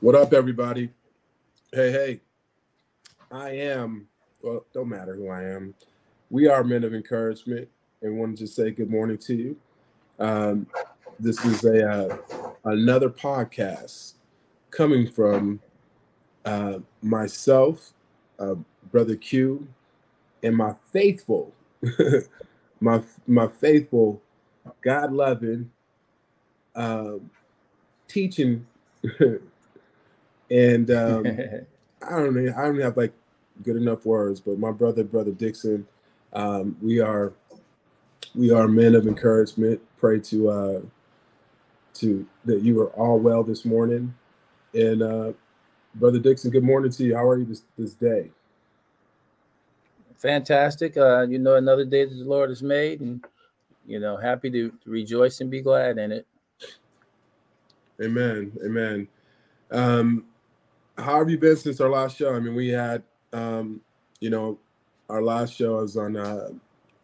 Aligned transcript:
What 0.00 0.14
up, 0.14 0.32
everybody? 0.32 0.88
Hey, 1.74 1.92
hey. 1.92 2.20
I 3.30 3.50
am, 3.50 4.08
well, 4.40 4.64
don't 4.72 4.88
matter 4.88 5.14
who 5.14 5.28
I 5.28 5.42
am. 5.42 5.74
We 6.30 6.48
are 6.48 6.64
men 6.64 6.84
of 6.84 6.94
encouragement 6.94 7.68
and 8.00 8.18
wanted 8.18 8.38
to 8.38 8.46
say 8.46 8.70
good 8.70 8.88
morning 8.88 9.18
to 9.18 9.34
you. 9.34 9.56
Um, 10.18 10.66
this 11.18 11.44
is 11.44 11.64
a 11.64 11.86
uh, 11.86 12.16
another 12.64 13.10
podcast 13.10 14.14
coming 14.70 15.06
from 15.06 15.60
uh, 16.46 16.78
myself, 17.02 17.92
uh, 18.38 18.54
Brother 18.90 19.16
Q, 19.16 19.68
and 20.42 20.56
my 20.56 20.76
faithful, 20.94 21.52
my 22.80 23.02
my 23.26 23.48
faithful, 23.48 24.22
God 24.80 25.12
loving, 25.12 25.70
um, 26.74 27.30
teaching 28.08 28.66
and 30.50 30.90
um, 30.90 31.26
I 32.06 32.10
don't 32.10 32.34
know, 32.34 32.54
I 32.56 32.64
don't 32.64 32.80
have 32.80 32.96
like 32.96 33.12
good 33.62 33.76
enough 33.76 34.04
words, 34.04 34.40
but 34.40 34.58
my 34.58 34.70
brother, 34.70 35.04
brother 35.04 35.32
Dixon, 35.32 35.86
um, 36.32 36.76
we 36.80 37.00
are 37.00 37.32
we 38.34 38.50
are 38.50 38.68
men 38.68 38.94
of 38.94 39.06
encouragement. 39.06 39.80
Pray 39.98 40.20
to 40.20 40.50
uh, 40.50 40.80
to 41.94 42.26
that 42.44 42.62
you 42.62 42.80
are 42.80 42.90
all 42.90 43.18
well 43.18 43.42
this 43.42 43.64
morning, 43.64 44.14
and 44.74 45.02
uh, 45.02 45.32
brother 45.94 46.18
Dixon, 46.18 46.50
good 46.50 46.64
morning 46.64 46.90
to 46.92 47.04
you. 47.04 47.16
How 47.16 47.28
are 47.28 47.38
you 47.38 47.44
this 47.44 47.62
this 47.76 47.94
day? 47.94 48.30
Fantastic. 50.18 50.96
Uh, 50.96 51.26
you 51.26 51.38
know, 51.38 51.56
another 51.56 51.84
day 51.84 52.04
that 52.04 52.14
the 52.14 52.24
Lord 52.24 52.50
has 52.50 52.62
made, 52.62 53.00
and 53.00 53.24
you 53.86 53.98
know, 53.98 54.16
happy 54.16 54.50
to, 54.50 54.70
to 54.70 54.90
rejoice 54.90 55.40
and 55.40 55.50
be 55.50 55.62
glad 55.62 55.98
in 55.98 56.12
it. 56.12 56.26
Amen. 58.02 58.52
Amen. 58.64 59.08
Um, 59.70 60.24
how 61.00 61.18
have 61.18 61.30
you 61.30 61.38
been 61.38 61.56
since 61.56 61.80
our 61.80 61.90
last 61.90 62.16
show? 62.16 62.34
I 62.34 62.40
mean, 62.40 62.54
we 62.54 62.68
had, 62.68 63.02
um, 63.32 63.80
you 64.20 64.30
know, 64.30 64.58
our 65.08 65.22
last 65.22 65.54
show 65.54 65.76
was 65.76 65.96
on 65.96 66.16
uh, 66.16 66.50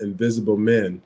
Invisible 0.00 0.56
Men, 0.56 1.02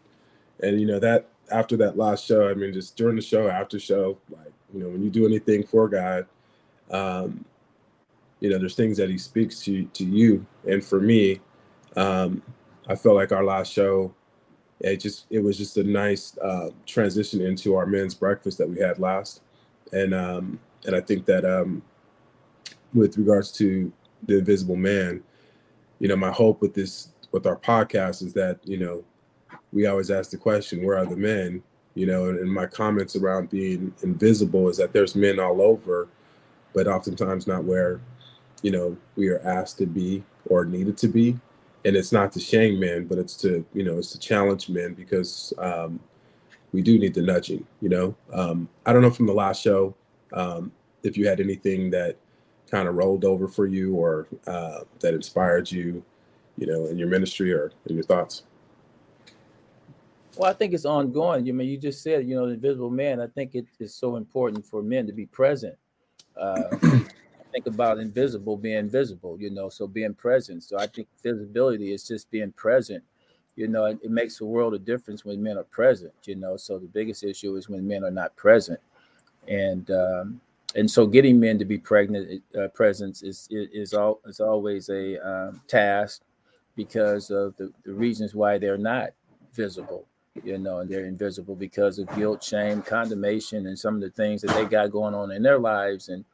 and 0.63 0.81
you 0.81 0.87
know 0.87 0.99
that 0.99 1.29
after 1.51 1.77
that 1.79 1.97
last 1.97 2.27
show, 2.27 2.49
I 2.49 2.55
mean, 2.55 2.73
just 2.73 2.97
during 2.97 3.17
the 3.17 3.23
show, 3.23 3.49
after 3.49 3.79
show, 3.79 4.19
like 4.31 4.53
you 4.73 4.81
know, 4.81 4.89
when 4.89 5.03
you 5.03 5.11
do 5.11 5.27
anything 5.27 5.65
for 5.65 5.89
God, 5.89 6.27
um, 6.91 7.45
you 8.41 8.51
know, 8.51 8.59
there's 8.59 8.75
things 8.75 8.97
that 8.99 9.11
He 9.11 9.19
speaks 9.19 9.61
to 9.65 9.85
to 9.85 10.05
you, 10.05 10.45
and 10.67 10.85
for 10.85 11.01
me, 11.01 11.41
um, 11.97 12.43
I 12.89 12.95
felt 12.97 13.17
like 13.17 13.33
our 13.33 13.45
last 13.45 13.73
show, 13.73 14.15
it 14.81 14.99
just 14.99 15.27
it 15.31 15.41
was 15.41 15.57
just 15.57 15.77
a 15.77 15.85
nice 15.85 16.37
uh, 16.39 16.71
transition 16.87 17.41
into 17.41 17.77
our 17.77 17.87
men's 17.87 18.15
breakfast 18.15 18.59
that 18.59 18.69
we 18.69 18.81
had 18.81 18.99
last, 18.99 19.43
and 19.93 20.15
um, 20.15 20.61
and 20.87 20.95
I 20.95 21.01
think 21.01 21.27
that 21.27 21.45
um, 21.45 21.83
with 22.95 23.17
regards 23.17 23.53
to 23.53 23.93
the 24.27 24.39
invisible 24.39 24.77
man 24.77 25.23
you 26.01 26.09
know 26.09 26.17
my 26.17 26.31
hope 26.31 26.61
with 26.61 26.75
this 26.75 27.11
with 27.31 27.47
our 27.47 27.57
podcast 27.57 28.23
is 28.23 28.33
that 28.33 28.59
you 28.65 28.79
know 28.79 29.05
we 29.73 29.87
always 29.87 30.11
ask 30.11 30.31
the 30.31 30.37
question 30.37 30.85
where 30.85 30.99
are 30.99 31.07
the 31.07 31.17
men? 31.17 31.63
You 31.95 32.07
know 32.07 32.29
and, 32.29 32.39
and 32.39 32.53
my 32.53 32.67
comments 32.67 33.15
around 33.15 33.51
being 33.51 33.95
invisible 34.03 34.69
is 34.69 34.77
that 34.79 34.93
there's 34.93 35.15
men 35.15 35.39
all 35.39 35.63
over 35.63 36.09
but 36.75 36.89
oftentimes 36.89 37.47
not 37.47 37.65
where 37.65 38.01
you 38.63 38.71
know 38.71 38.97
we 39.17 39.29
are 39.29 39.41
asked 39.41 39.79
to 39.79 39.87
be 39.87 40.25
or 40.47 40.65
needed 40.65 40.97
to 40.99 41.09
be. 41.09 41.39
And 41.85 41.97
it's 41.97 42.13
not 42.13 42.33
to 42.33 42.41
shame 42.41 42.81
men 42.81 43.07
but 43.07 43.19
it's 43.19 43.37
to 43.37 43.65
you 43.75 43.85
know 43.85 43.99
it's 43.99 44.13
to 44.13 44.19
challenge 44.19 44.69
men 44.69 44.95
because 44.95 45.53
um, 45.59 46.01
we 46.73 46.83
do 46.83 46.99
need 46.99 47.15
the 47.15 47.23
nudging 47.23 47.67
you 47.81 47.89
know? 47.89 48.15
Um, 48.33 48.69
i 48.87 48.93
don't 48.93 49.03
know 49.03 49.11
from 49.11 49.27
the 49.27 49.33
last 49.33 49.63
show 49.63 49.95
um, 50.33 50.73
if 51.03 51.17
you 51.17 51.27
had 51.27 51.41
anything 51.41 51.91
that 51.91 52.17
kind 52.71 52.89
of 52.89 52.97
rolled 52.97 53.25
over 53.25 53.49
for 53.49 53.67
you 53.67 53.95
or 53.95 54.27
uh, 54.47 54.81
that 55.01 55.15
inspired 55.15 55.71
you, 55.71 56.03
you 56.57 56.67
know, 56.67 56.87
in 56.87 56.99
your 56.99 57.09
ministry 57.09 57.53
or 57.53 57.73
in 57.87 57.97
your 57.97 58.05
thoughts? 58.05 58.45
Well, 60.37 60.49
I 60.49 60.53
think 60.55 60.73
it's 60.73 60.85
ongoing. 60.85 61.45
You 61.47 61.53
I 61.53 61.57
mean 61.57 61.69
you 61.69 61.77
just 61.77 62.03
said, 62.03 62.27
you 62.27 62.35
know, 62.35 62.47
the 62.47 62.55
invisible 62.55 62.91
man. 62.91 63.21
I 63.21 63.27
think 63.27 63.55
it 63.55 63.67
is 63.79 63.95
so 63.95 64.17
important 64.17 64.65
for 64.65 64.83
men 64.83 65.07
to 65.07 65.13
be 65.13 65.27
present. 65.27 65.77
Uh, 66.37 66.77
think 67.53 67.67
about 67.67 67.99
invisible 67.99 68.57
being 68.57 68.89
visible, 68.89 69.37
you 69.41 69.51
know, 69.51 69.69
so 69.69 69.87
being 69.87 70.15
present. 70.15 70.63
So 70.63 70.79
I 70.79 70.87
think 70.87 71.09
visibility 71.23 71.93
is 71.93 72.07
just 72.07 72.31
being 72.31 72.53
present. 72.53 73.03
You 73.57 73.69
know, 73.69 73.87
it, 73.87 73.99
it 74.03 74.11
makes 74.11 74.41
a 74.41 74.45
world 74.45 74.75
of 74.75 74.85
difference 74.85 75.25
when 75.25 75.43
men 75.43 75.59
are 75.59 75.65
present. 75.65 76.13
You 76.25 76.37
know, 76.37 76.57
so 76.57 76.79
the 76.79 76.87
biggest 76.87 77.25
issue 77.25 77.57
is 77.57 77.69
when 77.69 77.87
men 77.87 78.05
are 78.05 78.11
not 78.11 78.37
present, 78.37 78.81
and 79.49 79.91
um, 79.91 80.41
and 80.75 80.91
so 80.91 81.07
getting 81.07 81.41
men 81.41 81.59
to 81.59 81.65
be 81.65 81.79
pregnant 81.79 82.43
uh, 82.59 82.69
presence 82.69 83.23
is 83.23 83.49
is 83.51 83.95
all 83.95 84.21
is 84.27 84.41
always 84.41 84.89
a 84.89 85.19
um, 85.19 85.61
task 85.67 86.23
because 86.77 87.31
of 87.31 87.57
the, 87.57 87.73
the 87.85 87.93
reasons 87.93 88.35
why 88.35 88.59
they're 88.59 88.79
not 88.79 89.11
visible 89.53 90.07
you 90.45 90.59
know 90.59 90.79
and 90.79 90.91
they're 90.91 91.07
invisible 91.07 91.57
because 91.57 91.99
of 91.99 92.15
guilt 92.17 92.43
shame 92.43 92.83
condemnation 92.83 93.67
and 93.67 93.79
some 93.79 93.97
of 93.97 94.01
the 94.01 94.11
things 94.11 94.43
that 94.43 94.55
they 94.55 94.65
got 94.65 94.91
going 94.91 95.15
on 95.15 95.33
in 95.33 95.43
their 95.43 95.59
lives 95.59 96.09
and 96.09 96.25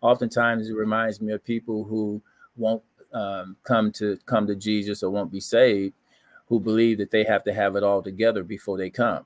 oftentimes 0.00 0.68
it 0.68 0.74
reminds 0.74 1.20
me 1.20 1.32
of 1.32 1.44
people 1.44 1.84
who 1.84 2.20
won't 2.56 2.82
um, 3.12 3.56
come 3.62 3.92
to 3.92 4.18
come 4.26 4.46
to 4.46 4.56
jesus 4.56 5.02
or 5.02 5.10
won't 5.10 5.30
be 5.30 5.40
saved 5.40 5.94
who 6.46 6.58
believe 6.58 6.98
that 6.98 7.10
they 7.10 7.24
have 7.24 7.44
to 7.44 7.54
have 7.54 7.76
it 7.76 7.84
all 7.84 8.02
together 8.02 8.42
before 8.42 8.76
they 8.76 8.90
come 8.90 9.24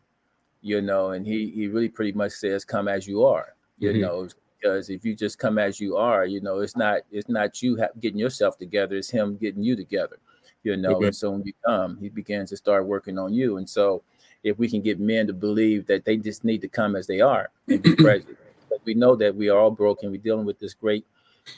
you 0.60 0.82
know 0.82 1.10
and 1.10 1.26
he 1.26 1.50
he 1.50 1.66
really 1.66 1.88
pretty 1.88 2.12
much 2.12 2.32
says 2.32 2.64
come 2.66 2.86
as 2.86 3.06
you 3.06 3.24
are 3.24 3.54
you 3.78 3.90
mm-hmm. 3.90 4.02
know 4.02 4.28
because 4.58 4.90
if 4.90 5.04
you 5.04 5.14
just 5.14 5.38
come 5.38 5.58
as 5.58 5.80
you 5.80 5.96
are, 5.96 6.26
you 6.26 6.40
know, 6.40 6.60
it's 6.60 6.76
not 6.76 7.02
it's 7.10 7.28
not 7.28 7.62
you 7.62 7.78
ha- 7.78 7.88
getting 8.00 8.18
yourself 8.18 8.58
together; 8.58 8.96
it's 8.96 9.10
him 9.10 9.36
getting 9.36 9.62
you 9.62 9.76
together. 9.76 10.18
You 10.64 10.76
know, 10.76 10.96
okay. 10.96 11.06
and 11.06 11.16
so 11.16 11.30
when 11.30 11.44
you 11.44 11.52
come, 11.64 11.96
he 11.98 12.08
begins 12.08 12.50
to 12.50 12.56
start 12.56 12.86
working 12.86 13.18
on 13.18 13.32
you. 13.32 13.58
And 13.58 13.68
so, 13.68 14.02
if 14.42 14.58
we 14.58 14.68
can 14.68 14.82
get 14.82 14.98
men 14.98 15.26
to 15.28 15.32
believe 15.32 15.86
that 15.86 16.04
they 16.04 16.16
just 16.16 16.44
need 16.44 16.60
to 16.62 16.68
come 16.68 16.96
as 16.96 17.06
they 17.06 17.20
are 17.20 17.50
and 17.68 17.82
be 17.82 17.94
present, 17.96 18.36
but 18.68 18.80
we 18.84 18.94
know 18.94 19.14
that 19.16 19.34
we 19.34 19.48
are 19.48 19.58
all 19.58 19.70
broken. 19.70 20.10
We're 20.10 20.18
dealing 20.18 20.46
with 20.46 20.58
this 20.58 20.74
great 20.74 21.06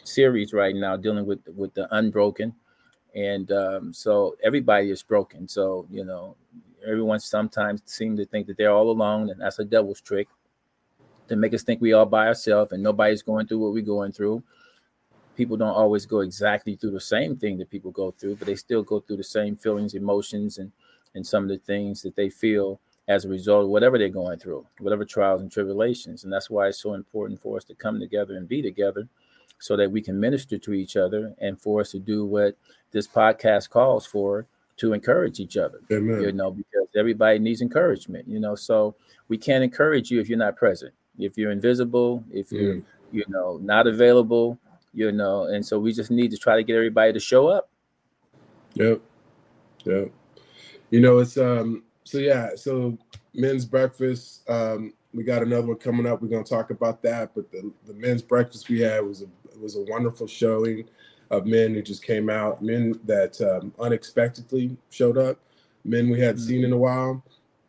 series 0.04 0.52
right 0.52 0.74
now, 0.74 0.96
dealing 0.96 1.26
with 1.26 1.40
with 1.56 1.72
the 1.74 1.92
unbroken, 1.94 2.54
and 3.14 3.50
um, 3.52 3.92
so 3.92 4.36
everybody 4.42 4.90
is 4.90 5.02
broken. 5.02 5.48
So 5.48 5.86
you 5.90 6.04
know, 6.04 6.36
everyone 6.86 7.20
sometimes 7.20 7.82
seems 7.86 8.18
to 8.18 8.26
think 8.26 8.46
that 8.48 8.58
they're 8.58 8.72
all 8.72 8.90
alone, 8.90 9.30
and 9.30 9.40
that's 9.40 9.58
a 9.58 9.64
devil's 9.64 10.00
trick 10.02 10.28
to 11.30 11.36
make 11.36 11.54
us 11.54 11.62
think 11.62 11.80
we 11.80 11.92
all 11.92 12.06
by 12.06 12.26
ourselves 12.26 12.72
and 12.72 12.82
nobody's 12.82 13.22
going 13.22 13.46
through 13.46 13.60
what 13.60 13.72
we're 13.72 13.82
going 13.82 14.10
through. 14.10 14.42
People 15.36 15.56
don't 15.56 15.68
always 15.68 16.04
go 16.04 16.20
exactly 16.20 16.74
through 16.74 16.90
the 16.90 17.00
same 17.00 17.36
thing 17.36 17.56
that 17.58 17.70
people 17.70 17.92
go 17.92 18.10
through, 18.10 18.34
but 18.34 18.46
they 18.46 18.56
still 18.56 18.82
go 18.82 18.98
through 18.98 19.16
the 19.16 19.24
same 19.24 19.56
feelings, 19.56 19.94
emotions, 19.94 20.58
and 20.58 20.72
and 21.14 21.26
some 21.26 21.44
of 21.44 21.48
the 21.48 21.58
things 21.58 22.02
that 22.02 22.14
they 22.14 22.28
feel 22.28 22.80
as 23.08 23.24
a 23.24 23.28
result 23.28 23.64
of 23.64 23.70
whatever 23.70 23.98
they're 23.98 24.08
going 24.08 24.38
through, 24.38 24.64
whatever 24.78 25.04
trials 25.04 25.40
and 25.40 25.50
tribulations. 25.50 26.22
And 26.22 26.32
that's 26.32 26.50
why 26.50 26.68
it's 26.68 26.80
so 26.80 26.94
important 26.94 27.40
for 27.40 27.56
us 27.56 27.64
to 27.64 27.74
come 27.74 27.98
together 27.98 28.36
and 28.36 28.46
be 28.46 28.62
together 28.62 29.08
so 29.58 29.76
that 29.76 29.90
we 29.90 30.00
can 30.00 30.20
minister 30.20 30.58
to 30.58 30.72
each 30.72 30.96
other 30.96 31.34
and 31.40 31.60
for 31.60 31.80
us 31.80 31.90
to 31.90 31.98
do 31.98 32.24
what 32.24 32.56
this 32.92 33.08
podcast 33.08 33.70
calls 33.70 34.06
for 34.06 34.46
to 34.76 34.92
encourage 34.92 35.40
each 35.40 35.56
other. 35.56 35.80
Amen. 35.90 36.22
You 36.22 36.32
know, 36.32 36.52
because 36.52 36.88
everybody 36.96 37.40
needs 37.40 37.60
encouragement, 37.60 38.28
you 38.28 38.38
know. 38.38 38.54
So 38.54 38.94
we 39.28 39.36
can't 39.36 39.64
encourage 39.64 40.10
you 40.10 40.20
if 40.20 40.28
you're 40.28 40.38
not 40.38 40.56
present 40.56 40.92
if 41.18 41.36
you're 41.36 41.50
invisible, 41.50 42.24
if 42.30 42.52
you're 42.52 42.76
mm. 42.76 42.84
you 43.12 43.24
know 43.28 43.58
not 43.62 43.86
available, 43.86 44.58
you 44.92 45.12
know, 45.12 45.44
and 45.44 45.64
so 45.64 45.78
we 45.78 45.92
just 45.92 46.10
need 46.10 46.30
to 46.30 46.36
try 46.36 46.56
to 46.56 46.62
get 46.62 46.76
everybody 46.76 47.12
to 47.12 47.20
show 47.20 47.48
up. 47.48 47.70
Yep. 48.74 49.00
Yep. 49.84 50.10
You 50.90 51.00
know, 51.00 51.18
it's 51.18 51.36
um 51.36 51.84
so 52.04 52.18
yeah, 52.18 52.50
so 52.56 52.98
men's 53.34 53.64
breakfast. 53.64 54.48
Um, 54.48 54.92
we 55.12 55.24
got 55.24 55.42
another 55.42 55.66
one 55.66 55.76
coming 55.76 56.06
up. 56.06 56.22
We're 56.22 56.28
gonna 56.28 56.44
talk 56.44 56.70
about 56.70 57.02
that. 57.02 57.34
But 57.34 57.50
the, 57.50 57.72
the 57.86 57.94
men's 57.94 58.22
breakfast 58.22 58.68
we 58.68 58.80
had 58.80 59.04
was 59.04 59.22
a 59.22 59.26
was 59.60 59.76
a 59.76 59.82
wonderful 59.82 60.26
showing 60.26 60.88
of 61.30 61.46
men 61.46 61.74
who 61.74 61.82
just 61.82 62.04
came 62.04 62.28
out, 62.28 62.62
men 62.62 62.98
that 63.04 63.40
um, 63.40 63.72
unexpectedly 63.78 64.76
showed 64.90 65.16
up, 65.16 65.38
men 65.84 66.10
we 66.10 66.18
hadn't 66.18 66.36
mm-hmm. 66.36 66.48
seen 66.48 66.64
in 66.64 66.72
a 66.72 66.76
while. 66.76 67.22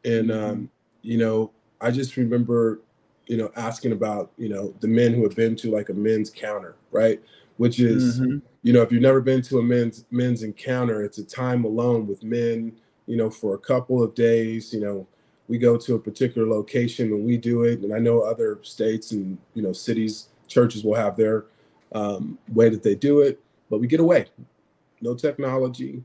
And 0.04 0.30
mm-hmm. 0.30 0.44
um, 0.44 0.69
you 1.01 1.18
know, 1.18 1.51
I 1.80 1.92
just 1.92 2.18
remember 2.18 2.81
you 3.27 3.38
know, 3.38 3.51
asking 3.56 3.91
about, 3.91 4.31
you 4.38 4.50
know, 4.50 4.73
the 4.79 4.88
men 4.88 5.13
who 5.13 5.23
have 5.23 5.35
been 5.35 5.56
to 5.57 5.71
like 5.71 5.89
a 5.89 5.94
men's 5.94 6.29
counter, 6.29 6.75
right? 6.91 7.21
Which 7.57 7.79
is, 7.79 8.19
mm-hmm. 8.19 8.39
you 8.63 8.73
know, 8.73 8.81
if 8.81 8.91
you've 8.91 9.01
never 9.01 9.21
been 9.21 9.41
to 9.44 9.59
a 9.59 9.63
men's 9.63 10.06
men's 10.12 10.44
encounter, 10.44 11.03
it's 11.03 11.18
a 11.18 11.25
time 11.25 11.63
alone 11.63 12.07
with 12.07 12.23
men, 12.23 12.73
you 13.06 13.18
know, 13.18 13.29
for 13.29 13.56
a 13.56 13.59
couple 13.59 14.01
of 14.03 14.15
days. 14.15 14.73
You 14.73 14.81
know, 14.81 15.07
we 15.47 15.57
go 15.57 15.77
to 15.77 15.95
a 15.95 16.00
particular 16.00 16.47
location 16.47 17.07
and 17.07 17.25
we 17.25 17.38
do 17.38 17.63
it. 17.63 17.81
And 17.81 17.94
I 17.94 18.00
know 18.00 18.21
other 18.21 18.59
states 18.63 19.12
and 19.12 19.38
you 19.53 19.62
know 19.62 19.74
cities, 19.74 20.29
churches 20.47 20.83
will 20.83 20.95
have 20.95 21.15
their 21.15 21.45
um, 21.94 22.38
way 22.53 22.69
that 22.69 22.83
they 22.83 22.95
do 22.95 23.19
it, 23.19 23.39
but 23.69 23.79
we 23.79 23.88
get 23.88 24.00
away. 24.00 24.27
No 25.01 25.13
technology, 25.13 26.03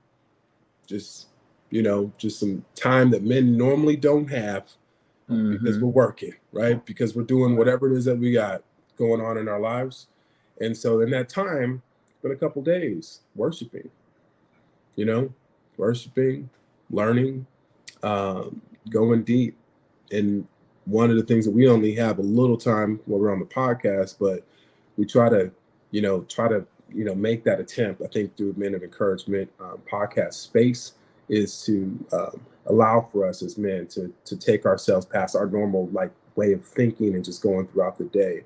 just 0.87 1.29
you 1.71 1.83
know, 1.83 2.13
just 2.19 2.39
some 2.39 2.65
time 2.75 3.11
that 3.11 3.23
men 3.23 3.57
normally 3.57 3.97
don't 3.97 4.29
have 4.31 4.69
mm-hmm. 5.31 5.53
because 5.53 5.79
we're 5.79 5.89
working, 5.89 6.35
right? 6.53 6.85
Because 6.85 7.15
we're 7.15 7.23
doing 7.23 7.57
whatever 7.57 7.93
it 7.93 7.97
is 7.97 8.05
that 8.07 8.19
we 8.19 8.33
got 8.33 8.63
going 8.97 9.21
on 9.21 9.39
in 9.39 9.49
our 9.49 9.61
lives. 9.61 10.09
And 10.61 10.77
so 10.77 11.01
in 11.01 11.11
that 11.11 11.29
time, 11.29 11.83
been 12.23 12.33
a 12.33 12.37
couple 12.37 12.63
days 12.63 13.21
worshiping, 13.35 13.89
you 14.97 15.05
know, 15.05 15.33
worshiping, 15.77 16.49
learning, 16.91 17.47
um, 18.03 18.61
going 18.91 19.23
deep. 19.23 19.57
And 20.11 20.47
one 20.87 21.11
of 21.11 21.17
the 21.17 21.23
things 21.23 21.45
that 21.45 21.51
we 21.51 21.69
only 21.69 21.95
have 21.97 22.19
a 22.19 22.23
little 22.23 22.57
time 22.57 23.01
while 23.07 23.21
we're 23.21 23.33
on 23.33 23.41
the 23.41 23.45
podcast, 23.45 24.17
but 24.19 24.45
we 24.97 25.05
try 25.05 25.29
to, 25.29 25.51
you 25.91 26.01
know, 26.01 26.23
try 26.23 26.49
to, 26.49 26.67
you 26.95 27.05
know, 27.05 27.15
make 27.15 27.45
that 27.45 27.61
attempt. 27.61 28.03
I 28.03 28.07
think 28.07 28.37
through 28.37 28.55
Men 28.57 28.75
of 28.75 28.83
Encouragement 28.83 29.51
um, 29.61 29.81
podcast 29.91 30.35
space 30.35 30.93
is 31.29 31.65
to 31.65 32.07
um, 32.13 32.41
allow 32.67 33.01
for 33.13 33.27
us 33.27 33.43
as 33.43 33.57
men 33.57 33.87
to 33.89 34.13
to 34.25 34.37
take 34.37 34.67
ourselves 34.67 35.07
past 35.07 35.37
our 35.37 35.47
normal 35.47 35.89
like 35.93 36.11
way 36.37 36.53
of 36.53 36.65
thinking 36.65 37.15
and 37.15 37.25
just 37.25 37.43
going 37.43 37.67
throughout 37.69 37.99
the 37.99 38.05
day. 38.05 38.43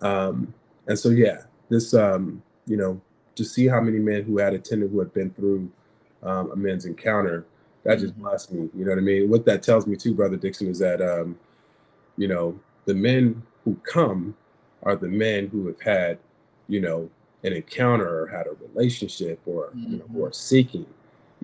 Um, 0.00 0.54
and 0.86 0.98
so, 0.98 1.10
yeah, 1.10 1.42
this, 1.68 1.94
um, 1.94 2.42
you 2.66 2.76
know, 2.76 3.00
to 3.36 3.44
see 3.44 3.66
how 3.66 3.80
many 3.80 3.98
men 3.98 4.22
who 4.22 4.38
had 4.38 4.54
attended 4.54 4.90
who 4.90 5.00
had 5.00 5.12
been 5.12 5.30
through 5.30 5.70
um, 6.22 6.52
a 6.52 6.56
men's 6.56 6.86
encounter, 6.86 7.44
that 7.82 7.98
just 7.98 8.14
mm-hmm. 8.14 8.22
blessed 8.22 8.52
me. 8.52 8.68
You 8.74 8.84
know 8.84 8.92
what 8.92 8.98
I 8.98 9.02
mean? 9.02 9.28
What 9.28 9.44
that 9.46 9.62
tells 9.62 9.86
me 9.86 9.96
too, 9.96 10.14
brother 10.14 10.36
Dixon, 10.36 10.68
is 10.68 10.78
that 10.78 11.02
um, 11.02 11.36
you 12.16 12.28
know 12.28 12.58
the 12.86 12.94
men 12.94 13.42
who 13.64 13.74
come 13.82 14.36
are 14.82 14.96
the 14.96 15.08
men 15.08 15.48
who 15.48 15.66
have 15.66 15.80
had, 15.80 16.18
you 16.68 16.80
know, 16.80 17.10
an 17.42 17.52
encounter 17.52 18.22
or 18.22 18.26
had 18.26 18.46
a 18.46 18.56
relationship 18.68 19.40
or 19.46 19.68
mm-hmm. 19.68 19.92
you 19.92 19.98
know 19.98 20.04
who 20.04 20.18
mm-hmm. 20.18 20.24
are 20.26 20.32
seeking. 20.32 20.86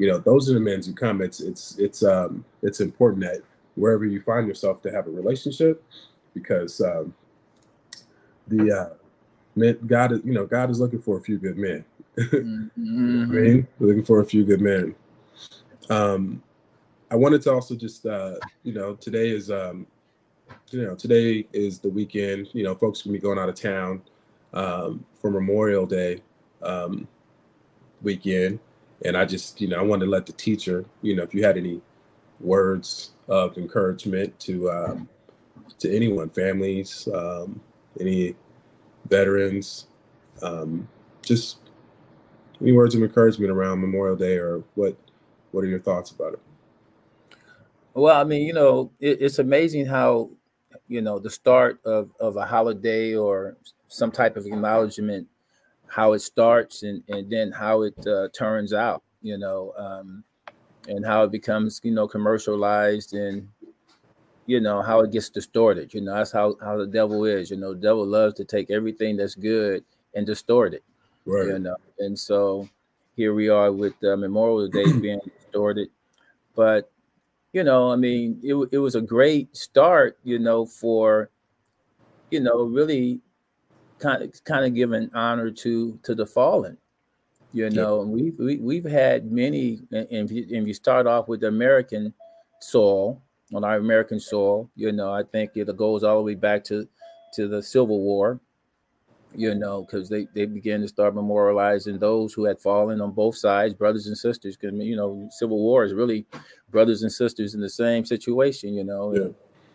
You 0.01 0.07
know, 0.07 0.17
those 0.17 0.49
are 0.49 0.55
the 0.55 0.61
men 0.61 0.83
who 0.83 0.95
come. 0.95 1.21
It's 1.21 1.41
it's 1.41 1.79
it's 1.79 2.03
um 2.03 2.43
it's 2.63 2.81
important 2.81 3.23
that 3.23 3.43
wherever 3.75 4.07
you 4.07 4.23
find 4.23 4.49
yourself 4.49 4.81
to 4.81 4.91
have 4.91 5.07
a 5.07 5.11
relationship, 5.11 5.85
because 6.33 6.81
um, 6.81 7.13
the 8.49 8.73
uh, 8.73 8.95
men, 9.57 9.79
God 9.87 10.13
is 10.13 10.21
you 10.25 10.33
know 10.33 10.47
God 10.47 10.71
is 10.71 10.81
looking 10.81 11.03
for 11.03 11.19
a 11.19 11.21
few 11.21 11.37
good 11.37 11.59
men. 11.59 11.85
mm-hmm. 12.17 13.25
I 13.31 13.35
mean, 13.35 13.69
looking 13.79 14.03
for 14.03 14.21
a 14.21 14.25
few 14.25 14.43
good 14.43 14.63
men. 14.63 14.95
Um, 15.91 16.43
I 17.11 17.17
wanted 17.17 17.43
to 17.43 17.53
also 17.53 17.77
just 17.77 18.07
uh, 18.07 18.37
you 18.63 18.73
know 18.73 18.95
today 18.95 19.29
is 19.29 19.51
um, 19.51 19.87
you 20.71 20.81
know 20.81 20.95
today 20.95 21.47
is 21.53 21.79
the 21.79 21.91
weekend. 21.91 22.49
You 22.55 22.65
know, 22.65 22.75
folks 22.75 23.03
can 23.03 23.13
be 23.13 23.19
going 23.19 23.39
out 23.39 23.51
of 23.51 23.55
town 23.55 24.01
um, 24.55 25.05
for 25.21 25.31
Memorial 25.31 25.85
Day 25.85 26.23
um, 26.63 27.07
weekend, 28.01 28.61
and 29.05 29.17
I 29.17 29.25
just 29.25 29.61
you 29.61 29.69
know 29.69 29.79
I 29.79 29.83
wanted 29.83 30.07
to 30.07 30.11
let 30.11 30.27
the 30.27 30.33
teacher 30.33 30.85
you 31.03 31.17
know 31.17 31.23
if 31.23 31.35
you 31.35 31.45
had 31.45 31.57
any 31.57 31.81
words 32.41 33.11
of 33.29 33.57
encouragement 33.59 34.39
to 34.41 34.71
um, 34.71 35.09
to 35.79 35.95
anyone, 35.95 36.31
families, 36.31 37.09
um, 37.15 37.61
any 37.99 38.35
veterans, 39.09 39.87
um, 40.43 40.89
just 41.23 41.59
any 42.61 42.73
words 42.73 42.95
of 42.95 43.03
encouragement 43.03 43.51
around 43.51 43.81
Memorial 43.81 44.17
Day, 44.17 44.37
or 44.37 44.63
what 44.75 44.97
what 45.53 45.65
are 45.65 45.69
your 45.69 45.81
thoughts 45.81 46.11
about 46.11 46.35
it? 46.35 46.41
Well, 47.95 48.19
I 48.19 48.25
mean, 48.25 48.47
you 48.47 48.53
know, 48.53 48.93
it, 49.01 49.19
it's 49.21 49.39
amazing 49.39 49.87
how 49.87 50.31
you 50.89 51.01
know 51.01 51.19
the 51.19 51.31
start 51.31 51.81
of 51.85 52.11
of 52.21 52.37
a 52.37 52.45
holiday 52.45 53.15
or 53.15 53.57
some 53.89 54.11
type 54.11 54.37
of 54.37 54.47
acknowledgement, 54.47 55.27
how 55.91 56.13
it 56.13 56.21
starts 56.21 56.83
and 56.83 57.03
and 57.09 57.31
then 57.31 57.53
how 57.53 57.83
it 57.83 57.95
uh, 58.07 58.29
turns 58.33 58.73
out. 58.73 59.03
You 59.23 59.37
know, 59.37 59.75
um, 59.77 60.25
and 60.89 61.05
how 61.05 61.25
it 61.25 61.31
becomes 61.31 61.81
you 61.83 61.93
know 61.93 62.09
commercialized 62.09 63.15
and 63.15 63.49
you 64.47 64.61
know 64.61 64.83
how 64.83 65.01
it 65.01 65.13
gets 65.13 65.29
distorted. 65.29 65.93
You 65.93 66.01
know 66.01 66.15
that's 66.15 66.33
how 66.33 66.57
how 66.63 66.77
the 66.77 66.87
devil 66.87 67.25
is. 67.25 67.51
You 67.51 67.57
know 67.57 67.75
the 67.75 67.81
devil 67.81 68.07
loves 68.07 68.35
to 68.35 68.45
take 68.45 68.71
everything 68.71 69.17
that's 69.17 69.35
good 69.35 69.85
and 70.15 70.27
distort 70.27 70.75
it 70.75 70.83
right. 71.25 71.47
you 71.47 71.59
know 71.61 71.77
and 72.01 72.19
so 72.19 72.69
here 73.15 73.33
we 73.33 73.49
are 73.49 73.71
with 73.71 73.95
uh, 74.03 74.17
memorial 74.17 74.67
day 74.67 74.91
being 75.01 75.21
distorted. 75.39 75.89
But 76.57 76.91
you 77.53 77.65
know 77.65 77.91
i 77.91 77.97
mean 77.97 78.39
it, 78.43 78.55
it 78.73 78.79
was 78.79 78.95
a 78.95 79.01
great 79.01 79.55
start 79.57 80.19
you 80.25 80.39
know 80.39 80.65
for 80.65 81.31
you 82.31 82.41
know 82.41 82.63
really 82.63 83.21
kind 84.01 84.23
of 84.23 84.45
kind 84.45 84.65
of 84.65 84.75
giving 84.75 85.11
honor 85.15 85.51
to 85.51 85.99
to 86.03 86.15
the 86.15 86.27
fallen 86.27 86.77
you 87.53 87.69
know, 87.71 88.03
we've 88.03 88.39
we, 88.39 88.53
have 88.53 88.61
we 88.61 88.77
have 88.77 88.85
had 88.85 89.33
many, 89.33 89.81
and 89.91 90.07
if, 90.11 90.31
you, 90.31 90.47
if 90.49 90.67
you 90.67 90.75
start 90.75 91.07
off 91.07 91.27
with 91.27 91.41
the 91.41 91.49
American 91.49 92.15
soil, 92.61 93.21
on 93.53 93.65
our 93.65 93.77
American 93.77 94.21
soil, 94.21 94.71
you 94.77 94.93
know, 94.93 95.13
I 95.13 95.25
think 95.25 95.53
it 95.57 95.77
goes 95.77 96.05
all 96.05 96.19
the 96.19 96.23
way 96.23 96.37
back 96.37 96.63
to 96.65 96.87
to 97.35 97.49
the 97.49 97.61
Civil 97.61 98.01
War, 98.01 98.39
you 99.35 99.57
know, 99.57 99.83
because 99.83 100.09
they 100.09 100.29
they 100.33 100.47
began 100.47 100.81
to 100.83 100.89
start 100.89 101.17
memorializing 101.17 101.99
those 101.99 102.33
who 102.33 102.45
had 102.45 102.61
fallen 102.61 103.01
on 103.01 103.11
both 103.11 103.37
sides, 103.37 103.75
brothers 103.75 104.07
and 104.07 104.17
sisters. 104.17 104.57
Because 104.57 104.79
you 104.79 104.95
know, 104.95 105.29
Civil 105.33 105.59
War 105.59 105.83
is 105.85 105.93
really 105.93 106.27
brothers 106.71 107.03
and 107.03 107.11
sisters 107.11 107.55
in 107.55 107.61
the 107.61 107.69
same 107.69 108.05
situation, 108.05 108.75
you 108.75 108.85
know. 108.85 109.13
Yeah. 109.13 109.29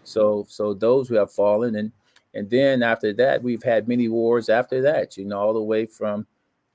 So 0.06 0.46
so 0.48 0.74
those 0.74 1.10
who 1.10 1.16
have 1.16 1.34
fallen, 1.34 1.76
and 1.76 1.92
and 2.36 2.50
then 2.50 2.84
after 2.84 3.14
that, 3.14 3.42
we've 3.42 3.64
had 3.64 3.88
many 3.88 4.10
wars 4.10 4.50
after 4.50 4.82
that, 4.82 5.18
you 5.18 5.26
know, 5.26 5.40
all 5.40 5.54
the 5.54 5.62
way 5.62 5.86
from 5.86 6.28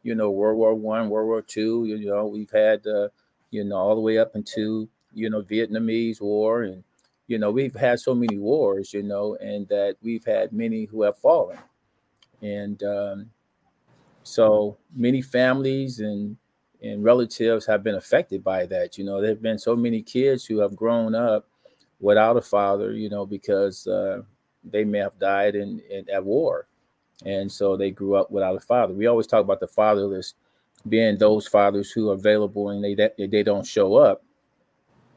you 0.03 0.15
know, 0.15 0.31
World 0.31 0.59
War 0.59 0.75
One, 0.75 1.09
World 1.09 1.27
War 1.29 1.43
Two. 1.43 1.85
You 1.85 2.11
know, 2.11 2.27
we've 2.27 2.51
had, 2.51 2.87
uh, 2.87 3.09
you 3.51 3.65
know, 3.65 3.77
all 3.77 3.95
the 3.95 4.01
way 4.01 4.19
up 4.19 4.35
into, 4.35 4.89
you 5.15 5.31
know, 5.31 5.43
Vietnamese 5.43 6.21
War, 6.21 6.63
and 6.63 6.83
you 7.27 7.39
know, 7.39 7.51
we've 7.51 7.75
had 7.75 8.01
so 8.01 8.15
many 8.15 8.39
wars, 8.39 8.93
you 8.93 9.03
know, 9.03 9.37
and 9.37 9.69
that 9.69 9.97
we've 10.03 10.25
had 10.25 10.53
many 10.53 10.85
who 10.85 11.03
have 11.03 11.19
fallen, 11.19 11.59
and 12.43 12.83
um, 12.83 13.31
so 14.23 14.77
many 14.95 15.23
families 15.23 16.01
and 16.01 16.37
and 16.83 17.05
relatives 17.05 17.67
have 17.67 17.83
been 17.83 17.97
affected 17.97 18.43
by 18.43 18.65
that. 18.67 18.97
You 18.97 19.05
know, 19.05 19.21
there 19.21 19.31
have 19.31 19.43
been 19.43 19.59
so 19.59 19.77
many 19.77 20.01
kids 20.01 20.47
who 20.47 20.59
have 20.61 20.75
grown 20.75 21.15
up 21.15 21.47
without 22.01 22.39
a 22.39 22.43
father, 22.43 22.95
you 22.95 23.11
know, 23.11 23.27
because 23.27 23.87
uh, 23.87 24.23
they 24.65 24.85
may 24.85 24.99
have 24.99 25.19
died 25.19 25.55
in, 25.55 25.81
in 25.91 26.09
at 26.11 26.25
war 26.25 26.67
and 27.25 27.51
so 27.51 27.77
they 27.77 27.91
grew 27.91 28.15
up 28.15 28.31
without 28.31 28.57
a 28.57 28.61
father. 28.61 28.95
We 28.95 29.07
always 29.07 29.27
talk 29.27 29.45
about 29.45 29.61
the 29.61 29.69
fatherless 29.69 30.35
being 30.89 31.19
those 31.19 31.47
fathers 31.47 31.91
who 31.91 32.11
are 32.11 32.15
available 32.15 32.71
and 32.71 32.83
they 32.83 33.27
they 33.27 33.43
don't 33.43 33.67
show 33.67 33.97
up, 33.97 34.23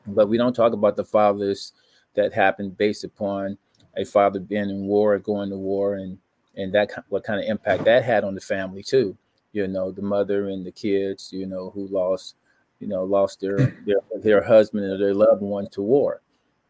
but 0.08 0.28
we 0.28 0.38
don't 0.38 0.56
talk 0.56 0.74
about 0.74 0.98
the 0.98 1.06
fathers 1.06 1.74
that 2.16 2.34
happened 2.34 2.78
based 2.78 3.04
upon 3.04 3.58
a 3.96 4.04
father 4.04 4.40
being 4.40 4.70
in 4.70 4.86
war, 4.86 5.18
going 5.20 5.50
to 5.50 5.58
war, 5.58 5.96
and 5.96 6.18
and 6.56 6.74
that 6.74 6.92
what 7.10 7.24
kind 7.24 7.40
of 7.40 7.48
impact 7.48 7.86
that 7.86 8.04
had 8.04 8.24
on 8.24 8.36
the 8.36 8.42
family 8.42 8.84
too. 8.84 9.18
You 9.54 9.68
know, 9.68 9.92
the 9.92 10.02
mother 10.02 10.50
and 10.50 10.66
the 10.66 10.72
kids, 10.72 11.32
you 11.32 11.46
know, 11.46 11.70
who 11.70 11.88
lost, 11.88 12.36
you 12.80 12.88
know, 12.88 13.04
lost 13.04 13.40
their 13.40 13.58
their, 13.86 14.02
their 14.22 14.44
husband 14.44 14.84
or 14.84 14.98
their 14.98 15.14
loved 15.14 15.42
one 15.42 15.70
to 15.70 15.82
war. 15.82 16.22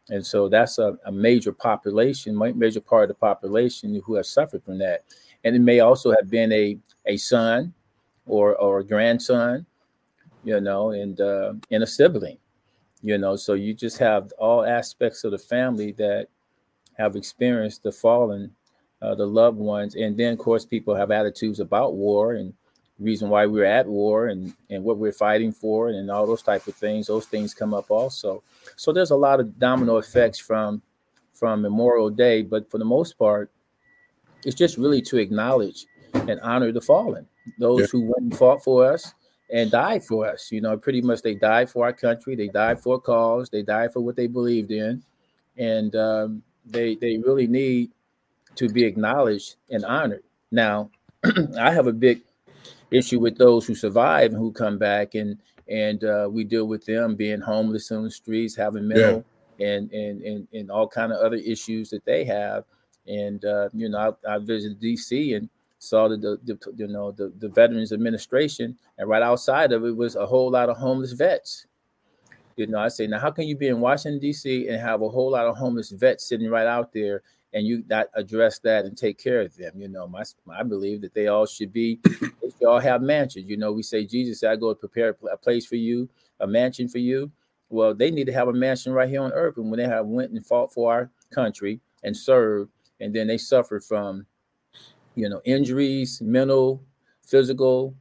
And 0.09 0.25
so 0.25 0.49
that's 0.49 0.79
a, 0.79 0.97
a 1.05 1.11
major 1.11 1.53
population, 1.53 2.37
major 2.57 2.81
part 2.81 3.03
of 3.03 3.07
the 3.09 3.13
population 3.15 4.01
who 4.05 4.15
have 4.15 4.25
suffered 4.25 4.63
from 4.63 4.77
that 4.79 5.05
and 5.43 5.55
it 5.55 5.59
may 5.59 5.79
also 5.79 6.11
have 6.11 6.29
been 6.29 6.51
a 6.51 6.77
a 7.05 7.17
son 7.17 7.73
or 8.25 8.55
or 8.55 8.79
a 8.79 8.83
grandson, 8.83 9.65
you 10.43 10.59
know, 10.59 10.91
and 10.91 11.19
uh, 11.19 11.53
and 11.71 11.83
a 11.83 11.87
sibling, 11.87 12.37
you 13.01 13.17
know. 13.17 13.35
So 13.35 13.53
you 13.53 13.73
just 13.73 13.97
have 13.97 14.31
all 14.37 14.65
aspects 14.65 15.23
of 15.23 15.31
the 15.31 15.37
family 15.37 15.91
that 15.93 16.27
have 16.97 17.15
experienced 17.15 17.83
the 17.83 17.91
fallen, 17.91 18.51
uh, 19.01 19.15
the 19.15 19.25
loved 19.25 19.57
ones, 19.57 19.95
and 19.95 20.17
then 20.17 20.33
of 20.33 20.39
course 20.39 20.65
people 20.65 20.95
have 20.95 21.11
attitudes 21.11 21.59
about 21.59 21.95
war 21.95 22.33
and 22.33 22.53
reason 22.99 23.29
why 23.29 23.45
we're 23.45 23.65
at 23.65 23.87
war 23.87 24.27
and 24.27 24.53
and 24.69 24.83
what 24.83 24.97
we're 24.97 25.11
fighting 25.11 25.51
for 25.51 25.89
and 25.89 26.09
all 26.09 26.27
those 26.27 26.43
type 26.43 26.67
of 26.67 26.75
things. 26.75 27.07
Those 27.07 27.25
things 27.25 27.53
come 27.53 27.73
up 27.73 27.89
also. 27.89 28.43
So 28.75 28.91
there's 28.91 29.11
a 29.11 29.15
lot 29.15 29.39
of 29.39 29.59
domino 29.59 29.97
effects 29.97 30.39
from 30.39 30.81
from 31.33 31.61
Memorial 31.61 32.09
Day, 32.09 32.41
but 32.41 32.69
for 32.69 32.77
the 32.77 32.85
most 32.85 33.17
part, 33.17 33.51
it's 34.45 34.55
just 34.55 34.77
really 34.77 35.01
to 35.03 35.17
acknowledge 35.17 35.85
and 36.13 36.39
honor 36.41 36.71
the 36.71 36.81
fallen, 36.81 37.27
those 37.57 37.81
yeah. 37.81 37.85
who 37.91 38.01
went 38.01 38.21
and 38.21 38.37
fought 38.37 38.63
for 38.63 38.85
us 38.85 39.13
and 39.51 39.71
died 39.71 40.03
for 40.03 40.27
us. 40.27 40.51
You 40.51 40.61
know, 40.61 40.77
pretty 40.77 41.01
much 41.01 41.21
they 41.21 41.35
died 41.35 41.69
for 41.69 41.85
our 41.85 41.93
country, 41.93 42.35
they 42.35 42.47
died 42.47 42.79
for 42.79 42.95
a 42.95 42.99
cause, 42.99 43.49
they 43.49 43.63
died 43.63 43.91
for 43.91 44.01
what 44.01 44.15
they 44.15 44.27
believed 44.27 44.71
in, 44.71 45.03
and 45.57 45.95
um, 45.95 46.43
they 46.65 46.95
they 46.95 47.17
really 47.17 47.47
need 47.47 47.91
to 48.55 48.69
be 48.69 48.83
acknowledged 48.83 49.55
and 49.69 49.83
honored. 49.83 50.23
Now, 50.51 50.91
I 51.59 51.71
have 51.71 51.87
a 51.87 51.93
big 51.93 52.21
issue 52.93 53.19
with 53.19 53.37
those 53.37 53.65
who 53.65 53.75
survive 53.75 54.31
and 54.31 54.39
who 54.39 54.51
come 54.51 54.77
back, 54.77 55.15
and 55.15 55.37
and 55.69 56.03
uh, 56.03 56.29
we 56.31 56.43
deal 56.43 56.65
with 56.65 56.85
them 56.85 57.15
being 57.15 57.41
homeless 57.41 57.91
on 57.91 58.03
the 58.03 58.11
streets, 58.11 58.55
having 58.55 58.87
mental 58.87 59.25
yeah. 59.57 59.67
and, 59.67 59.91
and 59.91 60.21
and 60.21 60.47
and 60.53 60.71
all 60.71 60.87
kind 60.87 61.11
of 61.11 61.19
other 61.19 61.37
issues 61.37 61.89
that 61.89 62.05
they 62.05 62.23
have 62.25 62.65
and 63.07 63.43
uh, 63.45 63.69
you 63.73 63.89
know, 63.89 64.15
I, 64.25 64.35
I, 64.35 64.37
visited 64.39 64.81
DC 64.81 65.35
and 65.35 65.49
saw 65.79 66.07
the, 66.07 66.17
the, 66.17 66.39
the, 66.45 66.73
you 66.75 66.87
know 66.87 67.11
the, 67.11 67.33
the 67.39 67.49
Veterans 67.49 67.91
Administration, 67.91 68.77
and 68.97 69.09
right 69.09 69.21
outside 69.21 69.71
of 69.71 69.83
it 69.85 69.95
was 69.95 70.15
a 70.15 70.25
whole 70.25 70.51
lot 70.51 70.69
of 70.69 70.77
homeless 70.77 71.11
vets. 71.11 71.67
You 72.55 72.67
know, 72.67 72.79
I 72.79 72.87
say, 72.89 73.07
now 73.07 73.19
how 73.19 73.31
can 73.31 73.47
you 73.47 73.57
be 73.57 73.67
in 73.67 73.79
Washington 73.79 74.19
D.C. 74.19 74.67
and 74.67 74.79
have 74.79 75.01
a 75.01 75.09
whole 75.09 75.31
lot 75.31 75.47
of 75.47 75.57
homeless 75.57 75.89
vets 75.89 76.27
sitting 76.27 76.49
right 76.49 76.67
out 76.67 76.93
there, 76.93 77.23
and 77.53 77.65
you 77.67 77.83
not 77.87 78.07
address 78.15 78.59
that 78.59 78.85
and 78.85 78.97
take 78.97 79.17
care 79.17 79.41
of 79.41 79.55
them. 79.55 79.73
You 79.79 79.87
know, 79.87 80.07
my 80.07 80.23
I 80.49 80.63
believe 80.63 81.01
that 81.01 81.13
they 81.13 81.27
all 81.27 81.45
should 81.45 81.71
be, 81.71 81.99
they 82.03 82.49
should 82.49 82.67
all 82.67 82.79
have 82.79 83.01
mansions. 83.01 83.49
You 83.49 83.57
know, 83.57 83.71
we 83.71 83.83
say 83.83 84.05
Jesus 84.05 84.43
"I 84.43 84.55
go 84.55 84.73
prepare 84.73 85.15
a 85.31 85.37
place 85.37 85.65
for 85.65 85.75
you, 85.75 86.09
a 86.39 86.47
mansion 86.47 86.87
for 86.87 86.99
you." 86.99 87.31
Well, 87.69 87.93
they 87.93 88.11
need 88.11 88.25
to 88.25 88.33
have 88.33 88.49
a 88.49 88.53
mansion 88.53 88.93
right 88.93 89.09
here 89.09 89.21
on 89.21 89.33
earth. 89.33 89.57
And 89.57 89.71
when 89.71 89.79
they 89.79 89.87
have 89.87 90.05
went 90.05 90.31
and 90.31 90.45
fought 90.45 90.71
for 90.71 90.93
our 90.93 91.09
country 91.31 91.79
and 92.03 92.15
served, 92.15 92.71
and 92.99 93.15
then 93.15 93.25
they 93.27 93.37
suffered 93.37 93.83
from, 93.83 94.27
you 95.15 95.27
know, 95.27 95.41
injuries, 95.43 96.21
mental, 96.21 96.83
physical, 97.25 97.95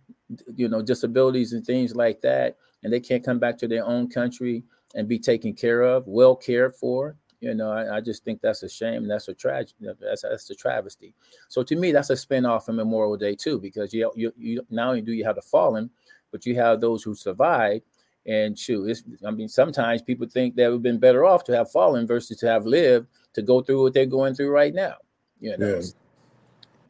you 0.56 0.68
know, 0.68 0.82
disabilities 0.82 1.52
and 1.54 1.64
things 1.64 1.94
like 1.94 2.20
that, 2.20 2.56
and 2.82 2.92
they 2.92 3.00
can't 3.00 3.24
come 3.24 3.38
back 3.38 3.56
to 3.58 3.68
their 3.68 3.84
own 3.84 4.10
country 4.10 4.62
and 4.94 5.08
be 5.08 5.18
taken 5.18 5.54
care 5.54 5.82
of, 5.82 6.06
well 6.06 6.36
cared 6.36 6.74
for. 6.76 7.16
You 7.42 7.54
know, 7.54 7.72
I, 7.72 7.96
I 7.96 8.00
just 8.00 8.24
think 8.24 8.40
that's 8.40 8.62
a 8.62 8.68
shame. 8.68 9.08
That's 9.08 9.26
a 9.26 9.34
tragedy. 9.34 9.88
That's 10.00 10.22
that's 10.22 10.48
a 10.48 10.54
travesty. 10.54 11.12
So 11.48 11.64
to 11.64 11.74
me, 11.74 11.90
that's 11.90 12.10
a 12.10 12.14
spinoff 12.14 12.64
from 12.64 12.76
Memorial 12.76 13.16
Day 13.16 13.34
too, 13.34 13.58
because 13.58 13.92
you 13.92 14.12
you, 14.14 14.32
you 14.38 14.64
not 14.70 14.90
only 14.90 15.02
do 15.02 15.12
you 15.12 15.24
have 15.24 15.34
the 15.34 15.42
fallen, 15.42 15.90
but 16.30 16.46
you 16.46 16.54
have 16.54 16.80
those 16.80 17.02
who 17.02 17.16
survived. 17.16 17.82
And 18.24 18.56
shoot, 18.56 18.88
it's, 18.88 19.02
I 19.26 19.32
mean, 19.32 19.48
sometimes 19.48 20.00
people 20.00 20.28
think 20.28 20.54
that 20.54 20.68
would 20.68 20.74
have 20.74 20.82
been 20.82 21.00
better 21.00 21.24
off 21.24 21.42
to 21.44 21.56
have 21.56 21.72
fallen 21.72 22.06
versus 22.06 22.38
to 22.38 22.46
have 22.46 22.64
lived 22.64 23.08
to 23.34 23.42
go 23.42 23.60
through 23.60 23.82
what 23.82 23.92
they're 23.92 24.06
going 24.06 24.34
through 24.34 24.50
right 24.50 24.72
now. 24.72 24.94
You 25.40 25.58
know. 25.58 25.80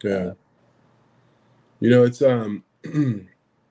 Yeah. 0.05 0.11
yeah. 0.11 0.17
Uh, 0.17 0.35
you 1.81 1.89
know, 1.89 2.05
it's 2.05 2.21
um, 2.21 2.63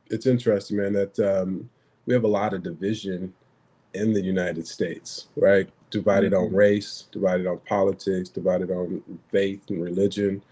it's 0.09 0.25
interesting, 0.25 0.77
man. 0.77 0.93
That 0.93 1.19
um, 1.19 1.69
we 2.07 2.15
have 2.15 2.23
a 2.23 2.27
lot 2.27 2.55
of 2.55 2.63
division 2.63 3.35
in 3.93 4.13
the 4.13 4.21
United 4.21 4.67
States, 4.67 5.27
right? 5.35 5.69
Divided 5.89 6.33
mm-hmm. 6.33 6.45
on 6.45 6.53
race, 6.53 7.07
divided 7.11 7.47
on 7.47 7.59
politics, 7.59 8.29
divided 8.29 8.71
on 8.71 9.01
faith 9.29 9.69
and 9.69 9.83
religion, 9.83 10.43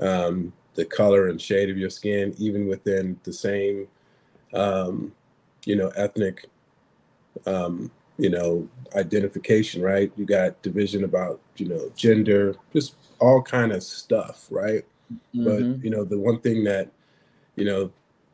um, 0.00 0.52
the 0.74 0.84
color 0.84 1.28
and 1.28 1.40
shade 1.40 1.70
of 1.70 1.76
your 1.76 1.90
skin, 1.90 2.34
even 2.38 2.68
within 2.68 3.18
the 3.24 3.32
same, 3.32 3.88
um, 4.54 5.12
you 5.64 5.76
know, 5.76 5.88
ethnic, 5.96 6.46
um, 7.46 7.90
you 8.16 8.30
know, 8.30 8.68
identification, 8.94 9.82
right? 9.82 10.12
You 10.16 10.24
got 10.24 10.60
division 10.62 11.04
about, 11.04 11.40
you 11.56 11.68
know, 11.68 11.90
gender, 11.96 12.54
just 12.72 12.94
all 13.18 13.42
kind 13.42 13.72
of 13.72 13.82
stuff, 13.82 14.46
right? 14.50 14.84
Mm-hmm. 15.34 15.44
But 15.44 15.84
you 15.84 15.90
know, 15.90 16.04
the 16.04 16.18
one 16.18 16.40
thing 16.40 16.64
that, 16.64 16.90
you 17.56 17.64
know, 17.64 17.90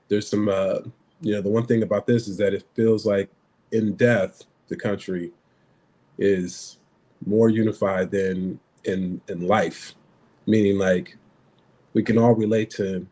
there's 0.08 0.28
some, 0.28 0.48
uh, 0.48 0.80
you 1.20 1.32
know, 1.32 1.40
the 1.40 1.50
one 1.50 1.66
thing 1.66 1.82
about 1.82 2.06
this 2.06 2.28
is 2.28 2.36
that 2.38 2.54
it 2.54 2.66
feels 2.74 3.06
like 3.06 3.30
in 3.74 3.94
death, 3.96 4.44
the 4.68 4.76
country 4.76 5.32
is 6.16 6.78
more 7.26 7.48
unified 7.48 8.10
than 8.10 8.58
in 8.84 9.20
in 9.28 9.46
life, 9.46 9.94
meaning 10.46 10.78
like 10.78 11.16
we 11.92 12.02
can 12.02 12.16
all 12.16 12.34
relate 12.34 12.70
to 12.70 13.06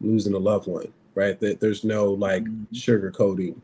losing 0.00 0.34
a 0.34 0.38
loved 0.38 0.66
one, 0.66 0.92
right? 1.14 1.38
That 1.38 1.60
there's 1.60 1.84
no 1.84 2.12
like 2.12 2.44
mm-hmm. 2.44 2.74
sugarcoating 2.74 3.60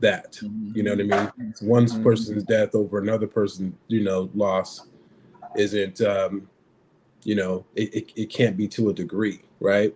that. 0.00 0.32
Mm-hmm. 0.32 0.76
You 0.76 0.82
know 0.82 0.94
what 0.94 1.00
I 1.00 1.32
mean? 1.36 1.54
One 1.60 1.86
mm-hmm. 1.86 2.02
person's 2.02 2.44
death 2.44 2.74
over 2.74 2.98
another 2.98 3.26
person, 3.26 3.76
you 3.88 4.02
know, 4.02 4.30
loss 4.34 4.86
isn't 5.56 6.00
um, 6.00 6.48
you 7.24 7.34
know, 7.34 7.64
it, 7.76 7.94
it, 7.94 8.12
it 8.16 8.30
can't 8.30 8.56
be 8.56 8.66
to 8.68 8.88
a 8.88 8.94
degree, 8.94 9.42
right? 9.60 9.94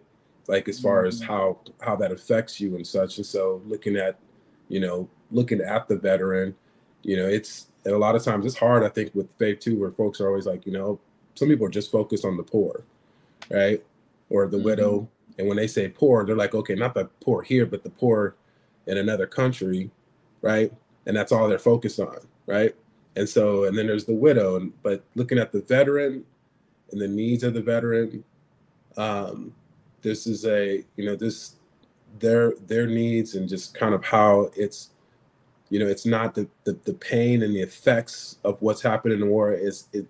Like 0.48 0.68
as 0.68 0.78
far 0.78 1.06
as 1.06 1.22
mm-hmm. 1.22 1.32
how 1.32 1.60
how 1.80 1.96
that 1.96 2.12
affects 2.12 2.60
you 2.60 2.76
and 2.76 2.86
such. 2.86 3.16
And 3.16 3.26
so 3.26 3.62
looking 3.66 3.96
at 3.96 4.18
you 4.68 4.80
know, 4.80 5.08
looking 5.30 5.60
at 5.60 5.88
the 5.88 5.96
veteran, 5.96 6.54
you 7.02 7.16
know, 7.16 7.26
it's 7.26 7.66
and 7.84 7.94
a 7.94 7.98
lot 7.98 8.16
of 8.16 8.24
times 8.24 8.44
it's 8.44 8.56
hard, 8.56 8.82
I 8.82 8.88
think, 8.88 9.14
with 9.14 9.30
faith 9.38 9.60
too, 9.60 9.78
where 9.78 9.90
folks 9.90 10.20
are 10.20 10.26
always 10.26 10.46
like, 10.46 10.66
you 10.66 10.72
know, 10.72 10.98
some 11.34 11.48
people 11.48 11.66
are 11.66 11.70
just 11.70 11.92
focused 11.92 12.24
on 12.24 12.36
the 12.36 12.42
poor, 12.42 12.84
right? 13.50 13.82
Or 14.28 14.46
the 14.48 14.56
mm-hmm. 14.56 14.66
widow. 14.66 15.08
And 15.38 15.46
when 15.46 15.56
they 15.56 15.68
say 15.68 15.88
poor, 15.88 16.24
they're 16.24 16.34
like, 16.34 16.54
okay, 16.54 16.74
not 16.74 16.94
the 16.94 17.04
poor 17.20 17.42
here, 17.42 17.64
but 17.64 17.84
the 17.84 17.90
poor 17.90 18.34
in 18.86 18.98
another 18.98 19.26
country, 19.26 19.90
right? 20.42 20.72
And 21.06 21.16
that's 21.16 21.30
all 21.30 21.48
they're 21.48 21.58
focused 21.58 22.00
on, 22.00 22.18
right? 22.46 22.74
And 23.14 23.28
so, 23.28 23.64
and 23.64 23.78
then 23.78 23.86
there's 23.86 24.04
the 24.04 24.14
widow, 24.14 24.56
and 24.56 24.72
but 24.82 25.04
looking 25.14 25.38
at 25.38 25.52
the 25.52 25.60
veteran 25.60 26.24
and 26.90 27.00
the 27.00 27.08
needs 27.08 27.44
of 27.44 27.54
the 27.54 27.62
veteran, 27.62 28.24
um, 28.96 29.54
this 30.02 30.26
is 30.26 30.44
a, 30.44 30.84
you 30.96 31.04
know, 31.06 31.16
this 31.16 31.56
their 32.18 32.54
their 32.66 32.86
needs 32.86 33.34
and 33.34 33.48
just 33.48 33.74
kind 33.74 33.94
of 33.94 34.04
how 34.04 34.50
it's 34.56 34.90
you 35.70 35.78
know 35.78 35.86
it's 35.86 36.06
not 36.06 36.34
the 36.34 36.48
the, 36.64 36.72
the 36.84 36.94
pain 36.94 37.42
and 37.42 37.54
the 37.54 37.60
effects 37.60 38.38
of 38.44 38.60
what's 38.62 38.82
happened 38.82 39.12
in 39.12 39.20
the 39.20 39.26
war 39.26 39.52
is 39.52 39.88
it 39.92 40.06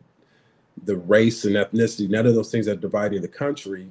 the 0.84 0.96
race 0.96 1.44
and 1.44 1.56
ethnicity 1.56 2.08
none 2.08 2.26
of 2.26 2.34
those 2.34 2.50
things 2.50 2.66
that 2.66 2.78
are 2.78 2.80
dividing 2.80 3.22
the 3.22 3.28
country 3.28 3.90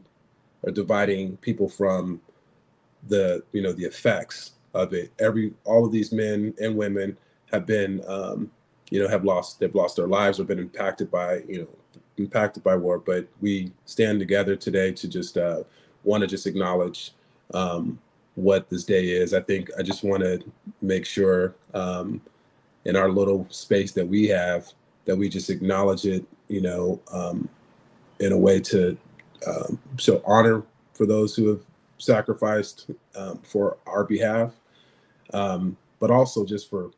are 0.66 0.72
dividing 0.72 1.38
people 1.38 1.68
from 1.68 2.22
the 3.08 3.44
you 3.52 3.62
know 3.62 3.72
the 3.72 3.84
effects 3.84 4.52
of 4.74 4.94
it. 4.94 5.12
Every 5.20 5.54
all 5.64 5.86
of 5.86 5.92
these 5.92 6.12
men 6.12 6.54
and 6.62 6.76
women 6.76 7.18
have 7.52 7.66
been 7.66 8.04
um, 8.08 8.52
you 8.90 9.02
know 9.02 9.08
have 9.08 9.24
lost 9.24 9.60
they've 9.60 9.74
lost 9.74 9.96
their 9.96 10.08
lives 10.08 10.40
or 10.40 10.44
been 10.44 10.60
impacted 10.60 11.12
by 11.12 11.42
you 11.48 11.60
know 11.60 12.02
impacted 12.18 12.64
by 12.64 12.76
war. 12.76 13.00
But 13.00 13.28
we 13.42 13.72
stand 13.86 14.20
together 14.20 14.56
today 14.56 14.92
to 14.94 15.08
just 15.08 15.38
uh, 15.38 15.64
want 16.04 16.22
to 16.22 16.28
just 16.28 16.48
acknowledge 16.48 17.14
um, 17.54 18.00
what 18.36 18.70
this 18.70 18.84
day 18.84 19.10
is. 19.10 19.34
I 19.34 19.42
think 19.42 19.70
I 19.78 19.82
just 19.82 20.04
want 20.04 20.24
to 20.24 20.40
make 20.82 21.06
sure 21.06 21.56
um, 21.74 22.22
in 22.86 22.96
our 22.96 23.10
little 23.10 23.48
space 23.50 23.92
that 23.94 24.08
we 24.08 24.28
have 24.28 24.72
that 25.06 25.16
we 25.16 25.30
just 25.30 25.50
acknowledge 25.50 26.06
it, 26.06 26.26
you 26.48 26.62
know, 26.62 27.00
um, 27.12 27.48
in 28.20 28.32
a 28.32 28.38
way 28.38 28.60
to 28.60 28.98
um, 29.48 29.80
show 29.98 30.22
honor 30.26 30.64
for 30.94 31.06
those 31.06 31.36
who 31.36 31.50
have 31.50 31.62
sacrificed 31.98 32.92
um, 33.16 33.40
for 33.40 33.78
our 33.86 34.04
behalf, 34.04 34.54
um, 35.34 35.78
but 36.00 36.12
also 36.12 36.46
just 36.46 36.70
for 36.70 36.92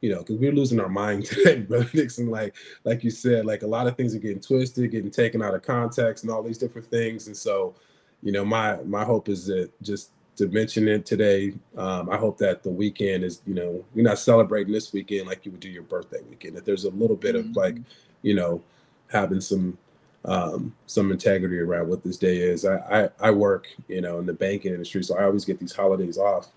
you 0.00 0.10
know, 0.10 0.18
because 0.18 0.36
we're 0.36 0.52
losing 0.52 0.80
our 0.80 0.88
mind 0.90 1.24
today, 1.24 1.60
brother 1.60 1.88
Dixon. 1.90 2.28
Like, 2.28 2.54
like 2.84 3.02
you 3.02 3.10
said, 3.10 3.46
like 3.46 3.62
a 3.62 3.66
lot 3.66 3.86
of 3.86 3.96
things 3.96 4.14
are 4.14 4.18
getting 4.18 4.38
twisted, 4.38 4.90
getting 4.90 5.10
taken 5.10 5.40
out 5.40 5.54
of 5.54 5.62
context, 5.62 6.24
and 6.24 6.30
all 6.30 6.42
these 6.42 6.58
different 6.58 6.86
things. 6.86 7.26
And 7.26 7.34
so, 7.34 7.74
you 8.22 8.30
know, 8.30 8.44
my 8.44 8.76
my 8.82 9.02
hope 9.02 9.30
is 9.30 9.46
that 9.46 9.70
just 9.80 10.10
to 10.36 10.48
mention 10.48 10.88
it 10.88 11.06
today. 11.06 11.54
Um, 11.76 12.10
I 12.10 12.16
hope 12.16 12.38
that 12.38 12.62
the 12.62 12.70
weekend 12.70 13.24
is, 13.24 13.42
you 13.46 13.54
know, 13.54 13.84
you're 13.94 14.04
not 14.04 14.18
celebrating 14.18 14.72
this 14.72 14.92
weekend 14.92 15.26
like 15.26 15.44
you 15.44 15.52
would 15.52 15.60
do 15.60 15.68
your 15.68 15.82
birthday 15.82 16.20
weekend. 16.28 16.56
That 16.56 16.64
there's 16.64 16.84
a 16.84 16.90
little 16.90 17.16
bit 17.16 17.36
mm-hmm. 17.36 17.50
of 17.50 17.56
like, 17.56 17.74
mm-hmm. 17.74 17.82
you 18.22 18.34
know, 18.34 18.62
having 19.10 19.40
some 19.40 19.78
um, 20.24 20.74
some 20.86 21.10
integrity 21.10 21.58
around 21.58 21.88
what 21.88 22.02
this 22.02 22.16
day 22.16 22.38
is. 22.38 22.64
I, 22.64 22.76
I, 23.20 23.28
I 23.28 23.30
work, 23.30 23.68
you 23.88 24.00
know, 24.00 24.18
in 24.18 24.26
the 24.26 24.32
banking 24.32 24.72
industry, 24.72 25.04
so 25.04 25.18
I 25.18 25.24
always 25.24 25.44
get 25.44 25.60
these 25.60 25.74
holidays 25.74 26.16
off, 26.16 26.48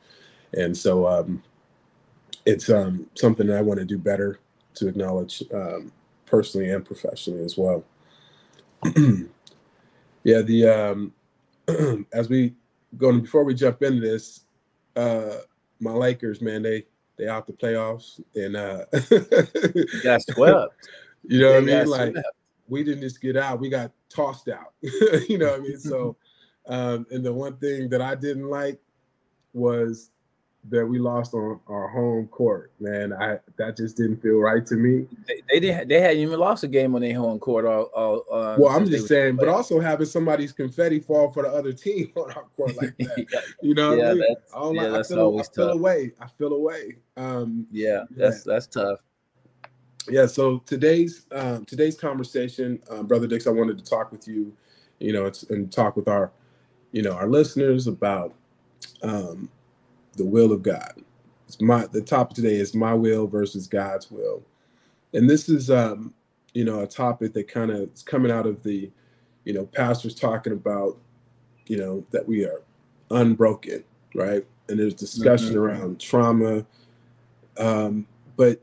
and 0.54 0.76
so 0.76 1.06
um, 1.06 1.44
it's 2.46 2.70
um, 2.70 3.08
something 3.16 3.48
that 3.48 3.58
I 3.58 3.62
want 3.62 3.80
to 3.80 3.86
do 3.86 3.98
better 3.98 4.40
to 4.76 4.88
acknowledge 4.88 5.44
um, 5.54 5.92
personally 6.26 6.70
and 6.70 6.86
professionally 6.86 7.44
as 7.44 7.58
well. 7.58 7.84
yeah, 10.24 10.42
the 10.42 10.68
um, 10.68 12.06
as 12.14 12.30
we 12.30 12.54
going 12.98 13.22
before 13.22 13.44
we 13.44 13.54
jump 13.54 13.82
into 13.84 14.02
this, 14.02 14.46
uh 14.96 15.38
my 15.80 15.92
Lakers, 15.92 16.42
man, 16.42 16.64
they 16.64 16.86
they 17.18 17.28
out 17.28 17.48
the 17.48 17.54
playoffs 17.54 18.20
and 18.36 18.56
uh 18.56 18.86
got 20.04 20.22
swept. 20.32 20.74
You 21.24 21.42
know 21.42 21.62
they 21.62 21.62
what 21.62 21.76
I 21.76 21.80
mean? 21.80 21.90
Like 21.90 22.12
swept. 22.14 22.28
we 22.68 22.84
didn't 22.84 23.02
just 23.02 23.22
get 23.22 23.38
out, 23.38 23.60
we 23.60 23.70
got 23.70 23.92
tossed 24.10 24.50
out. 24.50 24.74
you 24.82 25.38
know 25.38 25.52
what 25.52 25.60
I 25.60 25.64
mean? 25.64 25.80
So 25.80 26.16
um 26.68 27.06
and 27.12 27.26
the 27.26 27.34
one 27.34 27.58
thing 27.58 27.90
that 27.90 28.02
I 28.02 28.16
didn't 28.16 28.50
like 28.50 28.80
was 29.54 30.12
that 30.70 30.86
we 30.86 31.00
lost 31.00 31.34
on 31.34 31.60
our 31.68 31.88
home 31.88 32.28
court, 32.28 32.72
man. 32.80 33.14
I 33.14 33.40
that 33.58 33.78
just 33.78 33.98
didn't 33.98 34.22
feel 34.22 34.38
right 34.38 34.66
to 34.66 34.76
me. 34.76 35.08
They, 35.28 35.42
they 35.50 35.60
didn't. 35.60 35.88
They 35.88 36.02
hadn't 36.02 36.18
even 36.18 36.40
lost 36.40 36.64
a 36.64 36.68
game 36.68 36.96
on 36.96 37.02
their 37.02 37.16
home 37.16 37.40
court. 37.40 37.66
All, 37.66 37.84
all 37.96 38.26
uh, 38.32 38.56
well, 38.60 38.76
I'm 38.76 38.86
just 38.90 39.08
saying, 39.08 39.38
but 39.38 39.48
also 39.48 39.80
having 39.80 40.06
somebody's 40.06 40.52
confetti 40.52 41.00
fall 41.00 41.32
for 41.32 41.44
the 41.44 41.50
other 41.50 41.72
team 41.72 42.12
on 42.16 42.32
our 42.34 42.46
court 42.56 42.76
like 42.76 42.96
that. 43.00 43.26
yeah. 43.32 43.40
You 43.62 43.74
know, 43.76 43.94
yeah, 43.94 44.10
I, 44.10 44.14
mean? 44.14 44.24
I, 44.54 44.60
don't 44.60 44.76
yeah, 44.76 44.82
like, 44.84 45.06
I 45.06 45.08
feel, 45.08 45.40
I 45.40 45.56
feel 45.56 45.70
away. 45.70 46.12
I 46.20 46.28
feel 46.28 46.54
away. 46.54 46.96
Um, 47.16 47.68
yeah, 47.72 48.04
that's 48.12 48.46
yeah. 48.46 48.54
that's 48.54 48.68
tough. 48.68 49.00
Yeah. 50.10 50.26
So 50.26 50.60
today's 50.66 51.26
um, 51.32 51.66
today's 51.66 51.98
conversation, 51.98 52.82
um, 52.90 53.08
brother 53.08 53.28
Dix, 53.28 53.48
I 53.48 53.52
wanted 53.52 53.78
to 53.78 53.86
talk 53.86 54.12
with 54.12 54.28
you, 54.28 54.54
you 55.00 55.14
know, 55.14 55.32
and 55.50 55.72
talk 55.72 55.96
with 55.96 56.08
our, 56.08 56.32
you 56.92 57.02
know, 57.02 57.14
our 57.14 57.28
listeners 57.28 57.88
about. 57.88 58.34
Um, 59.02 59.50
the 60.18 60.26
will 60.26 60.52
of 60.52 60.64
God. 60.64 60.94
It's 61.48 61.62
my 61.62 61.88
the 61.88 62.02
topic 62.02 62.36
today 62.36 62.56
is 62.56 62.76
my 62.76 62.94
will 62.94 63.28
versus 63.28 63.68
God's 63.68 64.12
will, 64.12 64.44
and 65.14 65.30
this 65.30 65.48
is 65.48 65.72
um, 65.72 66.14
you 66.54 66.66
know 66.66 66.82
a 66.82 66.88
topic 66.88 67.34
that 67.34 67.48
kind 67.48 67.72
of 67.72 67.94
is 67.94 68.04
coming 68.04 68.32
out 68.32 68.46
of 68.46 68.64
the, 68.64 68.92
you 69.46 69.54
know, 69.54 69.66
pastors 69.66 70.14
talking 70.14 70.54
about, 70.54 70.98
you 71.68 71.78
know, 71.78 72.06
that 72.12 72.28
we 72.28 72.44
are 72.44 72.62
unbroken, 73.12 73.84
right? 74.14 74.46
And 74.68 74.78
there's 74.78 74.94
discussion 74.94 75.50
mm-hmm. 75.50 75.60
around 75.60 76.02
trauma, 76.02 76.66
um, 77.58 78.06
but 78.36 78.62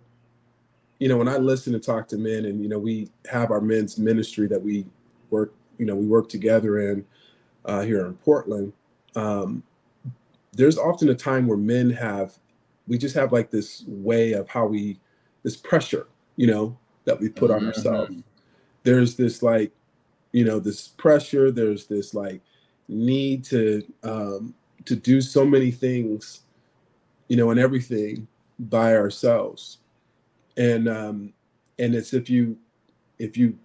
you 0.98 1.08
know, 1.08 1.16
when 1.16 1.28
I 1.28 1.36
listen 1.36 1.74
and 1.74 1.82
talk 1.82 2.08
to 2.08 2.18
men, 2.18 2.44
and 2.44 2.62
you 2.62 2.68
know, 2.68 2.78
we 2.78 3.10
have 3.30 3.50
our 3.50 3.60
men's 3.60 3.98
ministry 3.98 4.46
that 4.48 4.62
we 4.62 4.86
work, 5.30 5.54
you 5.78 5.86
know, 5.86 5.94
we 5.94 6.06
work 6.06 6.28
together 6.28 6.90
in 6.90 7.04
uh, 7.64 7.82
here 7.82 8.06
in 8.06 8.14
Portland. 8.14 8.72
Um, 9.16 9.62
there's 10.56 10.78
often 10.78 11.08
a 11.08 11.14
time 11.14 11.46
where 11.46 11.56
men 11.56 11.90
have, 11.90 12.38
we 12.86 12.98
just 12.98 13.14
have 13.14 13.32
like 13.32 13.50
this 13.50 13.84
way 13.86 14.32
of 14.32 14.48
how 14.48 14.66
we, 14.66 14.98
this 15.42 15.56
pressure, 15.56 16.06
you 16.36 16.46
know, 16.46 16.76
that 17.04 17.20
we 17.20 17.28
put 17.28 17.50
on 17.50 17.58
mm-hmm. 17.58 17.68
ourselves. 17.68 18.22
There's 18.82 19.16
this 19.16 19.42
like, 19.42 19.72
you 20.32 20.44
know, 20.44 20.58
this 20.58 20.88
pressure. 20.88 21.50
There's 21.50 21.86
this 21.86 22.14
like 22.14 22.42
need 22.88 23.44
to 23.44 23.82
um, 24.02 24.54
to 24.84 24.96
do 24.96 25.20
so 25.20 25.44
many 25.44 25.70
things, 25.70 26.42
you 27.28 27.36
know, 27.36 27.50
and 27.50 27.60
everything 27.60 28.26
by 28.58 28.94
ourselves 28.94 29.78
and 30.56 30.88
um 30.88 31.32
and 31.78 31.94
it's 31.94 32.12
if 32.12 32.30
you 32.30 32.56
if 33.18 33.36
you 33.36 33.58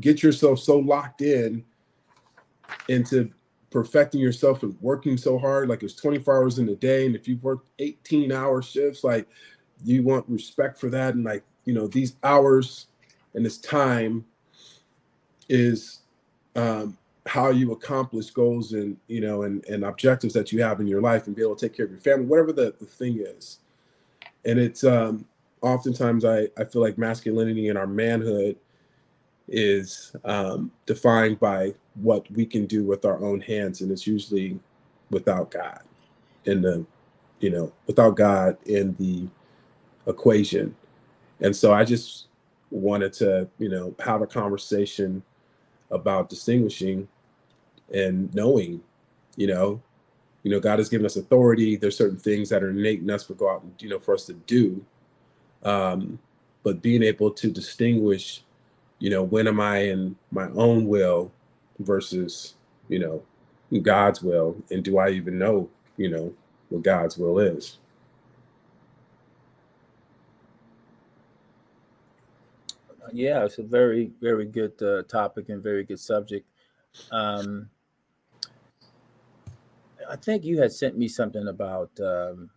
get 0.00 0.22
yourself 0.22 0.58
so 0.58 0.78
locked 0.78 1.22
in 1.22 1.64
into 2.88 3.30
perfecting 3.74 4.20
yourself 4.20 4.62
and 4.62 4.80
working 4.80 5.16
so 5.16 5.36
hard 5.36 5.68
like 5.68 5.82
it's 5.82 5.96
24 5.96 6.36
hours 6.36 6.60
in 6.60 6.68
a 6.68 6.76
day 6.76 7.06
and 7.06 7.16
if 7.16 7.26
you've 7.26 7.42
worked 7.42 7.66
18 7.80 8.30
hour 8.30 8.62
shifts 8.62 9.02
like 9.02 9.26
you 9.84 10.00
want 10.04 10.24
respect 10.28 10.78
for 10.78 10.88
that 10.88 11.14
and 11.14 11.24
like 11.24 11.42
you 11.64 11.74
know 11.74 11.88
these 11.88 12.14
hours 12.22 12.86
and 13.34 13.44
this 13.44 13.58
time 13.58 14.24
is 15.48 16.02
um 16.54 16.96
how 17.26 17.50
you 17.50 17.72
accomplish 17.72 18.30
goals 18.30 18.74
and 18.74 18.96
you 19.08 19.20
know 19.20 19.42
and, 19.42 19.64
and 19.66 19.84
objectives 19.84 20.32
that 20.34 20.52
you 20.52 20.62
have 20.62 20.78
in 20.78 20.86
your 20.86 21.00
life 21.00 21.26
and 21.26 21.34
be 21.34 21.42
able 21.42 21.56
to 21.56 21.66
take 21.66 21.76
care 21.76 21.86
of 21.86 21.90
your 21.90 22.00
family 22.00 22.26
whatever 22.26 22.52
the, 22.52 22.72
the 22.78 22.86
thing 22.86 23.18
is. 23.18 23.58
And 24.44 24.56
it's 24.56 24.84
um 24.84 25.26
oftentimes 25.62 26.24
I, 26.24 26.46
I 26.56 26.62
feel 26.62 26.80
like 26.80 26.96
masculinity 26.96 27.70
and 27.70 27.76
our 27.78 27.88
manhood 27.88 28.56
is 29.48 30.14
um, 30.24 30.70
defined 30.86 31.38
by 31.38 31.74
what 31.96 32.30
we 32.32 32.46
can 32.46 32.66
do 32.66 32.82
with 32.84 33.04
our 33.04 33.22
own 33.22 33.40
hands 33.40 33.80
and 33.80 33.90
it's 33.92 34.06
usually 34.06 34.58
without 35.10 35.50
god. 35.50 35.80
In 36.44 36.60
the 36.62 36.84
you 37.40 37.50
know 37.50 37.72
without 37.86 38.16
god 38.16 38.56
in 38.66 38.94
the 38.98 39.28
equation. 40.06 40.74
And 41.40 41.54
so 41.54 41.72
i 41.72 41.84
just 41.84 42.26
wanted 42.70 43.12
to 43.12 43.48
you 43.58 43.68
know 43.68 43.94
have 44.00 44.22
a 44.22 44.26
conversation 44.26 45.22
about 45.90 46.28
distinguishing 46.28 47.06
and 47.92 48.34
knowing 48.34 48.82
you 49.36 49.46
know 49.46 49.80
you 50.42 50.50
know 50.50 50.58
god 50.58 50.78
has 50.78 50.88
given 50.88 51.06
us 51.06 51.16
authority. 51.16 51.76
There's 51.76 51.96
certain 51.96 52.18
things 52.18 52.48
that 52.50 52.62
are 52.62 52.70
innate 52.70 53.00
in 53.00 53.10
us 53.10 53.24
for 53.24 53.34
go 53.34 53.50
out 53.50 53.62
and 53.62 53.72
you 53.80 53.88
know 53.88 53.98
for 53.98 54.14
us 54.14 54.26
to 54.26 54.34
do. 54.34 54.84
Um, 55.62 56.18
but 56.62 56.82
being 56.82 57.02
able 57.02 57.30
to 57.30 57.50
distinguish, 57.50 58.43
you 59.04 59.10
know, 59.10 59.22
when 59.22 59.46
am 59.46 59.60
I 59.60 59.80
in 59.80 60.16
my 60.30 60.48
own 60.52 60.86
will 60.86 61.30
versus, 61.78 62.54
you 62.88 62.98
know, 62.98 63.22
God's 63.82 64.22
will, 64.22 64.56
and 64.70 64.82
do 64.82 64.96
I 64.96 65.10
even 65.10 65.38
know, 65.38 65.68
you 65.98 66.08
know, 66.08 66.32
what 66.70 66.84
God's 66.84 67.18
will 67.18 67.38
is? 67.38 67.76
Yeah, 73.12 73.44
it's 73.44 73.58
a 73.58 73.62
very, 73.62 74.10
very 74.22 74.46
good 74.46 74.82
uh, 74.82 75.02
topic 75.02 75.50
and 75.50 75.62
very 75.62 75.84
good 75.84 76.00
subject. 76.00 76.48
Um, 77.12 77.68
I 80.08 80.16
think 80.16 80.44
you 80.44 80.62
had 80.62 80.72
sent 80.72 80.96
me 80.96 81.08
something 81.08 81.46
about 81.46 81.90
um, 82.00 82.48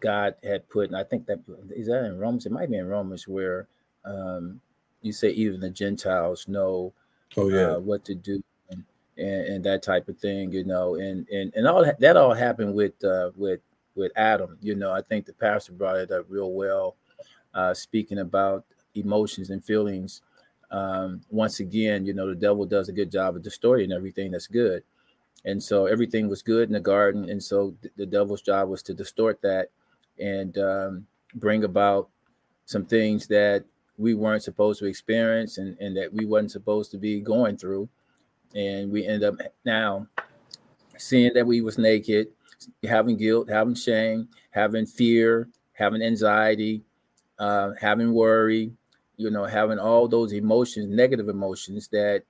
God 0.00 0.34
had 0.44 0.68
put, 0.68 0.88
and 0.88 0.98
I 0.98 1.04
think 1.04 1.24
that 1.28 1.38
is 1.70 1.86
that 1.86 2.04
in 2.04 2.18
Romans. 2.18 2.44
It 2.44 2.52
might 2.52 2.70
be 2.70 2.76
in 2.76 2.88
Romans 2.88 3.26
where 3.26 3.68
um, 4.04 4.60
you 5.02 5.12
say 5.12 5.30
even 5.30 5.60
the 5.60 5.70
Gentiles 5.70 6.48
know 6.48 6.92
oh, 7.36 7.48
yeah. 7.48 7.72
Uh, 7.72 7.78
what 7.78 8.04
to 8.06 8.14
do 8.14 8.42
and, 8.70 8.84
and, 9.18 9.46
and, 9.46 9.64
that 9.64 9.82
type 9.82 10.08
of 10.08 10.18
thing, 10.18 10.52
you 10.52 10.64
know, 10.64 10.94
and 10.94 11.28
and 11.28 11.52
and 11.54 11.66
all 11.66 11.84
that, 11.84 12.00
that 12.00 12.16
all 12.16 12.34
happened 12.34 12.74
with 12.74 13.02
uh, 13.04 13.30
with 13.36 13.60
with 13.94 14.12
Adam. 14.16 14.56
You 14.60 14.74
know, 14.74 14.92
I 14.92 15.02
think 15.02 15.26
the 15.26 15.32
pastor 15.32 15.72
brought 15.72 15.98
it 15.98 16.10
up 16.10 16.26
real 16.28 16.52
well, 16.52 16.96
uh, 17.54 17.74
speaking 17.74 18.18
about 18.18 18.64
emotions 18.94 19.50
and 19.50 19.64
feelings. 19.64 20.22
Um, 20.70 21.20
once 21.30 21.60
again, 21.60 22.06
you 22.06 22.14
know, 22.14 22.26
the 22.26 22.34
devil 22.34 22.64
does 22.64 22.88
a 22.88 22.92
good 22.92 23.10
job 23.10 23.36
of 23.36 23.42
distorting 23.42 23.92
everything 23.92 24.30
that's 24.30 24.46
good. 24.46 24.82
And 25.44 25.62
so 25.62 25.86
everything 25.86 26.28
was 26.28 26.40
good 26.40 26.68
in 26.68 26.72
the 26.72 26.80
garden. 26.80 27.28
And 27.28 27.42
so 27.42 27.74
the 27.96 28.06
devil's 28.06 28.42
job 28.42 28.68
was 28.68 28.82
to 28.84 28.94
distort 28.94 29.42
that 29.42 29.68
and 30.18 30.56
um, 30.56 31.06
bring 31.34 31.64
about 31.64 32.08
some 32.64 32.86
things 32.86 33.26
that 33.26 33.64
we 34.02 34.14
weren't 34.14 34.42
supposed 34.42 34.80
to 34.80 34.86
experience 34.86 35.58
and, 35.58 35.76
and 35.80 35.96
that 35.96 36.12
we 36.12 36.24
wasn't 36.24 36.50
supposed 36.50 36.90
to 36.90 36.98
be 36.98 37.20
going 37.20 37.56
through. 37.56 37.88
And 38.54 38.90
we 38.90 39.06
end 39.06 39.24
up 39.24 39.36
now 39.64 40.06
seeing 40.98 41.32
that 41.34 41.46
we 41.46 41.60
was 41.60 41.78
naked 41.78 42.28
having 42.84 43.16
guilt 43.16 43.48
having 43.48 43.74
shame 43.74 44.28
having 44.50 44.86
fear 44.86 45.48
having 45.72 46.02
anxiety 46.02 46.82
uh, 47.38 47.72
having 47.80 48.12
worry 48.12 48.70
you 49.16 49.30
know 49.30 49.44
having 49.44 49.78
all 49.78 50.06
those 50.06 50.32
emotions 50.32 50.86
negative 50.88 51.28
emotions 51.28 51.88
that 51.88 52.22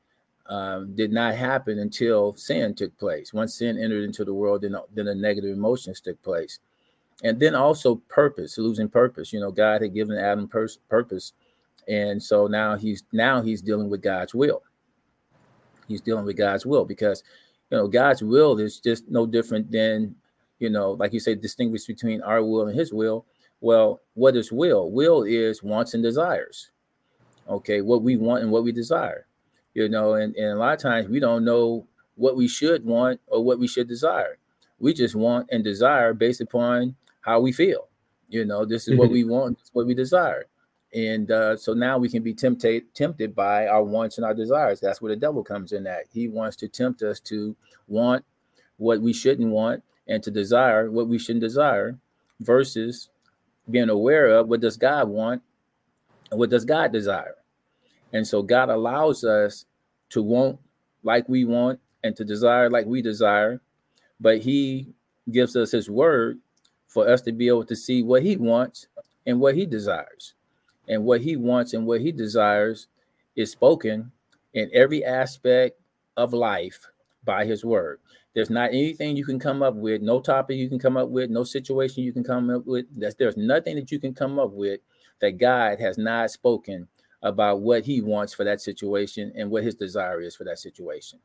um, 0.46 0.94
did 0.94 1.12
not 1.12 1.36
happen 1.36 1.78
until 1.78 2.34
sin 2.34 2.74
took 2.74 2.96
place. 2.98 3.32
Once 3.32 3.54
sin 3.54 3.78
entered 3.78 4.02
into 4.02 4.24
the 4.24 4.34
world 4.34 4.62
then, 4.62 4.76
then 4.92 5.06
the 5.06 5.14
negative 5.14 5.56
emotions 5.56 6.00
took 6.00 6.20
place. 6.22 6.58
And 7.22 7.38
then 7.38 7.54
also 7.54 7.96
purpose 8.08 8.58
losing 8.58 8.88
purpose. 8.88 9.32
You 9.32 9.40
know 9.40 9.50
god 9.50 9.82
had 9.82 9.94
given 9.94 10.18
adam 10.18 10.48
pers- 10.48 10.78
purpose 10.88 11.32
and 11.88 12.22
so 12.22 12.46
now 12.46 12.76
he's 12.76 13.02
now 13.12 13.42
he's 13.42 13.62
dealing 13.62 13.88
with 13.88 14.02
god's 14.02 14.34
will. 14.34 14.62
He's 15.88 16.00
dealing 16.00 16.24
with 16.24 16.36
god's 16.36 16.64
will 16.64 16.84
because 16.84 17.22
you 17.70 17.76
know 17.76 17.88
god's 17.88 18.22
will 18.22 18.58
is 18.58 18.80
just 18.80 19.08
no 19.08 19.26
different 19.26 19.70
than 19.70 20.14
you 20.58 20.70
know 20.70 20.92
like 20.92 21.12
you 21.12 21.20
say 21.20 21.34
distinguish 21.34 21.84
between 21.84 22.22
our 22.22 22.42
will 22.42 22.68
and 22.68 22.78
his 22.78 22.92
will. 22.92 23.26
Well 23.60 24.00
what 24.14 24.36
is 24.36 24.52
will? 24.52 24.90
Will 24.90 25.22
is 25.22 25.62
wants 25.62 25.94
and 25.94 26.02
desires. 26.02 26.70
Okay 27.48 27.80
what 27.80 28.02
we 28.02 28.16
want 28.16 28.42
and 28.42 28.52
what 28.52 28.64
we 28.64 28.72
desire. 28.72 29.26
You 29.74 29.88
know 29.88 30.14
and, 30.14 30.34
and 30.36 30.50
a 30.50 30.56
lot 30.56 30.74
of 30.74 30.80
times 30.80 31.08
we 31.08 31.20
don't 31.20 31.44
know 31.44 31.86
what 32.16 32.36
we 32.36 32.46
should 32.46 32.84
want 32.84 33.20
or 33.26 33.42
what 33.44 33.58
we 33.58 33.66
should 33.66 33.88
desire. 33.88 34.38
We 34.78 34.92
just 34.92 35.14
want 35.14 35.48
and 35.50 35.62
desire 35.62 36.12
based 36.12 36.40
upon 36.40 36.96
how 37.20 37.40
we 37.40 37.52
feel. 37.52 37.88
You 38.28 38.44
know, 38.44 38.64
this 38.64 38.88
is 38.88 38.98
what 38.98 39.10
we 39.16 39.24
want, 39.24 39.58
this 39.58 39.68
is 39.68 39.74
what 39.74 39.86
we 39.86 39.94
desire. 39.94 40.46
And 40.94 41.30
uh, 41.30 41.56
so 41.56 41.72
now 41.72 41.96
we 41.96 42.08
can 42.08 42.22
be 42.22 42.34
tempted 42.34 42.94
tempted 42.94 43.34
by 43.34 43.66
our 43.66 43.82
wants 43.82 44.18
and 44.18 44.24
our 44.26 44.34
desires. 44.34 44.80
That's 44.80 45.00
where 45.00 45.14
the 45.14 45.20
devil 45.20 45.42
comes 45.42 45.72
in 45.72 45.86
at. 45.86 46.04
He 46.12 46.28
wants 46.28 46.56
to 46.56 46.68
tempt 46.68 47.02
us 47.02 47.18
to 47.20 47.56
want 47.88 48.24
what 48.76 49.00
we 49.00 49.12
shouldn't 49.12 49.50
want 49.50 49.82
and 50.06 50.22
to 50.22 50.30
desire 50.30 50.90
what 50.90 51.08
we 51.08 51.18
shouldn't 51.18 51.42
desire 51.42 51.98
versus 52.40 53.08
being 53.70 53.88
aware 53.88 54.26
of 54.26 54.48
what 54.48 54.60
does 54.60 54.76
God 54.76 55.08
want 55.08 55.42
and 56.30 56.38
what 56.38 56.50
does 56.50 56.64
God 56.64 56.92
desire. 56.92 57.36
And 58.12 58.26
so 58.26 58.42
God 58.42 58.68
allows 58.68 59.24
us 59.24 59.64
to 60.10 60.22
want 60.22 60.58
like 61.02 61.28
we 61.28 61.44
want 61.44 61.80
and 62.04 62.14
to 62.16 62.24
desire 62.24 62.68
like 62.68 62.86
we 62.86 63.00
desire, 63.00 63.60
but 64.20 64.38
he 64.38 64.92
gives 65.30 65.56
us 65.56 65.70
his 65.70 65.88
word 65.88 66.38
for 66.88 67.08
us 67.08 67.22
to 67.22 67.32
be 67.32 67.48
able 67.48 67.64
to 67.64 67.76
see 67.76 68.02
what 68.02 68.22
he 68.22 68.36
wants 68.36 68.88
and 69.24 69.40
what 69.40 69.54
he 69.54 69.64
desires. 69.64 70.34
And 70.88 71.04
what 71.04 71.20
he 71.20 71.36
wants 71.36 71.74
and 71.74 71.86
what 71.86 72.00
he 72.00 72.12
desires 72.12 72.88
is 73.36 73.50
spoken 73.50 74.12
in 74.54 74.70
every 74.72 75.04
aspect 75.04 75.80
of 76.16 76.32
life 76.32 76.86
by 77.24 77.44
his 77.44 77.64
word. 77.64 78.00
There's 78.34 78.50
not 78.50 78.70
anything 78.70 79.16
you 79.16 79.24
can 79.24 79.38
come 79.38 79.62
up 79.62 79.74
with, 79.74 80.00
no 80.02 80.20
topic 80.20 80.56
you 80.56 80.68
can 80.68 80.78
come 80.78 80.96
up 80.96 81.08
with, 81.08 81.30
no 81.30 81.44
situation 81.44 82.02
you 82.02 82.12
can 82.12 82.24
come 82.24 82.50
up 82.50 82.66
with. 82.66 82.86
That's, 82.98 83.14
there's 83.14 83.36
nothing 83.36 83.76
that 83.76 83.92
you 83.92 83.98
can 83.98 84.14
come 84.14 84.38
up 84.38 84.52
with 84.52 84.80
that 85.20 85.38
God 85.38 85.78
has 85.80 85.98
not 85.98 86.30
spoken 86.30 86.88
about 87.22 87.60
what 87.60 87.84
he 87.84 88.00
wants 88.00 88.34
for 88.34 88.44
that 88.44 88.60
situation 88.60 89.32
and 89.36 89.50
what 89.50 89.64
his 89.64 89.74
desire 89.74 90.20
is 90.20 90.34
for 90.34 90.44
that 90.44 90.58
situation. 90.58 91.18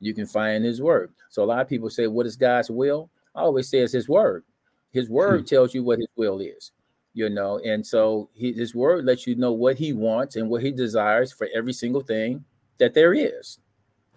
You 0.00 0.14
can 0.14 0.26
find 0.26 0.64
his 0.64 0.82
word. 0.82 1.12
So 1.28 1.44
a 1.44 1.46
lot 1.46 1.60
of 1.60 1.68
people 1.68 1.88
say, 1.88 2.06
What 2.06 2.26
is 2.26 2.36
God's 2.36 2.70
will? 2.70 3.10
I 3.34 3.40
always 3.40 3.68
say 3.68 3.78
it's 3.78 3.92
his 3.92 4.08
word. 4.08 4.44
His 4.90 5.08
word 5.08 5.40
hmm. 5.40 5.46
tells 5.46 5.74
you 5.74 5.82
what 5.82 5.98
his 5.98 6.08
will 6.16 6.40
is, 6.40 6.72
you 7.14 7.30
know, 7.30 7.60
and 7.60 7.86
so 7.86 8.28
he, 8.34 8.52
his 8.52 8.74
word 8.74 9.04
lets 9.04 9.26
you 9.26 9.36
know 9.36 9.52
what 9.52 9.78
he 9.78 9.92
wants 9.92 10.34
and 10.36 10.50
what 10.50 10.62
he 10.62 10.72
desires 10.72 11.32
for 11.32 11.48
every 11.54 11.72
single 11.72 12.02
thing 12.02 12.44
that 12.78 12.92
there 12.92 13.14
is, 13.14 13.60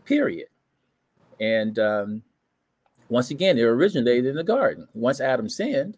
period. 0.04 0.48
And 1.40 1.78
um, 1.78 2.24
once 3.08 3.30
again, 3.30 3.58
it 3.58 3.62
originated 3.62 4.26
in 4.26 4.36
the 4.36 4.44
garden. 4.44 4.88
Once 4.96 5.22
Adam 5.22 5.48
sinned, 5.48 5.98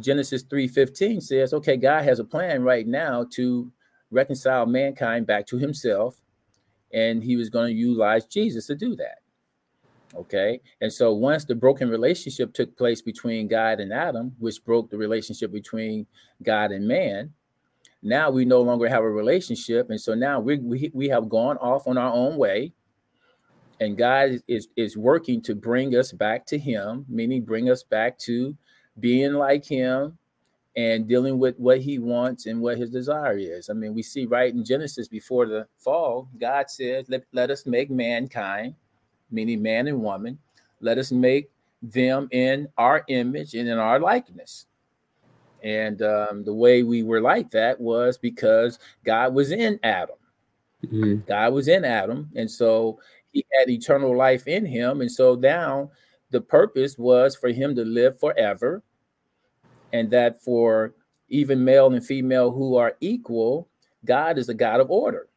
Genesis 0.00 0.42
3:15 0.44 1.22
says, 1.22 1.52
okay, 1.52 1.76
God 1.76 2.04
has 2.04 2.18
a 2.18 2.24
plan 2.24 2.62
right 2.62 2.86
now 2.86 3.26
to 3.32 3.70
reconcile 4.10 4.64
mankind 4.64 5.26
back 5.26 5.46
to 5.48 5.58
himself, 5.58 6.20
and 6.92 7.22
he 7.22 7.36
was 7.36 7.50
going 7.50 7.74
to 7.74 7.78
utilize 7.78 8.24
Jesus 8.24 8.66
to 8.68 8.74
do 8.74 8.96
that. 8.96 9.18
Okay. 10.16 10.60
And 10.80 10.92
so 10.92 11.12
once 11.12 11.44
the 11.44 11.54
broken 11.54 11.88
relationship 11.88 12.52
took 12.52 12.76
place 12.76 13.02
between 13.02 13.48
God 13.48 13.80
and 13.80 13.92
Adam, 13.92 14.32
which 14.38 14.64
broke 14.64 14.90
the 14.90 14.96
relationship 14.96 15.52
between 15.52 16.06
God 16.42 16.70
and 16.70 16.86
man, 16.86 17.32
now 18.02 18.30
we 18.30 18.44
no 18.44 18.60
longer 18.60 18.88
have 18.88 19.02
a 19.02 19.10
relationship. 19.10 19.90
And 19.90 20.00
so 20.00 20.14
now 20.14 20.38
we, 20.38 20.58
we, 20.58 20.90
we 20.94 21.08
have 21.08 21.28
gone 21.28 21.56
off 21.56 21.88
on 21.88 21.98
our 21.98 22.12
own 22.12 22.36
way. 22.36 22.72
And 23.80 23.98
God 23.98 24.40
is, 24.46 24.68
is 24.76 24.96
working 24.96 25.42
to 25.42 25.54
bring 25.54 25.96
us 25.96 26.12
back 26.12 26.46
to 26.46 26.58
Him, 26.58 27.04
meaning 27.08 27.44
bring 27.44 27.70
us 27.70 27.82
back 27.82 28.18
to 28.20 28.56
being 29.00 29.32
like 29.32 29.64
Him 29.64 30.16
and 30.76 31.08
dealing 31.08 31.38
with 31.38 31.58
what 31.58 31.80
He 31.80 31.98
wants 31.98 32.46
and 32.46 32.60
what 32.60 32.78
His 32.78 32.90
desire 32.90 33.36
is. 33.36 33.68
I 33.68 33.72
mean, 33.72 33.94
we 33.94 34.02
see 34.02 34.26
right 34.26 34.52
in 34.52 34.64
Genesis 34.64 35.08
before 35.08 35.46
the 35.46 35.66
fall, 35.78 36.28
God 36.38 36.70
says, 36.70 37.06
let, 37.08 37.24
let 37.32 37.50
us 37.50 37.66
make 37.66 37.90
mankind, 37.90 38.74
meaning 39.30 39.62
man 39.62 39.88
and 39.88 40.00
woman, 40.02 40.38
let 40.80 40.98
us 40.98 41.12
make 41.12 41.50
them 41.82 42.28
in 42.30 42.68
our 42.78 43.04
image 43.08 43.54
and 43.54 43.68
in 43.68 43.78
our 43.78 43.98
likeness. 44.00 44.66
And 45.62 46.02
um, 46.02 46.44
the 46.44 46.52
way 46.52 46.82
we 46.82 47.02
were 47.02 47.20
like 47.20 47.50
that 47.50 47.80
was 47.80 48.18
because 48.18 48.78
God 49.04 49.34
was 49.34 49.50
in 49.50 49.80
Adam. 49.82 50.16
Mm-hmm. 50.84 51.26
God 51.26 51.52
was 51.54 51.68
in 51.68 51.84
Adam. 51.84 52.30
And 52.36 52.50
so 52.50 53.00
he 53.32 53.44
had 53.58 53.70
eternal 53.70 54.16
life 54.16 54.46
in 54.46 54.66
him. 54.66 55.00
And 55.00 55.10
so 55.10 55.34
now 55.34 55.90
the 56.30 56.40
purpose 56.40 56.98
was 56.98 57.34
for 57.34 57.48
him 57.48 57.74
to 57.76 57.84
live 57.84 58.20
forever. 58.20 58.82
And 59.92 60.10
that 60.10 60.42
for 60.42 60.94
even 61.28 61.64
male 61.64 61.92
and 61.92 62.04
female 62.04 62.50
who 62.50 62.76
are 62.76 62.96
equal, 63.00 63.68
God 64.04 64.38
is 64.38 64.48
a 64.48 64.54
God 64.54 64.80
of 64.80 64.90
order. 64.90 65.28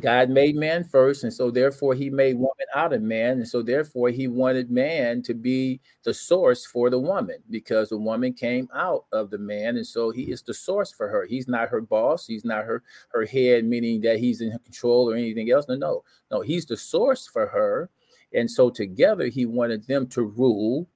God 0.00 0.28
made 0.28 0.56
man 0.56 0.84
first, 0.84 1.24
and 1.24 1.32
so 1.32 1.50
therefore 1.50 1.94
he 1.94 2.10
made 2.10 2.34
woman 2.34 2.66
out 2.74 2.92
of 2.92 3.02
man, 3.02 3.38
and 3.38 3.48
so 3.48 3.62
therefore 3.62 4.10
he 4.10 4.28
wanted 4.28 4.70
man 4.70 5.22
to 5.22 5.34
be 5.34 5.80
the 6.02 6.12
source 6.12 6.66
for 6.66 6.90
the 6.90 6.98
woman 6.98 7.36
because 7.48 7.88
the 7.88 7.96
woman 7.96 8.34
came 8.34 8.68
out 8.74 9.06
of 9.12 9.30
the 9.30 9.38
man, 9.38 9.76
and 9.76 9.86
so 9.86 10.10
he 10.10 10.24
is 10.24 10.42
the 10.42 10.52
source 10.52 10.92
for 10.92 11.08
her. 11.08 11.24
He's 11.26 11.48
not 11.48 11.70
her 11.70 11.80
boss, 11.80 12.26
he's 12.26 12.44
not 12.44 12.64
her 12.64 12.82
her 13.10 13.24
head, 13.24 13.64
meaning 13.64 14.00
that 14.02 14.18
he's 14.18 14.40
in 14.40 14.56
control 14.58 15.10
or 15.10 15.14
anything 15.14 15.50
else. 15.50 15.66
No, 15.68 15.76
no, 15.76 16.04
no, 16.30 16.40
he's 16.42 16.66
the 16.66 16.76
source 16.76 17.26
for 17.26 17.46
her, 17.46 17.88
and 18.34 18.50
so 18.50 18.68
together 18.68 19.26
he 19.26 19.46
wanted 19.46 19.86
them 19.86 20.06
to 20.08 20.22
rule 20.22 20.86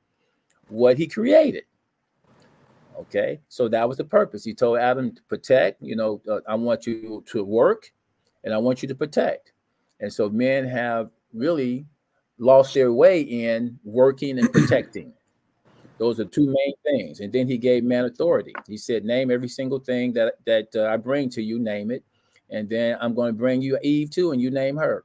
what 0.69 0.99
he 0.99 1.07
created. 1.07 1.65
Okay, 2.99 3.41
so 3.49 3.69
that 3.69 3.89
was 3.89 3.99
the 3.99 4.05
purpose. 4.05 4.45
He 4.45 4.55
told 4.55 4.79
Adam 4.79 5.15
to 5.15 5.23
protect. 5.25 5.83
You 5.83 5.97
know, 5.97 6.21
uh, 6.29 6.41
I 6.49 6.55
want 6.55 6.87
you 6.87 7.23
to 7.27 7.45
work 7.45 7.93
and 8.45 8.55
I 8.55 8.59
want 8.59 8.83
you 8.83 8.89
to 8.89 8.95
protect. 8.95 9.53
And 10.01 10.13
so 10.13 10.29
men 10.29 10.67
have 10.67 11.11
really 11.33 11.87
lost 12.39 12.75
their 12.75 12.93
way 12.93 13.21
in 13.23 13.79
working 13.85 14.39
and 14.39 14.53
protecting. 14.53 15.13
Those 15.99 16.21
are 16.21 16.25
two 16.27 16.47
main 16.47 16.75
things. 16.85 17.21
And 17.21 17.33
then 17.33 17.49
he 17.49 17.57
gave 17.57 17.83
man 17.83 18.05
authority. 18.05 18.53
He 18.67 18.77
said, 18.77 19.05
"Name 19.05 19.31
every 19.31 19.49
single 19.49 19.79
thing 19.79 20.13
that 20.13 20.35
that 20.45 20.69
uh, 20.75 20.89
I 20.93 20.97
bring 20.99 21.31
to 21.31 21.43
you. 21.43 21.59
Name 21.59 21.91
it, 21.91 22.05
and 22.51 22.69
then 22.69 22.99
I'm 23.01 23.15
going 23.15 23.33
to 23.33 23.39
bring 23.39 23.63
you 23.63 23.79
Eve 23.83 24.11
too, 24.11 24.33
and 24.33 24.41
you 24.41 24.51
name 24.51 24.77
her." 24.77 25.05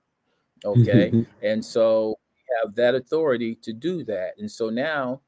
Okay, 0.65 1.25
and 1.41 1.63
so 1.63 2.17
we 2.35 2.55
have 2.61 2.75
that 2.75 2.95
authority 2.95 3.55
to 3.55 3.73
do 3.73 4.03
that. 4.03 4.33
And 4.37 4.51
so 4.51 4.69
now, 4.69 5.21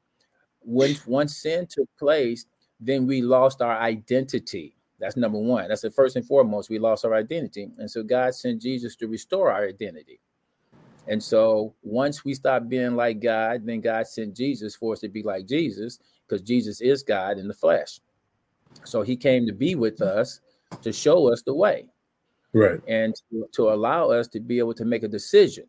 when 0.60 0.96
once 1.06 1.38
sin 1.38 1.66
took 1.66 1.88
place, 1.98 2.44
then 2.78 3.06
we 3.06 3.22
lost 3.22 3.62
our 3.62 3.78
identity. 3.78 4.76
That's 5.04 5.18
number 5.18 5.38
one. 5.38 5.68
That's 5.68 5.82
the 5.82 5.90
first 5.90 6.16
and 6.16 6.26
foremost. 6.26 6.70
We 6.70 6.78
lost 6.78 7.04
our 7.04 7.14
identity. 7.14 7.68
And 7.76 7.90
so 7.90 8.02
God 8.02 8.34
sent 8.34 8.62
Jesus 8.62 8.96
to 8.96 9.06
restore 9.06 9.52
our 9.52 9.68
identity. 9.68 10.18
And 11.06 11.22
so 11.22 11.74
once 11.82 12.24
we 12.24 12.32
stop 12.32 12.66
being 12.66 12.96
like 12.96 13.20
God, 13.20 13.66
then 13.66 13.82
God 13.82 14.06
sent 14.06 14.34
Jesus 14.34 14.74
for 14.74 14.94
us 14.94 15.00
to 15.00 15.08
be 15.10 15.22
like 15.22 15.46
Jesus, 15.46 15.98
because 16.26 16.40
Jesus 16.40 16.80
is 16.80 17.02
God 17.02 17.36
in 17.36 17.46
the 17.46 17.52
flesh. 17.52 18.00
So 18.84 19.02
he 19.02 19.14
came 19.14 19.46
to 19.46 19.52
be 19.52 19.74
with 19.74 20.00
us 20.00 20.40
to 20.80 20.90
show 20.90 21.30
us 21.30 21.42
the 21.42 21.54
way. 21.54 21.84
Right. 22.54 22.80
And 22.88 23.14
to, 23.30 23.46
to 23.52 23.68
allow 23.68 24.08
us 24.10 24.26
to 24.28 24.40
be 24.40 24.58
able 24.58 24.72
to 24.74 24.86
make 24.86 25.02
a 25.02 25.08
decision. 25.08 25.66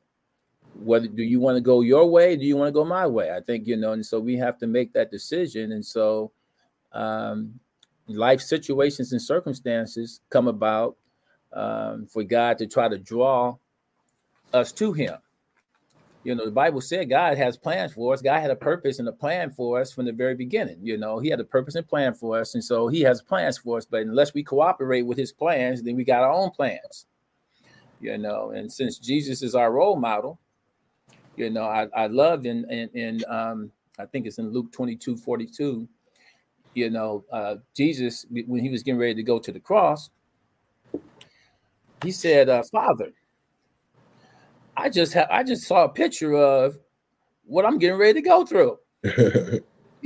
Whether 0.76 1.08
do 1.08 1.24
you 1.24 1.42
want 1.42 1.58
to 1.58 1.62
go 1.62 1.82
your 1.82 2.10
way? 2.10 2.38
Do 2.38 2.46
you 2.46 2.56
want 2.56 2.70
to 2.70 2.72
go 2.72 2.86
my 2.86 3.06
way? 3.06 3.36
I 3.36 3.42
think, 3.42 3.68
you 3.68 3.76
know, 3.76 3.92
and 3.92 4.06
so 4.06 4.22
we 4.22 4.38
have 4.38 4.58
to 4.60 4.68
make 4.68 4.94
that 4.94 5.12
decision. 5.12 5.74
And 5.74 5.86
so 5.86 6.32
um, 6.94 7.60
life 8.08 8.42
situations 8.42 9.12
and 9.12 9.22
circumstances 9.22 10.22
come 10.30 10.48
about 10.48 10.98
um, 11.54 12.06
for 12.06 12.24
God 12.24 12.58
to 12.60 12.68
try 12.68 12.88
to 12.88 12.98
draw 12.98 13.56
us 14.54 14.72
to 14.74 14.94
Him. 14.94 15.16
You 16.24 16.34
know, 16.34 16.46
the 16.46 16.52
Bible 16.52 16.82
said 16.82 17.10
God 17.10 17.38
has 17.38 17.56
plans 17.56 17.94
for 17.94 18.14
us. 18.14 18.22
God 18.22 18.42
had 18.42 18.50
a 18.50 18.56
purpose 18.56 18.98
and 18.98 19.08
a 19.08 19.12
plan 19.12 19.52
for 19.52 19.80
us 19.80 19.94
from 19.94 20.06
the 20.06 20.12
very 20.12 20.34
beginning. 20.34 20.80
You 20.82 20.98
know, 20.98 21.20
He 21.20 21.30
had 21.30 21.40
a 21.40 21.44
purpose 21.44 21.76
and 21.76 21.88
plan 21.88 22.14
for 22.14 22.40
us. 22.40 22.56
And 22.56 22.64
so 22.64 22.88
He 22.88 23.02
has 23.02 23.22
plans 23.22 23.58
for 23.58 23.78
us. 23.78 23.86
But 23.86 24.02
unless 24.02 24.34
we 24.34 24.44
cooperate 24.44 25.04
with 25.04 25.18
His 25.18 25.32
plans, 25.32 25.84
then 25.84 25.96
we 25.96 26.04
got 26.04 26.24
our 26.24 26.32
own 26.32 26.52
plans. 26.52 27.06
You 28.02 28.18
know, 28.18 28.52
and 28.52 28.72
since 28.72 29.00
Jesus 29.00 29.42
is 29.42 29.56
our 29.56 29.72
role 29.72 29.96
model, 29.96 30.40
you 31.38 31.50
know, 31.50 31.64
I, 31.64 31.88
I 31.96 32.08
loved 32.08 32.46
in, 32.46 32.70
in, 32.70 32.90
in 32.94 33.24
um, 33.28 33.72
I 34.00 34.06
think 34.06 34.26
it's 34.26 34.38
in 34.38 34.52
Luke 34.52 34.72
22 34.72 35.18
42 35.18 35.88
you 36.76 36.90
know, 36.90 37.24
uh, 37.32 37.56
Jesus, 37.76 38.26
when 38.30 38.62
he 38.62 38.70
was 38.70 38.84
getting 38.84 39.00
ready 39.00 39.16
to 39.16 39.24
go 39.24 39.40
to 39.40 39.52
the 39.52 39.60
cross, 39.60 40.10
he 42.04 42.12
said, 42.12 42.50
uh, 42.50 42.64
Father, 42.72 43.12
I 44.78 44.90
just 44.90 45.14
have 45.14 45.28
I 45.32 45.44
just 45.44 45.64
saw 45.64 45.86
a 45.86 45.90
picture 45.90 46.36
of 46.36 46.78
what 47.46 47.66
I'm 47.66 47.78
getting 47.80 47.98
ready 47.98 48.22
to 48.22 48.28
go 48.28 48.46
through. 48.46 48.78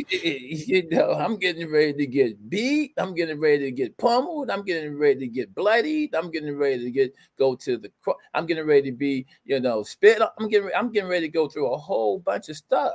you 0.11 0.87
know, 0.89 1.13
I'm 1.13 1.37
getting 1.37 1.69
ready 1.69 1.93
to 1.93 2.05
get 2.05 2.49
beat. 2.49 2.93
I'm 2.97 3.13
getting 3.13 3.39
ready 3.39 3.65
to 3.65 3.71
get 3.71 3.97
pummeled. 3.97 4.49
I'm 4.49 4.63
getting 4.63 4.97
ready 4.97 5.19
to 5.19 5.27
get 5.27 5.53
bloodied. 5.53 6.15
I'm 6.15 6.31
getting 6.31 6.55
ready 6.55 6.83
to 6.83 6.91
get 6.91 7.13
go 7.37 7.55
to 7.55 7.77
the. 7.77 7.91
Cross, 8.01 8.17
I'm 8.33 8.45
getting 8.45 8.65
ready 8.65 8.91
to 8.91 8.95
be, 8.95 9.25
you 9.43 9.59
know, 9.59 9.83
spit. 9.83 10.21
I'm 10.39 10.47
getting. 10.47 10.69
I'm 10.75 10.91
getting 10.91 11.09
ready 11.09 11.27
to 11.27 11.33
go 11.33 11.49
through 11.49 11.73
a 11.73 11.77
whole 11.77 12.19
bunch 12.19 12.49
of 12.49 12.55
stuff. 12.55 12.93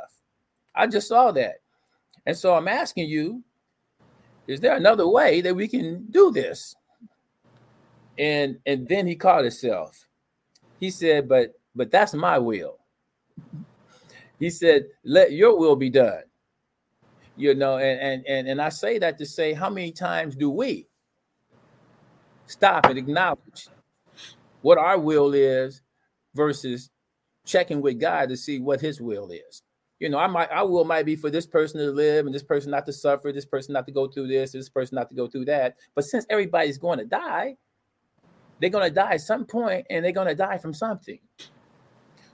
I 0.75 0.87
just 0.87 1.09
saw 1.09 1.31
that, 1.33 1.57
and 2.27 2.37
so 2.37 2.55
I'm 2.55 2.69
asking 2.69 3.09
you, 3.09 3.43
is 4.47 4.61
there 4.61 4.77
another 4.77 5.09
way 5.09 5.41
that 5.41 5.55
we 5.55 5.69
can 5.69 6.07
do 6.11 6.31
this? 6.31 6.75
And 8.19 8.59
and 8.67 8.87
then 8.89 9.07
he 9.07 9.17
called 9.17 9.45
himself. 9.45 10.07
He 10.79 10.91
said, 10.91 11.29
but 11.29 11.55
but 11.75 11.91
that's 11.91 12.15
my 12.15 12.39
will. 12.39 12.79
He 14.39 14.51
said, 14.51 14.87
let 15.05 15.33
your 15.33 15.59
will 15.59 15.77
be 15.77 15.91
done. 15.91 16.23
You 17.37 17.55
know, 17.55 17.79
and 17.79 18.01
and 18.01 18.27
and, 18.27 18.49
and 18.49 18.63
I 18.63 18.69
say 18.69 18.99
that 18.99 19.19
to 19.19 19.27
say 19.27 19.53
how 19.53 19.71
many 19.71 19.91
times 19.91 20.37
do 20.37 20.51
we 20.51 20.87
stop 22.47 22.87
and 22.87 22.99
acknowledge 22.99 23.69
what 24.61 24.79
our 24.79 24.99
will 24.99 25.35
is 25.35 25.83
versus 26.35 26.91
checking 27.45 27.81
with 27.81 28.01
God 28.01 28.29
to 28.29 28.37
see 28.37 28.59
what 28.59 28.81
his 28.81 29.01
will 29.01 29.31
is 29.31 29.63
you 30.05 30.11
know, 30.11 30.19
I 30.19 30.27
might 30.27 30.51
I 30.51 30.63
will 30.63 30.85
might 30.85 31.07
be 31.07 31.17
for 31.17 31.31
this 31.31 31.47
person 31.47 31.81
to 31.81 31.91
live 31.91 32.27
and 32.27 32.35
this 32.35 32.43
person 32.43 32.71
not 32.71 32.85
to 32.85 32.93
suffer, 32.93 33.33
this 33.33 33.47
person 33.47 33.73
not 33.73 33.87
to 33.87 33.93
go 33.93 34.07
through 34.07 34.29
this, 34.29 34.53
this 34.53 34.69
person 34.69 34.97
not 34.97 35.09
to 35.09 35.15
go 35.15 35.27
through 35.27 35.47
that. 35.47 35.77
But 35.95 36.05
since 36.05 36.27
everybody's 36.29 36.77
going 36.77 36.99
to 36.99 37.07
die, 37.07 37.57
they're 38.61 38.69
going 38.69 38.87
to 38.87 38.95
die 38.95 39.13
at 39.13 39.23
some 39.23 39.47
point 39.47 39.87
and 39.89 40.05
they're 40.05 40.13
going 40.13 40.27
to 40.29 40.35
die 40.35 40.59
from 40.59 40.75
something. 40.75 41.19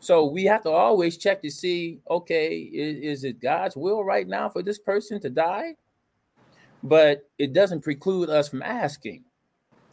So 0.01 0.25
we 0.25 0.43
have 0.47 0.65
to 0.65 0.71
always 0.71 1.17
check 1.17 1.43
to 1.43 1.51
see, 1.51 2.01
okay, 2.11 2.57
is, 2.57 3.21
is 3.21 3.25
it 3.25 3.41
God's 3.41 3.77
will 3.77 4.03
right 4.03 4.27
now 4.27 4.49
for 4.49 4.65
this 4.65 4.81
person 4.81 5.21
to 5.21 5.31
die? 5.31 5.77
But 6.83 7.31
it 7.39 7.53
doesn't 7.53 7.83
preclude 7.83 8.31
us 8.31 8.49
from 8.49 8.63
asking, 8.63 9.23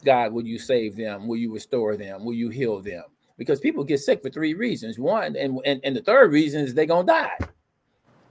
God, 0.04 0.32
will 0.32 0.44
you 0.44 0.58
save 0.58 0.96
them? 0.96 1.28
Will 1.28 1.36
you 1.36 1.54
restore 1.54 1.96
them? 1.96 2.24
Will 2.24 2.34
you 2.34 2.48
heal 2.48 2.80
them? 2.80 3.04
Because 3.36 3.60
people 3.60 3.84
get 3.84 4.00
sick 4.00 4.20
for 4.20 4.30
three 4.30 4.54
reasons. 4.54 4.98
One, 4.98 5.36
and, 5.36 5.60
and, 5.64 5.80
and 5.84 5.94
the 5.94 6.02
third 6.02 6.32
reason 6.32 6.62
is 6.62 6.74
they're 6.74 6.84
gonna 6.84 7.06
die 7.06 7.38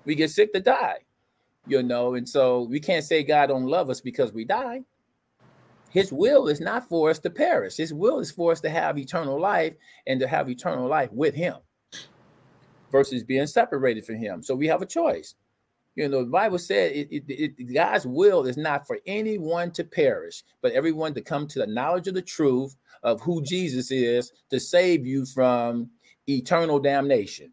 we 0.08 0.16
get 0.16 0.32
sick 0.32 0.54
to 0.54 0.62
die, 0.62 1.00
you 1.68 1.84
know, 1.84 2.16
and 2.16 2.28
so 2.28 2.64
we 2.64 2.80
can't 2.80 3.04
say 3.04 3.24
God 3.24 3.48
don't 3.48 3.66
love 3.66 3.90
us 3.90 4.00
because 4.00 4.32
we 4.32 4.46
die. 4.46 4.84
His 5.90 6.14
will 6.14 6.48
is 6.48 6.62
not 6.62 6.88
for 6.88 7.10
us 7.10 7.20
to 7.20 7.30
perish. 7.30 7.76
His 7.76 7.94
will 7.94 8.20
is 8.20 8.32
for 8.32 8.54
us 8.54 8.62
to 8.62 8.70
have 8.70 8.98
eternal 8.98 9.40
life 9.40 9.74
and 10.08 10.20
to 10.22 10.28
have 10.28 10.50
eternal 10.50 10.88
life 10.88 11.12
with 11.12 11.36
him 11.36 11.58
versus 12.90 13.22
being 13.24 13.48
separated 13.48 14.06
from 14.06 14.16
him. 14.16 14.42
So 14.42 14.56
we 14.56 14.68
have 14.68 14.82
a 14.82 14.86
choice. 14.86 15.36
You 15.96 16.08
know, 16.08 16.24
the 16.24 16.30
Bible 16.30 16.60
said 16.60 16.94
it, 16.94 17.10
it, 17.12 17.24
it, 17.28 17.74
God's 17.74 18.06
will 18.06 18.46
is 18.46 18.56
not 18.56 18.88
for 18.88 19.00
anyone 19.08 19.72
to 19.72 19.84
perish, 19.84 20.44
but 20.62 20.72
everyone 20.72 21.14
to 21.16 21.22
come 21.22 21.48
to 21.48 21.60
the 21.60 21.68
knowledge 21.68 22.08
of 22.08 22.14
the 22.14 22.22
truth 22.22 22.78
of 23.04 23.20
who 23.20 23.42
Jesus 23.42 23.92
is 23.92 24.32
to 24.52 24.60
save 24.60 25.06
you 25.06 25.26
from 25.26 25.90
eternal 26.28 26.80
damnation 26.80 27.52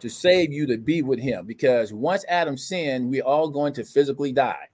to 0.00 0.08
save 0.08 0.52
you 0.52 0.66
to 0.66 0.78
be 0.78 1.02
with 1.02 1.20
him 1.20 1.46
because 1.46 1.92
once 1.92 2.24
Adam 2.28 2.56
sinned, 2.56 3.10
we're 3.10 3.22
all 3.22 3.48
going 3.48 3.72
to 3.74 3.84
physically 3.84 4.32
die. 4.32 4.68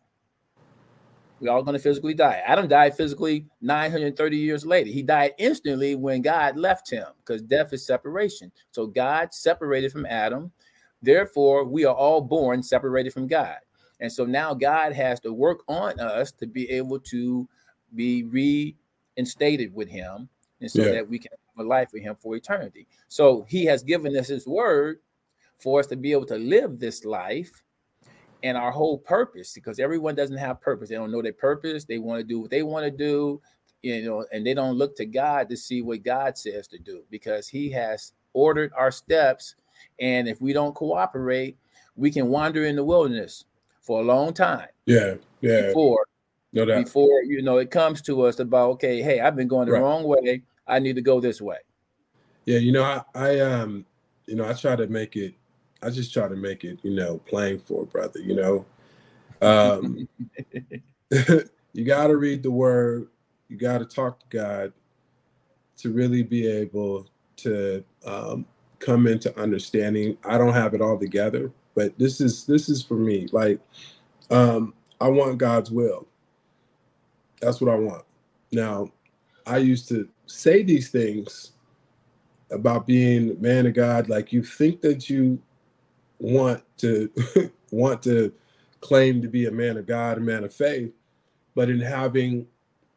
We're 1.41 1.51
all 1.51 1.63
going 1.63 1.77
to 1.77 1.83
physically 1.83 2.15
die. 2.15 2.43
Adam 2.47 2.67
died 2.67 2.97
physically 2.97 3.47
930 3.61 4.37
years 4.37 4.65
later. 4.65 4.89
He 4.89 5.03
died 5.03 5.33
instantly 5.39 5.95
when 5.95 6.23
God 6.23 6.57
left 6.57 6.91
him 6.91 7.07
because 7.19 7.43
death 7.43 7.73
is 7.73 7.85
separation. 7.85 8.51
So 8.71 8.87
God 8.87 9.35
separated 9.35 9.93
from 9.93 10.07
Adam. 10.07 10.51
Therefore, 11.03 11.65
we 11.65 11.85
are 11.85 11.95
all 11.95 12.23
born 12.23 12.63
separated 12.63 13.13
from 13.13 13.27
God. 13.27 13.59
And 14.01 14.11
so 14.11 14.25
now 14.25 14.55
God 14.55 14.93
has 14.93 15.21
to 15.21 15.33
work 15.33 15.63
on 15.69 16.01
us 16.01 16.33
to 16.33 16.47
be 16.47 16.71
able 16.71 17.01
to 17.01 17.47
be 17.95 18.25
reinstated 18.25 19.75
with 19.75 19.89
him 19.89 20.29
and 20.61 20.71
so 20.71 20.83
yeah. 20.83 20.93
that 20.93 21.09
we 21.09 21.19
can 21.19 21.33
have 21.33 21.67
a 21.67 21.69
life 21.69 21.91
with 21.93 22.03
him 22.03 22.17
for 22.19 22.35
eternity. 22.35 22.87
So 23.09 23.45
he 23.49 23.65
has 23.67 23.83
given 23.83 24.17
us 24.17 24.29
his 24.29 24.47
word 24.47 25.01
for 25.59 25.81
us 25.81 25.87
to 25.89 25.97
be 25.97 26.13
able 26.13 26.27
to 26.27 26.37
live 26.37 26.79
this 26.79 27.05
life 27.05 27.51
and 28.43 28.57
our 28.57 28.71
whole 28.71 28.99
purpose 28.99 29.53
because 29.55 29.79
everyone 29.79 30.15
doesn't 30.15 30.37
have 30.37 30.61
purpose. 30.61 30.89
They 30.89 30.95
don't 30.95 31.11
know 31.11 31.23
their 31.23 31.33
purpose. 31.33 31.85
They 31.85 31.99
want 31.99 32.21
to 32.21 32.25
do 32.25 32.41
what 32.41 32.51
they 32.51 32.63
want 32.63 32.85
to 32.85 32.91
do, 32.91 33.41
you 33.83 34.05
know, 34.05 34.27
and 34.33 34.47
they 34.47 34.55
don't 34.55 34.77
look 34.77 34.97
to 34.97 35.07
God 35.07 35.49
to 35.49 35.57
see 35.57 35.83
what 35.83 36.03
God 36.03 36.37
says 36.37 36.67
to 36.69 36.79
do 36.79 37.03
because 37.11 37.49
he 37.49 37.71
has 37.71 38.13
ordered 38.35 38.73
our 38.77 38.91
steps. 38.91 39.55
And 39.99 40.29
if 40.29 40.41
we 40.41 40.53
don't 40.53 40.75
cooperate, 40.75 41.57
we 41.97 42.11
can 42.11 42.29
wander 42.29 42.65
in 42.65 42.77
the 42.77 42.85
wilderness 42.85 43.47
for 43.81 44.01
a 44.01 44.05
long 44.05 44.35
time. 44.35 44.69
Yeah, 44.85 45.15
yeah. 45.41 45.69
Before, 45.69 46.07
no 46.53 46.65
doubt. 46.65 46.85
before 46.85 47.23
you 47.23 47.43
know, 47.43 47.59
it 47.59 47.71
comes 47.71 48.03
to 48.03 48.23
us 48.23 48.39
about 48.39 48.71
okay, 48.73 49.03
hey, 49.03 49.21
I've 49.21 49.37
been 49.37 49.49
going 49.49 49.67
the 49.67 49.73
right. 49.73 49.83
wrong 49.83 50.05
way. 50.05 50.43
I 50.67 50.79
need 50.79 50.97
to 50.97 51.03
go 51.03 51.21
this 51.21 51.41
way. 51.41 51.59
Yeah, 52.45 52.59
you 52.59 52.73
know, 52.73 52.83
I, 52.83 53.03
I 53.15 53.41
um, 53.41 53.85
you 54.27 54.37
know, 54.37 54.49
I 54.49 54.53
try 54.53 54.77
to 54.77 54.87
make 54.87 55.17
it. 55.17 55.35
I 55.83 55.91
just 55.91 56.13
try 56.13 56.29
to 56.29 56.37
make 56.37 56.65
it, 56.65 56.79
you 56.83 56.95
know, 56.95 57.19
playing 57.19 57.61
for 57.61 57.85
brother. 57.85 58.21
You 58.21 58.37
know, 58.37 58.67
um, 59.43 60.09
you 61.73 61.85
got 61.85 62.09
to 62.09 62.17
read 62.17 62.43
the 62.43 62.51
word. 62.51 63.09
You 63.49 63.57
got 63.57 63.79
to 63.79 63.85
talk 63.85 64.21
to 64.21 64.27
God 64.37 64.73
to 65.79 65.93
really 65.93 66.23
be 66.23 66.47
able 66.47 67.07
to 67.37 67.85
um, 68.05 68.47
come 68.79 69.07
into 69.07 69.39
understanding. 69.39 70.17
I 70.25 70.39
don't 70.39 70.55
have 70.55 70.75
it 70.75 70.81
all 70.81 70.99
together, 70.99 71.53
but 71.77 71.97
this 71.99 72.21
is 72.21 72.45
this 72.47 72.69
is 72.69 72.83
for 72.83 72.95
me 72.95 73.29
like 73.31 73.61
um 74.31 74.75
i 75.01 75.07
want 75.07 75.39
god's 75.39 75.71
will 75.71 76.09
that's 77.41 77.61
what 77.61 77.73
i 77.73 77.77
want 77.77 78.03
now 78.51 78.91
i 79.47 79.59
used 79.59 79.87
to 79.87 80.09
say 80.25 80.65
these 80.65 80.91
things 80.91 81.53
about 82.51 82.87
being 82.87 83.41
man 83.41 83.67
of 83.67 83.75
god 83.75 84.09
like 84.09 84.33
you 84.33 84.43
think 84.43 84.81
that 84.81 85.09
you 85.09 85.41
want 86.19 86.63
to 86.79 87.11
want 87.71 88.03
to 88.03 88.33
claim 88.81 89.21
to 89.23 89.29
be 89.29 89.47
a 89.47 89.51
man 89.51 89.77
of 89.77 89.87
god 89.87 90.19
a 90.19 90.21
man 90.21 90.45
of 90.45 90.55
faith 90.55 90.93
but 91.55 91.69
in 91.69 91.81
having 91.81 92.47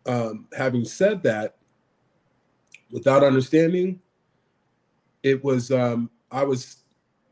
um 0.05 0.47
having 0.57 0.85
said 0.85 1.23
that 1.23 1.57
without 2.91 3.23
understanding 3.23 3.99
it 5.23 5.43
was 5.43 5.71
um 5.71 6.09
i 6.31 6.43
was 6.43 6.83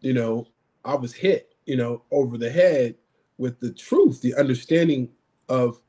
you 0.01 0.13
know 0.13 0.47
I 0.87 0.95
was 0.95 1.13
hit, 1.13 1.53
you 1.65 1.75
know, 1.75 2.01
over 2.11 2.37
the 2.37 2.49
head 2.49 2.95
with 3.37 3.59
the 3.59 3.71
truth, 3.71 4.21
the 4.21 4.33
understanding 4.35 5.09
of 5.49 5.81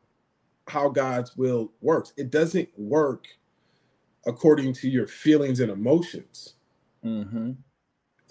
how 0.66 0.88
God's 0.88 1.36
will 1.36 1.72
works. 1.80 2.12
It 2.16 2.30
doesn't 2.30 2.68
work 2.76 3.26
according 4.26 4.72
to 4.74 4.90
your 4.90 5.06
feelings 5.06 5.60
and 5.60 5.70
emotions. 5.70 6.54
Mm-hmm. 7.04 7.52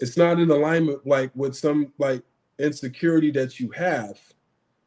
It's 0.00 0.16
not 0.16 0.38
in 0.38 0.50
alignment 0.50 1.06
like 1.06 1.30
with 1.34 1.56
some 1.56 1.92
like 1.98 2.22
insecurity 2.58 3.30
that 3.32 3.58
you 3.58 3.70
have. 3.70 4.18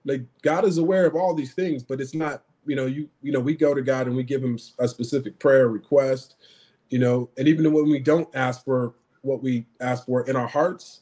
Like 0.05 0.23
God 0.41 0.65
is 0.65 0.77
aware 0.77 1.05
of 1.05 1.15
all 1.15 1.33
these 1.33 1.53
things, 1.53 1.83
but 1.83 2.01
it's 2.01 2.13
not, 2.13 2.43
you 2.65 2.75
know, 2.75 2.85
you 2.85 3.09
you 3.21 3.31
know, 3.31 3.39
we 3.39 3.55
go 3.55 3.73
to 3.73 3.81
God 3.81 4.07
and 4.07 4.15
we 4.15 4.23
give 4.23 4.43
him 4.43 4.57
a 4.79 4.87
specific 4.87 5.39
prayer 5.39 5.67
request, 5.67 6.35
you 6.89 6.99
know, 6.99 7.29
and 7.37 7.47
even 7.47 7.71
when 7.71 7.89
we 7.89 7.99
don't 7.99 8.33
ask 8.35 8.63
for 8.63 8.93
what 9.21 9.43
we 9.43 9.65
ask 9.79 10.05
for 10.05 10.27
in 10.27 10.35
our 10.35 10.47
hearts, 10.47 11.01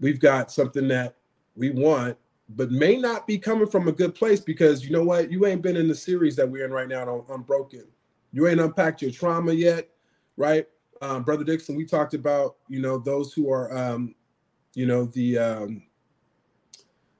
we've 0.00 0.20
got 0.20 0.50
something 0.50 0.88
that 0.88 1.16
we 1.56 1.70
want, 1.70 2.16
but 2.50 2.70
may 2.70 2.96
not 2.96 3.26
be 3.26 3.38
coming 3.38 3.66
from 3.66 3.88
a 3.88 3.92
good 3.92 4.14
place 4.14 4.40
because 4.40 4.84
you 4.84 4.90
know 4.90 5.04
what? 5.04 5.30
You 5.30 5.46
ain't 5.46 5.62
been 5.62 5.76
in 5.76 5.88
the 5.88 5.94
series 5.94 6.36
that 6.36 6.48
we're 6.48 6.64
in 6.64 6.72
right 6.72 6.88
now 6.88 7.08
on 7.08 7.24
Unbroken. 7.30 7.86
You 8.32 8.48
ain't 8.48 8.60
unpacked 8.60 9.00
your 9.00 9.12
trauma 9.12 9.52
yet, 9.52 9.88
right? 10.36 10.66
Um, 11.04 11.22
Brother 11.22 11.44
Dixon, 11.44 11.76
we 11.76 11.84
talked 11.84 12.14
about, 12.14 12.56
you 12.68 12.80
know, 12.80 12.98
those 12.98 13.32
who 13.32 13.50
are, 13.50 13.76
um, 13.76 14.14
you 14.74 14.86
know, 14.86 15.06
the, 15.06 15.38
um, 15.38 15.82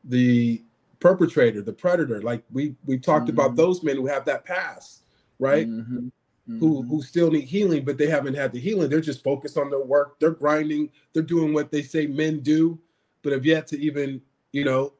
the 0.04 0.62
perpetrator, 1.00 1.62
the 1.62 1.72
predator. 1.72 2.22
Like 2.22 2.44
we 2.52 2.74
we 2.86 2.98
talked 2.98 3.26
mm-hmm. 3.26 3.38
about 3.38 3.56
those 3.56 3.82
men 3.82 3.96
who 3.96 4.06
have 4.06 4.24
that 4.24 4.44
past, 4.44 5.04
right? 5.38 5.68
Mm-hmm 5.68 6.08
mm-hmm. 6.48 6.58
who 6.58 6.82
who 6.82 7.02
still 7.02 7.30
need 7.30 7.44
healing, 7.44 7.84
but 7.84 7.98
they 7.98 8.06
haven't 8.06 8.34
had 8.34 8.52
the 8.52 8.60
healing. 8.60 8.88
They're 8.88 9.00
just 9.00 9.24
focused 9.24 9.58
on 9.58 9.70
their 9.70 9.84
work. 9.84 10.18
They're 10.20 10.30
grinding. 10.30 10.90
They're 11.12 11.22
doing 11.22 11.52
what 11.52 11.70
they 11.70 11.82
say 11.82 12.06
men 12.06 12.40
do, 12.40 12.78
but 13.22 13.32
have 13.32 13.46
yet 13.46 13.66
to 13.68 13.80
even 13.80 14.20
you 14.52 14.64
know 14.64 14.92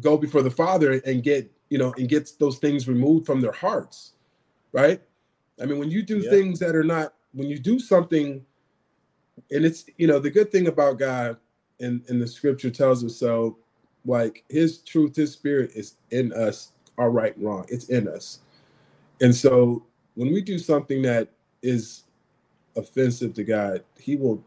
go 0.00 0.16
before 0.16 0.42
the 0.42 0.50
Father 0.50 1.00
and 1.04 1.22
get 1.22 1.50
you 1.68 1.78
know 1.78 1.92
and 1.98 2.08
get 2.08 2.30
those 2.38 2.58
things 2.58 2.88
removed 2.88 3.26
from 3.26 3.40
their 3.40 3.52
hearts, 3.52 4.12
right? 4.72 5.00
I 5.60 5.66
mean, 5.66 5.78
when 5.78 5.90
you 5.90 6.02
do 6.02 6.18
yeah. 6.18 6.30
things 6.30 6.58
that 6.60 6.74
are 6.74 6.84
not 6.84 7.14
when 7.32 7.48
you 7.48 7.58
do 7.58 7.78
something, 7.78 8.44
and 9.50 9.64
it's 9.64 9.84
you 9.96 10.06
know 10.06 10.18
the 10.18 10.30
good 10.30 10.52
thing 10.52 10.68
about 10.68 10.98
God 10.98 11.36
and 11.80 12.02
and 12.08 12.20
the 12.20 12.26
Scripture 12.26 12.70
tells 12.70 13.04
us 13.04 13.16
so 13.16 13.56
like 14.06 14.44
his 14.48 14.78
truth 14.78 15.14
his 15.14 15.32
spirit 15.32 15.70
is 15.74 15.96
in 16.10 16.32
us 16.32 16.72
our 16.96 17.10
right 17.10 17.34
wrong 17.38 17.66
it's 17.68 17.90
in 17.90 18.08
us 18.08 18.40
and 19.20 19.34
so 19.34 19.84
when 20.14 20.32
we 20.32 20.40
do 20.40 20.58
something 20.58 21.02
that 21.02 21.28
is 21.62 22.04
offensive 22.76 23.34
to 23.34 23.44
God, 23.44 23.82
He 23.98 24.16
will 24.16 24.42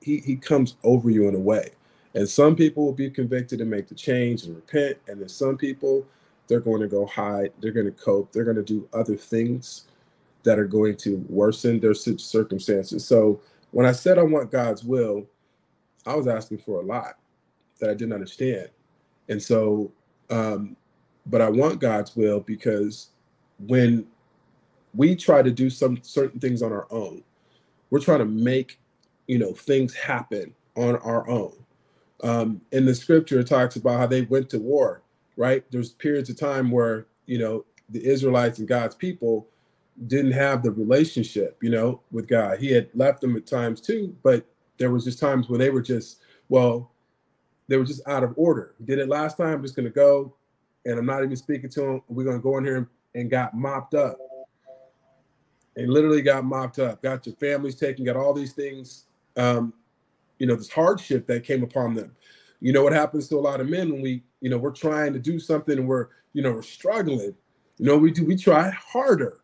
He 0.00 0.18
He 0.18 0.36
comes 0.36 0.76
over 0.84 1.10
you 1.10 1.28
in 1.28 1.34
a 1.34 1.40
way. 1.40 1.70
And 2.14 2.28
some 2.28 2.56
people 2.56 2.84
will 2.84 2.92
be 2.92 3.08
convicted 3.08 3.60
and 3.60 3.70
make 3.70 3.88
the 3.88 3.94
change 3.94 4.44
and 4.44 4.56
repent. 4.56 4.98
And 5.06 5.20
then 5.20 5.28
some 5.28 5.56
people, 5.56 6.04
they're 6.48 6.60
going 6.60 6.80
to 6.80 6.88
go 6.88 7.06
hide, 7.06 7.52
they're 7.60 7.70
going 7.70 7.86
to 7.86 7.92
cope, 7.92 8.32
they're 8.32 8.44
going 8.44 8.56
to 8.56 8.64
do 8.64 8.88
other 8.92 9.16
things 9.16 9.84
that 10.42 10.58
are 10.58 10.66
going 10.66 10.96
to 10.96 11.24
worsen 11.28 11.80
their 11.80 11.94
circumstances. 11.94 13.04
So 13.06 13.40
when 13.72 13.86
I 13.86 13.92
said 13.92 14.18
I 14.18 14.22
want 14.22 14.50
God's 14.50 14.84
will, 14.84 15.26
I 16.06 16.14
was 16.14 16.26
asking 16.26 16.58
for 16.58 16.80
a 16.80 16.84
lot 16.84 17.16
that 17.78 17.90
I 17.90 17.94
didn't 17.94 18.14
understand. 18.14 18.68
And 19.28 19.42
so, 19.42 19.92
um, 20.30 20.76
but 21.26 21.40
I 21.40 21.50
want 21.50 21.80
God's 21.80 22.16
will 22.16 22.40
because 22.40 23.10
when 23.66 24.06
we 24.94 25.14
try 25.14 25.42
to 25.42 25.50
do 25.50 25.70
some 25.70 25.98
certain 26.02 26.40
things 26.40 26.62
on 26.62 26.72
our 26.72 26.86
own. 26.90 27.22
We're 27.90 28.00
trying 28.00 28.20
to 28.20 28.24
make, 28.24 28.78
you 29.26 29.38
know, 29.38 29.52
things 29.52 29.94
happen 29.94 30.54
on 30.76 30.96
our 30.96 31.28
own. 31.28 31.54
Um, 32.22 32.60
in 32.72 32.84
the 32.84 32.94
scripture, 32.94 33.40
it 33.40 33.46
talks 33.46 33.76
about 33.76 33.98
how 33.98 34.06
they 34.06 34.22
went 34.22 34.50
to 34.50 34.58
war, 34.58 35.02
right? 35.36 35.64
There's 35.70 35.92
periods 35.92 36.30
of 36.30 36.38
time 36.38 36.70
where, 36.70 37.06
you 37.26 37.38
know, 37.38 37.64
the 37.88 38.04
Israelites 38.04 38.58
and 38.58 38.68
God's 38.68 38.94
people 38.94 39.48
didn't 40.06 40.32
have 40.32 40.62
the 40.62 40.70
relationship, 40.70 41.58
you 41.62 41.70
know, 41.70 42.00
with 42.10 42.26
God. 42.26 42.58
He 42.58 42.70
had 42.70 42.88
left 42.94 43.20
them 43.20 43.36
at 43.36 43.46
times 43.46 43.80
too, 43.80 44.16
but 44.22 44.46
there 44.78 44.90
was 44.90 45.04
just 45.04 45.18
times 45.18 45.48
when 45.48 45.60
they 45.60 45.70
were 45.70 45.82
just, 45.82 46.20
well, 46.48 46.92
they 47.68 47.76
were 47.76 47.84
just 47.84 48.06
out 48.08 48.24
of 48.24 48.32
order. 48.36 48.74
Did 48.84 48.98
it 48.98 49.08
last 49.08 49.36
time, 49.36 49.54
I'm 49.54 49.62
just 49.62 49.76
gonna 49.76 49.90
go, 49.90 50.34
and 50.86 50.98
I'm 50.98 51.06
not 51.06 51.22
even 51.22 51.36
speaking 51.36 51.70
to 51.70 51.84
him. 51.84 52.02
We're 52.08 52.24
gonna 52.24 52.38
go 52.38 52.56
in 52.58 52.64
here 52.64 52.76
and, 52.78 52.86
and 53.14 53.30
got 53.30 53.54
mopped 53.54 53.94
up 53.94 54.16
and 55.76 55.90
literally 55.90 56.22
got 56.22 56.44
mopped 56.44 56.78
up, 56.78 57.02
got 57.02 57.26
your 57.26 57.36
families 57.36 57.74
taken, 57.74 58.04
got 58.04 58.16
all 58.16 58.34
these 58.34 58.52
things, 58.52 59.04
um, 59.36 59.72
you 60.38 60.46
know, 60.46 60.56
this 60.56 60.70
hardship 60.70 61.26
that 61.26 61.44
came 61.44 61.62
upon 61.62 61.94
them. 61.94 62.14
You 62.60 62.72
know 62.72 62.82
what 62.82 62.92
happens 62.92 63.28
to 63.28 63.36
a 63.36 63.40
lot 63.40 63.60
of 63.60 63.68
men 63.68 63.90
when 63.90 64.02
we, 64.02 64.22
you 64.40 64.50
know, 64.50 64.58
we're 64.58 64.70
trying 64.70 65.12
to 65.12 65.18
do 65.18 65.38
something 65.38 65.78
and 65.78 65.88
we're, 65.88 66.08
you 66.32 66.42
know, 66.42 66.52
we're 66.52 66.62
struggling. 66.62 67.34
You 67.78 67.86
know, 67.86 67.96
we 67.96 68.10
do 68.10 68.24
we 68.24 68.36
try 68.36 68.70
harder. 68.70 69.39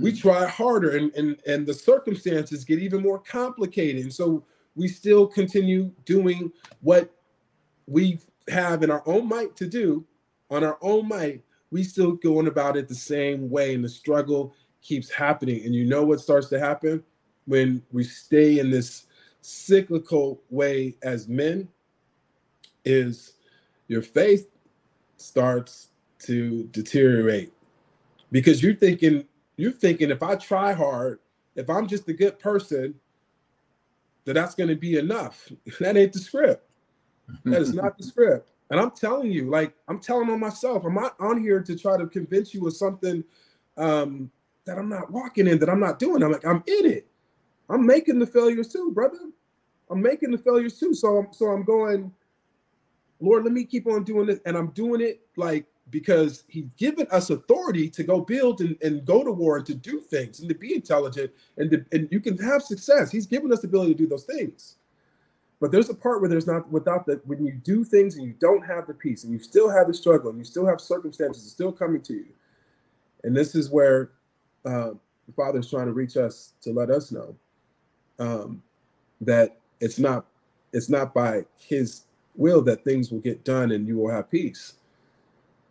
We 0.00 0.12
try 0.12 0.46
harder 0.46 0.96
and, 0.96 1.14
and 1.14 1.40
and 1.46 1.66
the 1.66 1.74
circumstances 1.74 2.64
get 2.64 2.80
even 2.80 3.02
more 3.02 3.20
complicated. 3.20 4.02
And 4.02 4.12
so 4.12 4.44
we 4.74 4.88
still 4.88 5.26
continue 5.26 5.90
doing 6.04 6.52
what 6.80 7.10
we 7.86 8.18
have 8.48 8.82
in 8.82 8.90
our 8.90 9.02
own 9.06 9.28
might 9.28 9.56
to 9.56 9.66
do. 9.66 10.04
On 10.50 10.64
our 10.64 10.78
own 10.82 11.08
might 11.08 11.42
we 11.70 11.82
still 11.82 12.12
going 12.12 12.46
about 12.46 12.76
it 12.76 12.88
the 12.88 12.94
same 12.94 13.50
way 13.50 13.74
and 13.74 13.84
the 13.84 13.88
struggle 13.88 14.54
keeps 14.82 15.10
happening. 15.10 15.64
And 15.64 15.74
you 15.74 15.84
know 15.84 16.04
what 16.04 16.20
starts 16.20 16.48
to 16.48 16.60
happen? 16.60 17.02
When 17.46 17.82
we 17.92 18.04
stay 18.04 18.58
in 18.58 18.70
this 18.70 19.06
cyclical 19.40 20.42
way 20.50 20.96
as 21.02 21.28
men 21.28 21.68
is 22.84 23.34
your 23.88 24.02
faith 24.02 24.48
starts 25.16 25.88
to 26.18 26.64
deteriorate 26.72 27.52
because 28.30 28.62
you're 28.62 28.74
thinking 28.74 29.24
you're 29.56 29.72
thinking 29.72 30.10
if 30.10 30.22
i 30.22 30.34
try 30.34 30.72
hard 30.72 31.18
if 31.54 31.68
i'm 31.70 31.86
just 31.86 32.08
a 32.08 32.12
good 32.12 32.38
person 32.38 32.94
that 34.24 34.34
that's 34.34 34.54
going 34.54 34.68
to 34.68 34.76
be 34.76 34.98
enough 34.98 35.50
that 35.80 35.96
ain't 35.96 36.12
the 36.12 36.18
script 36.18 36.68
that 37.44 37.60
is 37.60 37.74
not 37.74 37.96
the 37.98 38.04
script 38.12 38.50
and 38.70 38.80
I'm 38.80 38.90
telling 38.90 39.30
you, 39.30 39.48
like 39.48 39.74
I'm 39.88 40.00
telling 40.00 40.28
on 40.30 40.40
myself, 40.40 40.84
I'm 40.84 40.94
not 40.94 41.14
on 41.20 41.40
here 41.40 41.60
to 41.60 41.78
try 41.78 41.96
to 41.96 42.06
convince 42.06 42.52
you 42.52 42.66
of 42.66 42.74
something 42.74 43.22
um, 43.76 44.30
that 44.64 44.78
I'm 44.78 44.88
not 44.88 45.10
walking 45.10 45.46
in, 45.46 45.58
that 45.60 45.70
I'm 45.70 45.80
not 45.80 45.98
doing. 45.98 46.22
I'm 46.22 46.32
like, 46.32 46.46
I'm 46.46 46.64
in 46.66 46.86
it. 46.86 47.06
I'm 47.68 47.86
making 47.86 48.18
the 48.18 48.26
failures 48.26 48.68
too, 48.68 48.90
brother. 48.92 49.18
I'm 49.90 50.02
making 50.02 50.32
the 50.32 50.38
failures 50.38 50.78
too. 50.78 50.94
So 50.94 51.16
I'm 51.16 51.32
so 51.32 51.46
I'm 51.46 51.64
going, 51.64 52.12
Lord, 53.20 53.44
let 53.44 53.52
me 53.52 53.64
keep 53.64 53.86
on 53.86 54.02
doing 54.02 54.26
this. 54.26 54.40
And 54.46 54.56
I'm 54.56 54.68
doing 54.68 55.00
it 55.00 55.20
like 55.36 55.66
because 55.90 56.44
he's 56.48 56.72
given 56.74 57.06
us 57.10 57.30
authority 57.30 57.88
to 57.90 58.02
go 58.02 58.20
build 58.20 58.60
and, 58.60 58.76
and 58.82 59.04
go 59.04 59.22
to 59.22 59.30
war 59.30 59.58
and 59.58 59.66
to 59.66 59.74
do 59.74 60.00
things 60.00 60.40
and 60.40 60.48
to 60.48 60.54
be 60.54 60.74
intelligent 60.74 61.30
and, 61.58 61.70
to, 61.70 61.84
and 61.92 62.08
you 62.10 62.20
can 62.20 62.36
have 62.38 62.62
success. 62.62 63.10
He's 63.10 63.26
given 63.26 63.52
us 63.52 63.60
the 63.60 63.68
ability 63.68 63.94
to 63.94 63.98
do 63.98 64.06
those 64.08 64.24
things. 64.24 64.76
But 65.60 65.70
there's 65.70 65.88
a 65.88 65.94
part 65.94 66.20
where 66.20 66.28
there's 66.28 66.46
not 66.46 66.70
without 66.70 67.06
that 67.06 67.26
when 67.26 67.44
you 67.44 67.52
do 67.52 67.84
things 67.84 68.16
and 68.16 68.26
you 68.26 68.34
don't 68.38 68.66
have 68.66 68.86
the 68.86 68.94
peace 68.94 69.24
and 69.24 69.32
you 69.32 69.38
still 69.38 69.70
have 69.70 69.86
the 69.86 69.94
struggle 69.94 70.30
and 70.30 70.38
you 70.38 70.44
still 70.44 70.66
have 70.66 70.80
circumstances 70.80 71.50
still 71.50 71.72
coming 71.72 72.02
to 72.02 72.14
you. 72.14 72.34
And 73.24 73.34
this 73.34 73.54
is 73.54 73.70
where 73.70 74.10
uh, 74.64 74.90
the 75.26 75.32
Father 75.34 75.60
is 75.60 75.70
trying 75.70 75.86
to 75.86 75.92
reach 75.92 76.16
us 76.16 76.52
to 76.62 76.72
let 76.72 76.90
us 76.90 77.10
know 77.10 77.34
um, 78.18 78.62
that 79.20 79.58
it's 79.80 79.98
not 79.98 80.26
it's 80.72 80.90
not 80.90 81.14
by 81.14 81.44
His 81.56 82.02
will 82.34 82.60
that 82.62 82.84
things 82.84 83.10
will 83.10 83.20
get 83.20 83.44
done 83.44 83.70
and 83.70 83.86
you 83.86 83.96
will 83.96 84.10
have 84.10 84.30
peace 84.30 84.74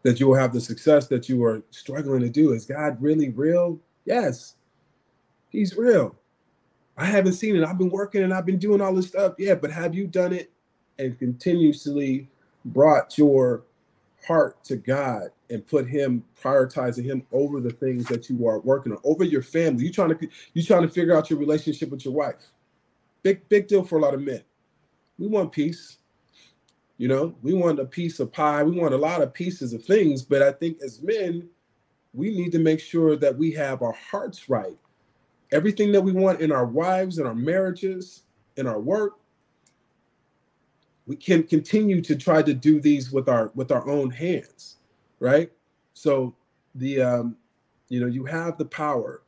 that 0.06 0.20
you 0.20 0.28
will 0.28 0.36
have 0.36 0.54
the 0.54 0.62
success 0.62 1.08
that 1.08 1.28
you 1.28 1.44
are 1.44 1.64
struggling 1.72 2.22
to 2.22 2.30
do. 2.30 2.52
Is 2.52 2.68
God 2.68 3.02
really 3.02 3.30
real? 3.30 3.80
Yes, 4.06 4.54
He's 5.50 5.76
real. 5.76 6.16
I 6.96 7.06
haven't 7.06 7.34
seen 7.34 7.56
it. 7.56 7.64
I've 7.64 7.80
been 7.80 7.90
working 7.90 8.22
and 8.22 8.32
I've 8.32 8.46
been 8.46 8.60
doing 8.60 8.82
all 8.82 8.94
this 8.94 9.08
stuff. 9.08 9.34
Yeah, 9.40 9.56
but 9.56 9.72
have 9.72 9.96
you 9.96 10.06
done 10.06 10.32
it 10.32 10.52
and 11.00 11.18
continuously 11.18 12.30
brought 12.66 13.18
your 13.18 13.64
heart 14.28 14.64
to 14.66 14.76
God 14.76 15.30
and 15.50 15.66
put 15.66 15.88
Him 15.88 16.24
prioritizing 16.40 17.04
Him 17.04 17.26
over 17.32 17.60
the 17.60 17.72
things 17.72 18.06
that 18.06 18.30
you 18.30 18.48
are 18.48 18.60
working 18.60 18.92
on, 18.92 19.00
over 19.04 19.24
your 19.24 19.42
family? 19.42 19.86
You 19.86 19.92
trying 19.92 20.16
to 20.16 20.28
you 20.54 20.62
trying 20.62 20.84
to 20.84 20.88
figure 20.88 21.18
out 21.18 21.32
your 21.32 21.40
relationship 21.40 21.90
with 21.90 22.06
your 22.06 22.14
wife? 22.14 22.54
Big 23.24 23.50
big 23.50 23.68
deal 23.68 23.84
for 23.84 23.98
a 23.98 24.02
lot 24.02 24.14
of 24.14 24.22
men. 24.22 24.44
We 25.18 25.26
want 25.26 25.52
peace. 25.52 25.98
You 26.98 27.10
know, 27.10 27.36
we 27.42 27.54
want 27.54 27.80
a 27.80 27.86
piece 27.86 28.20
of 28.20 28.32
pie. 28.32 28.64
We 28.64 28.80
want 28.80 28.94
a 28.94 28.98
lot 28.98 29.22
of 29.22 29.34
pieces 29.34 29.74
of 29.74 29.84
things. 29.84 30.22
But 30.22 30.42
I 30.42 30.52
think 30.52 30.82
as 30.82 31.02
men, 31.02 31.50
we 32.14 32.30
need 32.30 32.52
to 32.54 32.60
make 32.60 32.80
sure 32.80 33.16
that 33.18 33.38
we 33.38 33.52
have 33.52 33.82
our 33.82 33.94
hearts 33.94 34.50
right. 34.50 34.78
Everything 35.52 35.92
that 35.92 36.02
we 36.02 36.12
want 36.12 36.42
in 36.42 36.52
our 36.52 36.66
wives, 36.66 37.20
in 37.20 37.28
our 37.28 37.36
marriages, 37.36 38.24
in 38.56 38.66
our 38.66 38.80
work, 38.80 39.14
we 41.06 41.16
can 41.16 41.44
continue 41.44 42.02
to 42.02 42.16
try 42.16 42.42
to 42.42 42.54
do 42.54 42.80
these 42.80 43.12
with 43.12 43.30
our 43.30 43.52
with 43.54 43.72
our 43.72 43.88
own 43.88 44.10
hands, 44.10 44.78
right? 45.20 45.52
So 45.94 46.34
the 46.74 47.02
um, 47.02 47.38
you 47.90 48.00
know, 48.00 48.08
you 48.08 48.26
have 48.26 48.58
the 48.58 48.66
power, 48.66 49.22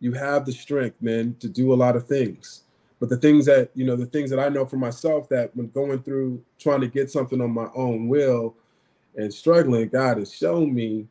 you 0.00 0.12
have 0.12 0.44
the 0.44 0.52
strength, 0.52 1.00
man, 1.00 1.36
to 1.40 1.48
do 1.48 1.72
a 1.72 1.76
lot 1.76 1.96
of 1.96 2.06
things 2.06 2.65
but 2.98 3.08
the 3.08 3.16
things 3.16 3.46
that 3.46 3.70
you 3.74 3.84
know 3.84 3.96
the 3.96 4.06
things 4.06 4.30
that 4.30 4.40
i 4.40 4.48
know 4.48 4.64
for 4.64 4.76
myself 4.76 5.28
that 5.28 5.54
when 5.54 5.68
going 5.68 6.02
through 6.02 6.42
trying 6.58 6.80
to 6.80 6.88
get 6.88 7.10
something 7.10 7.40
on 7.40 7.50
my 7.50 7.68
own 7.74 8.08
will 8.08 8.54
and 9.16 9.32
struggling 9.32 9.88
god 9.88 10.18
has 10.18 10.32
shown 10.32 10.72
me 10.74 11.06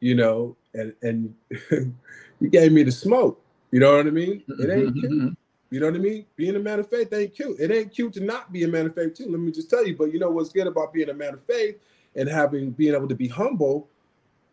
you 0.00 0.14
know 0.14 0.56
and 0.74 0.94
and 1.02 1.34
he 2.40 2.48
gave 2.48 2.72
me 2.72 2.82
the 2.82 2.92
smoke. 2.92 3.42
You 3.70 3.80
know 3.80 3.96
what 3.96 4.06
i 4.06 4.10
mean? 4.10 4.42
It 4.48 4.70
ain't 4.70 4.94
cute. 4.94 5.10
mm-hmm. 5.10 5.28
you 5.70 5.80
know 5.80 5.86
what 5.86 5.94
i 5.94 5.98
mean? 5.98 6.24
Being 6.36 6.56
a 6.56 6.60
man 6.60 6.80
of 6.80 6.88
faith 6.88 7.12
ain't 7.12 7.34
cute. 7.34 7.58
It 7.60 7.70
ain't 7.70 7.92
cute 7.92 8.14
to 8.14 8.20
not 8.20 8.52
be 8.52 8.64
a 8.64 8.68
man 8.68 8.86
of 8.86 8.94
faith 8.94 9.14
too 9.14 9.26
let 9.28 9.40
me 9.40 9.52
just 9.52 9.70
tell 9.70 9.86
you. 9.86 9.96
But 9.96 10.12
you 10.12 10.18
know 10.18 10.30
what's 10.30 10.50
good 10.50 10.66
about 10.66 10.92
being 10.92 11.10
a 11.10 11.14
man 11.14 11.34
of 11.34 11.42
faith 11.42 11.78
and 12.16 12.28
having 12.28 12.70
being 12.70 12.94
able 12.94 13.08
to 13.08 13.14
be 13.14 13.28
humble 13.28 13.88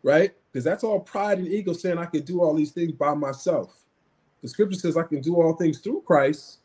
right? 0.02 0.32
Because 0.52 0.62
that's 0.62 0.84
all 0.84 1.00
pride 1.00 1.38
and 1.38 1.48
ego 1.48 1.72
saying 1.72 1.98
i 1.98 2.06
can 2.06 2.22
do 2.22 2.40
all 2.42 2.54
these 2.54 2.70
things 2.70 2.92
by 2.92 3.14
myself 3.14 3.80
the 4.42 4.48
scripture 4.48 4.78
says 4.78 4.96
I 4.96 5.02
can 5.02 5.20
do 5.20 5.40
all 5.40 5.54
things 5.54 5.78
through 5.78 6.02
Christ, 6.06 6.58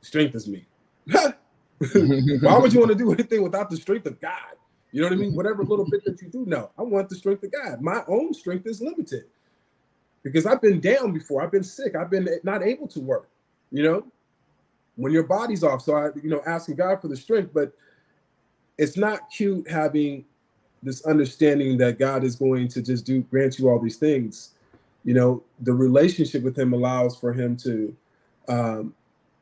strengthens 0.00 0.48
me. 0.48 0.66
Why 1.06 2.58
would 2.58 2.72
you 2.72 2.80
want 2.80 2.92
to 2.92 2.98
do 2.98 3.12
anything 3.12 3.42
without 3.42 3.70
the 3.70 3.76
strength 3.76 4.06
of 4.06 4.20
God? 4.20 4.56
You 4.92 5.00
know 5.00 5.08
what 5.08 5.14
I 5.14 5.16
mean? 5.16 5.34
Whatever 5.34 5.64
little 5.64 5.88
bit 5.88 6.04
that 6.04 6.20
you 6.20 6.28
do 6.28 6.44
know, 6.46 6.70
I 6.78 6.82
want 6.82 7.08
the 7.08 7.16
strength 7.16 7.42
of 7.42 7.52
God. 7.52 7.80
My 7.80 8.02
own 8.08 8.34
strength 8.34 8.66
is 8.66 8.80
limited 8.80 9.24
because 10.22 10.46
I've 10.46 10.60
been 10.60 10.80
down 10.80 11.12
before. 11.12 11.42
I've 11.42 11.50
been 11.50 11.64
sick. 11.64 11.96
I've 11.96 12.10
been 12.10 12.28
not 12.44 12.62
able 12.62 12.86
to 12.88 13.00
work. 13.00 13.28
You 13.70 13.82
know, 13.82 14.06
when 14.96 15.12
your 15.12 15.22
body's 15.22 15.64
off. 15.64 15.82
So 15.82 15.94
I, 15.94 16.10
you 16.22 16.28
know, 16.28 16.42
asking 16.46 16.76
God 16.76 17.00
for 17.00 17.08
the 17.08 17.16
strength, 17.16 17.52
but 17.54 17.72
it's 18.78 18.96
not 18.96 19.30
cute 19.30 19.68
having 19.68 20.24
this 20.82 21.04
understanding 21.06 21.78
that 21.78 21.98
God 21.98 22.24
is 22.24 22.36
going 22.36 22.68
to 22.68 22.82
just 22.82 23.06
do 23.06 23.22
grant 23.22 23.58
you 23.58 23.68
all 23.68 23.78
these 23.78 23.96
things 23.96 24.50
you 25.04 25.14
know 25.14 25.42
the 25.60 25.72
relationship 25.72 26.42
with 26.42 26.58
him 26.58 26.72
allows 26.72 27.16
for 27.16 27.32
him 27.32 27.56
to 27.56 27.96
um, 28.48 28.94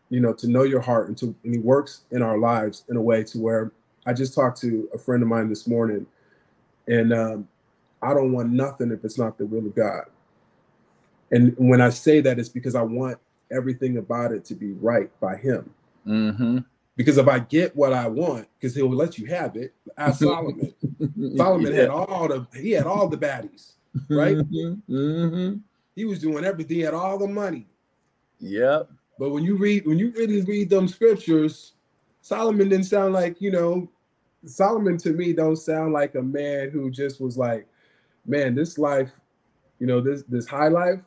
you 0.09 0.21
know 0.21 0.33
to 0.33 0.49
know 0.49 0.65
your 0.65 0.81
heart 0.81 1.09
and 1.09 1.17
to 1.19 1.35
and 1.45 1.55
he 1.55 1.59
works 1.59 2.03
in 2.11 2.23
our 2.23 2.39
lives 2.39 2.85
in 2.89 2.97
a 2.97 3.03
way 3.03 3.23
to 3.23 3.39
where 3.39 3.73
i 4.07 4.13
just 4.13 4.35
talked 4.35 4.61
to 4.61 4.89
a 4.95 4.99
friend 4.99 5.23
of 5.23 5.29
mine 5.29 5.49
this 5.49 5.67
morning 5.67 6.07
and 6.89 7.13
um, 7.13 7.49
i 8.03 8.13
don't 8.13 8.33
want 8.33 8.51
nothing 8.51 8.91
if 8.91 9.05
it's 9.05 9.19
not 9.19 9.39
the 9.39 9.47
will 9.47 9.67
of 9.67 9.75
god 9.75 10.05
and 11.31 11.55
when 11.57 11.81
i 11.81 11.89
say 11.89 12.21
that 12.21 12.39
it's 12.39 12.49
because 12.49 12.75
i 12.75 12.83
want 12.83 13.19
everything 13.51 13.97
about 13.97 14.33
it 14.33 14.45
to 14.45 14.55
be 14.55 14.73
right 14.75 15.11
by 15.21 15.37
him 15.37 15.71
mm-hmm. 16.07 16.59
because 16.97 17.19
if 17.19 17.29
i 17.29 17.39
get 17.39 17.75
what 17.77 17.93
i 17.93 18.07
want 18.07 18.47
because 18.59 18.75
he'll 18.75 18.91
let 18.91 19.17
you 19.19 19.27
have 19.27 19.57
it 19.57 19.73
ask 19.97 20.19
solomon 20.23 20.75
solomon 21.37 21.73
yeah. 21.73 21.83
had 21.83 21.91
all 21.91 22.27
the 22.27 22.47
he 22.55 22.73
had 22.73 22.87
all 22.87 23.09
the 23.09 23.19
baddies 23.19 23.73
right? 24.09 24.37
Mm-hmm. 24.37 24.95
Mm-hmm. 24.95 25.57
He 25.97 26.05
was 26.05 26.19
doing 26.19 26.45
everything. 26.45 26.77
He 26.77 26.83
had 26.83 26.95
all 26.95 27.19
the 27.19 27.29
money. 27.29 27.67
Yep. 28.39 28.91
But 29.19 29.31
when 29.31 29.45
you 29.45 29.57
read, 29.57 29.87
when 29.87 29.99
you 29.99 30.13
really 30.13 30.43
read 30.43 30.71
them 30.71 30.89
scriptures, 30.89 31.73
Solomon 32.23 32.69
didn't 32.69 32.87
sound 32.87 33.13
like 33.13 33.41
you 33.41 33.51
know. 33.51 33.89
Solomon 34.47 34.97
to 34.97 35.13
me 35.13 35.35
don't 35.35 35.57
sound 35.57 35.93
like 35.93 36.15
a 36.15 36.23
man 36.23 36.71
who 36.71 36.91
just 36.91 37.21
was 37.21 37.37
like, 37.37 37.67
man, 38.25 38.55
this 38.55 38.79
life, 38.79 39.11
you 39.79 39.87
know, 39.87 40.01
this 40.01 40.23
this 40.29 40.47
high 40.47 40.69
life 40.69 41.03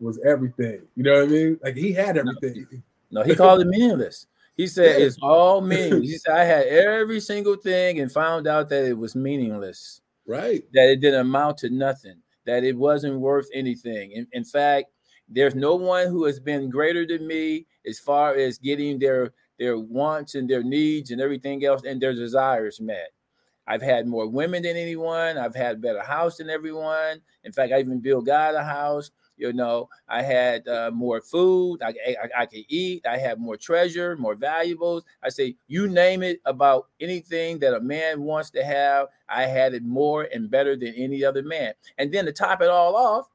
was 0.00 0.18
everything. 0.26 0.82
You 0.96 1.04
know 1.04 1.14
what 1.14 1.22
I 1.22 1.26
mean? 1.26 1.60
Like 1.62 1.76
he 1.76 1.92
had 1.92 2.16
everything. 2.16 2.82
No, 3.12 3.22
he 3.22 3.36
called 3.36 3.60
it 3.60 3.68
meaningless. 3.68 4.26
He 4.56 4.66
said 4.66 4.98
yeah. 4.98 5.06
it's 5.06 5.18
all 5.22 5.60
meaningless. 5.60 6.10
He 6.10 6.18
said 6.18 6.34
I 6.34 6.44
had 6.44 6.66
every 6.66 7.20
single 7.20 7.54
thing 7.54 8.00
and 8.00 8.10
found 8.10 8.48
out 8.48 8.68
that 8.70 8.84
it 8.84 8.98
was 8.98 9.14
meaningless. 9.14 10.00
Right. 10.26 10.62
That 10.72 10.88
it 10.90 11.00
didn't 11.00 11.20
amount 11.20 11.58
to 11.58 11.70
nothing, 11.70 12.16
that 12.46 12.64
it 12.64 12.76
wasn't 12.76 13.20
worth 13.20 13.48
anything. 13.52 14.12
In, 14.12 14.26
in 14.32 14.44
fact, 14.44 14.86
there's 15.28 15.54
no 15.54 15.74
one 15.74 16.08
who 16.08 16.24
has 16.24 16.40
been 16.40 16.70
greater 16.70 17.06
than 17.06 17.26
me 17.26 17.66
as 17.86 17.98
far 17.98 18.34
as 18.34 18.58
getting 18.58 18.98
their 18.98 19.32
their 19.58 19.78
wants 19.78 20.34
and 20.34 20.48
their 20.50 20.62
needs 20.64 21.10
and 21.10 21.20
everything 21.20 21.64
else 21.64 21.82
and 21.84 22.00
their 22.00 22.12
desires 22.14 22.80
met. 22.80 23.10
I've 23.66 23.82
had 23.82 24.06
more 24.06 24.28
women 24.28 24.62
than 24.62 24.76
anyone. 24.76 25.38
I've 25.38 25.54
had 25.56 25.82
better 25.82 26.02
house 26.02 26.38
than 26.38 26.50
everyone. 26.50 27.20
In 27.44 27.52
fact, 27.52 27.72
I 27.72 27.80
even 27.80 28.00
built 28.00 28.26
God 28.26 28.54
a 28.54 28.64
house. 28.64 29.10
You 29.36 29.52
know, 29.52 29.88
I 30.08 30.22
had 30.22 30.66
uh, 30.68 30.90
more 30.92 31.20
food. 31.20 31.82
I, 31.82 31.94
I, 32.06 32.42
I 32.42 32.46
could 32.46 32.64
eat. 32.68 33.04
I 33.06 33.18
had 33.18 33.40
more 33.40 33.56
treasure, 33.56 34.16
more 34.16 34.34
valuables. 34.34 35.04
I 35.22 35.28
say, 35.28 35.56
you 35.66 35.88
name 35.88 36.22
it 36.22 36.40
about 36.44 36.88
anything 37.00 37.58
that 37.58 37.74
a 37.74 37.80
man 37.80 38.22
wants 38.22 38.50
to 38.50 38.64
have. 38.64 39.08
I 39.28 39.46
had 39.46 39.74
it 39.74 39.84
more 39.84 40.28
and 40.32 40.50
better 40.50 40.76
than 40.76 40.94
any 40.94 41.24
other 41.24 41.42
man. 41.42 41.74
And 41.98 42.12
then 42.12 42.26
to 42.26 42.32
top 42.32 42.62
it 42.62 42.68
all 42.68 42.96
off, 42.96 43.28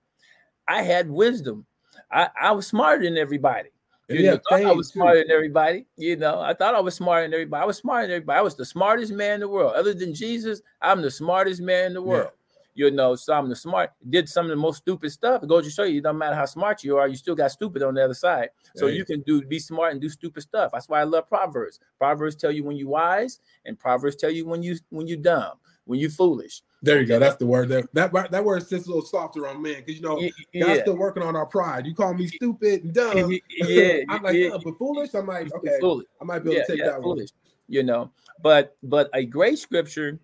I 0.67 0.83
had 0.83 1.09
wisdom. 1.09 1.65
I, 2.11 2.29
I 2.39 2.51
was 2.51 2.67
smarter 2.67 3.03
than 3.03 3.17
everybody. 3.17 3.69
You 4.07 4.21
yeah, 4.21 4.37
know, 4.49 4.69
I 4.69 4.71
was 4.71 4.87
smarter 4.87 5.19
than 5.19 5.31
everybody. 5.31 5.85
You 5.95 6.15
know, 6.15 6.39
I 6.39 6.55
thought 6.55 6.73
I 6.73 6.79
was 6.79 6.95
smarter 6.95 7.25
than 7.25 7.33
everybody. 7.33 7.61
I 7.61 7.65
was 7.65 7.77
smarter 7.77 8.07
than 8.07 8.15
everybody. 8.15 8.39
I 8.39 8.41
was 8.41 8.55
the 8.55 8.65
smartest 8.65 9.11
man 9.11 9.35
in 9.35 9.39
the 9.41 9.47
world. 9.47 9.73
Other 9.75 9.93
than 9.93 10.15
Jesus, 10.15 10.61
I'm 10.81 11.03
the 11.03 11.11
smartest 11.11 11.61
man 11.61 11.87
in 11.87 11.93
the 11.93 12.01
world 12.01 12.31
you 12.73 12.91
know, 12.91 13.15
some 13.15 13.49
the 13.49 13.55
smart 13.55 13.91
did 14.09 14.29
some 14.29 14.45
of 14.45 14.49
the 14.49 14.55
most 14.55 14.77
stupid 14.77 15.11
stuff. 15.11 15.43
It 15.43 15.49
goes 15.49 15.65
to 15.65 15.71
show 15.71 15.83
you, 15.83 15.99
it 15.99 16.03
doesn't 16.03 16.17
matter 16.17 16.35
how 16.35 16.45
smart 16.45 16.83
you 16.83 16.97
are, 16.97 17.07
you 17.07 17.15
still 17.15 17.35
got 17.35 17.51
stupid 17.51 17.83
on 17.83 17.93
the 17.93 18.03
other 18.03 18.13
side. 18.13 18.49
So 18.75 18.85
right. 18.85 18.95
you 18.95 19.05
can 19.05 19.21
do 19.21 19.41
be 19.41 19.59
smart 19.59 19.91
and 19.91 20.01
do 20.01 20.09
stupid 20.09 20.43
stuff. 20.43 20.71
That's 20.73 20.87
why 20.87 21.01
I 21.01 21.03
love 21.03 21.27
Proverbs. 21.27 21.79
Proverbs 21.97 22.35
tell 22.35 22.51
you 22.51 22.63
when 22.63 22.77
you 22.77 22.87
wise, 22.87 23.39
and 23.65 23.77
Proverbs 23.77 24.15
tell 24.15 24.31
you 24.31 24.45
when 24.45 24.63
you 24.63 24.77
when 24.89 25.07
you 25.07 25.17
dumb, 25.17 25.53
when 25.85 25.99
you 25.99 26.09
foolish. 26.09 26.61
There 26.81 27.01
you 27.01 27.07
go. 27.07 27.19
That's 27.19 27.35
the 27.35 27.45
word. 27.45 27.69
That 27.69 27.93
that, 27.93 28.31
that 28.31 28.43
word 28.45 28.65
sits 28.65 28.85
a 28.85 28.89
little 28.89 29.03
softer 29.03 29.47
on 29.47 29.61
men 29.61 29.83
because 29.85 29.95
you 29.95 30.01
know 30.01 30.19
yeah. 30.53 30.65
God's 30.67 30.81
still 30.81 30.97
working 30.97 31.23
on 31.23 31.35
our 31.35 31.45
pride. 31.45 31.85
You 31.85 31.93
call 31.93 32.13
me 32.13 32.27
stupid 32.27 32.83
and 32.85 32.93
dumb. 32.93 33.37
Yeah, 33.57 33.97
I'm 34.09 34.23
like, 34.23 34.35
yeah. 34.35 34.57
but 34.63 34.77
foolish. 34.77 35.13
I'm 35.13 35.27
like, 35.27 35.53
okay, 35.53 35.77
foolish. 35.81 36.07
I 36.21 36.23
might 36.23 36.39
be 36.39 36.51
able 36.51 36.59
yeah, 36.59 36.65
to 36.65 36.71
take 36.77 36.85
that 36.85 37.01
foolish. 37.01 37.31
one. 37.31 37.51
You 37.67 37.83
know, 37.83 38.11
but 38.41 38.77
but 38.83 39.09
a 39.13 39.25
great 39.25 39.59
scripture 39.59 40.19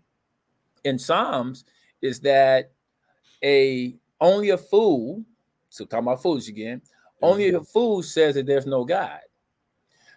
in 0.86 0.97
Psalms 0.97 1.65
is 2.01 2.19
that 2.21 2.71
a 3.43 3.95
only 4.21 4.49
a 4.49 4.57
fool, 4.57 5.23
so 5.69 5.85
talking 5.85 6.07
about 6.07 6.21
fools 6.21 6.47
again, 6.47 6.81
only 7.21 7.49
a 7.49 7.61
fool 7.61 8.03
says 8.03 8.35
that 8.35 8.45
there's 8.45 8.65
no 8.65 8.85
God. 8.85 9.19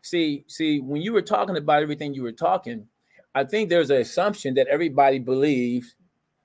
See, 0.02 0.44
see, 0.46 0.80
when 0.80 1.02
you 1.02 1.12
were 1.12 1.22
talking 1.22 1.56
about 1.56 1.82
everything 1.82 2.14
you 2.14 2.22
were 2.22 2.32
talking, 2.32 2.86
I 3.34 3.44
think 3.44 3.68
there's 3.68 3.90
an 3.90 4.00
assumption 4.00 4.54
that 4.54 4.68
everybody 4.68 5.18
believes 5.18 5.94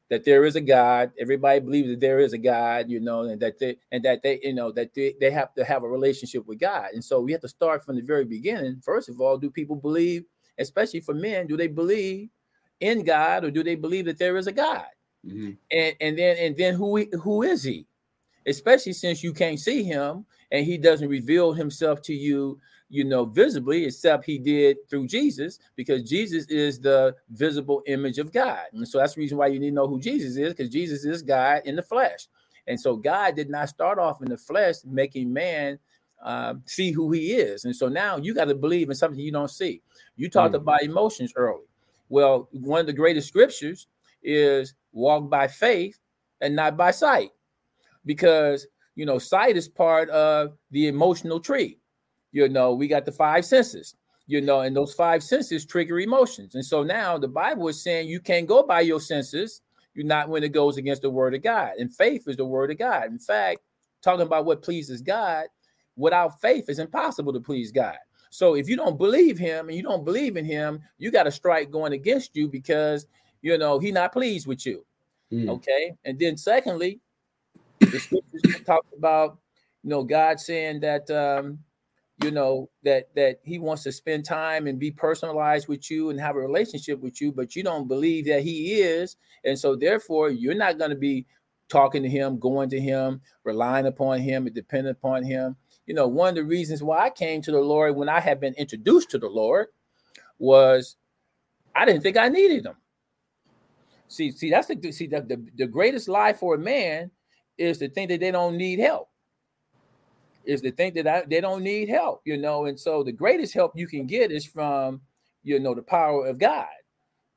that 0.10 0.26
there 0.26 0.46
is 0.46 0.56
a 0.56 0.62
God. 0.62 1.12
Everybody 1.20 1.60
believes 1.60 1.90
that 1.90 2.00
there 2.00 2.20
is 2.20 2.34
a 2.34 2.38
God, 2.38 2.90
you 2.90 3.00
know, 3.00 3.22
and 3.22 3.40
that 3.42 3.60
they 3.60 3.78
and 3.92 4.04
that 4.04 4.22
they, 4.22 4.40
you 4.44 4.54
know, 4.54 4.72
that 4.72 4.94
they, 4.94 5.16
they 5.20 5.32
have 5.32 5.54
to 5.56 5.64
have 5.64 5.84
a 5.84 5.88
relationship 5.88 6.46
with 6.46 6.60
God. 6.60 6.90
And 6.94 7.04
so 7.04 7.20
we 7.20 7.32
have 7.32 7.42
to 7.42 7.48
start 7.48 7.86
from 7.86 7.96
the 7.96 8.02
very 8.02 8.26
beginning. 8.26 8.82
First 8.84 9.10
of 9.10 9.22
all, 9.22 9.38
do 9.38 9.50
people 9.50 9.76
believe 9.76 10.26
especially 10.58 11.00
for 11.00 11.14
men, 11.14 11.48
do 11.48 11.58
they 11.58 11.68
believe 11.68 12.30
in 12.80 13.04
God 13.04 13.44
or 13.44 13.52
do 13.52 13.64
they 13.64 13.76
believe 13.76 14.06
that 14.06 14.20
there 14.20 14.38
is 14.38 14.48
a 14.48 14.52
God? 14.52 14.86
Mm-hmm. 15.26 15.52
And 15.72 15.96
and 16.02 16.18
then 16.18 16.38
and 16.38 16.58
then 16.58 16.74
who 16.76 17.06
who 17.22 17.44
is 17.44 17.64
he? 17.64 17.88
Especially 18.46 18.94
since 18.94 19.24
you 19.24 19.34
can't 19.34 19.60
see 19.60 19.84
him 19.84 20.26
and 20.52 20.66
he 20.66 20.78
doesn't 20.78 21.08
reveal 21.08 21.54
himself 21.54 22.02
to 22.04 22.14
you, 22.14 22.60
you 22.90 23.06
know, 23.06 23.26
visibly, 23.26 23.86
except 23.86 24.26
he 24.26 24.38
did 24.38 24.78
through 24.90 25.08
Jesus, 25.08 25.60
because 25.76 26.04
Jesus 26.04 26.46
is 26.48 26.80
the 26.80 27.16
visible 27.30 27.82
image 27.88 28.20
of 28.20 28.32
God. 28.32 28.66
And 28.74 28.88
so 28.88 29.00
that's 29.00 29.16
the 29.16 29.22
reason 29.22 29.38
why 29.38 29.48
you 29.48 29.60
need 29.60 29.70
to 29.70 29.76
know 29.76 29.88
who 29.88 30.00
Jesus 30.00 30.36
is, 30.36 30.54
because 30.54 30.70
Jesus 30.70 31.06
is 31.06 31.22
God 31.22 31.62
in 31.66 31.76
the 31.76 31.82
flesh. 31.82 32.28
And 32.68 32.80
so 32.80 32.96
God 32.96 33.36
did 33.36 33.50
not 33.50 33.70
start 33.70 33.98
off 33.98 34.22
in 34.22 34.30
the 34.30 34.38
flesh 34.38 34.76
making 34.86 35.32
man 35.32 35.80
uh, 36.24 36.56
see 36.66 36.92
who 36.92 37.12
he 37.12 37.34
is. 37.34 37.66
And 37.66 37.76
so 37.76 37.88
now 37.88 38.18
you 38.18 38.34
got 38.34 38.46
to 38.46 38.56
believe 38.56 38.90
in 38.90 38.96
something 38.96 39.20
you 39.20 39.32
don't 39.32 39.50
see. 39.50 39.82
You 40.16 40.30
talked 40.30 40.54
mm. 40.54 40.58
about 40.58 40.84
emotions 40.84 41.34
early. 41.36 41.66
Well, 42.10 42.48
one 42.52 42.80
of 42.80 42.86
the 42.86 42.94
greatest 42.94 43.28
scriptures 43.28 43.88
is 44.22 44.74
walk 44.94 45.30
by 45.30 45.48
faith 45.48 46.00
and 46.42 46.56
not 46.56 46.78
by 46.78 46.92
sight, 46.92 47.32
because 48.06 48.66
you 48.96 49.06
know 49.06 49.20
sight 49.20 49.58
is 49.58 49.68
part 49.68 50.10
of 50.10 50.58
the 50.72 50.88
emotional 50.88 51.40
tree. 51.40 51.80
You 52.32 52.50
know, 52.50 52.74
we 52.74 52.88
got 52.88 53.06
the 53.06 53.12
five 53.12 53.46
senses. 53.46 53.96
You 54.26 54.40
know, 54.40 54.62
and 54.62 54.74
those 54.74 54.94
five 54.94 55.22
senses 55.22 55.66
trigger 55.66 56.00
emotions. 56.00 56.56
And 56.56 56.66
so 56.66 56.82
now 56.82 57.18
the 57.18 57.28
Bible 57.28 57.68
is 57.68 57.84
saying 57.84 58.08
you 58.08 58.22
can't 58.22 58.48
go 58.48 58.64
by 58.64 58.80
your 58.80 59.02
senses. 59.02 59.62
You're 59.94 60.06
not 60.06 60.30
when 60.30 60.44
it 60.44 60.54
goes 60.54 60.78
against 60.78 61.02
the 61.02 61.10
word 61.10 61.36
of 61.36 61.44
God. 61.44 61.74
And 61.78 61.94
faith 61.94 62.24
is 62.28 62.38
the 62.38 62.46
word 62.46 62.72
of 62.72 62.78
God. 62.78 63.08
In 63.08 63.20
fact, 63.20 63.60
talking 64.02 64.26
about 64.26 64.46
what 64.46 64.64
pleases 64.64 65.02
God, 65.02 65.48
without 65.96 66.40
faith 66.42 66.66
it's 66.70 66.80
impossible 66.80 67.34
to 67.34 67.40
please 67.40 67.72
God. 67.72 67.98
So 68.30 68.56
if 68.56 68.68
you 68.68 68.76
don't 68.76 68.98
believe 68.98 69.38
him 69.38 69.68
and 69.68 69.78
you 69.78 69.84
don't 69.84 70.06
believe 70.06 70.38
in 70.38 70.46
him, 70.46 70.82
you 70.98 71.12
got 71.12 71.28
a 71.28 71.32
strike 71.32 71.70
going 71.70 71.94
against 71.94 72.36
you 72.36 72.48
because 72.48 73.06
you 73.44 73.58
know 73.60 73.78
he 73.78 73.92
not 73.92 74.12
pleased 74.12 74.48
with 74.48 74.66
you. 74.66 74.84
Mm. 75.32 75.50
Okay. 75.50 75.94
And 76.04 76.18
then 76.18 76.36
secondly, 76.36 77.00
the 77.80 78.00
scriptures 78.00 78.64
talk 78.66 78.86
about 78.98 79.38
you 79.84 79.92
know 79.92 80.04
God 80.04 80.40
saying 80.40 80.80
that 80.80 81.10
um 81.12 81.60
you 82.24 82.32
know 82.32 82.70
that 82.84 83.14
that 83.16 83.40
he 83.44 83.60
wants 83.60 83.84
to 83.84 83.92
spend 83.92 84.26
time 84.26 84.66
and 84.66 84.80
be 84.80 84.90
personalized 84.90 85.68
with 85.68 85.92
you 85.92 86.10
and 86.10 86.20
have 86.20 86.36
a 86.36 86.40
relationship 86.40 87.00
with 87.00 87.20
you 87.20 87.32
but 87.32 87.56
you 87.56 87.64
don't 87.64 87.88
believe 87.88 88.26
that 88.28 88.44
he 88.44 88.76
is 88.76 89.18
and 89.44 89.58
so 89.58 89.76
therefore 89.76 90.30
you're 90.30 90.54
not 90.54 90.78
going 90.78 90.92
to 90.92 90.96
be 90.96 91.26
talking 91.70 92.04
to 92.04 92.08
him 92.08 92.38
going 92.38 92.70
to 92.70 92.80
him 92.80 93.20
relying 93.44 93.88
upon 93.88 94.20
him 94.20 94.46
and 94.46 94.56
depending 94.56 94.92
upon 94.92 95.24
him 95.24 95.56
you 95.86 95.94
know, 95.94 96.08
one 96.08 96.30
of 96.30 96.36
the 96.36 96.44
reasons 96.44 96.82
why 96.82 97.06
I 97.06 97.10
came 97.10 97.42
to 97.42 97.52
the 97.52 97.60
Lord 97.60 97.96
when 97.96 98.10
I 98.10 98.20
had 98.20 98.40
been 98.40 98.54
introduced 98.54 99.10
to 99.12 99.18
the 99.18 99.28
Lord 99.28 99.68
was 100.40 100.96
I 101.76 101.86
didn't 101.86 102.04
think 102.04 102.18
I 102.18 102.30
needed 102.30 102.66
him. 102.66 102.76
See, 104.14 104.32
see, 104.32 104.52
that's 104.52 104.68
the 104.68 104.92
see 104.92 105.08
the, 105.08 105.22
the, 105.22 105.44
the 105.58 105.66
greatest 105.66 106.08
lie 106.08 106.34
for 106.34 106.54
a 106.54 106.60
man 106.60 107.10
is 107.58 107.80
to 107.80 107.90
think 107.90 108.12
that 108.12 108.20
they 108.20 108.30
don't 108.30 108.58
need 108.58 108.78
help. 108.78 109.10
Is 110.46 110.62
to 110.62 110.72
think 110.72 110.94
that 110.96 111.08
I, 111.08 111.24
they 111.28 111.42
don't 111.42 111.64
need 111.64 111.90
help, 111.90 112.22
you 112.24 112.38
know, 112.38 112.66
and 112.66 112.80
so 112.80 113.02
the 113.02 113.12
greatest 113.12 113.56
help 113.56 113.72
you 113.76 113.88
can 113.88 114.06
get 114.06 114.32
is 114.32 114.46
from, 114.46 115.02
you 115.42 115.60
know, 115.60 115.74
the 115.74 115.82
power 115.82 116.28
of 116.28 116.38
God, 116.38 116.68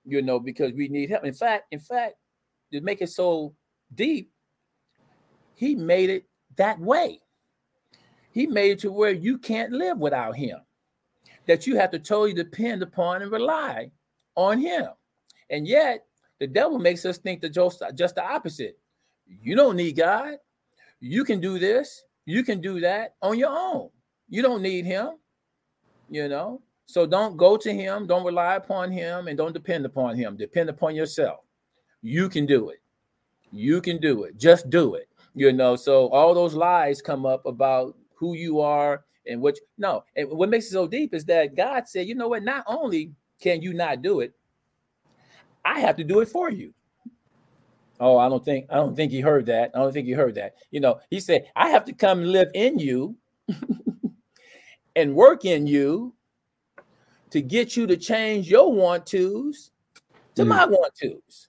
you 0.05 0.21
know, 0.21 0.39
because 0.39 0.73
we 0.73 0.89
need 0.89 1.09
help. 1.09 1.25
In 1.25 1.33
fact, 1.33 1.65
in 1.71 1.81
fact, 1.81 2.17
to 2.73 2.81
make 2.83 3.01
it 3.01 3.09
so 3.09 3.55
deep, 3.95 4.31
He 5.55 5.75
made 5.75 6.11
it 6.11 6.25
that 6.57 6.79
way. 6.79 7.21
He 8.33 8.47
made 8.47 8.73
it 8.73 8.81
to 8.81 8.93
where 8.93 9.13
you 9.13 9.39
can't 9.39 9.73
live 9.73 9.97
without 9.97 10.37
him, 10.37 10.59
that 11.47 11.67
you 11.67 11.77
have 11.77 11.91
to 11.93 11.99
totally 11.99 12.35
depend 12.35 12.83
upon 12.83 13.23
and 13.23 13.33
rely 13.33 13.91
on 14.35 14.59
him. 14.59 14.89
And 15.49 15.67
yet, 15.67 16.06
the 16.39 16.47
devil 16.47 16.79
makes 16.79 17.05
us 17.05 17.19
think 17.19 17.41
that 17.43 17.51
just, 17.51 17.83
just 17.95 18.15
the 18.15 18.25
opposite. 18.25 18.79
You 19.27 19.57
don't 19.57 19.77
need 19.77 19.97
God. 19.97 20.37
You 21.01 21.25
can 21.25 21.41
do 21.41 21.59
this, 21.59 22.05
you 22.25 22.43
can 22.43 22.61
do 22.61 22.81
that 22.81 23.15
on 23.23 23.39
your 23.39 23.51
own. 23.51 23.91
You 24.29 24.43
don't 24.43 24.63
need 24.63 24.85
him, 24.85 25.19
you 26.11 26.29
know. 26.29 26.63
So 26.87 27.05
don't 27.05 27.37
go 27.37 27.57
to 27.57 27.73
him, 27.73 28.07
don't 28.07 28.25
rely 28.25 28.55
upon 28.55 28.91
him, 28.93 29.29
and 29.29 29.37
don't 29.37 29.53
depend 29.53 29.85
upon 29.85 30.17
him. 30.17 30.37
Depend 30.37 30.71
upon 30.71 30.95
yourself. 30.95 31.41
You 32.03 32.29
can 32.29 32.47
do 32.47 32.71
it. 32.71 32.81
You 33.53 33.81
can 33.81 33.99
do 34.01 34.25
it. 34.25 34.39
Just 34.39 34.71
do 34.71 34.95
it. 34.95 35.09
You 35.35 35.53
know, 35.53 35.77
so 35.77 36.09
all 36.09 36.33
those 36.33 36.55
lies 36.55 37.03
come 37.03 37.27
up 37.27 37.45
about 37.45 37.97
who 38.15 38.35
you 38.35 38.61
are 38.61 39.05
and 39.27 39.41
what 39.41 39.59
no 39.79 40.05
and 40.17 40.29
what 40.31 40.49
makes 40.49 40.67
it 40.67 40.71
so 40.71 40.87
deep 40.87 41.15
is 41.15 41.25
that 41.25 41.55
god 41.55 41.87
said 41.87 42.07
you 42.07 42.15
know 42.15 42.29
what 42.29 42.43
not 42.43 42.65
only 42.67 43.13
can 43.41 43.61
you 43.61 43.73
not 43.73 44.03
do 44.03 44.21
it 44.21 44.33
i 45.67 45.81
have 45.81 45.97
to 45.97 46.05
do 46.05 46.21
it 46.21 46.29
for 46.29 46.51
you. 46.51 46.73
Oh 47.99 48.19
i 48.19 48.29
don't 48.29 48.45
think 48.45 48.67
i 48.71 48.77
don't 48.77 48.95
think 48.95 49.13
he 49.13 49.21
heard 49.21 49.47
that. 49.47 49.71
I 49.75 49.79
don't 49.79 49.93
think 49.93 50.07
he 50.07 50.13
heard 50.13 50.35
that. 50.37 50.55
You 50.71 50.81
know 50.81 51.01
he 51.11 51.21
said 51.21 51.47
i 51.57 51.69
have 51.69 51.85
to 51.87 51.93
come 51.93 52.23
live 52.23 52.49
in 52.55 52.79
you 52.79 53.17
and 54.97 55.15
work 55.15 55.45
in 55.45 55.67
you 55.67 56.15
to 57.31 57.43
get 57.43 57.77
you 57.77 57.87
to 57.87 57.97
change 57.97 58.49
your 58.49 58.73
want 58.73 59.07
tos 59.07 59.71
to 60.37 60.45
mm. 60.45 60.49
my 60.49 60.65
want 60.67 60.93
tos 60.95 61.49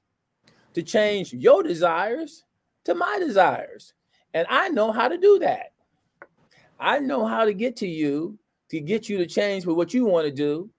to 0.74 0.84
change 0.84 1.34
your 1.34 1.64
desires 1.64 2.44
to 2.86 2.96
my 2.96 3.20
desires. 3.20 3.94
And 4.34 4.48
i 4.50 4.70
know 4.70 4.92
how 4.92 5.08
to 5.08 5.18
do 5.18 5.40
that. 5.40 5.74
I 6.80 7.00
know 7.00 7.26
how 7.26 7.46
to 7.46 7.54
get 7.54 7.76
to 7.78 7.88
you 7.88 8.38
to 8.70 8.80
get 8.80 9.10
you 9.10 9.18
to 9.18 9.26
change 9.26 9.64
for 9.64 9.74
what 9.74 9.94
you 9.94 10.06
want 10.06 10.26
to 10.26 10.32
do 10.32 10.70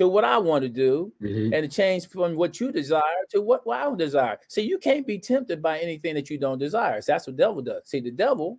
to 0.00 0.08
what 0.08 0.24
I 0.24 0.38
want 0.38 0.62
to 0.62 0.70
do 0.70 1.12
mm-hmm. 1.20 1.52
and 1.52 1.62
to 1.62 1.68
change 1.68 2.08
from 2.08 2.34
what 2.34 2.58
you 2.58 2.72
desire 2.72 3.02
to 3.28 3.42
what, 3.42 3.66
what 3.66 3.80
I 3.80 3.94
desire. 3.94 4.38
See, 4.48 4.62
you 4.62 4.78
can't 4.78 5.06
be 5.06 5.18
tempted 5.18 5.60
by 5.60 5.78
anything 5.78 6.14
that 6.14 6.30
you 6.30 6.38
don't 6.38 6.56
desire. 6.56 7.02
So 7.02 7.12
that's 7.12 7.26
what 7.26 7.36
the 7.36 7.42
devil 7.42 7.60
does. 7.60 7.82
See, 7.84 8.00
the 8.00 8.10
devil, 8.10 8.58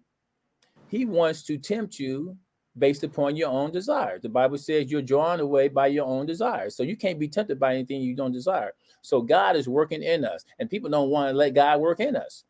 he 0.88 1.06
wants 1.06 1.42
to 1.46 1.58
tempt 1.58 1.98
you 1.98 2.38
based 2.78 3.04
upon 3.04 3.36
your 3.36 3.50
own 3.50 3.72
desires. 3.72 4.22
The 4.22 4.30
Bible 4.30 4.60
says 4.60 4.92
you're 4.92 5.02
drawn 5.02 5.40
away 5.40 5.68
by 5.68 5.88
your 5.88 6.06
own 6.06 6.28
desires. 6.28 6.76
So 6.76 6.84
you 6.84 6.96
can't 6.96 7.18
be 7.18 7.28
tempted 7.28 7.60
by 7.60 7.74
anything 7.74 8.02
you 8.02 8.16
don't 8.16 8.32
desire. 8.32 8.74
So 9.02 9.20
God 9.20 9.56
is 9.56 9.68
working 9.68 10.04
in 10.04 10.24
us, 10.24 10.46
and 10.60 10.70
people 10.70 10.92
don't 10.92 11.10
want 11.10 11.32
to 11.32 11.36
let 11.36 11.56
God 11.56 11.82
work 11.82 12.02
in 12.02 12.16
us. 12.16 12.44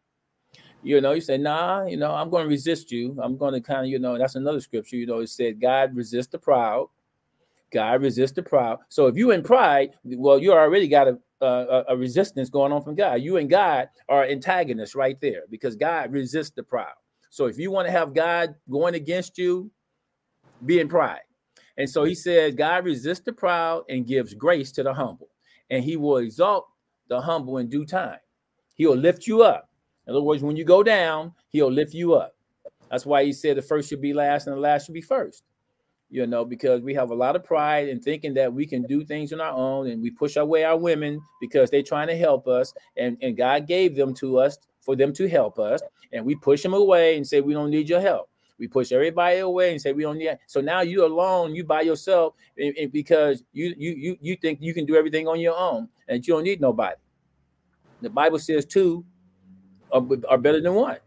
You 0.83 0.99
know, 0.99 1.13
you 1.13 1.21
say, 1.21 1.37
nah, 1.37 1.85
you 1.85 1.95
know, 1.95 2.13
I'm 2.13 2.29
going 2.29 2.43
to 2.43 2.49
resist 2.49 2.91
you. 2.91 3.17
I'm 3.23 3.37
going 3.37 3.53
to 3.53 3.61
kind 3.61 3.85
of, 3.85 3.87
you 3.87 3.99
know, 3.99 4.17
that's 4.17 4.35
another 4.35 4.59
scripture, 4.59 4.97
you 4.97 5.05
know, 5.05 5.19
it 5.19 5.29
said, 5.29 5.61
God 5.61 5.95
resist 5.95 6.33
the 6.33 6.39
proud. 6.39 6.89
God 7.71 8.01
resists 8.01 8.33
the 8.33 8.43
proud. 8.43 8.79
So 8.89 9.07
if 9.07 9.15
you 9.15 9.31
in 9.31 9.43
pride, 9.43 9.91
well, 10.03 10.39
you 10.39 10.51
already 10.51 10.87
got 10.87 11.07
a, 11.07 11.17
a, 11.41 11.83
a 11.89 11.97
resistance 11.97 12.49
going 12.49 12.71
on 12.71 12.83
from 12.83 12.95
God. 12.95 13.21
You 13.21 13.37
and 13.37 13.49
God 13.49 13.89
are 14.09 14.25
antagonists 14.25 14.95
right 14.95 15.19
there 15.21 15.43
because 15.49 15.75
God 15.75 16.11
resists 16.11 16.51
the 16.51 16.63
proud. 16.63 16.93
So 17.29 17.45
if 17.45 17.57
you 17.57 17.71
want 17.71 17.87
to 17.87 17.91
have 17.91 18.13
God 18.13 18.55
going 18.69 18.95
against 18.95 19.37
you, 19.37 19.71
be 20.65 20.79
in 20.79 20.89
pride. 20.89 21.21
And 21.77 21.89
so 21.89 22.03
he 22.03 22.13
says, 22.13 22.53
God 22.55 22.85
resists 22.85 23.21
the 23.21 23.33
proud 23.33 23.83
and 23.89 24.05
gives 24.05 24.33
grace 24.33 24.71
to 24.73 24.83
the 24.83 24.93
humble, 24.93 25.29
and 25.69 25.83
he 25.83 25.95
will 25.95 26.17
exalt 26.17 26.67
the 27.07 27.21
humble 27.21 27.57
in 27.57 27.69
due 27.69 27.85
time. 27.85 28.19
He 28.75 28.85
will 28.85 28.97
lift 28.97 29.27
you 29.27 29.41
up. 29.41 29.69
In 30.07 30.11
other 30.11 30.21
words, 30.21 30.43
when 30.43 30.57
you 30.57 30.65
go 30.65 30.83
down, 30.83 31.33
he'll 31.49 31.71
lift 31.71 31.93
you 31.93 32.15
up. 32.15 32.35
That's 32.89 33.05
why 33.05 33.23
he 33.23 33.31
said 33.31 33.55
the 33.55 33.61
first 33.61 33.87
should 33.89 34.01
be 34.01 34.13
last 34.13 34.47
and 34.47 34.55
the 34.55 34.59
last 34.59 34.85
should 34.85 34.93
be 34.93 35.01
first. 35.01 35.43
You 36.13 36.27
know, 36.27 36.43
because 36.43 36.81
we 36.81 36.93
have 36.95 37.11
a 37.11 37.15
lot 37.15 37.37
of 37.37 37.43
pride 37.45 37.87
in 37.87 38.01
thinking 38.01 38.33
that 38.33 38.53
we 38.53 38.65
can 38.65 38.83
do 38.83 39.05
things 39.05 39.31
on 39.31 39.39
our 39.39 39.53
own 39.53 39.87
and 39.87 40.01
we 40.01 40.11
push 40.11 40.35
away 40.35 40.65
our 40.65 40.77
women 40.77 41.21
because 41.39 41.69
they're 41.69 41.81
trying 41.81 42.07
to 42.07 42.17
help 42.17 42.49
us. 42.49 42.73
And, 42.97 43.17
and 43.21 43.37
God 43.37 43.65
gave 43.65 43.95
them 43.95 44.13
to 44.15 44.37
us 44.37 44.57
for 44.81 44.97
them 44.97 45.13
to 45.13 45.29
help 45.29 45.57
us. 45.57 45.81
And 46.11 46.25
we 46.25 46.35
push 46.35 46.63
them 46.63 46.73
away 46.73 47.15
and 47.15 47.25
say, 47.25 47.39
we 47.39 47.53
don't 47.53 47.69
need 47.69 47.87
your 47.87 48.01
help. 48.01 48.29
We 48.59 48.67
push 48.67 48.91
everybody 48.91 49.39
away 49.39 49.71
and 49.71 49.81
say 49.81 49.91
we 49.91 50.03
don't 50.03 50.19
need. 50.19 50.37
So 50.45 50.61
now 50.61 50.81
you're 50.81 51.07
alone, 51.07 51.55
you 51.55 51.63
by 51.63 51.81
yourself, 51.81 52.35
and, 52.59 52.77
and 52.77 52.91
because 52.91 53.43
you 53.53 53.73
you 53.75 53.91
you 53.91 54.17
you 54.21 54.35
think 54.35 54.59
you 54.61 54.75
can 54.75 54.85
do 54.85 54.95
everything 54.95 55.27
on 55.27 55.39
your 55.39 55.57
own 55.57 55.89
and 56.07 56.25
you 56.27 56.35
don't 56.35 56.43
need 56.43 56.61
nobody. 56.61 56.95
The 58.01 58.11
Bible 58.11 58.37
says 58.37 58.65
two 58.65 59.03
are, 59.91 60.05
are 60.29 60.37
better 60.37 60.61
than 60.61 60.75
one. 60.75 60.97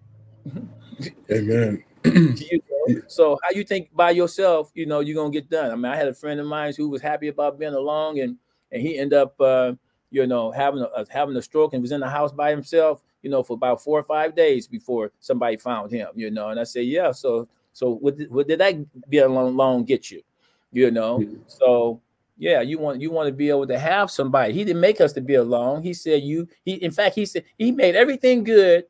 Amen. 1.31 1.85
you 2.05 2.61
know? 2.71 3.01
So 3.07 3.39
how 3.43 3.51
you 3.51 3.65
think 3.65 3.95
by 3.95 4.11
yourself, 4.11 4.71
you 4.75 4.87
know, 4.87 5.01
you're 5.01 5.17
gonna 5.17 5.31
get 5.31 5.49
done. 5.51 5.71
I 5.71 5.75
mean, 5.75 5.87
I 5.87 5.97
had 5.97 6.09
a 6.09 6.15
friend 6.15 6.39
of 6.41 6.47
mine 6.47 6.75
who 6.77 6.89
was 6.89 7.01
happy 7.01 7.29
about 7.29 7.59
being 7.59 7.75
along, 7.75 8.21
and 8.21 8.37
and 8.73 8.83
he 8.83 8.99
ended 8.99 9.19
up, 9.19 9.41
uh, 9.41 9.73
you 10.11 10.27
know, 10.27 10.51
having 10.51 10.83
a, 10.83 10.87
uh, 10.87 11.05
having 11.09 11.37
a 11.37 11.43
stroke 11.43 11.73
and 11.73 11.83
was 11.83 11.93
in 11.93 12.01
the 12.01 12.09
house 12.09 12.33
by 12.33 12.51
himself, 12.51 13.03
you 13.23 13.31
know, 13.31 13.43
for 13.43 13.55
about 13.55 13.83
four 13.83 13.99
or 13.99 14.05
five 14.05 14.35
days 14.35 14.67
before 14.67 15.13
somebody 15.21 15.57
found 15.57 15.91
him, 15.91 16.09
you 16.15 16.31
know. 16.31 16.49
And 16.49 16.61
I 16.61 16.65
said, 16.65 16.87
yeah. 16.87 17.13
So 17.13 17.49
so 17.73 17.91
what 17.91 18.17
did, 18.17 18.31
what 18.31 18.49
did 18.49 18.61
that 18.61 19.09
be 19.09 19.19
alone 19.19 19.85
get 19.85 20.11
you, 20.11 20.23
you 20.73 20.91
know? 20.91 21.19
Mm-hmm. 21.19 21.43
So 21.47 22.01
yeah, 22.37 22.61
you 22.61 22.79
want 22.79 23.01
you 23.01 23.11
want 23.11 23.29
to 23.29 23.33
be 23.33 23.49
able 23.49 23.67
to 23.67 23.79
have 23.79 24.11
somebody. 24.11 24.53
He 24.53 24.65
didn't 24.65 24.81
make 24.81 25.01
us 25.01 25.13
to 25.15 25.21
be 25.21 25.35
alone. 25.35 25.83
He 25.83 25.95
said 25.95 26.23
you. 26.23 26.49
He 26.65 26.75
in 26.75 26.91
fact 26.91 27.15
he 27.15 27.27
said 27.27 27.45
he 27.59 27.71
made 27.71 27.95
everything 27.95 28.45
good, 28.45 28.87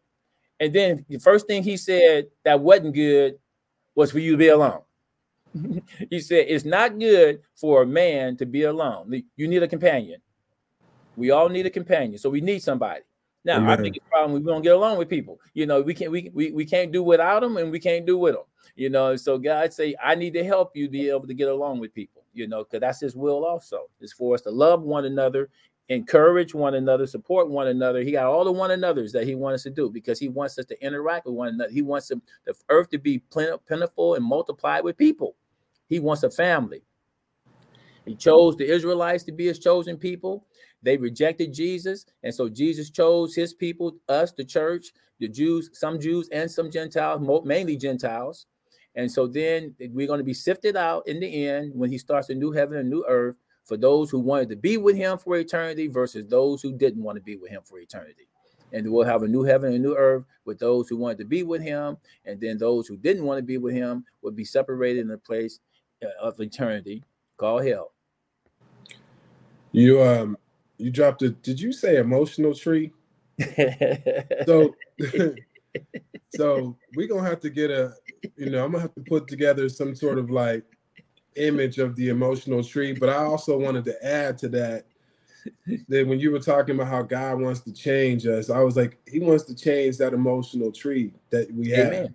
and 0.60 0.72
then 0.72 1.04
the 1.08 1.18
first 1.18 1.46
thing 1.46 1.62
he 1.62 1.76
said 1.76 2.26
that 2.44 2.60
wasn't 2.60 2.94
good 2.94 3.38
was 3.94 4.10
for 4.10 4.18
you 4.18 4.32
to 4.32 4.38
be 4.38 4.48
alone. 4.48 4.80
he 6.10 6.20
said, 6.20 6.46
It's 6.48 6.64
not 6.64 6.98
good 6.98 7.40
for 7.54 7.82
a 7.82 7.86
man 7.86 8.36
to 8.38 8.46
be 8.46 8.64
alone. 8.64 9.22
You 9.36 9.48
need 9.48 9.62
a 9.62 9.68
companion. 9.68 10.20
We 11.16 11.30
all 11.30 11.48
need 11.48 11.66
a 11.66 11.70
companion. 11.70 12.18
So 12.18 12.30
we 12.30 12.40
need 12.40 12.62
somebody. 12.62 13.02
Now, 13.44 13.58
Amen. 13.58 13.70
I 13.70 13.76
think 13.82 13.96
it's 13.96 14.06
problem 14.10 14.42
we 14.42 14.50
don't 14.50 14.62
get 14.62 14.74
along 14.74 14.98
with 14.98 15.08
people. 15.08 15.38
You 15.52 15.66
know, 15.66 15.82
we 15.82 15.94
can't 15.94 16.10
we, 16.10 16.30
we 16.32 16.50
we 16.50 16.64
can't 16.64 16.90
do 16.90 17.02
without 17.02 17.40
them 17.40 17.56
and 17.58 17.70
we 17.70 17.78
can't 17.78 18.06
do 18.06 18.16
with 18.16 18.34
them. 18.34 18.44
You 18.74 18.88
know, 18.90 19.14
so 19.16 19.38
God 19.38 19.72
say, 19.72 19.94
I 20.02 20.14
need 20.14 20.32
to 20.34 20.44
help 20.44 20.74
you 20.74 20.88
be 20.88 21.08
able 21.10 21.26
to 21.26 21.34
get 21.34 21.48
along 21.48 21.78
with 21.78 21.94
people, 21.94 22.24
you 22.32 22.48
know, 22.48 22.64
because 22.64 22.80
that's 22.80 23.00
his 23.00 23.14
will 23.14 23.44
also. 23.44 23.82
It's 24.00 24.12
for 24.12 24.34
us 24.34 24.40
to 24.42 24.50
love 24.50 24.82
one 24.82 25.04
another, 25.04 25.50
encourage 25.88 26.54
one 26.54 26.74
another, 26.74 27.06
support 27.06 27.50
one 27.50 27.68
another. 27.68 28.00
He 28.00 28.12
got 28.12 28.26
all 28.26 28.44
the 28.44 28.52
one 28.52 28.70
another's 28.70 29.12
that 29.12 29.26
he 29.26 29.34
wants 29.34 29.60
us 29.60 29.62
to 29.64 29.70
do 29.70 29.90
because 29.90 30.18
he 30.18 30.28
wants 30.28 30.58
us 30.58 30.64
to 30.66 30.84
interact 30.84 31.26
with 31.26 31.34
one 31.34 31.48
another. 31.48 31.70
He 31.70 31.82
wants 31.82 32.08
the, 32.08 32.20
earth 32.70 32.90
to 32.90 32.98
be 32.98 33.18
plentiful 33.18 34.14
and 34.14 34.24
multiplied 34.24 34.84
with 34.84 34.96
people. 34.96 35.36
He 35.88 36.00
wants 36.00 36.22
a 36.22 36.30
family. 36.30 36.82
He 38.06 38.14
chose 38.14 38.56
the 38.56 38.70
Israelites 38.70 39.24
to 39.24 39.32
be 39.32 39.46
his 39.46 39.58
chosen 39.58 39.96
people. 39.96 40.46
They 40.82 40.96
rejected 40.96 41.54
Jesus, 41.54 42.04
and 42.22 42.34
so 42.34 42.50
Jesus 42.50 42.90
chose 42.90 43.34
his 43.34 43.54
people, 43.54 43.96
us, 44.06 44.32
the 44.32 44.44
church, 44.44 44.92
the 45.18 45.28
Jews, 45.28 45.70
some 45.72 45.98
Jews 45.98 46.28
and 46.30 46.50
some 46.50 46.70
Gentiles, 46.70 47.42
mainly 47.46 47.76
Gentiles. 47.76 48.46
And 48.94 49.10
so 49.10 49.26
then 49.26 49.74
we're 49.80 50.06
going 50.06 50.18
to 50.18 50.24
be 50.24 50.34
sifted 50.34 50.76
out 50.76 51.08
in 51.08 51.20
the 51.20 51.46
end 51.46 51.72
when 51.74 51.90
he 51.90 51.98
starts 51.98 52.28
a 52.28 52.34
new 52.34 52.52
heaven 52.52 52.76
and 52.76 52.90
new 52.90 53.04
earth 53.08 53.36
for 53.64 53.76
those 53.76 54.10
who 54.10 54.18
wanted 54.20 54.48
to 54.50 54.56
be 54.56 54.76
with 54.76 54.96
him 54.96 55.18
for 55.18 55.36
eternity 55.36 55.88
versus 55.88 56.26
those 56.26 56.62
who 56.62 56.72
didn't 56.72 57.02
want 57.02 57.16
to 57.16 57.22
be 57.22 57.36
with 57.36 57.50
him 57.50 57.62
for 57.64 57.78
eternity. 57.78 58.28
And 58.72 58.90
we'll 58.90 59.06
have 59.06 59.22
a 59.22 59.28
new 59.28 59.42
heaven 59.42 59.72
and 59.72 59.84
a 59.84 59.88
new 59.88 59.96
earth 59.96 60.24
with 60.44 60.58
those 60.58 60.88
who 60.88 60.96
wanted 60.96 61.18
to 61.18 61.24
be 61.24 61.42
with 61.42 61.62
him, 61.62 61.96
and 62.24 62.40
then 62.40 62.58
those 62.58 62.86
who 62.86 62.96
didn't 62.96 63.24
want 63.24 63.38
to 63.38 63.42
be 63.42 63.58
with 63.58 63.74
him 63.74 64.04
would 64.22 64.36
be 64.36 64.44
separated 64.44 65.00
in 65.00 65.10
a 65.10 65.18
place 65.18 65.60
uh, 66.02 66.08
of 66.20 66.40
eternity 66.40 67.04
called 67.36 67.66
hell. 67.66 67.92
You 69.72 70.02
um 70.02 70.36
you 70.78 70.90
dropped 70.90 71.22
a 71.22 71.30
did 71.30 71.60
you 71.60 71.72
say 71.72 71.96
emotional 71.96 72.54
tree? 72.54 72.92
so 74.46 74.74
so 76.34 76.76
we're 76.94 77.08
gonna 77.08 77.28
have 77.28 77.40
to 77.40 77.50
get 77.50 77.70
a 77.70 77.94
you 78.36 78.50
know, 78.50 78.64
I'm 78.64 78.72
gonna 78.72 78.82
have 78.82 78.94
to 78.94 79.02
put 79.02 79.28
together 79.28 79.68
some 79.68 79.94
sort 79.94 80.18
of 80.18 80.30
like 80.30 80.64
image 81.36 81.78
of 81.78 81.96
the 81.96 82.08
emotional 82.08 82.62
tree. 82.62 82.92
But 82.92 83.08
I 83.08 83.16
also 83.16 83.58
wanted 83.58 83.84
to 83.86 84.06
add 84.06 84.38
to 84.38 84.48
that 84.50 84.86
that 85.88 86.06
when 86.06 86.18
you 86.18 86.30
were 86.30 86.40
talking 86.40 86.74
about 86.74 86.88
how 86.88 87.02
God 87.02 87.40
wants 87.40 87.60
to 87.60 87.72
change 87.72 88.26
us, 88.26 88.50
I 88.50 88.60
was 88.60 88.76
like, 88.76 88.98
He 89.06 89.20
wants 89.20 89.44
to 89.44 89.54
change 89.54 89.98
that 89.98 90.12
emotional 90.12 90.72
tree 90.72 91.12
that 91.30 91.52
we 91.52 91.70
have. 91.70 91.92
Amen. 91.92 92.14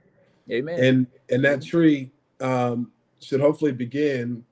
Amen. 0.52 0.84
And 0.84 1.08
and 1.30 1.46
that 1.46 1.62
tree 1.62 2.12
um, 2.40 2.92
should 3.20 3.42
hopefully 3.42 3.72
begin 3.72 4.44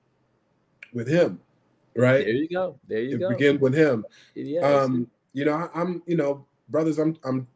with 0.93 1.07
Him, 1.07 1.39
right? 1.95 2.25
There 2.25 2.33
you 2.33 2.47
go. 2.47 2.79
There 2.87 3.01
you 3.01 3.17
go. 3.17 3.29
Begin 3.29 3.59
with 3.59 3.73
Him. 3.73 4.05
Yes. 4.35 4.63
Um, 4.63 5.09
you 5.33 5.45
know, 5.45 5.53
I, 5.53 5.79
I'm, 5.79 6.01
you 6.05 6.17
know, 6.17 6.45
brothers, 6.69 6.97
I'm, 6.97 7.17
I'm 7.23 7.47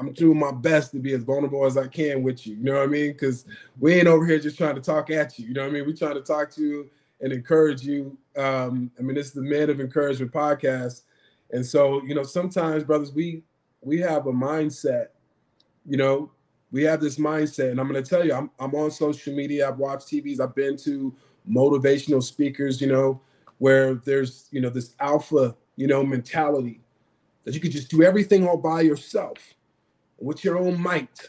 I'm 0.00 0.12
doing 0.14 0.38
my 0.38 0.50
best 0.50 0.92
to 0.92 0.98
be 0.98 1.12
as 1.12 1.22
vulnerable 1.22 1.66
as 1.66 1.76
I 1.76 1.86
can 1.86 2.22
with 2.22 2.46
you. 2.46 2.56
You 2.56 2.64
know 2.64 2.74
what 2.76 2.84
I 2.84 2.86
mean? 2.86 3.12
Because 3.12 3.44
we 3.78 3.94
ain't 3.94 4.08
over 4.08 4.24
here 4.24 4.38
just 4.38 4.56
trying 4.56 4.74
to 4.74 4.80
talk 4.80 5.10
at 5.10 5.38
you. 5.38 5.48
You 5.48 5.52
know 5.52 5.62
what 5.62 5.70
I 5.70 5.72
mean? 5.72 5.86
We're 5.86 5.94
trying 5.94 6.14
to 6.14 6.22
talk 6.22 6.50
to 6.52 6.62
you 6.62 6.90
and 7.20 7.34
encourage 7.34 7.82
you. 7.82 8.16
Um, 8.34 8.90
I 8.98 9.02
mean, 9.02 9.14
this 9.14 9.26
is 9.26 9.32
the 9.34 9.42
Man 9.42 9.68
of 9.68 9.78
Encouragement 9.78 10.32
podcast. 10.32 11.02
And 11.52 11.64
so, 11.64 12.02
you 12.04 12.14
know, 12.14 12.22
sometimes, 12.22 12.82
brothers, 12.82 13.12
we 13.12 13.42
we 13.82 13.98
have 14.00 14.26
a 14.26 14.32
mindset, 14.32 15.08
you 15.86 15.96
know, 15.96 16.30
we 16.70 16.82
have 16.84 17.00
this 17.00 17.18
mindset. 17.18 17.70
And 17.70 17.78
I'm 17.78 17.86
gonna 17.86 18.02
tell 18.02 18.24
you, 18.24 18.32
I'm 18.32 18.50
I'm 18.58 18.74
on 18.74 18.90
social 18.90 19.34
media, 19.34 19.68
I've 19.68 19.78
watched 19.78 20.08
TVs, 20.08 20.40
I've 20.40 20.54
been 20.54 20.78
to 20.78 21.14
motivational 21.48 22.22
speakers, 22.22 22.80
you 22.80 22.86
know, 22.86 23.20
where 23.58 23.96
there's, 23.96 24.48
you 24.50 24.62
know, 24.62 24.70
this 24.70 24.94
alpha, 24.98 25.54
you 25.76 25.86
know, 25.86 26.02
mentality 26.02 26.80
that 27.44 27.54
you 27.54 27.60
could 27.60 27.72
just 27.72 27.90
do 27.90 28.02
everything 28.02 28.48
all 28.48 28.56
by 28.56 28.80
yourself 28.80 29.36
with 30.20 30.44
your 30.44 30.58
own 30.58 30.80
might, 30.80 31.28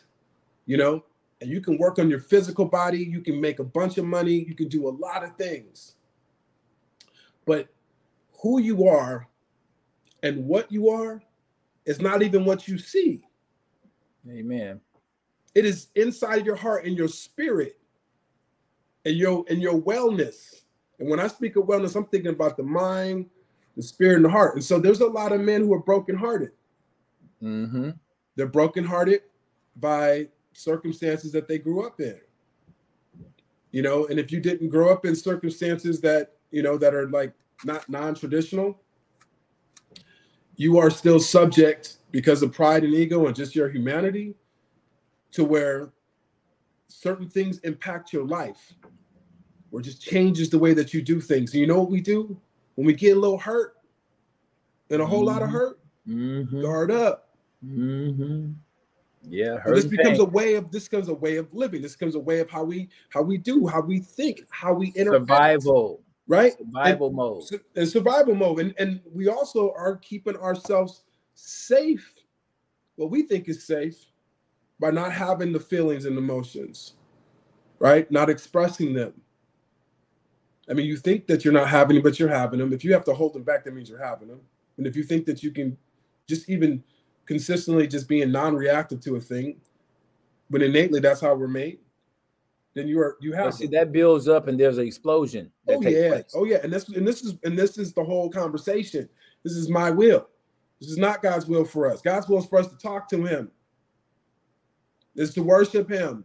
you 0.66 0.78
know, 0.78 1.04
and 1.40 1.50
you 1.50 1.62
can 1.62 1.78
work 1.78 1.98
on 1.98 2.10
your 2.10 2.20
physical 2.20 2.66
body, 2.66 3.00
you 3.00 3.22
can 3.22 3.42
make 3.42 3.60
a 3.60 3.64
bunch 3.64 3.98
of 3.98 4.06
money, 4.06 4.46
you 4.48 4.54
can 4.56 4.68
do 4.68 4.88
a 4.88 4.90
lot 4.90 5.24
of 5.24 5.36
things. 5.36 5.96
But 7.46 7.70
who 8.42 8.60
you 8.60 8.88
are 8.88 9.28
and 10.24 10.46
what 10.46 10.72
you 10.72 10.90
are 10.90 11.22
is 11.86 12.00
not 12.00 12.22
even 12.22 12.46
what 12.46 12.68
you 12.68 12.78
see. 12.78 13.26
Amen. 14.30 14.80
It 15.56 15.66
is 15.66 15.88
inside 15.96 16.46
your 16.46 16.56
heart 16.56 16.86
and 16.86 16.96
your 16.96 17.08
spirit 17.08 17.80
and 19.06 19.16
your 19.16 19.44
and 19.50 19.62
your 19.62 19.82
wellness. 19.82 20.62
And 21.00 21.10
when 21.10 21.20
I 21.20 21.28
speak 21.28 21.56
of 21.56 21.64
wellness, 21.64 21.96
I'm 21.96 22.06
thinking 22.06 22.32
about 22.32 22.56
the 22.56 22.64
mind, 22.64 23.26
the 23.76 23.82
spirit, 23.82 24.18
and 24.18 24.26
the 24.26 24.30
heart. 24.30 24.56
And 24.56 24.64
so 24.64 24.80
there's 24.80 25.02
a 25.02 25.08
lot 25.08 25.32
of 25.32 25.42
men 25.42 25.62
who 25.62 25.74
are 25.74 25.82
brokenhearted. 25.82 26.52
Mm-hmm. 27.42 27.90
They're 28.36 28.48
brokenhearted 28.48 29.22
by 29.76 30.28
circumstances 30.54 31.32
that 31.32 31.48
they 31.48 31.58
grew 31.58 31.86
up 31.86 32.00
in. 32.00 32.20
You 33.72 33.82
know, 33.82 34.08
and 34.08 34.20
if 34.20 34.32
you 34.32 34.40
didn't 34.40 34.70
grow 34.70 34.92
up 34.92 35.06
in 35.06 35.16
circumstances 35.16 36.02
that, 36.02 36.34
you 36.52 36.62
know, 36.62 36.78
that 36.78 36.94
are 36.94 37.10
like 37.10 37.34
not 37.64 37.88
non-traditional, 37.90 38.80
you 40.56 40.78
are 40.78 40.90
still 40.90 41.20
subject 41.20 41.98
because 42.12 42.44
of 42.44 42.52
pride 42.52 42.84
and 42.84 42.94
ego 42.94 43.28
and 43.28 43.36
just 43.36 43.56
your 43.56 43.70
humanity 43.70 44.36
to 45.32 45.46
where 45.46 45.94
certain 46.88 47.30
things 47.30 47.60
impact 47.60 48.12
your 48.12 48.26
life 48.26 48.74
or 49.72 49.82
just 49.82 50.02
changes 50.02 50.50
the 50.50 50.60
way 50.60 50.74
that 50.74 50.94
you 50.94 51.02
do 51.02 51.22
things. 51.22 51.54
And 51.54 51.62
you 51.62 51.68
know 51.68 51.80
what 51.80 51.90
we 51.90 52.02
do? 52.02 52.38
When 52.76 52.86
we 52.86 52.94
get 52.94 53.16
a 53.16 53.20
little 53.20 53.38
hurt 53.38 53.76
and 54.90 55.02
a 55.02 55.06
whole 55.06 55.20
mm-hmm. 55.20 55.28
lot 55.28 55.42
of 55.42 55.48
mm-hmm. 55.48 55.58
hurt, 55.58 55.80
mm-hmm. 56.08 56.62
guard 56.62 56.92
up. 56.92 57.30
Mm-hmm. 57.66 58.52
Yeah, 59.30 59.58
this 59.66 59.86
becomes 59.86 60.18
pain. 60.18 60.28
a 60.28 60.30
way 60.30 60.56
of 60.56 60.72
this 60.72 60.88
becomes 60.88 61.08
a 61.08 61.14
way 61.14 61.38
of 61.38 61.54
living. 61.54 61.82
This 61.82 61.96
becomes 61.96 62.16
a 62.16 62.20
way 62.20 62.40
of 62.40 62.50
how 62.50 62.64
we 62.64 62.90
how 63.10 63.22
we 63.22 63.38
do, 63.38 63.68
how 63.68 63.82
we 63.82 64.00
think, 64.00 64.42
how 64.50 64.74
we 64.74 64.88
interact. 64.96 65.28
Survival, 65.28 66.02
right? 66.28 66.58
Survival 66.58 67.08
and, 67.08 67.16
mode. 67.16 67.44
And 67.76 67.88
survival 67.88 68.34
mode, 68.34 68.60
and 68.60 68.74
and 68.80 69.00
we 69.14 69.28
also 69.28 69.74
are 69.78 69.98
keeping 69.98 70.36
ourselves 70.38 71.04
safe. 71.36 72.16
What 72.96 73.12
we 73.12 73.24
think 73.24 73.48
is 73.48 73.64
safe 73.66 74.06
by 74.80 74.90
not 74.90 75.14
having 75.14 75.54
the 75.54 75.60
feelings 75.60 76.06
and 76.06 76.18
emotions, 76.18 76.94
right? 77.78 78.10
Not 78.12 78.30
expressing 78.30 78.94
them. 78.94 79.14
I 80.68 80.74
mean, 80.74 80.88
you 80.88 80.98
think 80.98 81.28
that 81.28 81.46
you're 81.46 81.54
not 81.54 81.68
having 81.68 81.96
them, 81.96 82.04
but 82.04 82.20
you're 82.20 82.30
having 82.30 82.60
them. 82.60 82.74
If 82.74 82.84
you 82.84 82.94
have 82.94 83.04
to 83.06 83.14
hold 83.14 83.34
them 83.34 83.44
back, 83.44 83.66
that 83.66 83.74
means 83.74 83.90
you're 83.90 84.04
having 84.04 84.30
them. 84.30 84.42
And 84.78 84.88
if 84.88 84.96
you 84.96 85.04
think 85.04 85.26
that 85.28 85.44
you 85.44 85.52
can 85.52 85.78
just 86.28 86.50
even 86.50 86.84
consistently 87.26 87.88
just 87.88 88.08
being 88.08 88.32
non-reactive 88.32 89.02
to 89.02 89.16
a 89.16 89.22
thing, 89.22 89.58
when 90.50 90.62
innately 90.62 91.00
that's 91.00 91.22
how 91.22 91.34
we're 91.34 91.48
made, 91.48 91.80
then 92.74 92.88
you 92.88 93.00
are 93.00 93.18
you 93.20 93.34
have 93.34 93.54
see 93.54 93.68
that 93.68 93.92
builds 93.92 94.28
up 94.28 94.48
and 94.48 94.60
there's 94.60 94.78
an 94.78 94.86
explosion. 94.86 95.52
oh 95.68 95.82
yeah, 95.82 96.10
place. 96.10 96.34
oh 96.36 96.46
yeah, 96.46 96.60
and 96.64 96.72
this 96.72 96.88
and 96.90 97.08
this 97.08 97.22
is 97.22 97.36
and 97.44 97.58
this 97.58 97.78
is 97.78 97.94
the 97.94 98.04
whole 98.04 98.30
conversation. 98.30 99.10
This 99.44 99.54
is 99.54 99.70
my 99.70 99.90
will. 99.90 100.28
This 100.80 100.90
is 100.90 100.98
not 100.98 101.22
God's 101.22 101.48
will 101.48 101.66
for 101.66 101.92
us. 101.92 102.02
God's 102.02 102.28
will 102.28 102.40
is 102.40 102.46
for 102.46 102.60
us 102.60 102.68
to 102.68 102.78
talk 102.78 103.10
to 103.10 103.26
Him. 103.26 103.52
Is 105.16 105.34
to 105.34 105.44
worship 105.44 105.90
Him. 105.90 106.24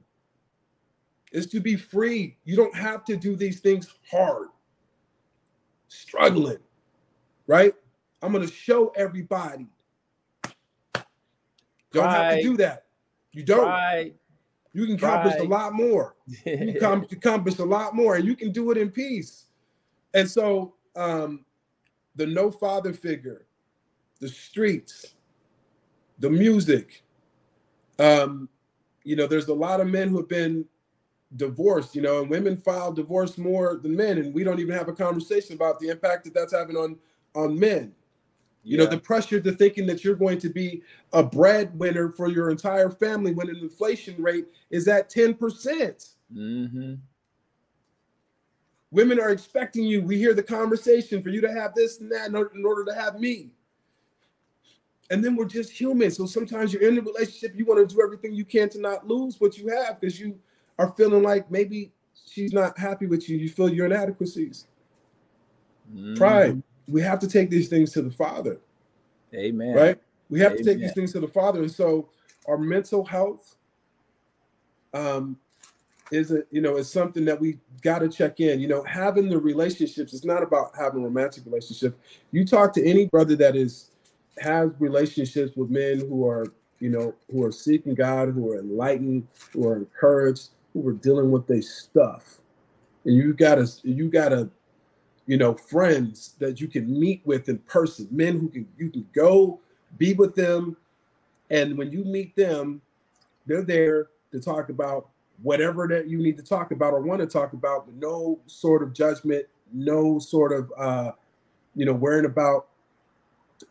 Is 1.32 1.47
to 1.49 1.61
be 1.61 1.76
free. 1.76 2.36
You 2.44 2.57
don't 2.57 2.74
have 2.74 3.05
to 3.07 3.16
do 3.16 3.34
these 3.36 3.61
things 3.61 3.92
hard, 4.09 4.49
struggling, 5.88 6.59
right? 7.47 7.74
I'm 8.22 8.32
going 8.32 8.47
to 8.47 8.53
show 8.53 8.92
everybody 8.97 9.66
don't 11.97 12.11
have 12.11 12.36
to 12.36 12.42
do 12.42 12.57
that. 12.59 12.84
You 13.32 13.42
don't. 13.42 14.14
You 14.72 14.84
can 14.84 14.97
accomplish 14.97 15.40
a 15.40 15.44
lot 15.44 15.72
more. 15.72 16.16
You 16.44 16.74
can 16.80 17.07
accomplish 17.11 17.59
a 17.59 17.64
lot 17.64 17.94
more, 17.94 18.16
and 18.16 18.26
you 18.26 18.36
can 18.36 18.53
do 18.53 18.70
it 18.70 18.76
in 18.76 18.90
peace. 18.90 19.47
And 20.12 20.30
so, 20.30 20.74
um, 20.94 21.47
the 22.14 22.26
no 22.26 22.51
father 22.51 22.92
figure, 22.92 23.47
the 24.20 24.28
streets, 24.28 25.14
the 26.18 26.28
music. 26.28 27.05
Um, 27.99 28.51
you 29.05 29.16
know, 29.16 29.26
there's 29.26 29.49
a 29.49 29.55
lot 29.55 29.80
of 29.80 29.86
men 29.86 30.09
who 30.09 30.18
have 30.18 30.28
been 30.28 30.66
divorced. 31.36 31.94
You 31.94 32.03
know, 32.03 32.20
and 32.20 32.30
women 32.30 32.57
file 32.57 32.92
divorce 32.92 33.38
more 33.38 33.76
than 33.76 33.97
men, 33.97 34.18
and 34.18 34.34
we 34.34 34.44
don't 34.44 34.61
even 34.61 34.74
have 34.74 34.88
a 34.88 34.92
conversation 34.92 35.55
about 35.55 35.80
the 35.80 35.88
impact 35.88 36.24
that 36.24 36.34
that's 36.34 36.53
having 36.53 36.76
on 36.76 36.99
on 37.34 37.59
men. 37.59 37.94
You 38.67 38.77
yeah. 38.77 38.85
know, 38.85 38.91
the 38.91 38.99
pressure 38.99 39.41
to 39.41 39.53
thinking 39.53 39.87
that 39.87 40.03
you're 40.03 40.17
going 40.17 40.41
to 40.41 40.49
be 40.49 40.83
a 41.12 41.23
breadwinner 41.23 42.11
for 42.11 42.29
your 42.29 42.51
entire 42.51 42.91
family 42.91 43.33
when 43.33 43.49
an 43.49 43.57
inflation 43.59 44.21
rate 44.21 44.47
is 44.71 44.89
at 44.89 45.09
10%. 45.09 45.39
percent 45.39 46.09
mm-hmm. 46.35 46.95
Women 48.91 49.21
are 49.21 49.31
expecting 49.31 49.85
you. 49.85 50.03
We 50.03 50.19
hear 50.19 50.35
the 50.35 50.43
conversation 50.43 51.23
for 51.23 51.29
you 51.29 51.41
to 51.43 51.53
have 51.53 51.75
this 51.75 52.01
and 52.01 52.11
that 52.11 52.27
in 52.27 52.35
order, 52.35 52.51
in 52.57 52.67
order 52.67 52.85
to 52.87 52.95
have 52.95 53.21
me. 53.21 53.51
And 55.11 55.25
then 55.25 55.37
we're 55.37 55.45
just 55.45 55.71
human. 55.71 56.11
So 56.11 56.27
sometimes 56.27 56.73
you're 56.73 56.83
in 56.83 56.99
a 56.99 57.03
relationship, 57.03 57.53
you 57.55 57.67
want 57.67 57.89
to 57.89 57.95
do 57.95 58.03
everything 58.03 58.35
you 58.35 58.45
can 58.45 58.69
to 58.71 58.81
not 58.81 59.07
lose 59.07 59.41
what 59.41 59.57
you 59.57 59.69
have 59.69 60.01
because 60.01 60.19
you 60.19 60.37
are 60.77 60.93
feeling 60.97 61.23
like 61.23 61.49
maybe 61.53 61.93
she's 62.29 62.53
not 62.53 62.77
happy 62.77 63.07
with 63.07 63.29
you, 63.29 63.39
you 63.39 63.49
feel 63.49 63.69
your 63.69 63.87
inadequacies. 63.87 64.67
Mm-hmm. 65.95 66.14
Pride. 66.17 66.62
We 66.89 67.01
have 67.03 67.18
to 67.20 67.28
take 67.28 67.51
these 67.51 67.68
things 67.68 67.93
to 67.93 68.03
the 68.03 68.11
Father. 68.11 68.61
Amen. 69.34 69.74
Right? 69.74 70.01
We 70.30 70.41
have 70.41 70.53
Amen. 70.53 70.64
to 70.64 70.70
take 70.70 70.80
these 70.80 70.93
things 70.93 71.12
to 71.12 71.20
the 71.20 71.28
Father. 71.28 71.61
And 71.61 71.70
so 71.70 72.09
our 72.47 72.59
mental 72.59 73.05
health 73.05 73.57
um 74.95 75.37
is 76.12 76.30
a 76.30 76.43
you 76.51 76.61
know 76.61 76.76
is 76.76 76.91
something 76.91 77.24
that 77.24 77.41
we 77.41 77.59
got 77.82 77.99
to 77.99 78.09
check 78.09 78.41
in 78.41 78.61
you 78.61 78.68
know 78.68 78.82
having 78.84 79.28
the 79.28 79.39
relationships 79.39 80.14
it's 80.14 80.24
not 80.24 80.43
about 80.43 80.70
having 80.78 81.03
romantic 81.03 81.45
relationships 81.45 81.97
you 82.30 82.45
talk 82.45 82.72
to 82.72 82.84
any 82.87 83.07
brother 83.07 83.34
that 83.34 83.57
is 83.57 83.91
has 84.39 84.70
relationships 84.78 85.57
with 85.57 85.68
men 85.70 86.01
who 86.01 86.26
are 86.26 86.47
you 86.78 86.89
know 86.89 87.14
who 87.30 87.43
are 87.45 87.53
seeking 87.53 87.95
god 87.95 88.28
who 88.28 88.53
are 88.53 88.61
enlightened 88.61 89.26
who 89.53 89.66
are 89.66 89.76
encouraged 89.76 90.51
who 90.72 90.87
are 90.89 90.93
dealing 90.93 91.30
with 91.30 91.47
their 91.47 91.62
stuff 91.62 92.39
and 93.05 93.16
you 93.16 93.32
gotta 93.32 93.66
you 93.82 94.09
gotta 94.09 94.49
you 95.27 95.37
know 95.37 95.55
friends 95.55 96.35
that 96.39 96.61
you 96.61 96.68
can 96.68 96.99
meet 96.99 97.20
with 97.24 97.49
in 97.49 97.59
person 97.61 98.09
men 98.11 98.39
who 98.39 98.49
can 98.49 98.66
you 98.79 98.91
can 98.91 99.07
go 99.14 99.61
be 99.99 100.14
with 100.14 100.35
them 100.35 100.77
and 101.51 101.77
when 101.77 101.91
you 101.91 102.05
meet 102.05 102.35
them 102.37 102.81
they're 103.47 103.62
there 103.62 104.09
to 104.33 104.41
talk 104.41 104.68
about 104.68 105.09
whatever 105.43 105.87
that 105.89 106.09
you 106.09 106.18
need 106.18 106.37
to 106.37 106.43
talk 106.43 106.70
about 106.70 106.93
or 106.93 107.01
want 107.01 107.20
to 107.20 107.27
talk 107.27 107.53
about, 107.53 107.93
no 107.95 108.39
sort 108.47 108.83
of 108.83 108.93
judgment, 108.93 109.47
no 109.72 110.18
sort 110.18 110.53
of 110.53 110.72
uh, 110.77 111.12
you 111.74 111.85
know, 111.85 111.93
worrying 111.93 112.24
about 112.24 112.68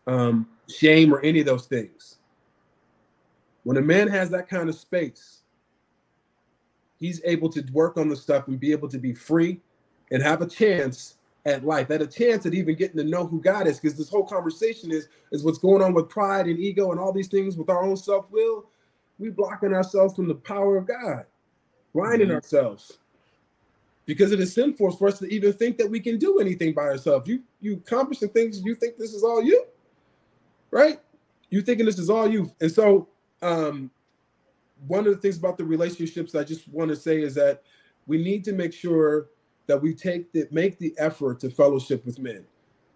um, 0.07 0.47
shame 0.69 1.13
or 1.13 1.19
any 1.21 1.39
of 1.39 1.45
those 1.45 1.65
things. 1.65 2.17
When 3.63 3.77
a 3.77 3.81
man 3.81 4.07
has 4.07 4.29
that 4.29 4.47
kind 4.47 4.69
of 4.69 4.75
space, 4.75 5.39
he's 6.99 7.19
able 7.25 7.49
to 7.49 7.63
work 7.73 7.97
on 7.97 8.09
the 8.09 8.15
stuff 8.15 8.47
and 8.47 8.59
be 8.59 8.71
able 8.71 8.87
to 8.89 8.99
be 8.99 9.13
free 9.13 9.59
and 10.11 10.21
have 10.21 10.41
a 10.41 10.47
chance 10.47 11.14
at 11.45 11.63
life, 11.63 11.91
at 11.91 12.01
a 12.01 12.07
chance 12.07 12.45
at 12.45 12.53
even 12.53 12.75
getting 12.75 12.97
to 12.97 13.03
know 13.03 13.25
who 13.25 13.39
God 13.39 13.67
is. 13.67 13.79
Because 13.79 13.97
this 13.97 14.09
whole 14.09 14.25
conversation 14.25 14.91
is 14.91 15.07
is 15.31 15.43
what's 15.43 15.59
going 15.59 15.81
on 15.81 15.93
with 15.93 16.09
pride 16.09 16.47
and 16.47 16.59
ego 16.59 16.91
and 16.91 16.99
all 16.99 17.11
these 17.11 17.27
things 17.27 17.57
with 17.57 17.69
our 17.69 17.83
own 17.83 17.97
self 17.97 18.31
will. 18.31 18.65
We 19.17 19.29
blocking 19.29 19.73
ourselves 19.73 20.15
from 20.15 20.27
the 20.27 20.35
power 20.35 20.77
of 20.77 20.87
God 20.87 21.25
blinding 21.95 22.27
mm-hmm. 22.27 22.35
ourselves 22.35 22.97
because 24.05 24.31
it 24.31 24.39
is 24.39 24.53
sinful 24.53 24.91
for 24.97 25.07
us 25.07 25.17
to 25.17 25.33
even 25.33 25.53
think 25.53 25.77
that 25.77 25.89
we 25.89 25.99
can 25.99 26.19
do 26.19 26.39
anything 26.39 26.73
by 26.73 26.83
ourselves. 26.83 27.27
You 27.27 27.41
you 27.61 27.75
accomplishing 27.75 28.29
things, 28.29 28.61
you 28.63 28.75
think 28.75 28.97
this 28.97 29.13
is 29.13 29.23
all 29.23 29.41
you, 29.41 29.65
right? 30.69 30.99
You 31.49 31.61
thinking 31.61 31.85
this 31.85 31.97
is 31.97 32.09
all 32.09 32.29
you, 32.29 32.51
and 32.59 32.71
so 32.71 33.07
um, 33.41 33.89
one 34.87 35.07
of 35.07 35.13
the 35.13 35.19
things 35.19 35.37
about 35.37 35.57
the 35.57 35.65
relationships 35.65 36.35
I 36.35 36.43
just 36.43 36.67
want 36.67 36.89
to 36.89 36.95
say 36.95 37.21
is 37.21 37.33
that 37.35 37.63
we 38.05 38.21
need 38.21 38.43
to 38.43 38.51
make 38.51 38.73
sure 38.73 39.27
that 39.67 39.81
we 39.81 39.93
take 39.93 40.31
the 40.31 40.47
make 40.51 40.77
the 40.79 40.93
effort 40.97 41.39
to 41.41 41.49
fellowship 41.49 42.05
with 42.05 42.19
men. 42.19 42.43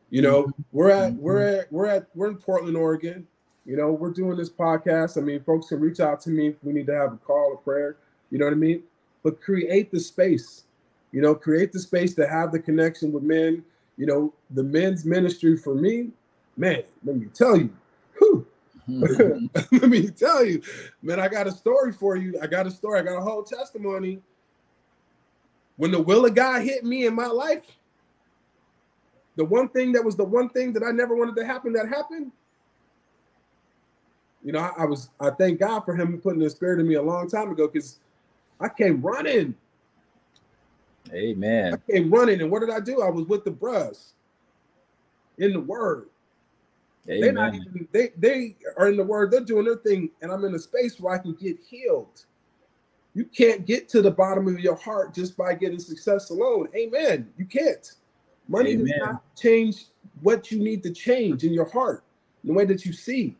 You 0.10 0.22
know, 0.22 0.44
mm-hmm. 0.44 0.62
we're 0.72 0.90
at 0.90 1.14
mm-hmm. 1.14 1.22
we're 1.22 1.42
at 1.42 1.72
we're 1.72 1.86
at 1.88 2.08
we're 2.16 2.30
in 2.30 2.38
Portland, 2.38 2.78
Oregon. 2.78 3.28
You 3.66 3.78
know, 3.78 3.92
we're 3.92 4.12
doing 4.12 4.38
this 4.38 4.50
podcast. 4.50 5.18
I 5.18 5.22
mean, 5.22 5.44
folks 5.44 5.68
can 5.68 5.80
reach 5.80 6.00
out 6.00 6.22
to 6.22 6.30
me 6.30 6.48
if 6.48 6.56
we 6.64 6.74
need 6.74 6.88
to 6.88 6.96
have 6.96 7.14
a 7.14 7.18
call, 7.18 7.54
a 7.54 7.58
prayer. 7.58 7.98
You 8.32 8.40
know 8.40 8.46
what 8.46 8.54
I 8.54 8.58
mean? 8.58 8.84
but 9.24 9.42
create 9.42 9.92
the 9.92 10.00
space. 10.00 10.64
You 11.12 11.22
know, 11.22 11.34
create 11.36 11.72
the 11.72 11.80
space 11.80 12.14
to 12.16 12.28
have 12.28 12.52
the 12.52 12.60
connection 12.60 13.12
with 13.12 13.24
men. 13.24 13.64
You 13.98 14.06
know, 14.06 14.34
the 14.52 14.64
men's 14.64 15.06
ministry 15.06 15.58
for 15.58 15.76
me, 15.76 16.10
man, 16.56 16.84
let 17.04 17.18
me 17.18 17.28
tell 17.34 17.58
you, 17.58 17.70
whew, 18.18 18.48
let 18.88 19.90
me 19.90 20.10
tell 20.10 20.46
you, 20.46 20.62
man, 21.02 21.20
I 21.20 21.28
got 21.28 21.48
a 21.48 21.52
story 21.52 21.92
for 21.92 22.16
you. 22.16 22.40
I 22.42 22.48
got 22.48 22.68
a 22.68 22.72
story. 22.72 23.00
I 23.00 23.04
got 23.04 23.18
a 23.18 23.22
whole 23.22 23.44
testimony. 23.44 24.22
When 25.80 25.92
the 25.92 26.02
will 26.02 26.26
of 26.26 26.36
God 26.36 26.62
hit 26.62 26.84
me 26.84 27.06
in 27.06 27.16
my 27.16 27.28
life, 27.28 27.64
the 29.38 29.46
one 29.46 29.70
thing 29.70 29.94
that 29.94 30.04
was 30.04 30.18
the 30.18 30.26
one 30.26 30.50
thing 30.50 30.74
that 30.74 30.84
I 30.84 30.92
never 30.92 31.16
wanted 31.16 31.38
to 31.38 31.46
happen 31.46 31.72
that 31.72 31.88
happened. 31.88 32.34
You 34.44 34.52
know, 34.52 34.60
I, 34.60 34.74
I 34.80 34.86
was 34.86 35.10
I 35.22 35.30
thank 35.30 35.62
God 35.62 35.86
for 35.86 35.96
him 35.96 36.20
putting 36.20 36.42
the 36.42 36.50
spirit 36.50 36.82
in 36.82 36.88
me 36.88 36.96
a 36.96 37.02
long 37.02 37.30
time 37.30 37.50
ago 37.50 37.70
because 37.70 38.00
I 38.60 38.68
came 38.68 39.02
running. 39.02 39.56
Amen. 41.14 41.76
I 41.76 41.92
came 41.92 42.12
running, 42.12 42.42
and 42.42 42.52
what 42.52 42.60
did 42.60 42.72
I 42.72 42.82
do? 42.82 43.02
I 43.02 43.10
was 43.10 43.26
with 43.28 43.46
the 43.46 43.52
bros 43.52 44.16
in 45.38 45.54
the 45.54 45.62
word. 45.62 46.10
Amen. 47.08 47.22
They 47.22 47.32
not 47.32 47.56
even 47.56 47.88
they 47.94 48.10
they 48.18 48.58
are 48.76 48.90
in 48.90 48.98
the 48.98 49.04
word. 49.06 49.32
They're 49.32 49.40
doing 49.40 49.64
their 49.64 49.78
thing, 49.78 50.10
and 50.22 50.30
I'm 50.30 50.44
in 50.44 50.54
a 50.56 50.60
space 50.60 51.00
where 51.00 51.16
I 51.16 51.20
can 51.20 51.36
get 51.36 51.58
healed. 51.70 52.26
You 53.14 53.26
can't 53.26 53.66
get 53.66 53.90
to 53.90 54.02
the 54.02 54.12
bottom 54.12 54.48
of 54.48 54.60
your 54.60 54.76
heart 54.76 55.14
just 55.14 55.36
by 55.36 55.54
getting 55.54 55.80
success 55.80 56.30
alone. 56.30 56.70
Amen. 56.76 57.30
You 57.38 57.46
can't. 57.46 57.94
Money 58.48 58.72
Amen. 58.72 58.86
does 58.86 58.98
not 59.00 59.36
change 59.36 59.86
what 60.22 60.52
you 60.52 60.60
need 60.60 60.84
to 60.84 60.92
change 60.92 61.44
in 61.44 61.54
your 61.54 61.70
heart, 61.70 62.04
the 62.44 62.54
way 62.54 62.66
that 62.66 62.86
you 62.86 62.94
see. 62.94 63.36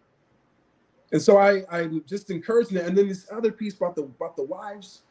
And 1.12 1.22
so 1.22 1.38
I 1.38 1.64
I'm 1.72 2.04
just 2.08 2.30
encouraging 2.30 2.78
that. 2.78 2.86
And 2.86 2.98
then 2.98 3.08
this 3.08 3.28
other 3.32 3.52
piece 3.52 3.76
about 3.76 3.96
the 3.96 4.04
about 4.04 4.36
the 4.36 4.44
wives 4.44 5.02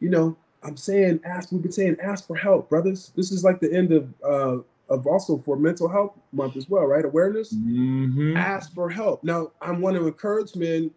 you 0.00 0.08
know, 0.08 0.36
I'm 0.62 0.76
saying 0.76 1.20
ask. 1.24 1.52
We've 1.52 1.62
been 1.62 1.72
saying 1.72 1.96
ask 2.02 2.26
for 2.26 2.36
help, 2.36 2.68
brothers. 2.68 3.12
This 3.14 3.30
is 3.30 3.44
like 3.44 3.60
the 3.60 3.72
end 3.72 3.92
of 3.92 4.12
uh, 4.24 4.58
of 4.88 5.06
also 5.06 5.38
for 5.38 5.56
mental 5.56 5.88
health 5.88 6.18
month 6.32 6.56
as 6.56 6.68
well, 6.68 6.84
right? 6.84 7.04
Awareness. 7.04 7.54
Mm-hmm. 7.54 8.36
Ask 8.36 8.74
for 8.74 8.90
help. 8.90 9.22
Now, 9.22 9.52
I 9.60 9.70
want 9.70 9.96
to 9.96 10.06
encourage 10.06 10.56
men. 10.56 10.90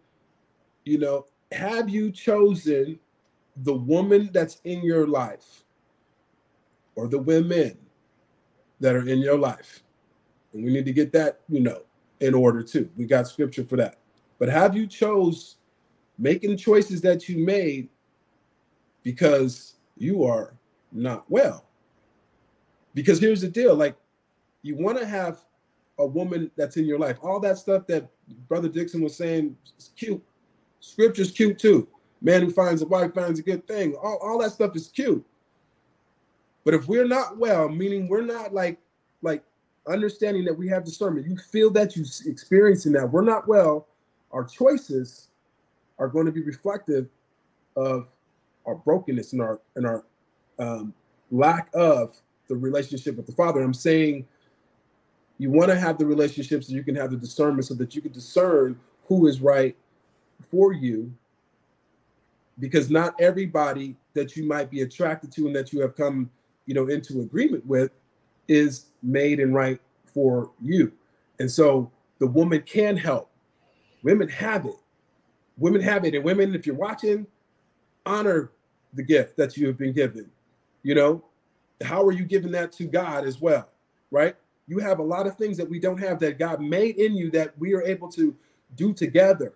You 0.84 0.98
know, 0.98 1.26
have 1.54 1.88
you 1.88 2.10
chosen 2.10 2.98
the 3.58 3.74
woman 3.74 4.30
that's 4.32 4.60
in 4.64 4.82
your 4.82 5.06
life, 5.06 5.64
or 6.96 7.08
the 7.08 7.18
women 7.18 7.78
that 8.80 8.94
are 8.94 9.08
in 9.08 9.18
your 9.18 9.38
life? 9.38 9.82
And 10.52 10.64
we 10.64 10.72
need 10.72 10.84
to 10.84 10.92
get 10.92 11.12
that, 11.12 11.40
you 11.48 11.60
know, 11.60 11.82
in 12.20 12.34
order 12.34 12.62
too. 12.62 12.88
We 12.96 13.06
got 13.06 13.26
scripture 13.28 13.64
for 13.64 13.76
that. 13.76 13.98
But 14.38 14.48
have 14.48 14.76
you 14.76 14.86
chose 14.86 15.56
making 16.18 16.56
choices 16.56 17.00
that 17.00 17.28
you 17.28 17.44
made 17.44 17.88
because 19.02 19.74
you 19.96 20.24
are 20.24 20.54
not 20.92 21.24
well. 21.30 21.66
Because 22.94 23.20
here's 23.20 23.40
the 23.40 23.48
deal 23.48 23.74
like, 23.74 23.96
you 24.62 24.76
want 24.76 24.98
to 24.98 25.06
have 25.06 25.44
a 25.98 26.06
woman 26.06 26.50
that's 26.56 26.76
in 26.76 26.86
your 26.86 26.98
life. 26.98 27.18
All 27.22 27.38
that 27.40 27.58
stuff 27.58 27.86
that 27.88 28.08
Brother 28.48 28.68
Dixon 28.68 29.02
was 29.02 29.16
saying 29.16 29.56
is 29.78 29.90
cute. 29.96 30.22
Scripture's 30.84 31.30
cute 31.30 31.58
too. 31.58 31.88
Man 32.20 32.42
who 32.42 32.50
finds 32.50 32.82
a 32.82 32.86
wife 32.86 33.14
finds 33.14 33.38
a 33.38 33.42
good 33.42 33.66
thing. 33.66 33.94
All, 33.94 34.18
all 34.22 34.38
that 34.38 34.52
stuff 34.52 34.76
is 34.76 34.88
cute. 34.88 35.24
But 36.64 36.74
if 36.74 36.86
we're 36.86 37.06
not 37.06 37.38
well, 37.38 37.68
meaning 37.68 38.08
we're 38.08 38.24
not 38.24 38.52
like 38.52 38.78
like 39.22 39.42
understanding 39.88 40.44
that 40.44 40.56
we 40.56 40.68
have 40.68 40.84
discernment, 40.84 41.26
you 41.26 41.36
feel 41.36 41.70
that 41.70 41.96
you 41.96 42.04
experiencing 42.26 42.92
that 42.92 43.10
we're 43.10 43.24
not 43.24 43.48
well, 43.48 43.86
our 44.30 44.44
choices 44.44 45.28
are 45.98 46.08
going 46.08 46.26
to 46.26 46.32
be 46.32 46.42
reflective 46.42 47.08
of 47.76 48.08
our 48.66 48.74
brokenness 48.74 49.32
and 49.32 49.40
our 49.40 49.60
and 49.76 49.86
our 49.86 50.04
um, 50.58 50.92
lack 51.30 51.70
of 51.74 52.14
the 52.48 52.56
relationship 52.56 53.16
with 53.16 53.26
the 53.26 53.32
Father. 53.32 53.62
I'm 53.62 53.74
saying 53.74 54.26
you 55.38 55.50
want 55.50 55.70
to 55.70 55.78
have 55.78 55.98
the 55.98 56.06
relationships 56.06 56.68
so 56.68 56.74
you 56.74 56.84
can 56.84 56.94
have 56.94 57.10
the 57.10 57.16
discernment 57.16 57.64
so 57.66 57.74
that 57.74 57.94
you 57.94 58.02
can 58.02 58.12
discern 58.12 58.78
who 59.06 59.26
is 59.26 59.40
right 59.40 59.76
for 60.54 60.72
you 60.72 61.12
because 62.60 62.90
not 62.90 63.20
everybody 63.20 63.96
that 64.14 64.36
you 64.36 64.46
might 64.46 64.70
be 64.70 64.82
attracted 64.82 65.32
to 65.32 65.46
and 65.46 65.56
that 65.56 65.72
you 65.72 65.80
have 65.80 65.96
come 65.96 66.30
you 66.66 66.74
know 66.74 66.86
into 66.86 67.20
agreement 67.20 67.64
with 67.66 67.90
is 68.46 68.86
made 69.02 69.40
and 69.40 69.54
right 69.54 69.80
for 70.04 70.50
you 70.62 70.92
and 71.40 71.50
so 71.50 71.90
the 72.18 72.26
woman 72.26 72.62
can 72.62 72.96
help 72.96 73.30
women 74.02 74.28
have 74.28 74.66
it 74.66 74.76
women 75.58 75.80
have 75.80 76.04
it 76.04 76.14
and 76.14 76.24
women 76.24 76.54
if 76.54 76.66
you're 76.66 76.76
watching 76.76 77.26
honor 78.06 78.50
the 78.94 79.02
gift 79.02 79.36
that 79.36 79.56
you 79.56 79.66
have 79.66 79.78
been 79.78 79.92
given. 79.92 80.30
You 80.82 80.94
know, 80.94 81.24
how 81.82 82.04
are 82.04 82.12
you 82.12 82.24
giving 82.24 82.52
that 82.52 82.72
to 82.72 82.84
God 82.84 83.26
as 83.26 83.40
well? 83.40 83.68
Right? 84.10 84.36
You 84.66 84.78
have 84.78 84.98
a 84.98 85.02
lot 85.02 85.26
of 85.26 85.36
things 85.36 85.56
that 85.56 85.68
we 85.68 85.78
don't 85.78 85.98
have 85.98 86.18
that 86.20 86.38
God 86.38 86.60
made 86.60 86.96
in 86.96 87.16
you 87.16 87.30
that 87.32 87.58
we 87.58 87.74
are 87.74 87.82
able 87.82 88.08
to 88.12 88.34
do 88.76 88.92
together. 88.92 89.54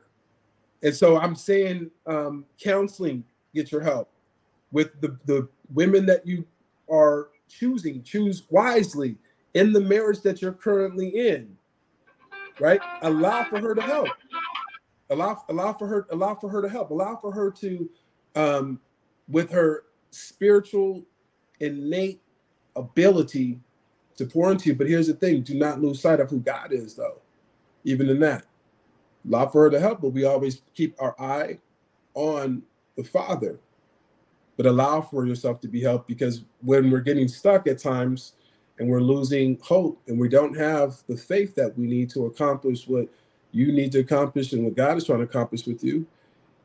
And 0.82 0.94
so 0.94 1.18
I'm 1.18 1.34
saying 1.34 1.90
um, 2.06 2.44
counseling, 2.62 3.24
get 3.54 3.72
your 3.72 3.80
help 3.80 4.10
with 4.70 5.00
the, 5.00 5.18
the 5.24 5.48
women 5.72 6.06
that 6.06 6.26
you 6.26 6.46
are 6.90 7.28
choosing, 7.48 8.02
choose 8.02 8.44
wisely 8.50 9.16
in 9.54 9.72
the 9.72 9.80
marriage 9.80 10.20
that 10.22 10.40
you're 10.42 10.52
currently 10.52 11.08
in. 11.08 11.56
Right? 12.60 12.80
Allow 13.02 13.44
for 13.44 13.60
her 13.60 13.74
to 13.74 13.82
help. 13.82 14.08
Allow, 15.10 15.42
allow 15.48 15.72
for 15.72 15.86
her, 15.86 16.06
allow 16.10 16.34
for 16.34 16.50
her 16.50 16.60
to 16.60 16.68
help. 16.68 16.90
Allow 16.90 17.16
for 17.16 17.32
her 17.32 17.50
to 17.52 17.88
um, 18.34 18.80
with 19.28 19.50
her 19.50 19.84
spiritual 20.10 21.04
innate 21.60 22.20
ability 22.76 23.60
to 24.16 24.26
pour 24.26 24.50
into 24.50 24.68
you. 24.68 24.74
But 24.74 24.88
here's 24.88 25.06
the 25.06 25.14
thing 25.14 25.42
do 25.42 25.54
not 25.54 25.80
lose 25.80 26.00
sight 26.00 26.20
of 26.20 26.30
who 26.30 26.40
God 26.40 26.72
is, 26.72 26.94
though, 26.94 27.20
even 27.84 28.08
in 28.08 28.20
that. 28.20 28.44
Love 29.28 29.52
for 29.52 29.64
her 29.64 29.70
to 29.70 29.78
help, 29.78 30.00
but 30.00 30.10
we 30.10 30.24
always 30.24 30.62
keep 30.74 30.96
our 30.98 31.14
eye 31.20 31.58
on 32.14 32.62
the 32.96 33.04
Father. 33.04 33.60
but 34.58 34.66
allow 34.66 35.00
for 35.00 35.24
yourself 35.24 35.60
to 35.60 35.68
be 35.68 35.80
helped 35.80 36.08
because 36.08 36.44
when 36.62 36.90
we're 36.90 36.98
getting 36.98 37.28
stuck 37.28 37.68
at 37.68 37.78
times 37.78 38.32
and 38.78 38.88
we're 38.88 39.00
losing 39.00 39.56
hope 39.62 40.02
and 40.08 40.18
we 40.18 40.28
don't 40.28 40.56
have 40.56 40.96
the 41.08 41.16
faith 41.16 41.54
that 41.54 41.78
we 41.78 41.86
need 41.86 42.10
to 42.10 42.26
accomplish 42.26 42.88
what 42.88 43.08
you 43.52 43.70
need 43.72 43.92
to 43.92 44.00
accomplish 44.00 44.52
and 44.52 44.64
what 44.64 44.74
God 44.74 44.96
is 44.96 45.04
trying 45.04 45.20
to 45.20 45.24
accomplish 45.24 45.64
with 45.64 45.84
you 45.84 46.04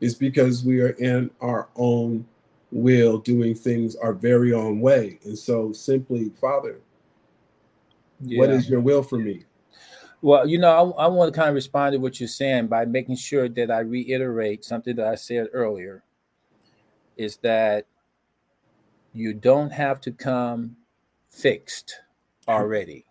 is 0.02 0.16
because 0.16 0.66
we 0.66 0.82
are 0.82 0.96
in 0.98 1.30
our 1.40 1.70
own 1.76 2.26
will 2.72 3.20
doing 3.20 3.54
things 3.54 3.96
our 3.96 4.14
very 4.14 4.54
own 4.54 4.82
way. 4.82 5.20
And 5.24 5.38
so 5.38 5.72
simply, 5.72 6.32
Father, 6.42 6.80
yeah. 8.22 8.40
what 8.40 8.50
is 8.50 8.68
your 8.68 8.80
will 8.80 9.04
for 9.04 9.20
me? 9.20 9.44
Well, 10.24 10.48
you 10.48 10.58
know, 10.58 10.94
I, 10.98 11.04
I 11.04 11.08
want 11.08 11.34
to 11.34 11.38
kind 11.38 11.50
of 11.50 11.56
respond 11.56 11.92
to 11.92 12.00
what 12.00 12.18
you're 12.18 12.30
saying 12.30 12.68
by 12.68 12.86
making 12.86 13.18
sure 13.18 13.50
that 13.50 13.70
I 13.70 13.80
reiterate 13.80 14.64
something 14.64 14.96
that 14.96 15.06
I 15.06 15.16
said 15.16 15.50
earlier 15.52 16.02
is 17.18 17.36
that 17.44 17.88
you 19.12 19.34
don't 19.34 19.70
have 19.70 20.00
to 20.00 20.12
come 20.14 20.78
fixed 21.30 22.00
already. 22.48 23.06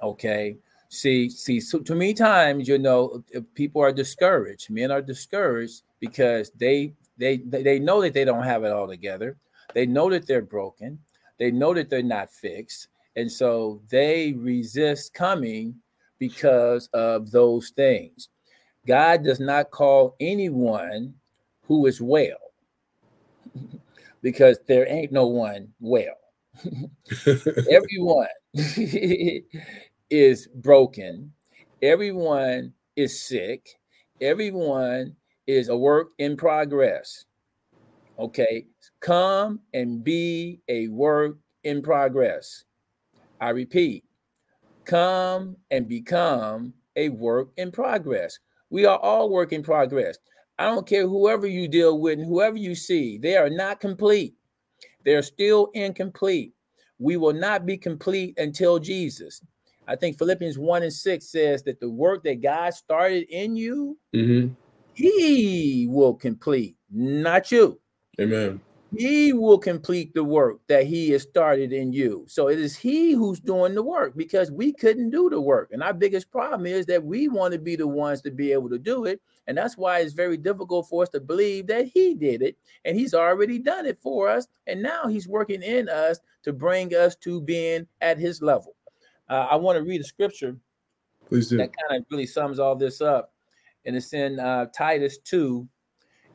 Okay. 0.00 0.58
See, 0.90 1.28
see, 1.28 1.58
so 1.58 1.80
too 1.80 1.96
many 1.96 2.14
times, 2.14 2.68
you 2.68 2.78
know, 2.78 3.24
uh, 3.36 3.40
people 3.56 3.82
are 3.82 3.92
discouraged. 3.92 4.70
Men 4.70 4.92
are 4.92 5.02
discouraged 5.02 5.82
because 5.98 6.50
they 6.50 6.92
they 7.18 7.38
they 7.38 7.80
know 7.80 8.00
that 8.00 8.14
they 8.14 8.24
don't 8.24 8.44
have 8.44 8.62
it 8.62 8.70
all 8.70 8.86
together. 8.86 9.36
They 9.74 9.86
know 9.86 10.08
that 10.10 10.28
they're 10.28 10.40
broken. 10.40 11.00
They 11.40 11.50
know 11.50 11.74
that 11.74 11.90
they're 11.90 12.00
not 12.00 12.30
fixed, 12.30 12.88
and 13.16 13.30
so 13.30 13.82
they 13.88 14.34
resist 14.34 15.14
coming 15.14 15.81
because 16.22 16.88
of 16.92 17.32
those 17.32 17.70
things. 17.70 18.28
God 18.86 19.24
does 19.24 19.40
not 19.40 19.72
call 19.72 20.14
anyone 20.20 21.14
who 21.64 21.86
is 21.86 22.00
well 22.00 22.52
because 24.22 24.60
there 24.68 24.88
ain't 24.88 25.10
no 25.10 25.26
one 25.26 25.66
well. 25.80 26.14
Everyone 27.68 28.28
is 30.10 30.46
broken. 30.54 31.32
Everyone 31.82 32.72
is 32.94 33.20
sick. 33.20 33.68
Everyone 34.20 35.16
is 35.48 35.70
a 35.70 35.76
work 35.76 36.10
in 36.18 36.36
progress. 36.36 37.24
Okay. 38.16 38.66
Come 39.00 39.58
and 39.74 40.04
be 40.04 40.60
a 40.68 40.86
work 40.86 41.38
in 41.64 41.82
progress. 41.82 42.62
I 43.40 43.48
repeat, 43.48 44.04
come 44.84 45.56
and 45.70 45.88
become 45.88 46.74
a 46.96 47.08
work 47.08 47.50
in 47.56 47.70
progress. 47.70 48.38
We 48.70 48.84
are 48.86 48.98
all 48.98 49.30
work 49.30 49.52
in 49.52 49.62
progress. 49.62 50.18
I 50.58 50.66
don't 50.66 50.86
care 50.86 51.08
whoever 51.08 51.46
you 51.46 51.68
deal 51.68 51.98
with 51.98 52.18
and 52.18 52.28
whoever 52.28 52.56
you 52.56 52.74
see, 52.74 53.18
they 53.18 53.36
are 53.36 53.50
not 53.50 53.80
complete. 53.80 54.34
They're 55.04 55.22
still 55.22 55.70
incomplete. 55.74 56.52
We 56.98 57.16
will 57.16 57.32
not 57.32 57.66
be 57.66 57.76
complete 57.76 58.38
until 58.38 58.78
Jesus. 58.78 59.42
I 59.88 59.96
think 59.96 60.18
Philippians 60.18 60.58
1 60.58 60.82
and 60.84 60.92
6 60.92 61.26
says 61.26 61.62
that 61.64 61.80
the 61.80 61.90
work 61.90 62.22
that 62.24 62.40
God 62.40 62.72
started 62.74 63.26
in 63.28 63.56
you, 63.56 63.98
mm-hmm. 64.14 64.54
he 64.94 65.86
will 65.90 66.14
complete, 66.14 66.76
not 66.90 67.50
you. 67.50 67.80
Amen. 68.20 68.60
He 68.94 69.32
will 69.32 69.58
complete 69.58 70.12
the 70.12 70.24
work 70.24 70.60
that 70.68 70.86
he 70.86 71.10
has 71.10 71.22
started 71.22 71.72
in 71.72 71.92
you. 71.92 72.24
So 72.28 72.48
it 72.48 72.58
is 72.58 72.76
he 72.76 73.12
who's 73.12 73.40
doing 73.40 73.74
the 73.74 73.82
work 73.82 74.14
because 74.16 74.50
we 74.50 74.72
couldn't 74.72 75.10
do 75.10 75.30
the 75.30 75.40
work. 75.40 75.70
And 75.72 75.82
our 75.82 75.94
biggest 75.94 76.30
problem 76.30 76.66
is 76.66 76.84
that 76.86 77.02
we 77.02 77.28
want 77.28 77.52
to 77.52 77.58
be 77.58 77.74
the 77.74 77.86
ones 77.86 78.20
to 78.22 78.30
be 78.30 78.52
able 78.52 78.68
to 78.68 78.78
do 78.78 79.06
it. 79.06 79.20
And 79.46 79.56
that's 79.56 79.78
why 79.78 80.00
it's 80.00 80.12
very 80.12 80.36
difficult 80.36 80.88
for 80.88 81.02
us 81.02 81.08
to 81.10 81.20
believe 81.20 81.66
that 81.68 81.86
he 81.86 82.14
did 82.14 82.42
it 82.42 82.56
and 82.84 82.96
he's 82.96 83.14
already 83.14 83.58
done 83.58 83.86
it 83.86 83.98
for 83.98 84.28
us. 84.28 84.46
And 84.66 84.82
now 84.82 85.06
he's 85.06 85.26
working 85.26 85.62
in 85.62 85.88
us 85.88 86.18
to 86.42 86.52
bring 86.52 86.94
us 86.94 87.16
to 87.16 87.40
being 87.40 87.86
at 88.02 88.18
his 88.18 88.42
level. 88.42 88.76
Uh, 89.28 89.46
I 89.50 89.56
want 89.56 89.78
to 89.78 89.84
read 89.84 90.02
a 90.02 90.04
scripture 90.04 90.56
Please 91.28 91.48
do. 91.48 91.56
that 91.56 91.70
kind 91.88 92.00
of 92.00 92.06
really 92.10 92.26
sums 92.26 92.58
all 92.58 92.76
this 92.76 93.00
up. 93.00 93.32
And 93.86 93.96
it's 93.96 94.12
in 94.12 94.38
uh, 94.38 94.66
Titus 94.66 95.18
2 95.18 95.66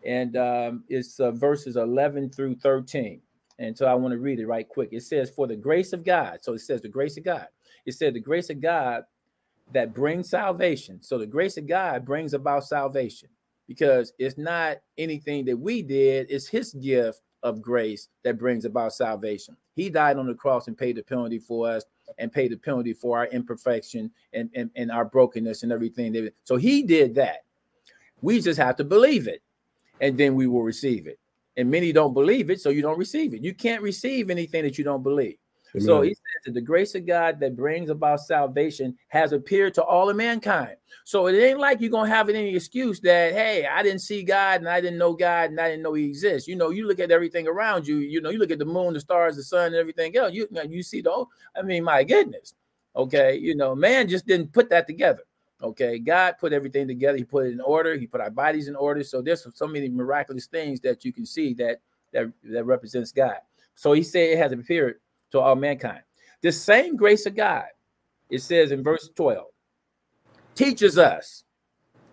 and 0.08 0.38
um, 0.38 0.84
it's 0.88 1.20
uh, 1.20 1.32
verses 1.32 1.76
11 1.76 2.30
through 2.32 2.55
13. 2.55 3.22
And 3.60 3.78
so 3.78 3.86
I 3.86 3.93
want 3.93 4.14
to 4.14 4.20
read 4.20 4.39
it 4.39 4.47
right 4.47 4.68
quick. 4.68 4.89
It 4.93 5.03
says, 5.03 5.30
For 5.30 5.47
the 5.47 5.55
grace 5.55 5.91
of 5.91 6.05
God. 6.05 6.39
So 6.41 6.53
it 6.53 6.60
says, 6.60 6.82
The 6.82 6.88
grace 6.88 7.18
of 7.18 7.26
God. 7.26 7.47
It 7.86 7.91
said, 7.93 8.14
The 8.14 8.22
grace 8.22 8.49
of 8.49 8.62
God 8.62 9.03
that 9.74 9.93
brings 9.93 10.30
salvation. 10.30 11.03
So 11.03 11.18
the 11.18 11.28
grace 11.28 11.58
of 11.58 11.68
God 11.68 12.05
brings 12.05 12.34
about 12.34 12.64
salvation 12.64 13.28
because 13.68 14.14
it's 14.18 14.38
not 14.38 14.78
anything 14.97 15.43
that 15.45 15.58
we 15.58 15.82
did, 15.82 16.28
it's 16.30 16.47
His 16.47 16.74
gift 16.74 17.22
of 17.43 17.62
grace 17.62 18.08
that 18.24 18.39
brings 18.39 18.64
about 18.64 18.93
salvation. 18.93 19.58
He 19.76 19.89
died 19.89 20.18
on 20.18 20.26
the 20.26 20.34
cross 20.34 20.68
and 20.68 20.78
paid 20.78 20.95
the 20.95 21.03
penalty 21.03 21.38
for 21.38 21.70
us 21.70 21.84
and 22.18 22.32
paid 22.32 22.53
the 22.53 22.58
penalty 22.58 22.93
for 22.93 23.18
our 23.18 23.28
imperfection 23.28 24.10
and, 24.32 24.49
and, 24.55 24.72
and 24.78 24.89
our 24.89 25.03
brokenness 25.03 25.64
and 25.64 25.72
everything. 25.74 26.30
So 26.45 26.55
He 26.55 26.84
did 26.84 27.14
that. 27.16 27.43
We 28.22 28.39
just 28.39 28.58
have 28.58 28.78
to 28.78 28.86
believe 28.86 29.28
it 29.28 29.41
and 30.02 30.18
then 30.18 30.36
we 30.36 30.48
will 30.48 30.64
receive 30.64 31.08
it. 31.08 31.20
And 31.56 31.72
many 31.72 31.91
don't 31.91 32.14
believe 32.14 32.50
it, 32.50 32.62
so 32.62 32.70
you 32.70 32.82
don't 32.82 33.00
receive 33.00 33.34
it. 33.34 33.43
You 33.43 33.54
can't 33.54 33.82
receive 33.82 34.30
anything 34.30 34.64
that 34.64 34.78
you 34.78 34.84
don't 34.84 35.04
believe. 35.04 35.38
Amen. 35.76 35.86
So 35.86 36.02
he 36.02 36.10
says 36.10 36.45
that 36.45 36.54
the 36.54 36.62
grace 36.62 36.95
of 36.95 37.06
God 37.06 37.39
that 37.39 37.56
brings 37.56 37.89
about 37.89 38.22
salvation 38.22 38.98
has 39.10 39.34
appeared 39.34 39.74
to 39.76 39.84
all 39.84 40.10
of 40.10 40.16
mankind. 40.16 40.76
So 41.04 41.28
it 41.28 41.38
ain't 41.38 41.60
like 41.60 41.82
you're 41.82 41.91
gonna 41.91 42.10
have 42.10 42.30
any 42.30 42.56
excuse 42.56 43.00
that 43.02 43.34
hey, 43.34 43.66
I 43.66 43.84
didn't 43.84 44.02
see 44.02 44.24
God 44.24 44.62
and 44.62 44.70
I 44.70 44.82
didn't 44.82 44.98
know 44.98 45.14
God 45.14 45.50
and 45.50 45.60
I 45.60 45.70
didn't 45.70 45.84
know 45.84 45.93
He 45.93 46.06
exists. 46.06 46.48
You 46.48 46.56
know, 46.56 46.70
you 46.70 46.88
look 46.88 47.00
at 47.00 47.12
everything 47.12 47.48
around 47.48 47.88
you. 47.88 47.98
You 47.98 48.22
know, 48.22 48.30
you 48.30 48.39
look 48.39 48.52
at 48.52 48.60
the 48.60 48.66
moon, 48.66 48.93
the 48.93 49.00
stars, 49.00 49.36
the 49.36 49.43
sun, 49.43 49.68
and 49.68 49.76
everything 49.76 50.16
else. 50.16 50.34
You 50.34 50.48
you 50.70 50.84
see 50.84 51.02
the. 51.02 51.26
I 51.56 51.62
mean, 51.62 51.84
my 51.84 52.04
goodness. 52.04 52.54
Okay, 52.95 53.36
you 53.36 53.56
know, 53.56 53.76
man 53.76 54.08
just 54.08 54.26
didn't 54.26 54.54
put 54.54 54.70
that 54.70 54.88
together. 54.88 55.22
Okay, 55.62 55.97
God 55.97 56.36
put 56.39 56.53
everything 56.53 56.88
together. 56.88 57.18
He 57.18 57.24
put 57.24 57.47
it 57.47 57.53
in 57.53 57.62
order. 57.62 57.97
He 57.97 58.05
put 58.05 58.22
our 58.22 58.30
bodies 58.30 58.68
in 58.68 58.76
order. 58.76 59.03
So 59.03 59.22
there's 59.22 59.47
so 59.55 59.68
many 59.68 59.89
miraculous 59.89 60.45
things 60.45 60.80
that 60.82 61.03
you 61.03 61.12
can 61.12 61.26
see 61.26 61.53
that 61.55 61.82
that 62.14 62.32
that 62.43 62.64
represents 62.64 63.12
God. 63.12 63.38
So 63.74 63.93
He 63.93 64.03
said 64.03 64.30
it 64.30 64.38
has 64.38 64.51
appeared 64.51 64.99
to 65.32 65.39
all 65.39 65.55
mankind. 65.55 66.01
The 66.41 66.51
same 66.51 66.95
grace 66.95 67.26
of 67.26 67.36
God, 67.36 67.66
it 68.30 68.41
says 68.43 68.72
in 68.72 68.84
verse 68.84 69.10
12, 69.16 69.47
teaches 70.53 70.97
us. 70.97 71.43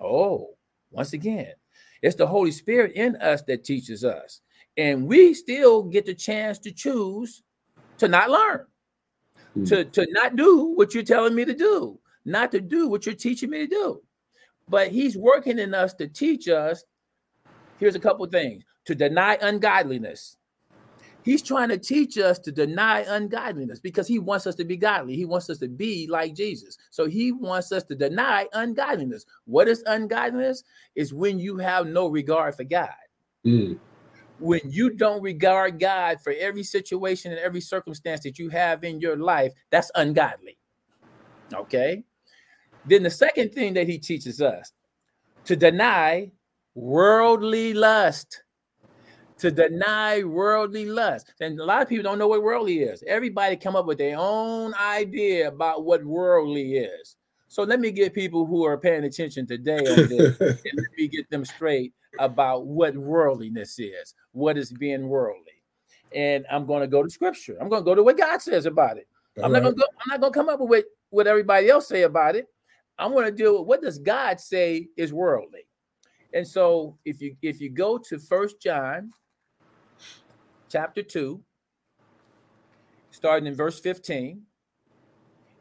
Oh, 0.01 0.55
once 0.91 1.13
again, 1.13 1.53
it's 2.01 2.17
the 2.17 2.27
Holy 2.27 2.51
Spirit 2.51 2.93
in 2.93 3.17
us 3.17 3.43
that 3.43 3.65
teaches 3.65 4.05
us, 4.05 4.41
and 4.79 5.07
we 5.07 5.35
still 5.35 5.83
get 5.83 6.07
the 6.07 6.15
chance 6.15 6.59
to 6.61 6.73
choose 6.73 7.43
to 7.99 8.09
not 8.09 8.31
learn, 8.31 8.67
mm. 9.55 9.69
to 9.69 9.85
to 9.85 10.07
not 10.13 10.35
do 10.35 10.73
what 10.75 10.95
you're 10.95 11.03
telling 11.03 11.35
me 11.35 11.45
to 11.45 11.55
do 11.55 12.01
not 12.25 12.53
to 12.53 12.61
do 12.61 12.89
what 12.89 13.07
you're 13.07 13.15
teaching 13.15 13.51
me 13.51 13.61
to 13.61 13.67
do. 13.67 14.03
But 14.69 14.89
he's 14.89 15.17
working 15.17 15.59
in 15.59 15.75
us 15.75 15.95
to 15.95 16.09
teach 16.09 16.49
us. 16.49 16.85
Here's 17.79 17.95
a 17.95 18.01
couple 18.01 18.25
things 18.27 18.65
to 18.87 18.95
deny 18.95 19.39
ungodliness. 19.41 20.37
He's 21.25 21.43
trying 21.43 21.71
to 21.71 21.79
teach 21.79 22.19
us 22.19 22.39
to 22.41 22.53
deny 22.53 23.01
ungodliness 23.01 23.81
because 23.81 24.07
he 24.07 24.19
wants 24.19 24.47
us 24.47 24.55
to 24.57 24.65
be 24.65 24.77
godly. 24.77 25.17
He 25.17 25.25
wants 25.25 25.49
us 25.49 25.59
to 25.59 25.69
be 25.69 26.07
like 26.07 26.35
Jesus. 26.35 26.77
So 26.91 27.07
he 27.07 27.33
wants 27.33 27.73
us 27.73 27.83
to 27.85 27.95
deny 27.95 28.47
ungodliness. 28.53 29.25
What 29.47 29.67
is 29.67 29.83
ungodliness? 29.87 30.63
Is 30.95 31.15
when 31.15 31.39
you 31.39 31.57
have 31.57 31.87
no 31.87 32.09
regard 32.09 32.55
for 32.55 32.65
God. 32.65 32.91
Mm. 33.47 33.79
When 34.39 34.61
you 34.65 34.91
don't 34.91 35.23
regard 35.23 35.81
God 35.81 36.19
for 36.23 36.35
every 36.39 36.63
situation 36.63 37.33
and 37.33 37.41
every 37.41 37.63
circumstance 37.63 38.21
that 38.25 38.39
you 38.39 38.51
have 38.51 38.85
in 38.85 39.01
your 39.01 39.17
life, 39.17 39.53
that's 39.71 39.91
ungodly. 39.95 40.59
Okay. 41.55 42.03
Then 42.87 43.03
the 43.03 43.11
second 43.11 43.53
thing 43.53 43.75
that 43.75 43.89
he 43.89 43.99
teaches 43.99 44.41
us 44.41 44.73
to 45.45 45.57
deny 45.57 46.31
worldly 46.75 47.75
lust. 47.75 48.43
To 49.39 49.51
deny 49.51 50.23
worldly 50.23 50.87
lust. 50.87 51.33
And 51.41 51.59
a 51.59 51.65
lot 51.65 51.83
of 51.83 51.89
people 51.89 52.05
don't 52.05 52.19
know 52.19 52.29
what 52.29 52.43
worldly 52.43 52.81
is. 52.81 53.03
Everybody 53.07 53.57
come 53.57 53.77
up 53.77 53.87
with 53.87 53.99
their 53.99 54.17
own 54.19 54.75
idea 54.75 55.49
about 55.49 55.85
what 55.85 56.05
worldly 56.05 56.77
is. 56.77 57.17
So 57.49 57.63
let 57.63 57.81
me 57.81 57.91
get 57.91 58.15
people 58.15 58.47
who 58.47 58.65
are 58.65 58.79
paying 58.79 59.05
attention 59.05 59.47
today 59.47 59.87
on 59.87 60.09
this 60.09 60.41
and 60.41 60.59
let 60.75 60.87
me 60.97 61.09
get 61.09 61.29
them 61.31 61.45
straight 61.45 61.93
about 62.19 62.67
what 62.67 62.97
worldliness 62.97 63.79
is, 63.79 64.15
what 64.33 64.57
is 64.57 64.73
being 64.73 65.09
worldly. 65.09 65.63
And 66.15 66.45
I'm 66.51 66.67
going 66.67 66.81
to 66.81 66.87
go 66.87 67.03
to 67.03 67.11
scripture. 67.11 67.57
I'm 67.61 67.69
going 67.69 67.83
to 67.83 67.85
go 67.85 67.95
to 67.95 68.03
what 68.03 68.17
God 68.17 68.41
says 68.41 68.67
about 68.67 68.97
it. 68.97 69.09
I'm 69.43 69.53
not 69.53 69.63
going 69.63 69.75
to 69.75 69.81
go, 69.81 69.87
I'm 70.01 70.11
not 70.11 70.21
going 70.21 70.33
to 70.33 70.39
come 70.39 70.49
up 70.49 70.61
with 70.61 70.85
what 71.11 71.27
everybody 71.27 71.69
else 71.69 71.89
say 71.89 72.03
about 72.03 72.37
it. 72.37 72.47
I 72.99 73.07
want 73.07 73.27
to 73.27 73.33
deal 73.33 73.59
with 73.59 73.67
what 73.67 73.83
does 73.83 73.99
God 73.99 74.41
say 74.41 74.89
is 74.97 75.13
worldly. 75.13 75.67
And 76.33 76.47
so 76.47 76.99
if 77.05 77.21
you 77.21 77.37
if 77.43 77.61
you 77.61 77.71
go 77.71 77.99
to 77.99 78.19
First 78.19 78.61
John 78.61 79.13
chapter 80.69 81.03
2 81.03 81.41
starting 83.13 83.47
in 83.47 83.55
verse 83.55 83.79
15 83.79 84.43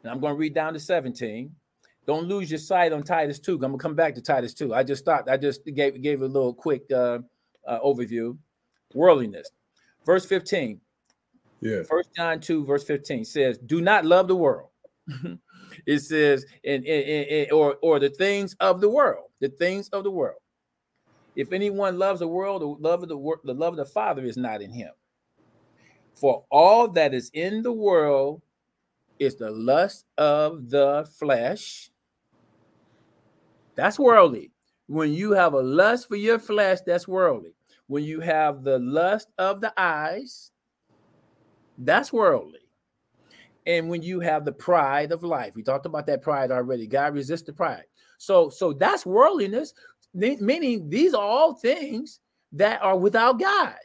and 0.02 0.10
I'm 0.10 0.18
going 0.18 0.32
to 0.32 0.38
read 0.38 0.54
down 0.54 0.72
to 0.72 0.80
17 0.80 1.54
don't 2.04 2.26
lose 2.26 2.50
your 2.50 2.58
sight 2.58 2.92
on 2.92 3.04
Titus 3.04 3.38
2 3.38 3.54
I'm 3.54 3.60
going 3.60 3.72
to 3.74 3.78
come 3.78 3.94
back 3.94 4.16
to 4.16 4.20
Titus 4.20 4.54
2 4.54 4.74
I 4.74 4.82
just 4.82 5.04
thought 5.04 5.30
I 5.30 5.36
just 5.36 5.64
gave 5.66 6.02
gave 6.02 6.22
a 6.22 6.26
little 6.26 6.52
quick 6.52 6.82
uh, 6.90 7.20
uh, 7.64 7.78
overview 7.78 8.36
worldliness 8.92 9.50
verse 10.04 10.24
15. 10.26 10.80
Yeah. 11.60 11.82
First 11.88 12.10
John 12.14 12.40
2, 12.40 12.64
verse 12.64 12.84
15 12.84 13.24
says, 13.24 13.58
Do 13.58 13.80
not 13.80 14.04
love 14.04 14.28
the 14.28 14.36
world. 14.36 14.68
it 15.86 16.00
says, 16.00 16.44
and, 16.64 16.84
in, 16.84 17.24
in, 17.24 17.52
or, 17.52 17.76
or 17.82 17.98
the 17.98 18.10
things 18.10 18.54
of 18.60 18.80
the 18.80 18.88
world, 18.88 19.28
the 19.40 19.48
things 19.48 19.88
of 19.90 20.04
the 20.04 20.10
world. 20.10 20.40
If 21.36 21.52
anyone 21.52 21.98
loves 21.98 22.20
the 22.20 22.28
world, 22.28 22.62
the 22.62 22.66
love 22.66 23.02
of 23.02 23.08
the 23.08 23.16
world, 23.18 23.40
the 23.44 23.54
love 23.54 23.74
of 23.74 23.78
the 23.78 23.84
Father 23.84 24.24
is 24.24 24.36
not 24.36 24.62
in 24.62 24.72
him. 24.72 24.90
For 26.14 26.44
all 26.50 26.88
that 26.92 27.12
is 27.12 27.30
in 27.34 27.62
the 27.62 27.72
world 27.72 28.40
is 29.18 29.36
the 29.36 29.50
lust 29.50 30.04
of 30.16 30.70
the 30.70 31.08
flesh. 31.18 31.90
That's 33.74 33.98
worldly. 33.98 34.52
When 34.86 35.12
you 35.12 35.32
have 35.32 35.54
a 35.54 35.60
lust 35.60 36.08
for 36.08 36.16
your 36.16 36.38
flesh, 36.38 36.78
that's 36.86 37.08
worldly. 37.08 37.54
When 37.86 38.04
you 38.04 38.20
have 38.20 38.62
the 38.62 38.78
lust 38.78 39.28
of 39.38 39.60
the 39.60 39.72
eyes, 39.76 40.52
that's 41.78 42.12
worldly. 42.12 42.60
And 43.66 43.88
when 43.88 44.02
you 44.02 44.20
have 44.20 44.44
the 44.44 44.52
pride 44.52 45.12
of 45.12 45.22
life, 45.22 45.54
we 45.54 45.62
talked 45.62 45.86
about 45.86 46.06
that 46.06 46.22
pride 46.22 46.50
already. 46.50 46.86
God 46.86 47.14
resists 47.14 47.42
the 47.42 47.52
pride. 47.52 47.84
So, 48.18 48.50
so 48.50 48.72
that's 48.72 49.06
worldliness, 49.06 49.74
meaning 50.12 50.88
these 50.88 51.14
are 51.14 51.22
all 51.22 51.54
things 51.54 52.20
that 52.52 52.82
are 52.82 52.96
without 52.96 53.40
God. 53.40 53.76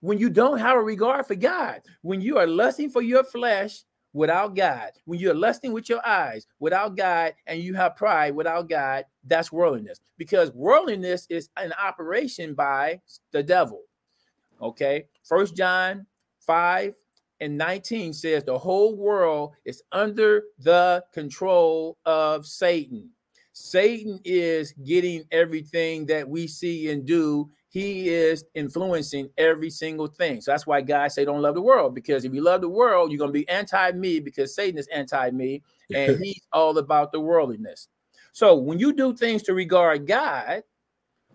When 0.00 0.18
you 0.18 0.30
don't 0.30 0.58
have 0.58 0.76
a 0.76 0.82
regard 0.82 1.26
for 1.26 1.34
God, 1.34 1.82
when 2.02 2.20
you 2.20 2.38
are 2.38 2.46
lusting 2.46 2.88
for 2.90 3.02
your 3.02 3.22
flesh 3.22 3.84
without 4.12 4.56
God, 4.56 4.90
when 5.04 5.20
you're 5.20 5.34
lusting 5.34 5.72
with 5.72 5.88
your 5.88 6.04
eyes 6.06 6.46
without 6.58 6.96
God, 6.96 7.34
and 7.46 7.60
you 7.60 7.74
have 7.74 7.96
pride 7.96 8.34
without 8.34 8.68
God, 8.68 9.04
that's 9.24 9.52
worldliness. 9.52 10.00
Because 10.16 10.50
worldliness 10.52 11.26
is 11.28 11.50
an 11.58 11.74
operation 11.74 12.54
by 12.54 13.00
the 13.32 13.42
devil. 13.42 13.82
Okay. 14.60 15.04
First 15.22 15.54
John 15.54 16.06
5 16.40 16.94
and 17.40 17.56
19 17.56 18.12
says 18.12 18.44
the 18.44 18.58
whole 18.58 18.96
world 18.96 19.52
is 19.64 19.82
under 19.92 20.44
the 20.58 21.04
control 21.12 21.96
of 22.04 22.46
Satan. 22.46 23.10
Satan 23.52 24.20
is 24.24 24.72
getting 24.84 25.24
everything 25.32 26.06
that 26.06 26.28
we 26.28 26.46
see 26.46 26.90
and 26.90 27.04
do. 27.04 27.50
He 27.68 28.08
is 28.08 28.44
influencing 28.54 29.30
every 29.38 29.70
single 29.70 30.06
thing. 30.06 30.40
So 30.40 30.50
that's 30.50 30.66
why 30.66 30.80
guys 30.80 31.14
say 31.14 31.24
don't 31.24 31.42
love 31.42 31.54
the 31.54 31.62
world 31.62 31.94
because 31.94 32.24
if 32.24 32.34
you 32.34 32.42
love 32.42 32.60
the 32.60 32.68
world, 32.68 33.10
you're 33.10 33.18
going 33.18 33.28
to 33.28 33.38
be 33.38 33.48
anti 33.48 33.92
me 33.92 34.20
because 34.20 34.54
Satan 34.54 34.78
is 34.78 34.88
anti 34.88 35.30
me 35.30 35.62
and 35.94 36.18
he's 36.22 36.42
all 36.52 36.76
about 36.78 37.12
the 37.12 37.20
worldliness. 37.20 37.88
So 38.32 38.54
when 38.54 38.78
you 38.78 38.92
do 38.92 39.14
things 39.14 39.42
to 39.44 39.54
regard 39.54 40.06
God, 40.06 40.62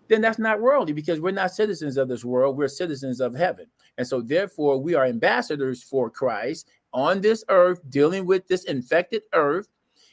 then 0.08 0.20
that's 0.20 0.38
not 0.38 0.60
worldly 0.60 0.92
because 0.92 1.20
we're 1.20 1.32
not 1.32 1.52
citizens 1.52 1.96
of 1.96 2.08
this 2.08 2.24
world. 2.24 2.56
We're 2.56 2.68
citizens 2.68 3.20
of 3.20 3.34
heaven. 3.34 3.66
And 3.98 4.06
so, 4.06 4.20
therefore, 4.20 4.78
we 4.78 4.94
are 4.94 5.04
ambassadors 5.04 5.82
for 5.82 6.10
Christ 6.10 6.68
on 6.92 7.20
this 7.20 7.44
earth, 7.48 7.80
dealing 7.88 8.26
with 8.26 8.46
this 8.48 8.64
infected 8.64 9.22
earth. 9.32 9.68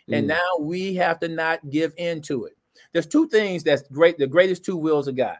Mm. 0.09 0.17
And 0.17 0.27
now 0.27 0.57
we 0.59 0.95
have 0.95 1.19
to 1.21 1.27
not 1.27 1.69
give 1.69 1.93
in 1.97 2.21
to 2.23 2.45
it. 2.45 2.57
There's 2.91 3.07
two 3.07 3.27
things 3.27 3.63
that's 3.63 3.83
great, 3.89 4.17
the 4.17 4.27
greatest 4.27 4.63
two 4.63 4.77
wills 4.77 5.07
of 5.07 5.15
God. 5.15 5.37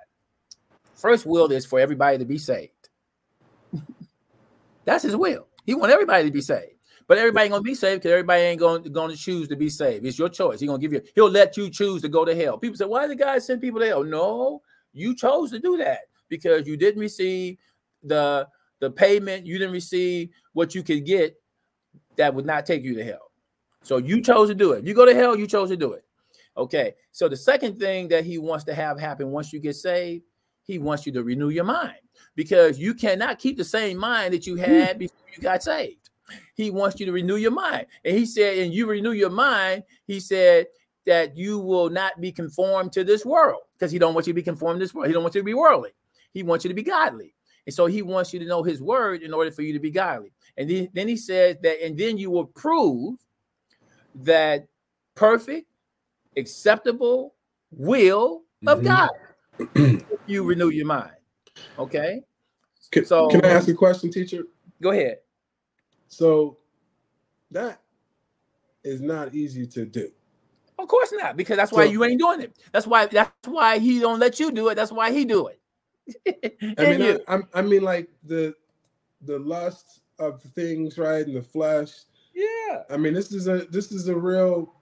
First 0.96 1.26
will 1.26 1.52
is 1.52 1.66
for 1.66 1.80
everybody 1.80 2.18
to 2.18 2.26
be 2.26 2.38
saved. 2.38 2.90
that's 4.86 5.04
his 5.04 5.16
will. 5.16 5.48
He 5.66 5.76
wants 5.76 5.94
everybody 5.94 6.26
to 6.26 6.32
be 6.32 6.42
saved. 6.42 6.74
But 7.08 7.18
everybody 7.18 7.46
ain't 7.46 7.52
gonna 7.52 7.64
be 7.64 7.76
saved 7.76 8.02
because 8.02 8.14
everybody 8.14 8.44
ain't 8.44 8.60
gonna, 8.60 8.90
going 8.90 9.12
to 9.12 9.18
choose 9.18 9.48
to 9.50 9.56
be 9.56 9.70
saved. 9.70 10.06
It's 10.06 10.18
your 10.18 10.30
choice. 10.30 10.60
He's 10.60 10.70
gonna 10.70 10.80
give 10.80 10.94
you, 10.94 11.02
he'll 11.16 11.30
let 11.30 11.58
you 11.58 11.70
choose 11.70 12.02
to 12.02 12.10
go 12.10 12.24
to 12.24 12.34
hell. 12.34 12.58
People 12.58 12.78
say, 12.78 12.86
Why 12.86 13.08
did 13.08 13.20
God 13.20 13.42
send 13.44 13.62
people 13.62 13.82
to 13.82 13.88
hell? 13.88 14.04
No, 14.04 14.62
you 14.94 15.16
chose 15.16 15.52
to 15.52 15.60
do 15.60 15.78
that 15.78 16.02
because 16.30 16.66
you 16.68 16.78
didn't 16.78 17.02
receive 17.02 17.58
the 18.04 18.48
the 18.80 18.92
payment, 18.92 19.46
you 19.46 19.58
didn't 19.58 19.74
receive 19.74 20.30
what 20.54 20.76
you 20.76 20.84
could 20.84 21.06
get 21.06 21.36
that 22.18 22.34
would 22.34 22.46
not 22.46 22.66
take 22.66 22.84
you 22.84 22.96
to 22.96 23.04
hell. 23.04 23.32
So 23.82 23.98
you 23.98 24.22
chose 24.22 24.50
to 24.50 24.56
do 24.56 24.74
it. 24.74 24.86
You 24.86 24.94
go 24.94 25.06
to 25.06 25.16
hell, 25.16 25.38
you 25.38 25.48
chose 25.48 25.70
to 25.70 25.78
do 25.78 25.94
it. 25.94 26.04
Okay. 26.58 26.94
So 27.12 27.28
the 27.28 27.38
second 27.38 27.80
thing 27.80 28.08
that 28.10 28.26
he 28.26 28.38
wants 28.38 28.66
to 28.66 28.74
have 28.74 29.00
happen 29.00 29.32
once 29.32 29.54
you 29.54 29.60
get 29.60 29.76
saved, 29.76 30.24
he 30.64 30.80
wants 30.80 31.06
you 31.06 31.12
to 31.14 31.24
renew 31.24 31.50
your 31.50 31.64
mind 31.64 31.98
because 32.36 32.80
you 32.80 32.94
cannot 32.94 33.40
keep 33.40 33.58
the 33.58 33.64
same 33.64 33.98
mind 33.98 34.34
that 34.34 34.48
you 34.48 34.56
hmm. 34.56 34.62
had 34.64 35.00
before 35.00 35.28
you 35.36 35.42
got 35.42 35.64
saved. 35.64 36.10
He 36.56 36.72
wants 36.72 37.00
you 37.00 37.06
to 37.06 37.12
renew 37.12 37.36
your 37.36 37.52
mind. 37.52 37.88
And 38.06 38.18
he 38.18 38.26
said, 38.26 38.58
and 38.60 38.74
you 38.74 38.88
renew 38.88 39.12
your 39.12 39.30
mind, 39.30 39.84
he 40.06 40.20
said 40.20 40.68
that 41.06 41.36
you 41.36 41.60
will 41.60 41.90
not 41.90 42.22
be 42.22 42.32
conformed 42.32 42.94
to 42.94 43.04
this 43.04 43.26
world 43.26 43.62
because 43.74 43.92
he 43.92 44.00
don't 44.00 44.14
want 44.14 44.26
you 44.26 44.34
to 44.34 44.36
be 44.36 44.44
conformed 44.44 44.80
to 44.80 44.86
this 44.86 44.94
world. 44.94 45.08
He 45.08 45.14
don't 45.14 45.24
want 45.24 45.36
you 45.36 45.42
to 45.42 45.46
be 45.46 45.54
worldly. 45.54 45.92
He 46.34 46.44
wants 46.44 46.64
you 46.64 46.70
to 46.70 46.74
be 46.74 46.84
godly. 46.84 47.34
And 47.66 47.74
so 47.74 47.86
he 47.86 48.02
wants 48.02 48.34
you 48.34 48.40
to 48.40 48.46
know 48.46 48.64
his 48.64 48.82
word 48.82 49.22
in 49.22 49.34
order 49.34 49.52
for 49.52 49.62
you 49.62 49.74
to 49.74 49.80
be 49.80 49.92
godly. 49.92 50.34
And 50.58 50.70
then, 50.70 50.90
then 50.94 51.08
he 51.08 51.16
says 51.16 51.58
that, 51.64 51.84
and 51.84 51.98
then 51.98 52.18
you 52.18 52.30
will 52.30 52.46
prove 52.46 53.16
that 54.16 54.68
perfect, 55.16 55.68
acceptable 56.36 57.36
will 57.72 58.44
of 58.68 58.80
mm-hmm. 58.80 58.88
God 58.88 59.10
if 59.76 60.20
you 60.28 60.44
renew 60.44 60.70
your 60.70 60.86
mind. 60.86 61.16
Okay. 61.80 62.22
Can, 62.92 63.06
so 63.06 63.28
can 63.28 63.44
I 63.46 63.50
ask 63.50 63.68
a 63.68 63.74
question, 63.74 64.12
teacher? 64.12 64.44
Go 64.82 64.92
ahead. 64.92 65.20
So 66.08 66.58
that 67.52 67.82
is 68.84 69.02
not 69.02 69.34
easy 69.34 69.66
to 69.68 69.86
do. 69.86 70.12
Of 70.78 70.88
course 70.88 71.14
not, 71.14 71.38
because 71.38 71.58
that's 71.58 71.72
why 71.72 71.86
so, 71.86 71.92
you 71.92 72.04
ain't 72.04 72.20
doing 72.20 72.42
it. 72.42 72.58
That's 72.72 72.86
why 72.86 73.06
that's 73.06 73.32
why 73.46 73.80
he 73.80 74.00
don't 74.00 74.20
let 74.20 74.40
you 74.40 74.52
do 74.52 74.68
it. 74.70 74.76
That's 74.76 74.92
why 74.92 75.12
he 75.12 75.24
do 75.24 75.48
it. 75.48 75.60
I 76.28 76.98
mean, 76.98 77.18
I, 77.28 77.40
I, 77.54 77.62
mean, 77.62 77.82
like 77.82 78.10
the 78.24 78.54
the 79.22 79.40
lust 79.40 80.02
of 80.20 80.42
things, 80.42 80.98
right, 80.98 81.26
and 81.26 81.36
the 81.36 81.42
flesh. 81.42 81.92
Yeah. 82.34 82.84
I 82.90 82.98
mean, 82.98 83.14
this 83.14 83.32
is 83.32 83.48
a 83.48 83.66
this 83.66 83.92
is 83.92 84.08
a 84.08 84.16
real 84.16 84.74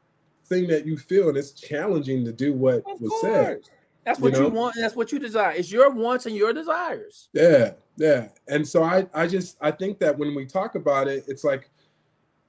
thing 0.45 0.67
that 0.67 0.85
you 0.85 0.97
feel, 0.97 1.29
and 1.29 1.37
it's 1.37 1.51
challenging 1.51 2.25
to 2.25 2.31
do 2.31 2.53
what 2.53 2.83
of 2.89 3.01
was 3.01 3.09
course. 3.09 3.21
said. 3.21 3.59
That's 4.05 4.19
what 4.19 4.33
you, 4.33 4.39
know? 4.39 4.47
you 4.47 4.53
want, 4.53 4.75
and 4.75 4.83
that's 4.83 4.95
what 4.95 5.11
you 5.11 5.19
desire. 5.19 5.51
It's 5.51 5.71
your 5.71 5.91
wants 5.91 6.25
and 6.25 6.35
your 6.35 6.53
desires. 6.53 7.29
Yeah, 7.33 7.73
yeah. 7.97 8.29
And 8.47 8.67
so 8.67 8.83
I, 8.83 9.07
I 9.13 9.27
just, 9.27 9.57
I 9.61 9.69
think 9.69 9.99
that 9.99 10.17
when 10.17 10.33
we 10.33 10.45
talk 10.45 10.73
about 10.73 11.07
it, 11.07 11.23
it's 11.27 11.43
like 11.43 11.69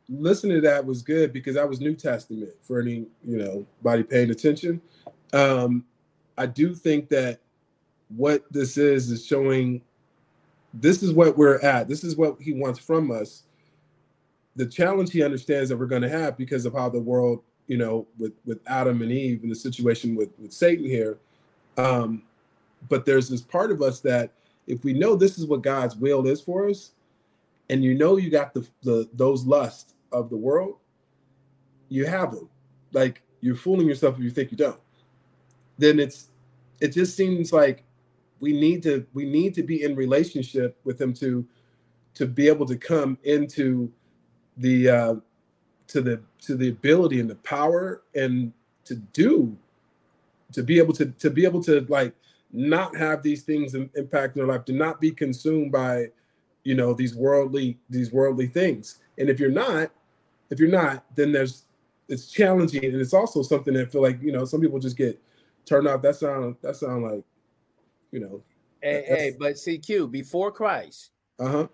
listening 0.09 0.57
to 0.57 0.61
that 0.63 0.85
was 0.85 1.03
good 1.03 1.31
because 1.31 1.57
that 1.57 1.69
was 1.69 1.79
New 1.79 1.95
Testament 1.95 2.53
for 2.63 2.81
any, 2.81 3.07
you 3.23 3.37
know, 3.37 3.67
body 3.83 4.03
paying 4.03 4.31
attention. 4.31 4.81
Um, 5.35 5.85
I 6.39 6.47
do 6.47 6.75
think 6.75 7.11
that 7.11 7.41
what 8.17 8.45
this 8.51 8.77
is 8.77 9.11
is 9.11 9.27
showing 9.27 9.83
this 10.75 11.03
is 11.03 11.13
what 11.13 11.37
we're 11.37 11.61
at. 11.61 11.89
This 11.89 12.05
is 12.05 12.17
what 12.17 12.41
he 12.41 12.53
wants 12.53 12.79
from 12.79 13.11
us. 13.11 13.45
The 14.57 14.67
challenge 14.67 15.11
he 15.11 15.23
understands 15.23 15.69
that 15.69 15.77
we're 15.77 15.87
going 15.87 16.03
to 16.03 16.09
have 16.09 16.37
because 16.37 16.67
of 16.67 16.73
how 16.75 16.89
the 16.89 17.01
world, 17.01 17.43
you 17.67 17.79
know, 17.79 18.07
with 18.19 18.33
with 18.45 18.61
Adam 18.67 19.03
and 19.03 19.11
Eve 19.11 19.43
and 19.43 19.51
the 19.51 19.57
situation 19.57 20.15
with 20.15 20.31
with 20.39 20.53
Satan 20.53 20.85
here 20.85 21.19
um, 21.77 22.23
but 22.89 23.05
there's 23.05 23.29
this 23.29 23.41
part 23.41 23.71
of 23.71 23.81
us 23.83 24.01
that 24.01 24.31
if 24.67 24.85
we 24.85 24.93
know 24.93 25.17
this 25.17 25.39
is 25.39 25.47
what 25.47 25.63
God's 25.63 25.97
will 25.97 26.27
is 26.27 26.41
for 26.41 26.69
us, 26.69 26.93
and 27.71 27.83
you 27.83 27.95
know 27.95 28.17
you 28.17 28.31
got 28.31 28.55
the, 28.55 28.67
the 28.83 29.09
those 29.15 29.45
lusts 29.45 29.95
of 30.11 30.31
the 30.31 30.37
world, 30.37 30.77
you 31.89 32.07
have 32.07 32.33
them. 32.33 32.49
Like 32.93 33.23
you're 33.41 33.57
fooling 33.57 33.87
yourself 33.87 34.17
if 34.17 34.25
you 34.25 34.31
think 34.31 34.51
you 34.51 34.59
don't. 34.59 34.81
Then 35.79 35.99
it's 35.99 36.29
it 36.81 36.89
just 36.89 37.17
seems 37.17 37.53
like 37.53 37.85
we 38.43 38.53
need 38.53 38.83
to 38.83 39.07
we 39.15 39.25
need 39.25 39.55
to 39.55 39.63
be 39.63 39.85
in 39.85 39.97
relationship 39.97 40.79
with 40.85 40.99
them 40.99 41.15
to 41.15 41.47
to 42.15 42.27
be 42.27 42.49
able 42.49 42.67
to 42.67 42.77
come 42.77 43.17
into 43.25 43.91
the 44.59 44.91
uh 44.91 45.15
to 45.87 46.03
the 46.03 46.21
to 46.41 46.57
the 46.57 46.69
ability 46.69 47.21
and 47.21 47.31
the 47.31 47.37
power 47.37 48.03
and 48.15 48.53
to 48.85 48.97
do 48.97 49.57
to 50.53 50.63
be 50.63 50.79
able 50.79 50.93
to 50.93 51.07
to 51.07 51.31
be 51.31 51.45
able 51.45 51.63
to 51.63 51.87
like 51.89 52.13
not 52.53 52.95
have 52.97 53.23
these 53.23 53.43
things 53.43 53.75
impact 53.75 54.35
their 54.35 54.47
life, 54.47 54.65
to 54.67 54.73
not 54.73 55.01
be 55.01 55.11
consumed 55.11 55.73
by, 55.73 56.09
you 56.65 56.75
know, 56.75 56.93
these 56.93 57.15
worldly 57.15 57.79
these 57.89 58.13
worldly 58.13 58.47
things. 58.47 58.99
And 59.19 59.31
if 59.31 59.41
you're 59.41 59.51
not, 59.51 59.91
if 60.51 60.61
you're 60.61 60.69
not, 60.69 61.05
then 61.17 61.33
there's 61.33 61.65
it's 62.09 62.31
challenging, 62.31 62.85
and 62.85 63.01
it's 63.01 63.15
also 63.15 63.43
something 63.43 63.73
that 63.75 63.89
I 63.89 63.91
feel 63.91 64.03
like 64.03 64.21
you 64.23 64.33
know 64.33 64.45
some 64.45 64.61
people 64.61 64.79
just 64.79 64.97
get 64.97 65.21
turned 65.65 65.89
off. 65.89 66.03
That 66.03 66.17
sound 66.17 66.57
that 66.61 66.77
sound 66.77 67.05
like, 67.05 67.25
you 68.13 68.21
know. 68.21 68.43
Hey, 68.83 69.05
hey, 69.07 69.33
but 69.39 69.55
CQ 69.55 70.11
before 70.11 70.53
Christ, 70.53 71.11
uh 71.39 71.49
huh, 71.49 71.69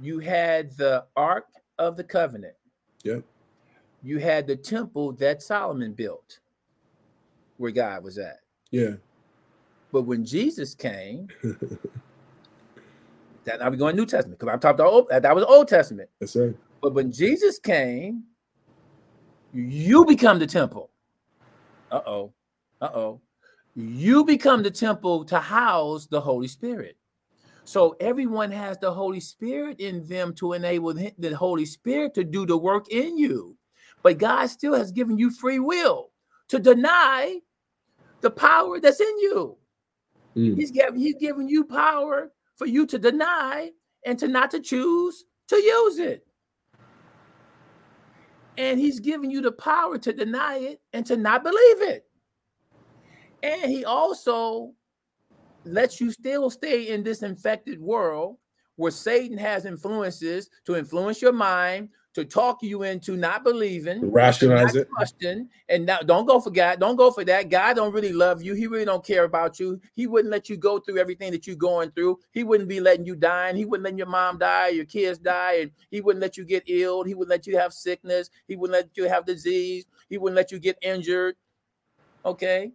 you 0.00 0.18
had 0.18 0.76
the 0.76 1.04
Ark 1.16 1.46
of 1.78 1.96
the 1.96 2.04
Covenant. 2.04 2.54
Yep. 3.04 3.24
You 4.02 4.18
had 4.18 4.46
the 4.46 4.56
temple 4.56 5.12
that 5.12 5.42
Solomon 5.42 5.92
built 5.92 6.40
where 7.58 7.70
God 7.70 8.02
was 8.02 8.18
at. 8.18 8.40
Yeah. 8.70 8.94
But 9.92 10.02
when 10.02 10.24
Jesus 10.24 10.74
came, 10.74 11.28
that 13.44 13.60
now 13.60 13.68
we 13.70 13.76
going 13.76 13.94
New 13.94 14.06
Testament 14.06 14.38
because 14.38 14.52
I'm 14.52 14.60
talking 14.60 14.80
about 14.80 14.92
old, 14.92 15.08
that 15.10 15.34
was 15.34 15.44
Old 15.44 15.68
Testament. 15.68 16.08
Yes, 16.20 16.30
sir. 16.30 16.54
But 16.80 16.94
when 16.94 17.12
Jesus 17.12 17.58
came, 17.58 18.24
you 19.52 20.04
become 20.04 20.38
the 20.38 20.46
temple. 20.46 20.90
Uh 21.90 22.00
oh. 22.06 22.32
Uh 22.80 22.90
oh. 22.94 23.20
You 23.74 24.24
become 24.24 24.62
the 24.62 24.70
temple 24.70 25.24
to 25.26 25.38
house 25.38 26.06
the 26.06 26.20
Holy 26.20 26.48
Spirit. 26.48 26.96
So 27.64 27.96
everyone 28.00 28.50
has 28.50 28.76
the 28.78 28.92
Holy 28.92 29.20
Spirit 29.20 29.80
in 29.80 30.06
them 30.06 30.34
to 30.34 30.52
enable 30.52 30.92
the 30.94 31.34
Holy 31.36 31.64
Spirit 31.64 32.12
to 32.14 32.24
do 32.24 32.44
the 32.44 32.56
work 32.56 32.88
in 32.88 33.16
you. 33.16 33.56
But 34.02 34.18
God 34.18 34.46
still 34.46 34.74
has 34.74 34.90
given 34.90 35.16
you 35.16 35.30
free 35.30 35.60
will 35.60 36.10
to 36.48 36.58
deny 36.58 37.38
the 38.20 38.30
power 38.30 38.80
that's 38.80 39.00
in 39.00 39.18
you. 39.18 39.56
Mm. 40.36 40.56
He's 40.56 40.70
given 40.70 40.98
he's 40.98 41.16
given 41.16 41.48
you 41.48 41.64
power 41.64 42.32
for 42.56 42.66
you 42.66 42.86
to 42.86 42.98
deny 42.98 43.70
and 44.04 44.18
to 44.18 44.28
not 44.28 44.50
to 44.50 44.60
choose 44.60 45.24
to 45.48 45.56
use 45.56 45.98
it. 45.98 46.26
And 48.58 48.78
he's 48.78 49.00
giving 49.00 49.30
you 49.30 49.40
the 49.40 49.52
power 49.52 49.98
to 49.98 50.12
deny 50.12 50.56
it 50.56 50.80
and 50.92 51.06
to 51.06 51.16
not 51.16 51.42
believe 51.42 51.82
it. 51.82 52.06
And 53.42 53.70
he 53.70 53.84
also 53.84 54.72
lets 55.64 56.00
you 56.00 56.10
still 56.10 56.50
stay 56.50 56.88
in 56.88 57.02
this 57.02 57.22
infected 57.22 57.80
world 57.80 58.36
where 58.76 58.90
Satan 58.90 59.38
has 59.38 59.64
influences 59.64 60.48
to 60.64 60.76
influence 60.76 61.20
your 61.20 61.32
mind, 61.32 61.88
to 62.14 62.24
talk 62.24 62.58
you 62.62 62.82
into 62.82 63.16
not 63.16 63.42
believing, 63.42 64.10
rationalize 64.10 64.74
it, 64.74 64.86
trusting, 64.96 65.48
and 65.68 65.86
now 65.86 65.98
don't 66.00 66.26
go 66.26 66.40
for 66.40 66.50
God. 66.50 66.78
Don't 66.78 66.96
go 66.96 67.10
for 67.10 67.24
that. 67.24 67.48
God 67.48 67.76
don't 67.76 67.92
really 67.92 68.12
love 68.12 68.42
you. 68.42 68.54
He 68.54 68.66
really 68.66 68.84
don't 68.84 69.04
care 69.04 69.24
about 69.24 69.58
you. 69.58 69.80
He 69.94 70.06
wouldn't 70.06 70.30
let 70.30 70.48
you 70.48 70.56
go 70.56 70.78
through 70.78 70.98
everything 70.98 71.32
that 71.32 71.46
you're 71.46 71.56
going 71.56 71.90
through. 71.90 72.18
He 72.32 72.44
wouldn't 72.44 72.68
be 72.68 72.80
letting 72.80 73.06
you 73.06 73.16
die, 73.16 73.48
and 73.48 73.56
he 73.56 73.64
wouldn't 73.64 73.84
let 73.84 73.96
your 73.96 74.08
mom 74.08 74.38
die, 74.38 74.68
your 74.68 74.84
kids 74.84 75.18
die, 75.18 75.60
and 75.60 75.70
he 75.90 76.00
wouldn't 76.00 76.20
let 76.20 76.36
you 76.36 76.44
get 76.44 76.64
ill. 76.66 77.02
He 77.02 77.14
wouldn't 77.14 77.30
let 77.30 77.46
you 77.46 77.56
have 77.56 77.72
sickness. 77.72 78.28
He 78.46 78.56
wouldn't 78.56 78.78
let 78.78 78.96
you 78.96 79.08
have 79.08 79.24
disease. 79.24 79.86
He 80.10 80.18
wouldn't 80.18 80.36
let 80.36 80.52
you 80.52 80.58
get 80.58 80.76
injured. 80.82 81.36
Okay. 82.26 82.72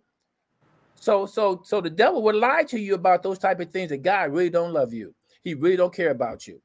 So, 1.00 1.26
so, 1.26 1.62
so 1.64 1.80
the 1.80 1.89
devil 1.89 2.24
would 2.24 2.36
lie 2.36 2.64
to 2.64 2.80
you 2.80 2.95
about 2.95 3.24
those 3.24 3.38
type 3.38 3.60
of 3.60 3.72
things 3.72 3.89
that 3.89 4.02
God 4.02 4.32
really 4.32 4.50
don't 4.50 4.74
love 4.74 4.93
you. 4.93 5.14
He 5.43 5.54
really 5.54 5.78
don't 5.78 5.93
care 5.93 6.12
about 6.12 6.48
you. 6.48 6.62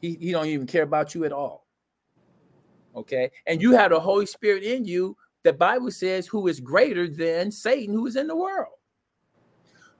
He, 0.00 0.14
he 0.20 0.32
don't 0.32 0.46
even 0.46 0.66
care 0.66 0.82
about 0.82 1.14
you 1.14 1.24
at 1.24 1.32
all. 1.32 1.66
Okay. 2.94 3.30
And 3.46 3.62
you 3.62 3.72
have 3.72 3.90
the 3.90 4.00
Holy 4.00 4.26
Spirit 4.26 4.62
in 4.62 4.84
you. 4.84 5.16
The 5.44 5.52
Bible 5.52 5.90
says, 5.90 6.26
who 6.26 6.48
is 6.48 6.60
greater 6.60 7.08
than 7.08 7.52
Satan 7.52 7.94
who 7.94 8.06
is 8.06 8.16
in 8.16 8.26
the 8.26 8.36
world. 8.36 8.74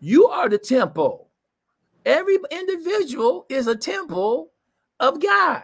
You 0.00 0.26
are 0.26 0.48
the 0.48 0.58
temple. 0.58 1.30
Every 2.04 2.38
individual 2.50 3.46
is 3.48 3.66
a 3.66 3.76
temple 3.76 4.50
of 5.00 5.20
God. 5.22 5.62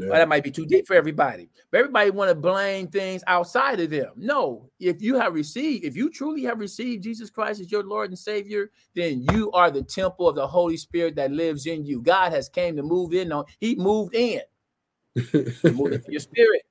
Yeah. 0.00 0.08
Well, 0.08 0.18
that 0.18 0.28
might 0.28 0.44
be 0.44 0.50
too 0.50 0.64
deep 0.66 0.86
for 0.86 0.94
everybody. 0.94 1.50
But 1.70 1.80
everybody 1.80 2.10
want 2.10 2.30
to 2.30 2.34
blame 2.34 2.88
things 2.88 3.22
outside 3.26 3.80
of 3.80 3.90
them. 3.90 4.12
No, 4.16 4.70
if 4.80 5.02
you 5.02 5.18
have 5.18 5.34
received, 5.34 5.84
if 5.84 5.94
you 5.94 6.10
truly 6.10 6.42
have 6.44 6.58
received 6.58 7.02
Jesus 7.02 7.28
Christ 7.28 7.60
as 7.60 7.70
your 7.70 7.84
Lord 7.84 8.08
and 8.08 8.18
Savior, 8.18 8.70
then 8.94 9.26
you 9.30 9.50
are 9.52 9.70
the 9.70 9.82
temple 9.82 10.26
of 10.26 10.36
the 10.36 10.46
Holy 10.46 10.78
Spirit 10.78 11.16
that 11.16 11.32
lives 11.32 11.66
in 11.66 11.84
you. 11.84 12.00
God 12.00 12.32
has 12.32 12.48
came 12.48 12.76
to 12.76 12.82
move 12.82 13.12
in 13.12 13.30
on. 13.30 13.44
He 13.58 13.76
moved 13.76 14.14
in 14.14 14.40
moved 15.64 15.94
into 15.94 16.10
your 16.12 16.20
spirit. 16.20 16.62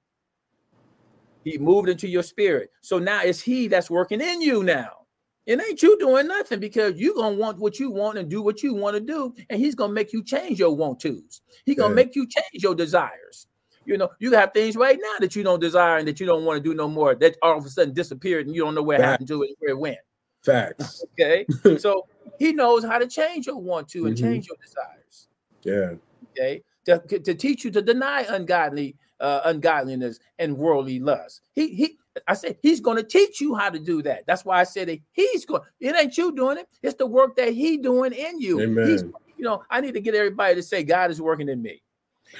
He 1.43 1.57
moved 1.57 1.89
into 1.89 2.07
your 2.07 2.23
spirit. 2.23 2.71
So 2.81 2.99
now 2.99 3.21
it's 3.21 3.41
he 3.41 3.67
that's 3.67 3.89
working 3.89 4.21
in 4.21 4.41
you 4.41 4.63
now. 4.63 4.98
It 5.45 5.59
ain't 5.59 5.81
you 5.81 5.97
doing 5.97 6.27
nothing 6.27 6.59
because 6.59 6.99
you're 6.99 7.15
gonna 7.15 7.35
want 7.35 7.57
what 7.57 7.79
you 7.79 7.89
want 7.89 8.17
and 8.17 8.29
do 8.29 8.41
what 8.41 8.61
you 8.61 8.73
want 8.73 8.95
to 8.95 8.99
do, 8.99 9.33
and 9.49 9.59
he's 9.59 9.75
gonna 9.75 9.93
make 9.93 10.13
you 10.13 10.23
change 10.23 10.59
your 10.59 10.75
want 10.75 10.99
tos. 10.99 11.41
He's 11.65 11.77
gonna 11.77 11.89
yeah. 11.89 11.95
make 11.95 12.15
you 12.15 12.27
change 12.27 12.63
your 12.63 12.75
desires. 12.75 13.47
You 13.85 13.97
know, 13.97 14.09
you 14.19 14.31
have 14.33 14.53
things 14.53 14.75
right 14.75 14.99
now 15.01 15.19
that 15.19 15.35
you 15.35 15.41
don't 15.41 15.59
desire 15.59 15.97
and 15.97 16.07
that 16.07 16.19
you 16.19 16.27
don't 16.27 16.45
want 16.45 16.57
to 16.57 16.69
do 16.69 16.75
no 16.75 16.87
more 16.87 17.15
that 17.15 17.37
all 17.41 17.57
of 17.57 17.65
a 17.65 17.69
sudden 17.69 17.93
disappeared 17.93 18.45
and 18.45 18.55
you 18.55 18.63
don't 18.63 18.75
know 18.75 18.83
where 18.83 18.99
Facts. 18.99 19.09
happened 19.09 19.27
to 19.29 19.43
it, 19.43 19.51
where 19.59 19.71
it 19.71 19.79
went. 19.79 19.97
Facts. 20.43 21.03
Okay. 21.19 21.45
so 21.79 22.07
he 22.37 22.53
knows 22.53 22.83
how 22.83 22.97
to 22.97 23.07
change 23.07 23.47
your 23.47 23.57
want 23.57 23.87
to 23.89 24.05
and 24.05 24.15
mm-hmm. 24.15 24.25
change 24.25 24.47
your 24.47 24.57
desires. 24.63 25.27
Yeah. 25.63 25.95
Okay 26.31 26.63
to, 26.97 27.19
to 27.19 27.33
teach 27.33 27.63
you 27.63 27.71
to 27.71 27.81
deny 27.81 28.25
ungodly 28.29 28.95
uh, 29.19 29.41
ungodliness 29.45 30.19
and 30.37 30.57
worldly 30.57 30.99
lust. 30.99 31.41
He 31.53 31.69
he 31.73 31.97
I 32.27 32.33
said 32.33 32.57
he's 32.61 32.81
going 32.81 32.97
to 32.97 33.03
teach 33.03 33.39
you 33.39 33.55
how 33.55 33.69
to 33.69 33.79
do 33.79 34.01
that. 34.03 34.25
That's 34.25 34.43
why 34.43 34.59
I 34.59 34.63
said 34.63 34.87
that 34.89 34.99
he's 35.11 35.45
going. 35.45 35.61
It 35.79 35.95
ain't 35.95 36.17
you 36.17 36.35
doing 36.35 36.57
it. 36.57 36.67
It's 36.81 36.95
the 36.95 37.05
work 37.05 37.35
that 37.37 37.53
he 37.53 37.77
doing 37.77 38.13
in 38.13 38.39
you. 38.39 38.61
Amen. 38.61 38.87
He's, 38.87 39.01
you 39.37 39.45
know, 39.45 39.63
I 39.69 39.81
need 39.81 39.93
to 39.93 40.01
get 40.01 40.15
everybody 40.15 40.55
to 40.55 40.63
say 40.63 40.83
God 40.83 41.11
is 41.11 41.21
working 41.21 41.49
in 41.49 41.61
me. 41.61 41.81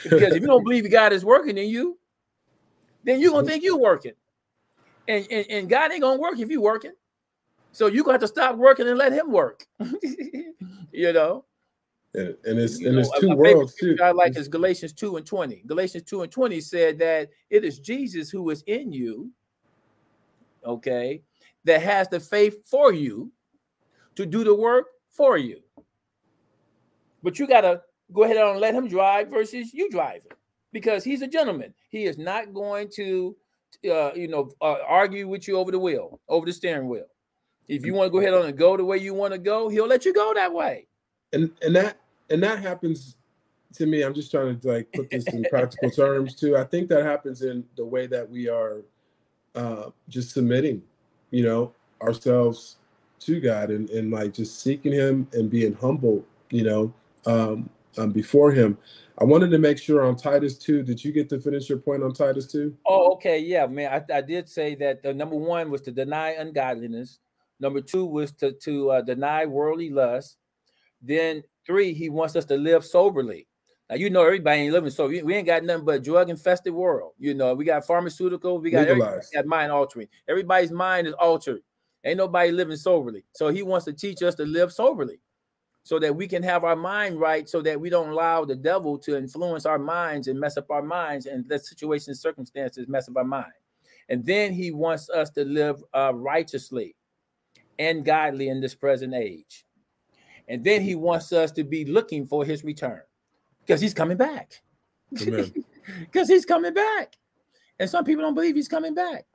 Because 0.03 0.35
if 0.35 0.41
you 0.41 0.47
don't 0.47 0.63
believe 0.63 0.89
God 0.91 1.13
is 1.13 1.23
working 1.23 1.57
in 1.57 1.69
you, 1.69 1.97
then 3.03 3.19
you're 3.19 3.31
gonna 3.31 3.47
think 3.47 3.63
you're 3.63 3.77
working. 3.77 4.13
And, 5.07 5.25
and, 5.31 5.45
and 5.49 5.69
God 5.69 5.91
ain't 5.91 6.01
gonna 6.01 6.19
work 6.19 6.39
if 6.39 6.49
you 6.49 6.61
working. 6.61 6.93
So 7.71 7.87
you 7.87 8.03
got 8.03 8.19
to 8.19 8.27
stop 8.27 8.55
working 8.55 8.87
and 8.87 8.97
let 8.97 9.13
him 9.13 9.31
work. 9.31 9.65
you 10.91 11.13
know, 11.13 11.45
and, 12.15 12.35
and 12.43 12.59
it's 12.59 12.79
you 12.79 12.89
and 12.89 12.99
it's 12.99 13.19
two 13.19 13.35
worlds 13.35 13.75
too. 13.75 13.95
I 14.01 14.11
like 14.11 14.35
is 14.35 14.47
Galatians 14.47 14.93
2 14.93 15.17
and 15.17 15.25
20. 15.25 15.63
Galatians 15.67 16.03
2 16.03 16.23
and 16.23 16.31
20 16.31 16.59
said 16.61 16.99
that 16.99 17.29
it 17.49 17.63
is 17.63 17.79
Jesus 17.79 18.29
who 18.29 18.49
is 18.49 18.63
in 18.65 18.91
you, 18.91 19.31
okay, 20.65 21.21
that 21.65 21.81
has 21.81 22.07
the 22.07 22.19
faith 22.19 22.67
for 22.67 22.93
you 22.93 23.31
to 24.15 24.25
do 24.25 24.43
the 24.43 24.55
work 24.55 24.87
for 25.11 25.37
you. 25.37 25.61
But 27.21 27.37
you 27.37 27.47
gotta 27.47 27.81
go 28.11 28.23
ahead 28.23 28.37
and 28.37 28.59
let 28.59 28.73
him 28.73 28.87
drive 28.87 29.29
versus 29.29 29.71
you 29.73 29.89
driving 29.91 30.31
because 30.71 31.03
he's 31.03 31.21
a 31.21 31.27
gentleman. 31.27 31.73
He 31.89 32.05
is 32.05 32.17
not 32.17 32.53
going 32.55 32.89
to 32.95 33.35
uh, 33.85 34.13
you 34.15 34.27
know 34.27 34.49
uh, 34.61 34.77
argue 34.87 35.27
with 35.27 35.47
you 35.47 35.57
over 35.57 35.71
the 35.71 35.79
wheel, 35.79 36.19
over 36.27 36.47
the 36.47 36.53
steering 36.53 36.89
wheel. 36.89 37.05
If 37.67 37.85
you 37.85 37.93
want 37.93 38.07
to 38.07 38.11
go 38.11 38.19
ahead 38.19 38.33
on 38.33 38.47
and 38.47 38.57
go 38.57 38.75
the 38.75 38.83
way 38.83 38.97
you 38.97 39.13
want 39.13 39.33
to 39.33 39.37
go, 39.37 39.69
he'll 39.69 39.85
let 39.85 40.03
you 40.03 40.11
go 40.11 40.33
that 40.33 40.51
way 40.51 40.87
and 41.33 41.51
and 41.61 41.75
that 41.75 41.97
and 42.29 42.41
that 42.43 42.59
happens 42.59 43.17
to 43.75 43.85
me. 43.85 44.03
I'm 44.03 44.13
just 44.13 44.31
trying 44.31 44.59
to 44.59 44.67
like 44.67 44.91
put 44.93 45.09
this 45.09 45.25
in 45.27 45.43
practical 45.49 45.91
terms 45.91 46.35
too. 46.35 46.57
I 46.57 46.63
think 46.63 46.89
that 46.89 47.03
happens 47.03 47.41
in 47.41 47.63
the 47.75 47.85
way 47.85 48.07
that 48.07 48.29
we 48.29 48.49
are 48.49 48.81
uh 49.55 49.89
just 50.07 50.31
submitting 50.31 50.79
you 51.31 51.43
know 51.43 51.73
ourselves 52.03 52.77
to 53.19 53.39
god 53.39 53.71
and, 53.71 53.89
and 53.89 54.11
like 54.11 54.31
just 54.31 54.61
seeking 54.61 54.91
him 54.91 55.27
and 55.33 55.49
being 55.49 55.73
humble 55.73 56.23
you 56.51 56.63
know 56.63 56.93
um, 57.25 57.69
um 57.97 58.11
before 58.11 58.51
him. 58.51 58.77
I 59.17 59.25
wanted 59.25 59.49
to 59.51 59.57
make 59.57 59.77
sure 59.77 60.05
on 60.05 60.15
titus 60.15 60.57
2 60.57 60.83
did 60.83 61.03
you 61.03 61.11
get 61.11 61.27
to 61.29 61.39
finish 61.39 61.67
your 61.67 61.79
point 61.79 62.03
on 62.03 62.13
titus 62.13 62.47
2 62.47 62.75
oh 62.85 63.13
okay. 63.13 63.39
Yeah 63.39 63.65
man. 63.67 63.91
I, 63.91 64.17
I 64.17 64.21
did 64.21 64.47
say 64.47 64.75
that 64.75 65.03
the 65.03 65.13
number 65.13 65.35
one 65.35 65.69
was 65.69 65.81
to 65.81 65.91
deny 65.91 66.31
ungodliness. 66.31 67.19
Number 67.59 67.81
two 67.81 68.05
was 68.05 68.31
to 68.33 68.53
to 68.53 68.91
uh, 68.91 69.01
deny 69.01 69.45
worldly 69.45 69.89
lust 69.89 70.37
then 71.01 71.43
three, 71.65 71.93
he 71.93 72.09
wants 72.09 72.35
us 72.35 72.45
to 72.45 72.57
live 72.57 72.85
soberly. 72.85 73.47
Now 73.89 73.95
you 73.95 74.09
know 74.09 74.23
everybody 74.23 74.61
ain't 74.61 74.73
living 74.73 74.91
so 74.91 75.07
we, 75.07 75.33
ain't 75.33 75.47
got 75.47 75.63
nothing 75.63 75.85
but 75.85 76.03
drug 76.03 76.29
infested 76.29 76.73
world. 76.73 77.13
You 77.17 77.33
know 77.33 77.55
we 77.55 77.65
got 77.65 77.87
pharmaceutical, 77.87 78.59
we 78.59 78.69
got 78.69 78.87
got 79.33 79.45
mind 79.45 79.71
altering. 79.71 80.07
Everybody's 80.27 80.71
mind 80.71 81.07
is 81.07 81.13
altered. 81.13 81.61
Ain't 82.03 82.17
nobody 82.17 82.51
living 82.51 82.77
soberly. 82.77 83.25
So 83.33 83.49
he 83.49 83.63
wants 83.63 83.85
to 83.85 83.93
teach 83.93 84.21
us 84.21 84.35
to 84.35 84.45
live 84.45 84.71
soberly, 84.71 85.19
so 85.83 85.97
that 85.99 86.15
we 86.15 86.27
can 86.27 86.43
have 86.43 86.63
our 86.63 86.75
mind 86.75 87.19
right, 87.19 87.49
so 87.49 87.61
that 87.63 87.81
we 87.81 87.89
don't 87.89 88.09
allow 88.09 88.45
the 88.45 88.55
devil 88.55 88.97
to 88.99 89.17
influence 89.17 89.65
our 89.65 89.79
minds 89.79 90.27
and 90.27 90.39
mess 90.39 90.55
up 90.55 90.69
our 90.69 90.83
minds, 90.83 91.25
and 91.25 91.45
let 91.49 91.65
situations, 91.65 92.21
circumstances 92.21 92.87
mess 92.87 93.09
up 93.09 93.17
our 93.17 93.23
mind. 93.23 93.51
And 94.07 94.25
then 94.25 94.53
he 94.53 94.71
wants 94.71 95.09
us 95.09 95.29
to 95.31 95.43
live 95.43 95.83
uh, 95.93 96.11
righteously 96.13 96.95
and 97.79 98.05
godly 98.05 98.49
in 98.49 98.61
this 98.61 98.75
present 98.75 99.13
age. 99.13 99.65
And 100.49 100.63
then 100.63 100.81
he 100.81 100.95
wants 100.95 101.31
us 101.31 101.51
to 101.53 101.63
be 101.63 101.85
looking 101.85 102.25
for 102.25 102.43
his 102.43 102.63
return 102.63 103.01
because 103.65 103.79
he's 103.79 103.93
coming 103.93 104.17
back. 104.17 104.61
Because 105.13 106.27
he's 106.27 106.43
coming 106.43 106.73
back. 106.73 107.15
And 107.79 107.89
some 107.89 108.03
people 108.03 108.23
don't 108.23 108.33
believe 108.33 108.55
he's 108.55 108.67
coming 108.67 108.95
back. 108.95 109.25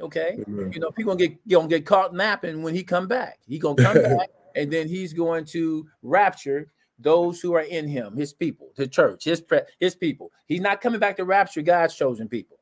Okay. 0.00 0.38
Amen. 0.46 0.72
You 0.72 0.80
know, 0.80 0.90
people 0.90 1.14
gonna 1.14 1.28
get 1.28 1.48
gonna 1.48 1.68
get 1.68 1.86
caught 1.86 2.12
napping 2.12 2.62
when 2.62 2.74
he 2.74 2.82
come 2.82 3.06
back. 3.06 3.38
He 3.46 3.58
gonna 3.58 3.82
come 3.82 4.02
back 4.18 4.30
and 4.56 4.70
then 4.70 4.88
he's 4.88 5.12
going 5.12 5.44
to 5.46 5.86
rapture 6.02 6.72
those 6.98 7.40
who 7.40 7.54
are 7.54 7.62
in 7.62 7.88
him, 7.88 8.16
his 8.16 8.32
people, 8.32 8.72
the 8.76 8.86
church, 8.86 9.24
his 9.24 9.40
pre- 9.40 9.62
his 9.78 9.94
people. 9.94 10.32
He's 10.46 10.60
not 10.60 10.80
coming 10.80 11.00
back 11.00 11.16
to 11.16 11.24
rapture 11.24 11.62
God's 11.62 11.94
chosen 11.94 12.28
people. 12.28 12.58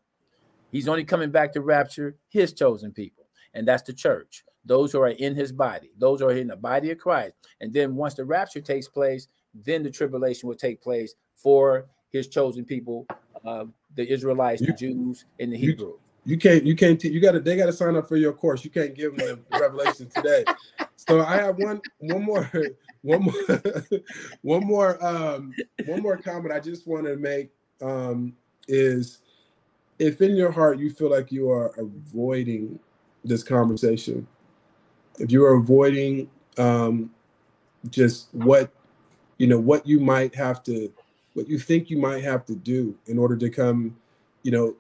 He's 0.70 0.87
only 0.87 1.05
coming 1.05 1.31
back 1.31 1.53
to 1.55 1.62
rapture 1.62 2.16
his 2.28 2.53
chosen 2.53 2.93
people, 2.93 3.26
and 3.55 3.66
that's 3.66 3.83
the 3.83 3.93
church 3.93 4.45
those 4.64 4.92
who 4.92 5.00
are 5.00 5.08
in 5.08 5.34
his 5.34 5.52
body, 5.52 5.90
those 5.98 6.20
who 6.20 6.26
are 6.26 6.32
in 6.32 6.48
the 6.48 6.56
body 6.56 6.90
of 6.90 6.98
Christ. 6.98 7.34
And 7.61 7.72
then 7.72 7.96
once 7.96 8.14
the 8.14 8.24
rapture 8.24 8.61
takes 8.61 8.88
place, 8.88 9.28
then 9.54 9.82
the 9.82 9.90
tribulation 9.90 10.48
will 10.48 10.56
take 10.56 10.82
place 10.82 11.14
for 11.36 11.86
his 12.11 12.28
chosen 12.28 12.64
people, 12.64 13.06
uh, 13.44 13.64
the 13.94 14.11
Israelites, 14.11 14.61
you, 14.61 14.68
the 14.68 14.72
Jews, 14.72 15.24
and 15.38 15.52
the 15.52 15.56
Hebrew. 15.56 15.94
You, 16.24 16.32
you 16.32 16.38
can't, 16.38 16.64
you 16.64 16.76
can't, 16.76 17.02
you 17.02 17.20
got 17.20 17.32
to, 17.32 17.40
they 17.40 17.56
got 17.56 17.66
to 17.66 17.72
sign 17.72 17.96
up 17.96 18.08
for 18.08 18.16
your 18.16 18.32
course. 18.32 18.64
You 18.64 18.70
can't 18.70 18.94
give 18.94 19.16
them 19.16 19.44
the 19.50 19.58
revelation 19.58 20.08
today. 20.14 20.44
So 20.96 21.24
I 21.24 21.36
have 21.36 21.56
one, 21.56 21.80
one 21.98 22.22
more, 22.22 22.50
one 23.02 23.22
more, 23.22 23.62
one 24.42 24.66
more, 24.66 25.04
um, 25.04 25.54
one 25.86 26.02
more 26.02 26.16
comment 26.16 26.52
I 26.52 26.61
just 26.61 26.86
want 26.86 27.06
to 27.06 27.16
make 27.16 27.50
um, 27.80 28.34
is 28.68 29.20
if 29.98 30.20
in 30.20 30.36
your 30.36 30.50
heart 30.50 30.78
you 30.78 30.90
feel 30.90 31.11
like 31.11 31.32
you 31.32 31.50
are 31.50 31.72
avoiding 31.78 32.78
this 33.24 33.42
conversation, 33.42 34.26
if 35.18 35.30
you're 35.30 35.54
avoiding 35.54 36.30
um, 36.58 37.11
just 37.90 38.28
what 38.32 38.72
you 39.40 39.46
know, 39.46 39.58
what 39.58 39.86
you 39.86 39.98
might 39.98 40.34
have 40.34 40.62
to, 40.62 40.92
what 41.32 41.48
you 41.48 41.58
think 41.58 41.88
you 41.88 41.96
might 41.96 42.22
have 42.22 42.44
to 42.44 42.54
do 42.54 42.94
in 43.06 43.18
order 43.18 43.36
to 43.36 43.48
come, 43.48 43.96
you 44.42 44.50
know, 44.50 44.76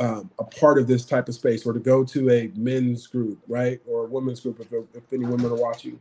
um, 0.00 0.28
a 0.40 0.44
part 0.44 0.78
of 0.78 0.88
this 0.88 1.04
type 1.04 1.28
of 1.28 1.34
space 1.36 1.64
or 1.64 1.72
to 1.72 1.78
go 1.78 2.02
to 2.02 2.28
a 2.28 2.50
men's 2.56 3.06
group, 3.06 3.38
right? 3.46 3.80
Or 3.86 4.06
a 4.06 4.08
women's 4.08 4.40
group, 4.40 4.58
if, 4.58 4.72
if 4.72 5.12
any 5.12 5.26
women 5.26 5.52
are 5.52 5.54
watching, 5.54 6.00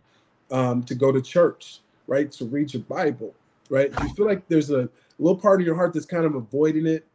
um, 0.49 0.81
to 0.85 0.95
go 0.95 1.11
to 1.11 1.21
church, 1.21 1.81
right? 2.07 2.31
To 2.31 2.45
read 2.45 2.73
your 2.73 2.81
Bible, 2.81 3.35
right? 3.69 3.91
You 4.01 4.09
feel 4.15 4.25
like 4.25 4.47
there's 4.47 4.71
a 4.71 4.89
little 5.19 5.37
part 5.37 5.61
of 5.61 5.67
your 5.67 5.75
heart 5.75 5.93
that's 5.93 6.07
kind 6.07 6.25
of 6.25 6.33
avoiding 6.33 6.87
it. 6.87 7.05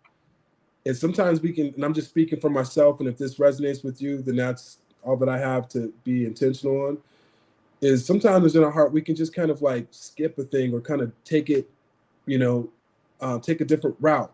And 0.87 0.97
sometimes 0.97 1.41
we 1.41 1.51
can, 1.51 1.75
and 1.75 1.85
I'm 1.85 1.95
just 1.95 2.11
speaking 2.11 2.39
for 2.39 2.51
myself, 2.51 3.01
and 3.01 3.09
if 3.09 3.19
this 3.19 3.35
resonates 3.39 3.83
with 3.83 4.01
you, 4.01 4.23
then 4.23 4.37
that's 4.37 4.79
all 5.05 5.17
that 5.17 5.29
I 5.29 5.39
have 5.39 5.69
to 5.71 5.93
be 6.05 6.25
intentional 6.25 6.87
on. 6.87 6.99
Is 7.81 8.05
sometimes 8.07 8.57
in 8.57 8.65
our 8.65 8.71
heart 8.71 8.93
we 8.93 9.03
can 9.03 9.15
just 9.15 9.35
kind 9.35 9.51
of 9.51 9.61
like 9.61 9.87
skip 9.91 10.39
a 10.39 10.45
thing 10.45 10.73
or 10.73 10.81
kind 10.81 11.03
of 11.03 11.13
take 11.25 11.51
it, 11.51 11.69
you 12.27 12.39
know, 12.39 12.71
uh, 13.21 13.39
take 13.39 13.61
a 13.61 13.65
different 13.65 13.97
route 14.01 14.33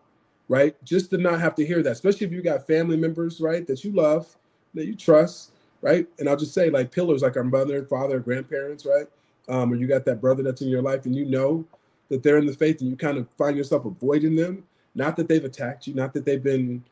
right? 0.50 0.74
Just 0.84 1.10
to 1.10 1.16
not 1.16 1.38
have 1.38 1.54
to 1.54 1.64
hear 1.64 1.80
that, 1.80 1.92
especially 1.92 2.26
if 2.26 2.32
you 2.32 2.42
got 2.42 2.66
family 2.66 2.96
members, 2.96 3.40
right, 3.40 3.64
that 3.68 3.84
you 3.84 3.92
love, 3.92 4.36
that 4.74 4.84
you 4.84 4.96
trust, 4.96 5.52
right? 5.80 6.08
And 6.18 6.28
I'll 6.28 6.36
just 6.36 6.52
say, 6.52 6.70
like 6.70 6.90
pillars, 6.90 7.22
like 7.22 7.36
our 7.36 7.44
mother, 7.44 7.84
father, 7.84 8.18
grandparents, 8.18 8.84
right? 8.84 9.06
Um, 9.48 9.72
or 9.72 9.76
you 9.76 9.86
got 9.86 10.04
that 10.06 10.20
brother 10.20 10.42
that's 10.42 10.60
in 10.60 10.68
your 10.68 10.82
life 10.82 11.06
and 11.06 11.14
you 11.14 11.24
know 11.24 11.64
that 12.08 12.24
they're 12.24 12.36
in 12.36 12.46
the 12.46 12.52
faith 12.52 12.80
and 12.80 12.90
you 12.90 12.96
kind 12.96 13.16
of 13.16 13.28
find 13.38 13.56
yourself 13.56 13.84
avoiding 13.84 14.34
them. 14.34 14.64
Not 14.96 15.16
that 15.18 15.28
they've 15.28 15.44
attacked 15.44 15.86
you, 15.86 15.94
not 15.94 16.12
that 16.14 16.24
they've 16.24 16.42
been 16.42 16.82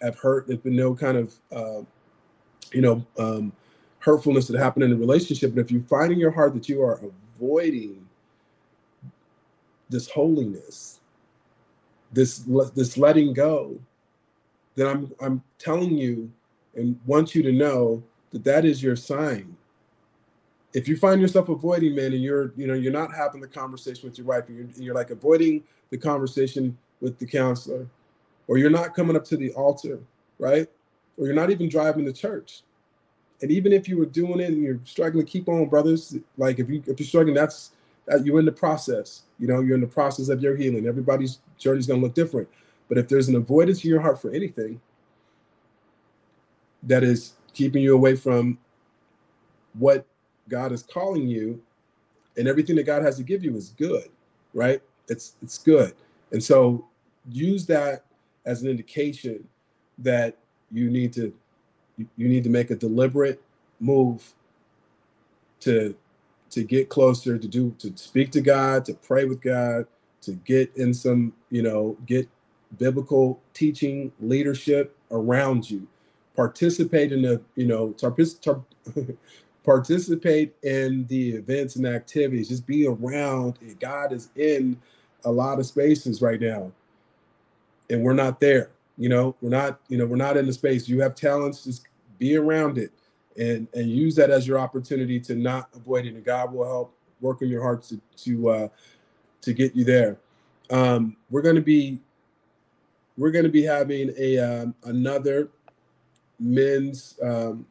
have 0.00 0.16
hurt, 0.16 0.46
there's 0.46 0.60
been 0.60 0.76
no 0.76 0.94
kind 0.94 1.16
of 1.16 1.34
uh, 1.50 1.82
you 2.72 2.80
know 2.80 3.04
um, 3.18 3.52
hurtfulness 4.00 4.46
that 4.48 4.58
happened 4.58 4.84
in 4.84 4.90
the 4.90 4.96
relationship. 4.96 5.54
But 5.54 5.60
if 5.60 5.70
you 5.70 5.80
find 5.82 6.12
in 6.12 6.18
your 6.18 6.30
heart 6.30 6.54
that 6.54 6.68
you 6.68 6.82
are 6.82 7.00
avoiding 7.36 8.06
this 9.90 10.08
holiness, 10.08 11.00
this 12.12 12.44
this 12.74 12.96
letting 12.96 13.32
go, 13.32 13.78
then 14.74 14.86
I'm 14.86 15.12
I'm 15.20 15.42
telling 15.58 15.96
you 15.96 16.30
and 16.74 16.98
want 17.06 17.34
you 17.34 17.42
to 17.42 17.52
know 17.52 18.02
that 18.30 18.44
that 18.44 18.64
is 18.64 18.82
your 18.82 18.96
sign. 18.96 19.56
If 20.74 20.86
you 20.86 20.96
find 20.96 21.20
yourself 21.20 21.48
avoiding 21.48 21.94
men 21.94 22.12
and 22.12 22.22
you're 22.22 22.52
you 22.56 22.66
know 22.66 22.74
you're 22.74 22.92
not 22.92 23.14
having 23.14 23.40
the 23.40 23.48
conversation 23.48 24.08
with 24.08 24.18
your 24.18 24.26
wife 24.26 24.48
and 24.48 24.56
you're, 24.56 24.66
and 24.66 24.78
you're 24.78 24.94
like 24.94 25.10
avoiding 25.10 25.64
the 25.90 25.98
conversation 25.98 26.76
with 27.00 27.18
the 27.18 27.26
counselor, 27.26 27.86
or 28.46 28.58
you're 28.58 28.70
not 28.70 28.94
coming 28.94 29.16
up 29.16 29.24
to 29.24 29.36
the 29.36 29.52
altar, 29.52 29.98
right? 30.38 30.68
Or 31.18 31.26
you're 31.26 31.34
not 31.34 31.50
even 31.50 31.68
driving 31.68 32.04
to 32.04 32.12
church. 32.12 32.62
And 33.40 33.50
even 33.50 33.72
if 33.72 33.88
you 33.88 33.98
were 33.98 34.06
doing 34.06 34.40
it 34.40 34.48
and 34.48 34.62
you're 34.62 34.80
struggling, 34.84 35.24
to 35.24 35.30
keep 35.30 35.48
on, 35.48 35.68
brothers. 35.68 36.16
Like 36.36 36.58
if 36.58 36.68
you 36.68 36.82
if 36.86 36.98
you're 36.98 37.06
struggling, 37.06 37.34
that's 37.34 37.72
that 38.06 38.24
you're 38.24 38.38
in 38.38 38.46
the 38.46 38.52
process. 38.52 39.22
You 39.38 39.46
know, 39.46 39.60
you're 39.60 39.74
in 39.74 39.80
the 39.80 39.86
process 39.86 40.28
of 40.28 40.42
your 40.42 40.56
healing. 40.56 40.86
Everybody's 40.86 41.38
journey 41.58 41.78
is 41.78 41.86
going 41.86 42.00
to 42.00 42.06
look 42.06 42.14
different. 42.14 42.48
But 42.88 42.98
if 42.98 43.08
there's 43.08 43.28
an 43.28 43.36
avoidance 43.36 43.84
in 43.84 43.90
your 43.90 44.00
heart 44.00 44.20
for 44.20 44.30
anything 44.32 44.80
that 46.84 47.04
is 47.04 47.34
keeping 47.52 47.82
you 47.82 47.94
away 47.94 48.16
from 48.16 48.58
what 49.74 50.06
God 50.48 50.72
is 50.72 50.82
calling 50.82 51.28
you, 51.28 51.60
and 52.36 52.48
everything 52.48 52.76
that 52.76 52.86
God 52.86 53.02
has 53.02 53.16
to 53.16 53.22
give 53.22 53.44
you 53.44 53.54
is 53.56 53.70
good, 53.70 54.08
right? 54.54 54.80
It's 55.08 55.34
it's 55.42 55.58
good. 55.58 55.94
And 56.32 56.42
so 56.42 56.86
use 57.30 57.66
that 57.66 58.04
as 58.46 58.62
an 58.62 58.68
indication 58.68 59.46
that 59.98 60.38
you 60.72 60.90
need 60.90 61.12
to 61.14 61.32
you 61.96 62.28
need 62.28 62.44
to 62.44 62.50
make 62.50 62.70
a 62.70 62.76
deliberate 62.76 63.42
move 63.80 64.34
to 65.60 65.94
to 66.50 66.64
get 66.64 66.88
closer, 66.88 67.38
to 67.38 67.48
do 67.48 67.74
to 67.78 67.92
speak 67.96 68.30
to 68.32 68.40
God, 68.40 68.84
to 68.86 68.94
pray 68.94 69.24
with 69.24 69.40
God, 69.40 69.86
to 70.22 70.32
get 70.32 70.74
in 70.76 70.94
some, 70.94 71.32
you 71.50 71.62
know, 71.62 71.96
get 72.06 72.28
biblical 72.78 73.40
teaching 73.54 74.12
leadership 74.20 74.96
around 75.10 75.70
you. 75.70 75.86
Participate 76.36 77.12
in 77.12 77.22
the, 77.22 77.40
you 77.56 77.66
know, 77.66 77.94
participate 79.64 80.54
in 80.62 81.06
the 81.08 81.30
events 81.30 81.76
and 81.76 81.86
activities. 81.86 82.48
Just 82.48 82.66
be 82.66 82.86
around. 82.86 83.58
God 83.80 84.12
is 84.12 84.30
in 84.36 84.80
a 85.24 85.30
lot 85.30 85.58
of 85.58 85.66
spaces 85.66 86.22
right 86.22 86.40
now, 86.40 86.72
and 87.90 88.02
we're 88.02 88.14
not 88.14 88.40
there. 88.40 88.70
You 88.98 89.08
know, 89.08 89.36
we're 89.40 89.50
not. 89.50 89.80
You 89.88 89.98
know, 89.98 90.06
we're 90.06 90.16
not 90.16 90.36
in 90.36 90.46
the 90.46 90.52
space. 90.52 90.88
You 90.88 91.00
have 91.00 91.14
talents. 91.14 91.64
Just 91.64 91.86
be 92.18 92.36
around 92.36 92.78
it 92.78 92.92
and 93.38 93.68
and 93.74 93.88
use 93.88 94.14
that 94.16 94.30
as 94.30 94.46
your 94.46 94.58
opportunity 94.58 95.20
to 95.20 95.34
not 95.34 95.68
avoid 95.74 96.04
it. 96.04 96.14
And 96.14 96.24
God 96.24 96.52
will 96.52 96.66
help 96.66 96.94
work 97.20 97.42
in 97.42 97.48
your 97.48 97.62
heart 97.62 97.82
to 97.84 98.00
to 98.24 98.48
uh, 98.50 98.68
to 99.42 99.52
get 99.52 99.74
you 99.74 99.84
there. 99.84 100.18
Um, 100.70 101.16
we're 101.30 101.42
to 101.54 101.62
be 101.62 102.00
we're 103.16 103.30
to 103.44 103.48
be 103.48 103.62
having 103.62 104.12
a 104.18 104.38
um, 104.38 104.74
another 104.84 105.50
men's 106.38 107.18
um, 107.22 107.66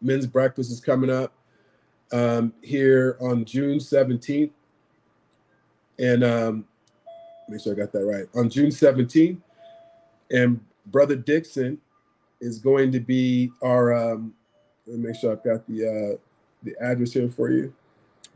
men's 0.00 0.26
breakfast 0.26 0.70
is 0.70 0.80
coming 0.80 1.10
up 1.10 1.32
um, 2.12 2.52
here 2.62 3.16
on 3.20 3.44
June 3.44 3.80
seventeenth, 3.80 4.52
and 5.98 6.24
um, 6.24 6.64
make 7.48 7.60
sure 7.60 7.72
I 7.72 7.76
got 7.76 7.92
that 7.92 8.04
right 8.04 8.26
on 8.34 8.50
June 8.50 8.70
seventeenth, 8.70 9.40
and 10.34 10.60
Brother 10.86 11.16
Dixon 11.16 11.78
is 12.40 12.58
going 12.58 12.92
to 12.92 13.00
be 13.00 13.50
our 13.62 13.94
um, 13.94 14.34
let 14.86 14.98
me 14.98 15.08
make 15.08 15.16
sure 15.16 15.32
I've 15.32 15.44
got 15.44 15.66
the 15.66 15.86
uh, 15.86 16.18
the 16.62 16.74
address 16.80 17.12
here 17.12 17.28
for 17.28 17.50
you. 17.50 17.72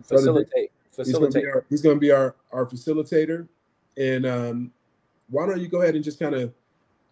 Facilitate. 0.02 0.70
Facilitate. 0.92 1.44
He's 1.68 1.82
going 1.82 1.96
to 1.96 2.00
be 2.00 2.10
our, 2.10 2.34
our, 2.52 2.66
facilitator. 2.66 3.46
And 3.96 4.26
um, 4.26 4.72
why 5.30 5.46
don't 5.46 5.60
you 5.60 5.68
go 5.68 5.82
ahead 5.82 5.94
and 5.94 6.04
just 6.04 6.18
kind 6.18 6.34
of, 6.34 6.52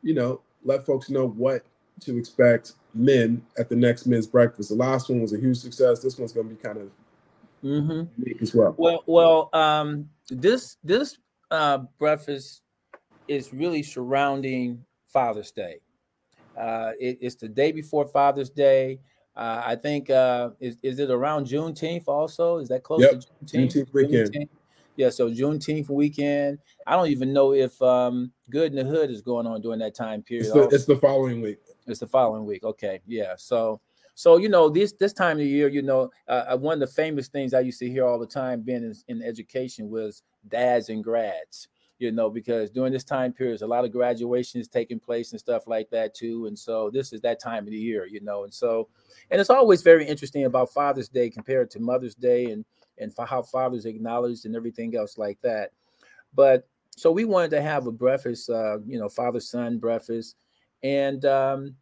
you 0.03 0.15
know, 0.15 0.41
let 0.65 0.85
folks 0.85 1.11
know 1.11 1.29
what 1.29 1.63
to 2.01 2.19
expect 2.19 2.73
men 2.95 3.43
at 3.59 3.69
the 3.69 3.77
next 3.77 4.07
men's 4.07 4.27
breakfast. 4.27 4.69
The 4.71 4.75
last 4.75 5.09
one 5.09 5.21
was 5.21 5.33
a 5.33 5.39
huge 5.39 5.59
success. 5.59 6.01
This 6.01 6.19
one's 6.19 6.33
going 6.33 6.49
to 6.49 6.55
be 6.55 6.63
kind 6.63 6.79
of 6.79 6.91
mm-hmm. 7.65 8.23
unique 8.23 8.43
as 8.43 8.55
well. 8.55 8.75
Well, 8.77 9.03
well, 9.07 9.51
um, 9.53 10.11
this 10.29 10.77
this 10.83 11.17
uh, 11.51 11.79
breakfast 11.99 12.63
is 13.29 13.53
really 13.53 13.83
surrounding 13.83 14.85
Father's 15.09 15.51
Day. 15.51 15.81
Uh, 16.57 16.93
it, 16.99 17.19
it's 17.21 17.37
the 17.37 17.49
day 17.49 17.73
before 17.73 18.07
Father's 18.07 18.51
Day. 18.51 18.99
Uh, 19.37 19.63
I 19.65 19.77
think 19.77 20.09
uh, 20.09 20.51
is 20.61 20.79
is 20.83 20.99
it 20.99 21.11
around 21.11 21.47
Juneteenth 21.47 22.05
also? 22.07 22.59
Is 22.59 22.69
that 22.69 22.83
close 22.83 23.03
yep. 23.03 23.21
to 23.21 23.27
Juneteenth? 23.45 23.73
Juneteenth 23.75 23.93
weekend. 23.93 24.33
Juneteenth? 24.33 24.49
Yeah, 24.97 25.11
so 25.11 25.31
Juneteenth 25.31 25.91
weekend. 25.91 26.59
I 26.87 26.97
don't 26.97 27.09
even 27.09 27.35
know 27.35 27.53
if 27.53 27.81
um, 27.83 28.33
Good 28.49 28.73
in 28.73 28.77
the 28.77 28.85
Hood 28.85 29.11
is 29.11 29.21
going 29.21 29.47
on 29.47 29.61
during 29.61 29.79
that 29.81 29.95
time 29.95 30.23
period. 30.23 30.47
It's 30.47 30.55
the, 30.55 30.69
it's 30.69 30.85
the 30.87 30.97
following 30.97 31.43
week. 31.43 31.59
It's 31.87 32.01
the 32.01 32.07
following 32.07 32.47
week. 32.47 32.65
Okay, 32.65 33.01
yeah. 33.07 33.35
So, 33.37 33.81
so 34.15 34.39
you 34.39 34.49
know 34.49 34.71
this 34.71 34.93
this 34.93 35.13
time 35.13 35.39
of 35.39 35.45
year, 35.45 35.69
you 35.69 35.83
know, 35.83 36.11
uh, 36.29 36.45
uh 36.49 36.57
one 36.57 36.75
of 36.75 36.89
the 36.89 36.95
famous 36.95 37.29
things 37.29 37.53
I 37.53 37.61
used 37.61 37.79
to 37.81 37.91
hear 37.91 38.07
all 38.07 38.19
the 38.19 38.27
time, 38.27 38.63
being 38.63 38.85
in, 38.85 38.95
in 39.09 39.23
education, 39.23 39.91
was 39.91 40.23
dads 40.49 40.89
and 40.89 41.05
grads 41.05 41.69
you 41.99 42.13
know, 42.13 42.29
because 42.29 42.71
during 42.71 42.93
this 42.93 43.05
time 43.05 43.33
period, 43.33 43.63
a 43.63 43.67
lot 43.67 43.85
of 43.85 43.93
graduations 43.93 44.69
taking 44.69 45.01
place 45.01 45.33
and 45.33 45.41
stuff 45.41 45.67
like 45.67 45.89
that 45.91 46.15
too. 46.15 46.47
And 46.47 46.59
so 46.59 46.91
this 46.91 47.13
is 47.13 47.21
that 47.23 47.41
time 47.41 47.65
of 47.65 47.71
the 47.71 47.79
year, 47.79 48.07
you 48.07 48.21
know, 48.21 48.45
and 48.45 48.53
so, 48.53 48.89
and 49.31 49.41
it's 49.41 49.51
always 49.51 49.83
very 49.83 50.07
interesting 50.07 50.45
about 50.45 50.73
Father's 50.73 51.09
Day 51.09 51.31
compared 51.31 51.71
to 51.71 51.81
Mother's 51.81 52.15
Day 52.15 52.47
and 52.47 52.65
and 52.99 53.15
for 53.15 53.27
how 53.27 53.43
fathers 53.43 53.85
acknowledged 53.85 54.47
and 54.47 54.57
everything 54.57 54.97
else 54.97 55.19
like 55.19 55.39
that. 55.43 55.73
But 56.35 56.67
so 56.97 57.11
we 57.11 57.25
wanted 57.25 57.51
to 57.51 57.61
have 57.61 57.87
a 57.87 57.93
breakfast, 57.93 58.49
uh, 58.49 58.79
you 58.87 58.99
know, 58.99 59.09
father 59.09 59.41
son 59.41 59.79
breakfast, 59.79 60.37
and 60.83 61.25
um, 61.25 61.75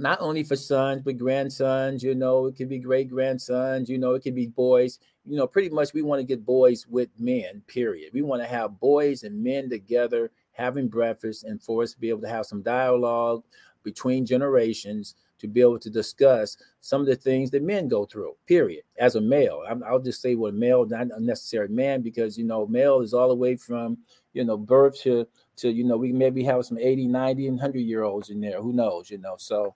not 0.00 0.20
only 0.20 0.42
for 0.42 0.56
sons 0.56 1.02
but 1.02 1.18
grandsons. 1.18 2.02
You 2.02 2.14
know, 2.14 2.46
it 2.46 2.56
could 2.56 2.68
be 2.68 2.78
great 2.78 3.08
grandsons. 3.08 3.88
You 3.88 3.98
know, 3.98 4.14
it 4.14 4.22
could 4.22 4.34
be 4.34 4.46
boys 4.46 4.98
you 5.26 5.36
know, 5.36 5.46
pretty 5.46 5.68
much 5.68 5.92
we 5.92 6.02
want 6.02 6.20
to 6.20 6.26
get 6.26 6.44
boys 6.44 6.86
with 6.88 7.08
men, 7.18 7.62
period. 7.66 8.10
We 8.12 8.22
want 8.22 8.42
to 8.42 8.48
have 8.48 8.80
boys 8.80 9.22
and 9.22 9.42
men 9.42 9.68
together 9.68 10.30
having 10.52 10.88
breakfast 10.88 11.44
and 11.44 11.62
for 11.62 11.82
us 11.82 11.92
to 11.92 12.00
be 12.00 12.08
able 12.08 12.22
to 12.22 12.28
have 12.28 12.46
some 12.46 12.62
dialogue 12.62 13.44
between 13.82 14.26
generations 14.26 15.14
to 15.38 15.48
be 15.48 15.60
able 15.60 15.78
to 15.78 15.88
discuss 15.88 16.56
some 16.80 17.00
of 17.00 17.06
the 17.06 17.16
things 17.16 17.50
that 17.50 17.62
men 17.62 17.88
go 17.88 18.04
through, 18.04 18.34
period. 18.46 18.82
As 18.98 19.14
a 19.14 19.20
male, 19.20 19.62
i 19.66 19.92
will 19.92 20.00
just 20.00 20.20
say 20.20 20.34
what 20.34 20.52
male, 20.52 20.84
not 20.84 21.08
necessarily 21.18 21.72
man, 21.72 22.02
because, 22.02 22.36
you 22.36 22.44
know, 22.44 22.66
male 22.66 23.00
is 23.00 23.14
all 23.14 23.28
the 23.28 23.34
way 23.34 23.56
from, 23.56 23.96
you 24.34 24.44
know, 24.44 24.58
birth 24.58 25.00
to, 25.02 25.26
to, 25.56 25.70
you 25.70 25.84
know, 25.84 25.96
we 25.96 26.12
maybe 26.12 26.44
have 26.44 26.66
some 26.66 26.76
80, 26.76 27.06
90 27.06 27.46
and 27.46 27.56
100 27.56 27.78
year 27.78 28.02
olds 28.02 28.28
in 28.28 28.40
there. 28.40 28.60
Who 28.60 28.74
knows, 28.74 29.10
you 29.10 29.16
know? 29.16 29.36
So, 29.38 29.74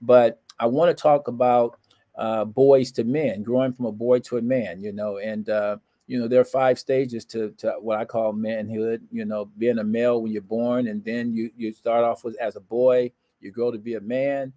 but 0.00 0.42
I 0.58 0.66
want 0.66 0.96
to 0.96 1.00
talk 1.00 1.28
about 1.28 1.78
uh, 2.16 2.44
boys 2.44 2.92
to 2.92 3.04
men, 3.04 3.42
growing 3.42 3.72
from 3.72 3.86
a 3.86 3.92
boy 3.92 4.18
to 4.20 4.36
a 4.36 4.42
man, 4.42 4.80
you 4.82 4.92
know, 4.92 5.18
and 5.18 5.48
uh, 5.48 5.78
you 6.06 6.18
know 6.18 6.28
there 6.28 6.40
are 6.40 6.44
five 6.44 6.78
stages 6.78 7.24
to, 7.26 7.50
to 7.58 7.72
what 7.80 7.98
I 7.98 8.04
call 8.04 8.32
manhood. 8.32 9.06
You 9.10 9.24
know, 9.24 9.46
being 9.58 9.78
a 9.78 9.84
male 9.84 10.20
when 10.20 10.32
you're 10.32 10.42
born, 10.42 10.88
and 10.88 11.04
then 11.04 11.32
you 11.32 11.50
you 11.56 11.72
start 11.72 12.04
off 12.04 12.24
with 12.24 12.38
as 12.40 12.56
a 12.56 12.60
boy, 12.60 13.12
you 13.40 13.50
grow 13.50 13.70
to 13.70 13.78
be 13.78 13.94
a 13.94 14.00
man, 14.00 14.52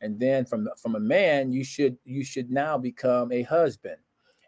and 0.00 0.18
then 0.18 0.44
from 0.44 0.68
from 0.76 0.96
a 0.96 1.00
man 1.00 1.52
you 1.52 1.62
should 1.62 1.96
you 2.04 2.24
should 2.24 2.50
now 2.50 2.76
become 2.78 3.30
a 3.32 3.42
husband, 3.42 3.96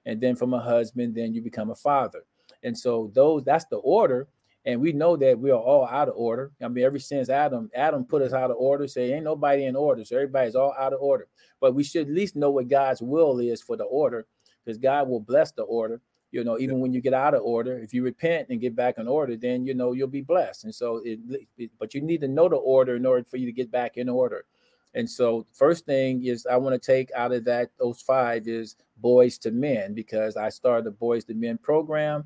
and 0.04 0.20
then 0.20 0.34
from 0.34 0.54
a 0.54 0.60
husband 0.60 1.14
then 1.14 1.34
you 1.34 1.42
become 1.42 1.70
a 1.70 1.74
father, 1.74 2.24
And 2.62 2.76
so 2.76 3.10
those 3.14 3.44
that's 3.44 3.66
the 3.66 3.76
order. 3.76 4.28
And 4.66 4.80
we 4.80 4.92
know 4.92 5.16
that 5.16 5.38
we 5.38 5.52
are 5.52 5.58
all 5.58 5.86
out 5.86 6.08
of 6.08 6.14
order. 6.16 6.50
I 6.60 6.66
mean, 6.66 6.84
ever 6.84 6.98
since 6.98 7.28
Adam, 7.28 7.70
Adam 7.72 8.04
put 8.04 8.20
us 8.20 8.32
out 8.32 8.50
of 8.50 8.56
order, 8.58 8.88
say 8.88 9.12
ain't 9.12 9.24
nobody 9.24 9.64
in 9.64 9.76
order. 9.76 10.04
So 10.04 10.16
everybody's 10.16 10.56
all 10.56 10.74
out 10.76 10.92
of 10.92 11.00
order. 11.00 11.28
But 11.60 11.74
we 11.74 11.84
should 11.84 12.08
at 12.08 12.12
least 12.12 12.34
know 12.34 12.50
what 12.50 12.68
God's 12.68 13.00
will 13.00 13.38
is 13.38 13.62
for 13.62 13.76
the 13.76 13.84
order, 13.84 14.26
because 14.64 14.76
God 14.76 15.08
will 15.08 15.20
bless 15.20 15.52
the 15.52 15.62
order. 15.62 16.00
You 16.32 16.42
know, 16.42 16.58
even 16.58 16.80
when 16.80 16.92
you 16.92 17.00
get 17.00 17.14
out 17.14 17.34
of 17.34 17.42
order, 17.42 17.78
if 17.78 17.94
you 17.94 18.02
repent 18.02 18.48
and 18.50 18.60
get 18.60 18.74
back 18.74 18.98
in 18.98 19.06
order, 19.06 19.36
then 19.36 19.64
you 19.64 19.72
know 19.72 19.92
you'll 19.92 20.08
be 20.08 20.20
blessed. 20.20 20.64
And 20.64 20.74
so, 20.74 21.00
it, 21.04 21.20
it, 21.56 21.70
but 21.78 21.94
you 21.94 22.00
need 22.00 22.20
to 22.22 22.28
know 22.28 22.48
the 22.48 22.56
order 22.56 22.96
in 22.96 23.06
order 23.06 23.24
for 23.24 23.36
you 23.36 23.46
to 23.46 23.52
get 23.52 23.70
back 23.70 23.96
in 23.96 24.08
order. 24.08 24.44
And 24.94 25.08
so, 25.08 25.46
first 25.52 25.86
thing 25.86 26.24
is 26.24 26.44
I 26.44 26.56
want 26.56 26.74
to 26.74 26.84
take 26.84 27.12
out 27.14 27.30
of 27.30 27.44
that 27.44 27.70
those 27.78 28.00
five 28.00 28.48
is 28.48 28.74
boys 28.96 29.38
to 29.38 29.52
men 29.52 29.94
because 29.94 30.36
I 30.36 30.48
started 30.48 30.84
the 30.84 30.90
boys 30.90 31.24
to 31.26 31.34
men 31.34 31.56
program 31.58 32.24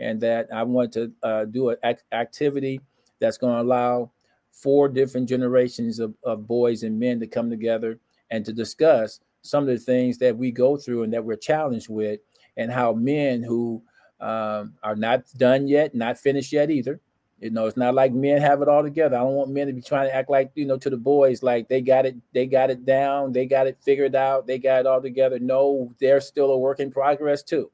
and 0.00 0.20
that 0.22 0.48
I 0.52 0.62
want 0.64 0.92
to 0.94 1.12
uh, 1.22 1.44
do 1.44 1.70
an 1.70 1.76
act- 1.82 2.04
activity 2.10 2.80
that's 3.20 3.38
going 3.38 3.54
to 3.54 3.60
allow 3.60 4.10
four 4.50 4.88
different 4.88 5.28
generations 5.28 6.00
of, 6.00 6.14
of 6.24 6.46
boys 6.46 6.82
and 6.82 6.98
men 6.98 7.20
to 7.20 7.26
come 7.26 7.50
together 7.50 7.98
and 8.30 8.44
to 8.44 8.52
discuss 8.52 9.20
some 9.42 9.62
of 9.62 9.68
the 9.68 9.78
things 9.78 10.18
that 10.18 10.36
we 10.36 10.50
go 10.50 10.76
through 10.76 11.02
and 11.02 11.12
that 11.12 11.24
we're 11.24 11.36
challenged 11.36 11.88
with, 11.88 12.20
and 12.56 12.70
how 12.70 12.92
men 12.92 13.42
who 13.42 13.82
um, 14.20 14.74
are 14.82 14.96
not 14.96 15.22
done 15.36 15.66
yet, 15.66 15.94
not 15.94 16.18
finished 16.18 16.52
yet 16.52 16.70
either. 16.70 17.00
You 17.38 17.50
know, 17.50 17.66
it's 17.66 17.76
not 17.76 17.94
like 17.94 18.12
men 18.12 18.38
have 18.42 18.60
it 18.60 18.68
all 18.68 18.82
together. 18.82 19.16
I 19.16 19.20
don't 19.20 19.32
want 19.32 19.50
men 19.50 19.66
to 19.66 19.72
be 19.72 19.80
trying 19.80 20.08
to 20.08 20.14
act 20.14 20.28
like 20.28 20.50
you 20.54 20.66
know 20.66 20.76
to 20.76 20.90
the 20.90 20.98
boys 20.98 21.42
like 21.42 21.68
they 21.68 21.80
got 21.80 22.04
it, 22.04 22.16
they 22.34 22.46
got 22.46 22.68
it 22.68 22.84
down, 22.84 23.32
they 23.32 23.46
got 23.46 23.66
it 23.66 23.78
figured 23.82 24.14
out, 24.14 24.46
they 24.46 24.58
got 24.58 24.80
it 24.80 24.86
all 24.86 25.00
together. 25.00 25.38
No, 25.38 25.94
they're 26.00 26.20
still 26.20 26.50
a 26.50 26.58
work 26.58 26.80
in 26.80 26.90
progress 26.90 27.42
too. 27.42 27.70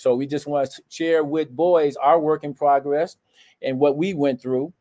So 0.00 0.14
we 0.14 0.26
just 0.26 0.46
want 0.46 0.70
to 0.70 0.82
share 0.88 1.22
with 1.24 1.54
boys 1.54 1.94
our 1.96 2.18
work 2.18 2.42
in 2.42 2.54
progress 2.54 3.16
and 3.60 3.78
what 3.78 3.98
we 3.98 4.14
went 4.14 4.40
through 4.40 4.72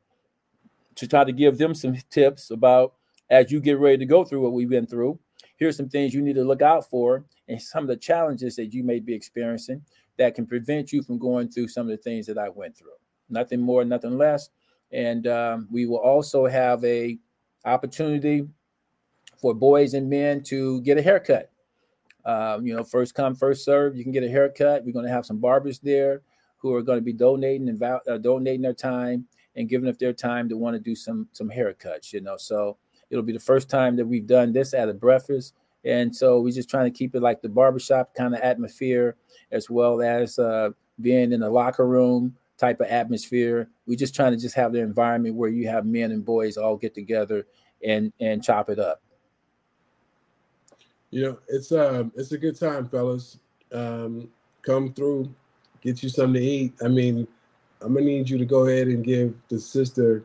to 0.96 1.08
try 1.10 1.26
to 1.26 1.34
give 1.34 1.58
them 1.58 1.76
some 1.76 1.98
tips 2.10 2.52
about 2.52 2.94
as 3.30 3.52
you 3.52 3.60
get 3.60 3.80
ready 3.80 3.98
to 3.98 4.06
go 4.06 4.24
through 4.24 4.42
what 4.42 4.54
we've 4.54 4.70
been 4.70 4.88
through. 4.88 5.20
Here's 5.58 5.76
some 5.76 5.90
things 5.90 6.14
you 6.14 6.22
need 6.22 6.36
to 6.36 6.46
look 6.46 6.62
out 6.62 6.90
for 6.90 7.26
and 7.50 7.62
some 7.62 7.84
of 7.84 7.90
the 7.90 7.98
challenges 7.98 8.56
that 8.56 8.74
you 8.74 8.82
may 8.82 9.02
be 9.02 9.14
experiencing 9.14 9.82
that 10.18 10.36
can 10.36 10.46
prevent 10.46 10.94
you 10.94 11.04
from 11.04 11.20
going 11.20 11.50
through 11.50 11.68
some 11.68 11.90
of 11.90 11.92
the 11.92 12.02
things 12.02 12.26
that 12.28 12.38
I 12.38 12.48
went 12.48 12.78
through. 12.78 12.96
Nothing 13.30 13.60
more, 13.60 13.84
nothing 13.84 14.18
less. 14.18 14.50
And 14.94 15.28
um, 15.28 15.68
we 15.70 15.86
will 15.86 16.00
also 16.00 16.46
have 16.46 16.82
a 16.86 17.18
opportunity 17.66 18.48
for 19.42 19.54
boys 19.54 19.94
and 19.94 20.10
men 20.10 20.44
to 20.44 20.80
get 20.82 20.98
a 20.98 21.02
haircut. 21.02 21.52
Um, 22.26 22.66
you 22.66 22.76
know, 22.76 22.84
first 22.84 23.16
come, 23.16 23.36
first 23.36 23.64
serve. 23.64 23.96
You 23.96 24.04
can 24.04 24.12
get 24.12 24.24
a 24.24 24.30
haircut. 24.30 24.84
We're 24.86 24.94
going 24.94 25.06
to 25.06 25.12
have 25.12 25.26
some 25.26 25.38
barbers 25.38 25.80
there 25.80 26.22
who 26.58 26.74
are 26.74 26.82
going 26.82 26.98
to 26.98 27.04
be 27.04 27.14
donating 27.14 27.70
and 27.70 27.82
uh, 27.82 28.18
donating 28.18 28.62
their 28.62 28.74
time 28.74 29.26
and 29.56 29.70
giving 29.70 29.90
up 29.90 29.98
their 29.98 30.14
time 30.14 30.48
to 30.50 30.58
want 30.58 30.76
to 30.76 30.80
do 30.80 30.96
some 30.96 31.28
some 31.32 31.50
haircuts. 31.50 32.14
You 32.14 32.22
know, 32.22 32.38
so 32.38 32.78
it'll 33.10 33.24
be 33.24 33.34
the 33.34 33.40
first 33.40 33.70
time 33.70 33.96
that 33.96 34.06
we've 34.06 34.28
done 34.28 34.54
this 34.54 34.74
at 34.74 34.90
a 34.90 34.94
breakfast, 34.94 35.54
and 35.84 36.16
so 36.16 36.40
we're 36.40 36.54
just 36.54 36.70
trying 36.70 36.92
to 36.92 36.98
keep 36.98 37.16
it 37.16 37.22
like 37.22 37.42
the 37.42 37.50
barbershop 37.50 38.14
kind 38.14 38.34
of 38.34 38.42
atmosphere, 38.42 39.16
as 39.52 39.70
well 39.70 40.02
as 40.02 40.38
uh, 40.38 40.70
being 41.02 41.32
in 41.32 41.40
the 41.40 41.50
locker 41.50 41.88
room 41.88 42.36
type 42.58 42.82
of 42.82 42.88
atmosphere. 42.88 43.70
We're 43.88 43.98
just 43.98 44.16
trying 44.16 44.34
to 44.34 44.38
just 44.38 44.56
have 44.56 44.74
the 44.74 44.80
environment 44.80 45.36
where 45.36 45.50
you 45.50 45.68
have 45.70 45.86
men 45.86 46.12
and 46.12 46.24
boys 46.24 46.58
all 46.58 46.76
get 46.76 46.94
together 46.94 47.48
and 47.84 48.12
and 48.20 48.44
chop 48.44 48.70
it 48.70 48.80
up. 48.80 49.02
You 51.12 51.24
know, 51.24 51.40
it's 51.48 51.72
um 51.72 52.12
it's 52.16 52.32
a 52.32 52.38
good 52.38 52.60
time, 52.60 52.88
fellas. 52.88 53.38
Um, 53.72 54.30
come 54.62 54.94
through, 54.94 55.34
get 55.82 56.04
you 56.04 56.10
something 56.10 56.36
to 56.36 56.48
eat. 56.48 56.74
I 56.84 56.88
mean, 56.88 57.28
I'm 57.82 57.94
gonna 57.94 58.06
need 58.06 58.30
you 58.30 58.38
to 58.38 58.46
go 58.46 58.68
ahead 58.68 58.88
and 58.88 59.04
give 59.04 59.34
the 59.50 59.60
sister 59.60 60.24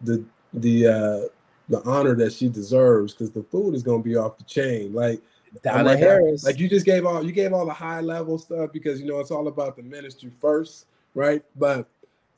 the 0.00 0.24
the 0.52 0.86
uh 0.86 1.20
the 1.68 1.82
honor 1.84 2.14
that 2.14 2.32
she 2.32 2.48
deserves 2.48 3.12
because 3.12 3.30
the 3.30 3.42
food 3.44 3.74
is 3.74 3.82
gonna 3.82 4.02
be 4.02 4.16
off 4.16 4.38
the 4.38 4.44
chain. 4.44 4.92
Like 4.92 5.20
Donna 5.62 5.90
like, 5.90 5.98
Harris. 5.98 6.44
Like 6.44 6.58
you 6.58 6.68
just 6.68 6.86
gave 6.86 7.04
all 7.04 7.24
you 7.24 7.32
gave 7.32 7.52
all 7.52 7.66
the 7.66 7.72
high 7.72 8.00
level 8.00 8.38
stuff 8.38 8.72
because 8.72 9.00
you 9.00 9.06
know 9.06 9.20
it's 9.20 9.30
all 9.30 9.48
about 9.48 9.76
the 9.76 9.82
ministry 9.82 10.30
first, 10.40 10.86
right? 11.14 11.42
But 11.56 11.88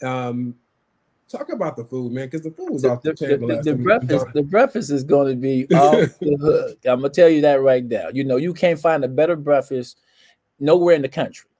um 0.02 0.54
Talk 1.28 1.50
about 1.52 1.76
the 1.76 1.84
food, 1.84 2.12
man, 2.12 2.26
because 2.26 2.40
the 2.40 2.50
food 2.50 2.70
was 2.70 2.82
the, 2.82 2.90
off 2.90 3.02
the, 3.02 3.10
the 3.12 3.26
table. 3.26 3.48
The, 3.48 3.60
the 3.60 3.74
breakfast, 3.74 4.26
the 4.32 4.42
breakfast 4.42 4.90
is 4.90 5.04
going 5.04 5.28
to 5.28 5.36
be 5.36 5.64
off 5.74 6.18
the 6.20 6.36
hook. 6.40 6.78
I'm 6.86 7.00
gonna 7.00 7.10
tell 7.10 7.28
you 7.28 7.42
that 7.42 7.60
right 7.60 7.84
now. 7.84 8.08
You 8.12 8.24
know, 8.24 8.36
you 8.36 8.54
can't 8.54 8.80
find 8.80 9.04
a 9.04 9.08
better 9.08 9.36
breakfast 9.36 10.00
nowhere 10.58 10.94
in 10.94 11.02
the 11.02 11.08
country. 11.08 11.50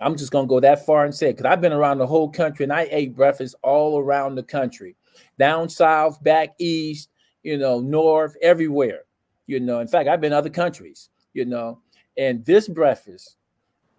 I'm 0.00 0.16
just 0.16 0.32
gonna 0.32 0.46
go 0.46 0.60
that 0.60 0.84
far 0.84 1.06
and 1.06 1.14
say 1.14 1.32
because 1.32 1.46
I've 1.46 1.62
been 1.62 1.72
around 1.72 1.98
the 1.98 2.06
whole 2.06 2.28
country 2.28 2.64
and 2.64 2.72
I 2.72 2.88
ate 2.90 3.16
breakfast 3.16 3.54
all 3.62 3.98
around 3.98 4.34
the 4.34 4.42
country, 4.42 4.96
down 5.38 5.70
south, 5.70 6.22
back 6.22 6.54
east, 6.58 7.08
you 7.42 7.56
know, 7.56 7.80
north, 7.80 8.36
everywhere. 8.42 9.04
You 9.46 9.60
know, 9.60 9.80
in 9.80 9.88
fact, 9.88 10.08
I've 10.10 10.20
been 10.20 10.34
other 10.34 10.50
countries. 10.50 11.08
You 11.32 11.46
know, 11.46 11.80
and 12.18 12.44
this 12.44 12.68
breakfast 12.68 13.36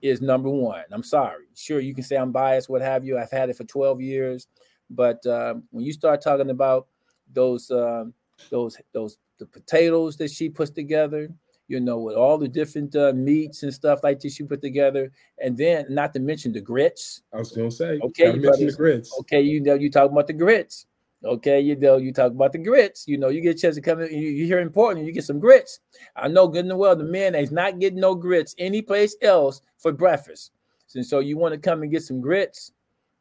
is 0.02 0.22
number 0.22 0.50
one. 0.50 0.84
I'm 0.92 1.04
sorry. 1.04 1.46
Sure, 1.56 1.80
you 1.80 1.96
can 1.96 2.04
say 2.04 2.18
I'm 2.18 2.32
biased, 2.32 2.70
what 2.70 2.82
have 2.82 3.04
you. 3.04 3.18
I've 3.18 3.32
had 3.32 3.50
it 3.50 3.56
for 3.56 3.64
12 3.64 4.02
years. 4.02 4.48
But 4.90 5.26
uh, 5.26 5.56
when 5.72 5.86
you 5.86 5.92
start 5.92 6.22
talking 6.22 6.50
about 6.50 6.88
those 7.34 7.70
uh, 7.72 8.06
those 8.50 8.78
those 8.94 9.18
the 9.38 9.46
potatoes 9.46 10.18
that 10.18 10.32
she 10.32 10.50
puts 10.50 10.72
together, 10.72 11.30
you 11.68 11.80
know, 11.80 12.00
with 12.00 12.16
all 12.16 12.38
the 12.38 12.48
different 12.48 12.96
uh, 12.96 13.14
meats 13.14 13.64
and 13.64 13.74
stuff 13.74 14.00
like 14.04 14.20
this 14.20 14.36
she 14.36 14.44
put 14.44 14.62
together, 14.62 15.12
and 15.40 15.58
then 15.58 15.86
not 15.90 16.14
to 16.14 16.20
mention 16.20 16.54
the 16.54 16.62
grits. 16.62 17.24
I 17.34 17.38
was 17.38 17.52
gonna 17.52 17.72
say, 17.72 18.00
okay, 18.02 18.34
you 18.34 18.42
mention 18.42 18.68
the 18.68 18.74
grits. 18.74 19.14
Okay, 19.20 19.42
you 19.42 19.62
know, 19.62 19.76
you 19.76 19.92
talk 19.92 20.12
about 20.12 20.28
the 20.28 20.34
grits. 20.34 20.86
Okay, 21.26 21.60
you 21.60 21.76
know, 21.76 21.98
you 21.98 22.14
talk 22.14 22.32
about 22.32 22.52
the 22.52 22.60
grits. 22.60 23.08
You 23.08 23.18
know, 23.18 23.30
you 23.30 23.42
get 23.42 23.56
a 23.56 23.60
chance 23.60 23.76
to 23.76 23.82
come 23.82 24.02
in, 24.02 24.14
you, 24.14 24.30
you 24.30 24.46
hear 24.46 24.60
important, 24.60 25.06
you 25.06 25.12
get 25.12 25.24
some 25.24 25.40
grits. 25.40 25.80
I 26.16 26.28
know 26.28 26.48
good 26.48 26.66
and 26.66 26.78
well 26.78 26.96
the 26.96 27.04
man 27.04 27.36
is 27.36 27.52
not 27.52 27.80
getting 27.80 28.00
no 28.00 28.16
grits 28.16 28.56
anyplace 28.58 29.16
else 29.22 29.62
for 29.78 29.92
breakfast. 29.92 30.52
And 30.96 31.06
so 31.06 31.20
you 31.20 31.38
want 31.38 31.54
to 31.54 31.60
come 31.60 31.82
and 31.82 31.92
get 31.92 32.04
some 32.04 32.22
grits, 32.22 32.72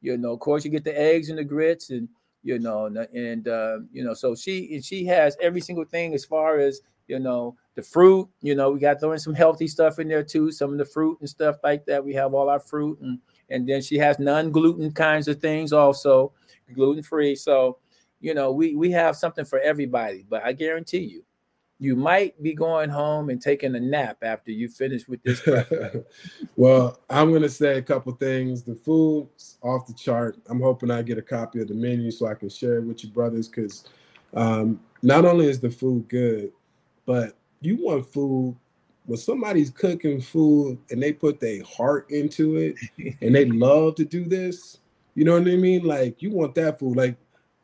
you 0.00 0.16
know, 0.16 0.32
of 0.32 0.40
course, 0.40 0.64
you 0.64 0.70
get 0.70 0.84
the 0.84 0.98
eggs 0.98 1.28
and 1.28 1.38
the 1.38 1.44
grits, 1.44 1.90
and 1.90 2.08
you 2.42 2.58
know, 2.58 2.86
and 2.86 3.48
uh, 3.48 3.78
you 3.92 4.04
know, 4.04 4.14
so 4.14 4.34
she 4.34 4.74
and 4.74 4.84
she 4.84 5.04
has 5.06 5.36
every 5.40 5.60
single 5.60 5.84
thing 5.84 6.14
as 6.14 6.24
far 6.24 6.58
as 6.58 6.80
you 7.08 7.18
know 7.18 7.56
the 7.74 7.82
fruit. 7.82 8.28
You 8.40 8.54
know, 8.54 8.70
we 8.70 8.80
got 8.80 9.00
throwing 9.00 9.18
some 9.18 9.34
healthy 9.34 9.66
stuff 9.68 9.98
in 9.98 10.08
there 10.08 10.22
too, 10.22 10.50
some 10.52 10.72
of 10.72 10.78
the 10.78 10.84
fruit 10.84 11.18
and 11.20 11.28
stuff 11.28 11.56
like 11.64 11.84
that. 11.86 12.04
We 12.04 12.14
have 12.14 12.34
all 12.34 12.48
our 12.48 12.60
fruit, 12.60 13.00
and 13.00 13.18
and 13.50 13.68
then 13.68 13.82
she 13.82 13.98
has 13.98 14.18
non 14.18 14.50
gluten 14.52 14.92
kinds 14.92 15.28
of 15.28 15.40
things 15.40 15.72
also, 15.72 16.32
gluten 16.74 17.02
free. 17.02 17.34
So, 17.34 17.78
you 18.20 18.34
know, 18.34 18.52
we 18.52 18.74
we 18.76 18.90
have 18.92 19.16
something 19.16 19.44
for 19.44 19.58
everybody. 19.58 20.24
But 20.28 20.44
I 20.44 20.52
guarantee 20.52 21.04
you, 21.04 21.24
you 21.78 21.94
might 21.94 22.40
be 22.42 22.54
going 22.54 22.88
home 22.88 23.28
and 23.28 23.40
taking 23.40 23.74
a 23.74 23.80
nap 23.80 24.18
after 24.22 24.50
you 24.50 24.68
finish 24.68 25.06
with 25.06 25.22
this. 25.22 25.46
well, 26.56 27.00
I'm 27.10 27.32
gonna 27.32 27.48
say 27.48 27.76
a 27.76 27.82
couple 27.82 28.12
things. 28.14 28.62
The 28.62 28.74
food's 28.74 29.58
off 29.62 29.86
the 29.86 29.92
chart. 29.92 30.38
I'm 30.48 30.60
hoping 30.60 30.90
I 30.90 31.02
get 31.02 31.18
a 31.18 31.22
copy 31.22 31.60
of 31.60 31.68
the 31.68 31.74
menu 31.74 32.10
so 32.10 32.26
I 32.26 32.34
can 32.34 32.48
share 32.48 32.78
it 32.78 32.84
with 32.84 33.04
you 33.04 33.10
brothers 33.10 33.48
because 33.48 33.84
um, 34.34 34.80
not 35.02 35.24
only 35.24 35.46
is 35.46 35.60
the 35.60 35.70
food 35.70 36.08
good, 36.08 36.52
but 37.04 37.36
you 37.60 37.76
want 37.84 38.10
food 38.12 38.56
when 39.04 39.18
somebody's 39.18 39.70
cooking 39.70 40.20
food 40.20 40.78
and 40.90 41.02
they 41.02 41.12
put 41.12 41.40
their 41.40 41.62
heart 41.62 42.10
into 42.10 42.56
it 42.56 42.76
and 43.20 43.34
they 43.34 43.44
love 43.46 43.96
to 43.96 44.04
do 44.04 44.24
this. 44.24 44.78
You 45.14 45.24
know 45.24 45.38
what 45.38 45.48
I 45.48 45.56
mean? 45.56 45.84
Like 45.84 46.22
you 46.22 46.30
want 46.30 46.54
that 46.54 46.78
food. 46.78 46.96
Like 46.96 47.16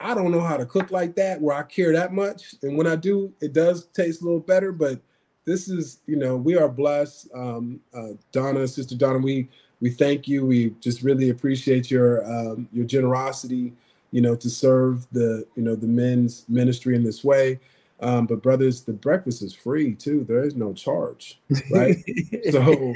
I 0.03 0.15
don't 0.15 0.33
know 0.33 0.41
how 0.41 0.57
to 0.57 0.67
cook 0.67 0.91
like 0.91 1.15
that 1.17 1.41
where 1.41 1.57
I 1.57 1.63
care 1.63 1.93
that 1.93 2.13
much. 2.13 2.55
And 2.63 2.77
when 2.77 2.87
I 2.87 2.97
do, 2.97 3.33
it 3.41 3.53
does 3.53 3.87
taste 3.87 4.23
a 4.23 4.25
little 4.25 4.41
better. 4.41 4.73
But 4.73 5.01
this 5.45 5.69
is, 5.69 6.01
you 6.07 6.17
know, 6.17 6.37
we 6.37 6.57
are 6.57 6.69
blessed. 6.69 7.29
Um, 7.35 7.81
uh, 7.95 8.15
Donna, 8.33 8.67
Sister 8.67 8.97
Donna, 8.97 9.19
we 9.19 9.49
we 9.81 9.91
thank 9.91 10.29
you. 10.29 10.47
We 10.47 10.71
just 10.81 11.03
really 11.03 11.31
appreciate 11.31 11.91
your 11.91 12.25
um, 12.25 12.69
your 12.73 12.85
generosity, 12.85 13.73
you 14.11 14.21
know, 14.21 14.37
to 14.37 14.51
serve 14.51 15.07
the 15.13 15.47
you 15.57 15.63
know 15.63 15.75
the 15.75 15.87
men's 15.87 16.45
ministry 16.49 16.95
in 16.97 17.03
this 17.03 17.25
way. 17.25 17.61
Um, 18.01 18.27
but 18.27 18.43
brothers, 18.43 18.83
the 18.83 18.93
breakfast 18.93 19.43
is 19.43 19.55
free 19.55 19.95
too. 19.95 20.25
There 20.25 20.43
is 20.43 20.57
no 20.57 20.73
charge, 20.73 21.41
right? 21.71 21.97
so, 22.51 22.95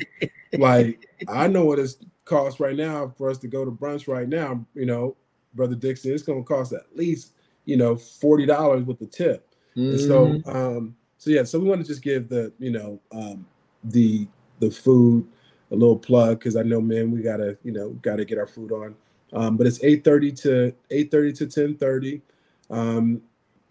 like, 0.59 1.09
I 1.29 1.47
know 1.47 1.65
what 1.65 1.79
it 1.79 1.95
costs 2.25 2.59
right 2.59 2.77
now 2.77 3.13
for 3.17 3.31
us 3.31 3.39
to 3.39 3.49
go 3.49 3.65
to 3.65 3.71
brunch 3.71 4.09
right 4.09 4.29
now. 4.29 4.65
You 4.75 4.87
know, 4.87 5.17
brother 5.57 5.75
Dixon, 5.75 6.13
it's 6.13 6.23
going 6.23 6.43
to 6.43 6.47
cost 6.47 6.73
at 6.73 6.95
least 6.95 7.33
you 7.65 7.77
know 7.77 7.97
forty 7.97 8.47
dollars 8.47 8.85
with 8.85 8.99
the 8.99 9.07
tip. 9.07 9.49
Mm-hmm. 9.77 9.91
And 9.91 10.01
so, 10.01 10.27
mm-hmm. 10.27 10.57
um, 10.57 10.97
so 11.19 11.31
yeah, 11.31 11.45
so 11.45 11.59
we 11.59 11.69
want 11.69 11.81
to 11.81 11.87
just 11.87 12.03
give 12.03 12.29
the 12.29 12.53
you 12.59 12.71
know 12.71 13.01
um, 13.13 13.47
the 13.85 14.27
the 14.61 14.71
food 14.71 15.27
a 15.71 15.75
little 15.75 15.99
plug 15.99 16.39
because 16.39 16.57
I 16.57 16.63
know, 16.63 16.81
man, 16.81 17.11
we 17.11 17.23
gotta 17.23 17.59
you 17.63 17.73
know 17.73 17.91
gotta 18.03 18.25
get 18.25 18.39
our 18.39 18.47
food 18.47 18.73
on. 18.73 18.95
Um, 19.33 19.57
but 19.57 19.67
it's 19.67 19.83
eight 19.83 20.05
thirty 20.05 20.33
to 20.33 20.73
eight 20.91 21.11
thirty 21.11 21.33
to 21.33 21.47
ten 21.47 21.77
thirty. 21.77 22.23
Um, 22.71 23.23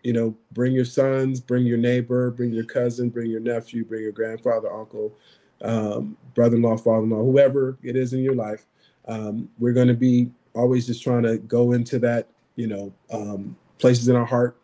you 0.03 0.13
know, 0.13 0.37
bring 0.51 0.73
your 0.73 0.85
sons, 0.85 1.39
bring 1.39 1.65
your 1.65 1.79
neighbor, 1.79 2.29
bring 2.29 2.53
your 2.53 2.63
cousin, 2.63 3.09
bring 3.09 3.31
your 3.31 3.39
nephew, 3.39 3.83
bring 3.83 4.03
your 4.03 4.11
grandfather, 4.11 4.71
uncle, 4.71 5.17
um, 5.63 6.15
brother-in-law, 6.35 6.77
father-in-law, 6.77 7.23
whoever 7.23 7.79
it 7.81 7.95
is 7.95 8.13
in 8.13 8.19
your 8.19 8.35
life. 8.35 8.67
Um, 9.07 9.49
we're 9.57 9.73
going 9.73 9.87
to 9.87 9.95
be 9.95 10.29
always 10.55 10.87
just 10.87 11.03
trying 11.03 11.23
to 11.23 11.37
go 11.37 11.73
into 11.73 11.99
that, 11.99 12.27
you 12.55 12.67
know, 12.67 12.93
um, 13.11 13.55
places 13.77 14.07
in 14.07 14.15
our 14.15 14.25
heart 14.25 14.57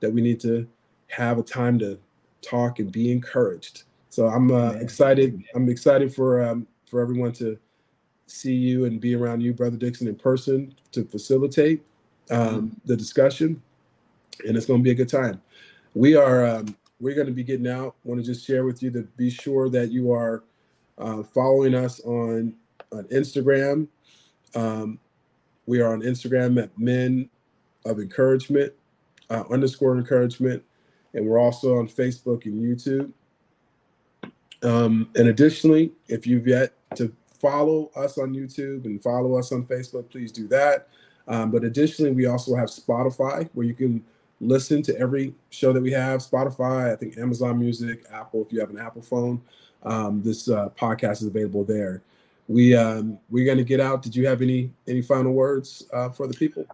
that 0.00 0.12
we 0.12 0.20
need 0.20 0.40
to 0.40 0.66
have 1.08 1.38
a 1.38 1.42
time 1.42 1.78
to 1.78 1.98
talk 2.42 2.78
and 2.78 2.92
be 2.92 3.12
encouraged. 3.12 3.84
So 4.10 4.26
I'm 4.26 4.50
uh, 4.50 4.72
excited. 4.72 5.42
I'm 5.54 5.68
excited 5.68 6.14
for 6.14 6.42
um, 6.42 6.66
for 6.90 7.00
everyone 7.00 7.32
to 7.32 7.58
see 8.26 8.54
you 8.54 8.84
and 8.84 9.00
be 9.00 9.14
around 9.14 9.40
you, 9.40 9.52
Brother 9.52 9.76
Dixon, 9.76 10.08
in 10.08 10.16
person 10.16 10.74
to 10.92 11.04
facilitate 11.04 11.82
um, 12.30 12.38
mm-hmm. 12.38 12.66
the 12.86 12.96
discussion, 12.96 13.62
and 14.46 14.56
it's 14.56 14.66
going 14.66 14.80
to 14.80 14.84
be 14.84 14.90
a 14.90 14.94
good 14.94 15.08
time. 15.08 15.40
We 15.94 16.14
are 16.16 16.46
um, 16.46 16.76
we're 17.00 17.14
going 17.14 17.26
to 17.26 17.32
be 17.32 17.44
getting 17.44 17.68
out. 17.68 17.94
Want 18.04 18.20
to 18.20 18.26
just 18.26 18.46
share 18.46 18.64
with 18.64 18.82
you 18.82 18.90
to 18.92 19.02
be 19.16 19.30
sure 19.30 19.68
that 19.70 19.90
you 19.90 20.12
are 20.12 20.44
uh, 20.98 21.22
following 21.22 21.74
us 21.74 22.00
on 22.00 22.54
on 22.92 23.04
Instagram. 23.04 23.86
Um, 24.54 24.98
we 25.66 25.80
are 25.80 25.92
on 25.92 26.02
Instagram 26.02 26.62
at 26.62 26.76
Men 26.78 27.28
of 27.84 27.98
Encouragement 27.98 28.72
uh, 29.30 29.44
underscore 29.50 29.96
Encouragement, 29.96 30.62
and 31.14 31.26
we're 31.26 31.38
also 31.38 31.76
on 31.78 31.88
Facebook 31.88 32.46
and 32.46 32.60
YouTube. 32.60 33.12
Um, 34.62 35.10
and 35.14 35.28
additionally, 35.28 35.92
if 36.08 36.26
you've 36.26 36.46
yet 36.46 36.72
to 36.96 37.12
follow 37.40 37.90
us 37.96 38.18
on 38.18 38.34
YouTube 38.34 38.84
and 38.84 39.02
follow 39.02 39.36
us 39.36 39.52
on 39.52 39.64
Facebook, 39.64 40.10
please 40.10 40.32
do 40.32 40.48
that. 40.48 40.88
Um, 41.28 41.50
but 41.50 41.64
additionally, 41.64 42.12
we 42.12 42.26
also 42.26 42.54
have 42.54 42.68
Spotify 42.68 43.48
where 43.52 43.66
you 43.66 43.74
can 43.74 44.04
listen 44.40 44.82
to 44.82 44.98
every 44.98 45.34
show 45.50 45.72
that 45.72 45.82
we 45.82 45.92
have. 45.92 46.20
Spotify, 46.20 46.92
I 46.92 46.96
think 46.96 47.18
Amazon 47.18 47.58
Music, 47.58 48.04
Apple, 48.12 48.42
if 48.42 48.52
you 48.52 48.60
have 48.60 48.70
an 48.70 48.78
Apple 48.78 49.02
phone, 49.02 49.42
um, 49.82 50.22
this 50.22 50.48
uh, 50.48 50.68
podcast 50.78 51.22
is 51.22 51.24
available 51.24 51.64
there. 51.64 52.02
We 52.48 52.76
um, 52.76 53.18
we're 53.28 53.44
going 53.44 53.58
to 53.58 53.64
get 53.64 53.80
out. 53.80 54.02
Did 54.02 54.14
you 54.14 54.26
have 54.26 54.42
any 54.42 54.70
any 54.86 55.02
final 55.02 55.32
words 55.32 55.84
uh, 55.92 56.10
for 56.10 56.26
the 56.26 56.34
people? 56.34 56.64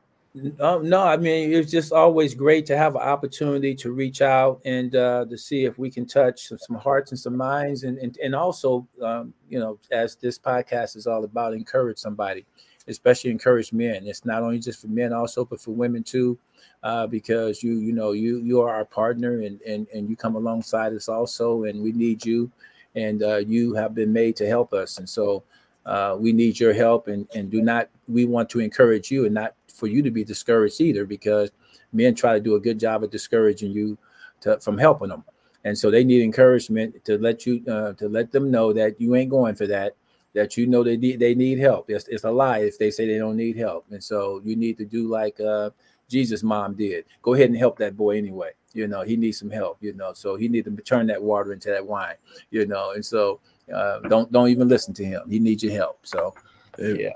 Um, 0.61 0.89
no, 0.89 1.03
I 1.03 1.19
mean 1.19 1.53
it's 1.53 1.71
just 1.71 1.93
always 1.93 2.35
great 2.35 2.65
to 2.67 2.77
have 2.77 2.95
an 2.95 3.03
opportunity 3.03 3.75
to 3.75 3.93
reach 3.93 4.23
out 4.23 4.63
and 4.65 4.97
uh, 4.97 5.27
to 5.27 5.37
see 5.37 5.67
if 5.67 5.79
we 5.79 5.91
can 5.91 6.07
touch 6.07 6.49
some, 6.49 6.57
some 6.57 6.77
hearts 6.77 7.11
and 7.11 7.21
some 7.21 7.37
minds, 7.37 7.85
and 7.85 7.99
and, 7.99 8.17
and 8.23 8.35
also, 8.35 8.87
um, 9.03 9.35
you 9.51 9.59
know, 9.59 9.79
as 9.91 10.17
this 10.17 10.39
podcast 10.39 10.97
is 10.97 11.07
all 11.07 11.25
about, 11.25 11.53
encourage 11.53 11.99
somebody, 11.99 12.47
especially 12.89 13.31
encourage 13.31 13.75
men. 13.75 14.07
It's 14.07 14.25
not 14.25 14.43
only 14.43 14.59
just 14.59 14.81
for 14.81 14.89
men, 14.89 15.13
also, 15.13 15.45
but 15.45 15.61
for 15.61 15.73
women 15.73 16.03
too, 16.03 16.39
uh, 16.83 17.07
because 17.07 17.63
you 17.63 17.75
you 17.75 17.93
know 17.93 18.13
you 18.13 18.39
you 18.39 18.63
are 18.63 18.75
our 18.75 18.87
partner, 18.87 19.43
and 19.43 19.61
and 19.63 19.87
and 19.93 20.09
you 20.09 20.17
come 20.17 20.37
alongside 20.37 20.95
us 20.95 21.11
also, 21.11 21.65
and 21.65 21.83
we 21.83 21.93
need 21.93 22.25
you, 22.25 22.51
and 22.95 23.23
uh, 23.23 23.37
you 23.37 23.75
have 23.75 23.95
been 23.95 24.15
made 24.15 24.37
to 24.37 24.47
help 24.47 24.73
us, 24.73 24.99
and 24.99 25.09
so. 25.09 25.43
Uh, 25.85 26.17
we 26.19 26.33
need 26.33 26.61
your 26.61 26.73
help 26.73 27.09
and, 27.09 27.29
and 27.35 27.51
do 27.51 27.61
not 27.61 27.89
we 28.09 28.25
want 28.25 28.49
to 28.51 28.61
encourage 28.61 29.11
you 29.11 29.25
and 29.25 29.35
not 29.35 29.55
for 29.73 29.87
you 29.87 30.03
to 30.03 30.11
be 30.11 30.25
discouraged 30.25 30.81
either, 30.81 31.05
because 31.05 31.51
men 31.93 32.15
try 32.15 32.35
to 32.35 32.41
do 32.41 32.55
a 32.55 32.61
good 32.61 32.79
job 32.79 33.03
of 33.03 33.11
discouraging 33.11 33.73
you 33.73 33.99
to, 34.41 34.61
from 34.61 34.79
helping 34.79 35.09
them, 35.09 35.25
and 35.65 35.77
so 35.77 35.91
they 35.91 36.05
need 36.05 36.23
encouragement 36.23 37.05
to 37.05 37.19
let 37.19 37.47
you 37.47 37.65
uh, 37.69 37.93
to 37.95 38.09
let 38.09 38.31
them 38.31 38.51
know 38.51 38.73
that 38.73 39.01
you 39.01 39.15
ain't 39.17 39.31
going 39.31 39.55
for 39.55 39.67
that. 39.67 39.97
That 40.35 40.57
you 40.57 40.67
know 40.67 40.83
they 40.83 40.97
need 40.97 41.19
they 41.19 41.35
need 41.35 41.59
help. 41.59 41.91
It's, 41.91 42.09
it's 42.09 42.25
a 42.25 42.31
lie 42.31 42.61
if 42.61 42.79
they 42.79 42.91
say 42.91 43.07
they 43.07 43.19
don't 43.19 43.37
need 43.37 43.57
help, 43.57 43.85
and 43.91 44.03
so 44.03 44.41
you 44.45 44.57
need 44.57 44.79
to 44.79 44.85
do 44.85 45.09
like 45.09 45.39
uh, 45.41 45.71
Jesus' 46.09 46.43
mom 46.43 46.75
did. 46.75 47.05
Go 47.23 47.35
ahead 47.35 47.51
and 47.51 47.59
help 47.59 47.77
that 47.79 47.97
boy 47.97 48.17
anyway. 48.17 48.53
You 48.73 48.87
know 48.87 49.03
he 49.03 49.17
needs 49.17 49.39
some 49.39 49.51
help. 49.51 49.79
You 49.81 49.93
know, 49.93 50.13
so 50.15 50.37
he 50.37 50.49
needs 50.49 50.67
to 50.67 50.77
turn 50.83 51.07
that 51.09 51.23
water 51.23 51.53
into 51.53 51.71
that 51.71 51.87
wine. 51.87 52.17
You 52.51 52.67
know, 52.67 52.93
and 52.93 53.05
so 53.05 53.41
uh, 53.73 54.01
don't 54.01 54.31
don't 54.33 54.49
even 54.49 54.69
listen 54.69 54.95
to 54.95 55.05
him. 55.05 55.23
He 55.29 55.39
needs 55.39 55.63
your 55.63 55.73
help. 55.73 56.01
So 56.07 56.35
yeah. 56.79 57.11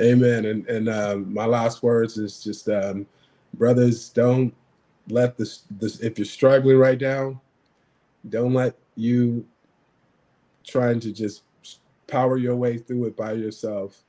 Amen. 0.00 0.44
And 0.46 0.66
and 0.68 0.88
um, 0.88 1.32
my 1.32 1.46
last 1.46 1.82
words 1.82 2.18
is 2.18 2.42
just, 2.42 2.68
um, 2.68 3.06
brothers, 3.54 4.08
don't 4.08 4.54
let 5.08 5.36
this 5.36 5.62
this 5.70 6.00
if 6.00 6.18
you're 6.18 6.24
struggling 6.24 6.78
right 6.78 7.00
now, 7.00 7.40
don't 8.28 8.52
let 8.52 8.76
you 8.96 9.46
trying 10.66 10.98
to 11.00 11.12
just 11.12 11.42
power 12.06 12.36
your 12.36 12.56
way 12.56 12.78
through 12.78 13.04
it 13.04 13.16
by 13.16 13.32
yourself 13.32 14.02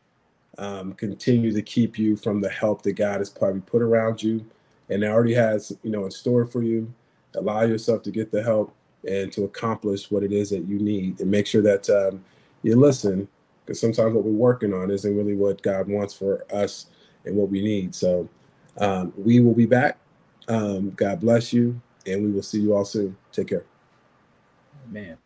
um, 0.57 0.93
continue 0.93 1.51
to 1.51 1.61
keep 1.61 1.99
you 1.99 2.15
from 2.15 2.41
the 2.41 2.49
help 2.49 2.81
that 2.83 2.93
God 2.93 3.19
has 3.19 3.29
probably 3.29 3.61
put 3.61 3.81
around 3.81 4.21
you 4.23 4.45
and 4.89 5.03
already 5.03 5.33
has 5.33 5.77
you 5.83 5.91
know 5.91 6.05
in 6.05 6.11
store 6.11 6.45
for 6.45 6.63
you. 6.63 6.91
Allow 7.35 7.63
yourself 7.63 8.01
to 8.03 8.11
get 8.11 8.31
the 8.31 8.41
help 8.41 8.73
and 9.07 9.31
to 9.33 9.43
accomplish 9.43 10.09
what 10.09 10.23
it 10.23 10.31
is 10.31 10.49
that 10.51 10.65
you 10.65 10.79
need, 10.79 11.19
and 11.19 11.29
make 11.29 11.47
sure 11.47 11.61
that 11.61 11.89
um, 11.89 12.23
you 12.63 12.75
listen 12.75 13.27
because 13.65 13.79
sometimes 13.81 14.13
what 14.13 14.23
we're 14.23 14.31
working 14.31 14.73
on 14.73 14.89
isn't 14.89 15.15
really 15.15 15.35
what 15.35 15.61
God 15.61 15.89
wants 15.89 16.13
for 16.13 16.45
us 16.51 16.85
and 17.25 17.35
what 17.35 17.49
we 17.49 17.61
need. 17.61 17.93
So 17.93 18.29
um, 18.77 19.11
we 19.17 19.41
will 19.41 19.53
be 19.53 19.65
back. 19.65 19.97
Um, 20.47 20.91
God 20.91 21.19
bless 21.19 21.51
you, 21.51 21.79
and 22.05 22.23
we 22.23 22.31
will 22.31 22.43
see 22.43 22.61
you 22.61 22.73
all 22.73 22.85
soon. 22.85 23.17
Take 23.33 23.47
care. 23.47 23.65
Man. 24.89 25.17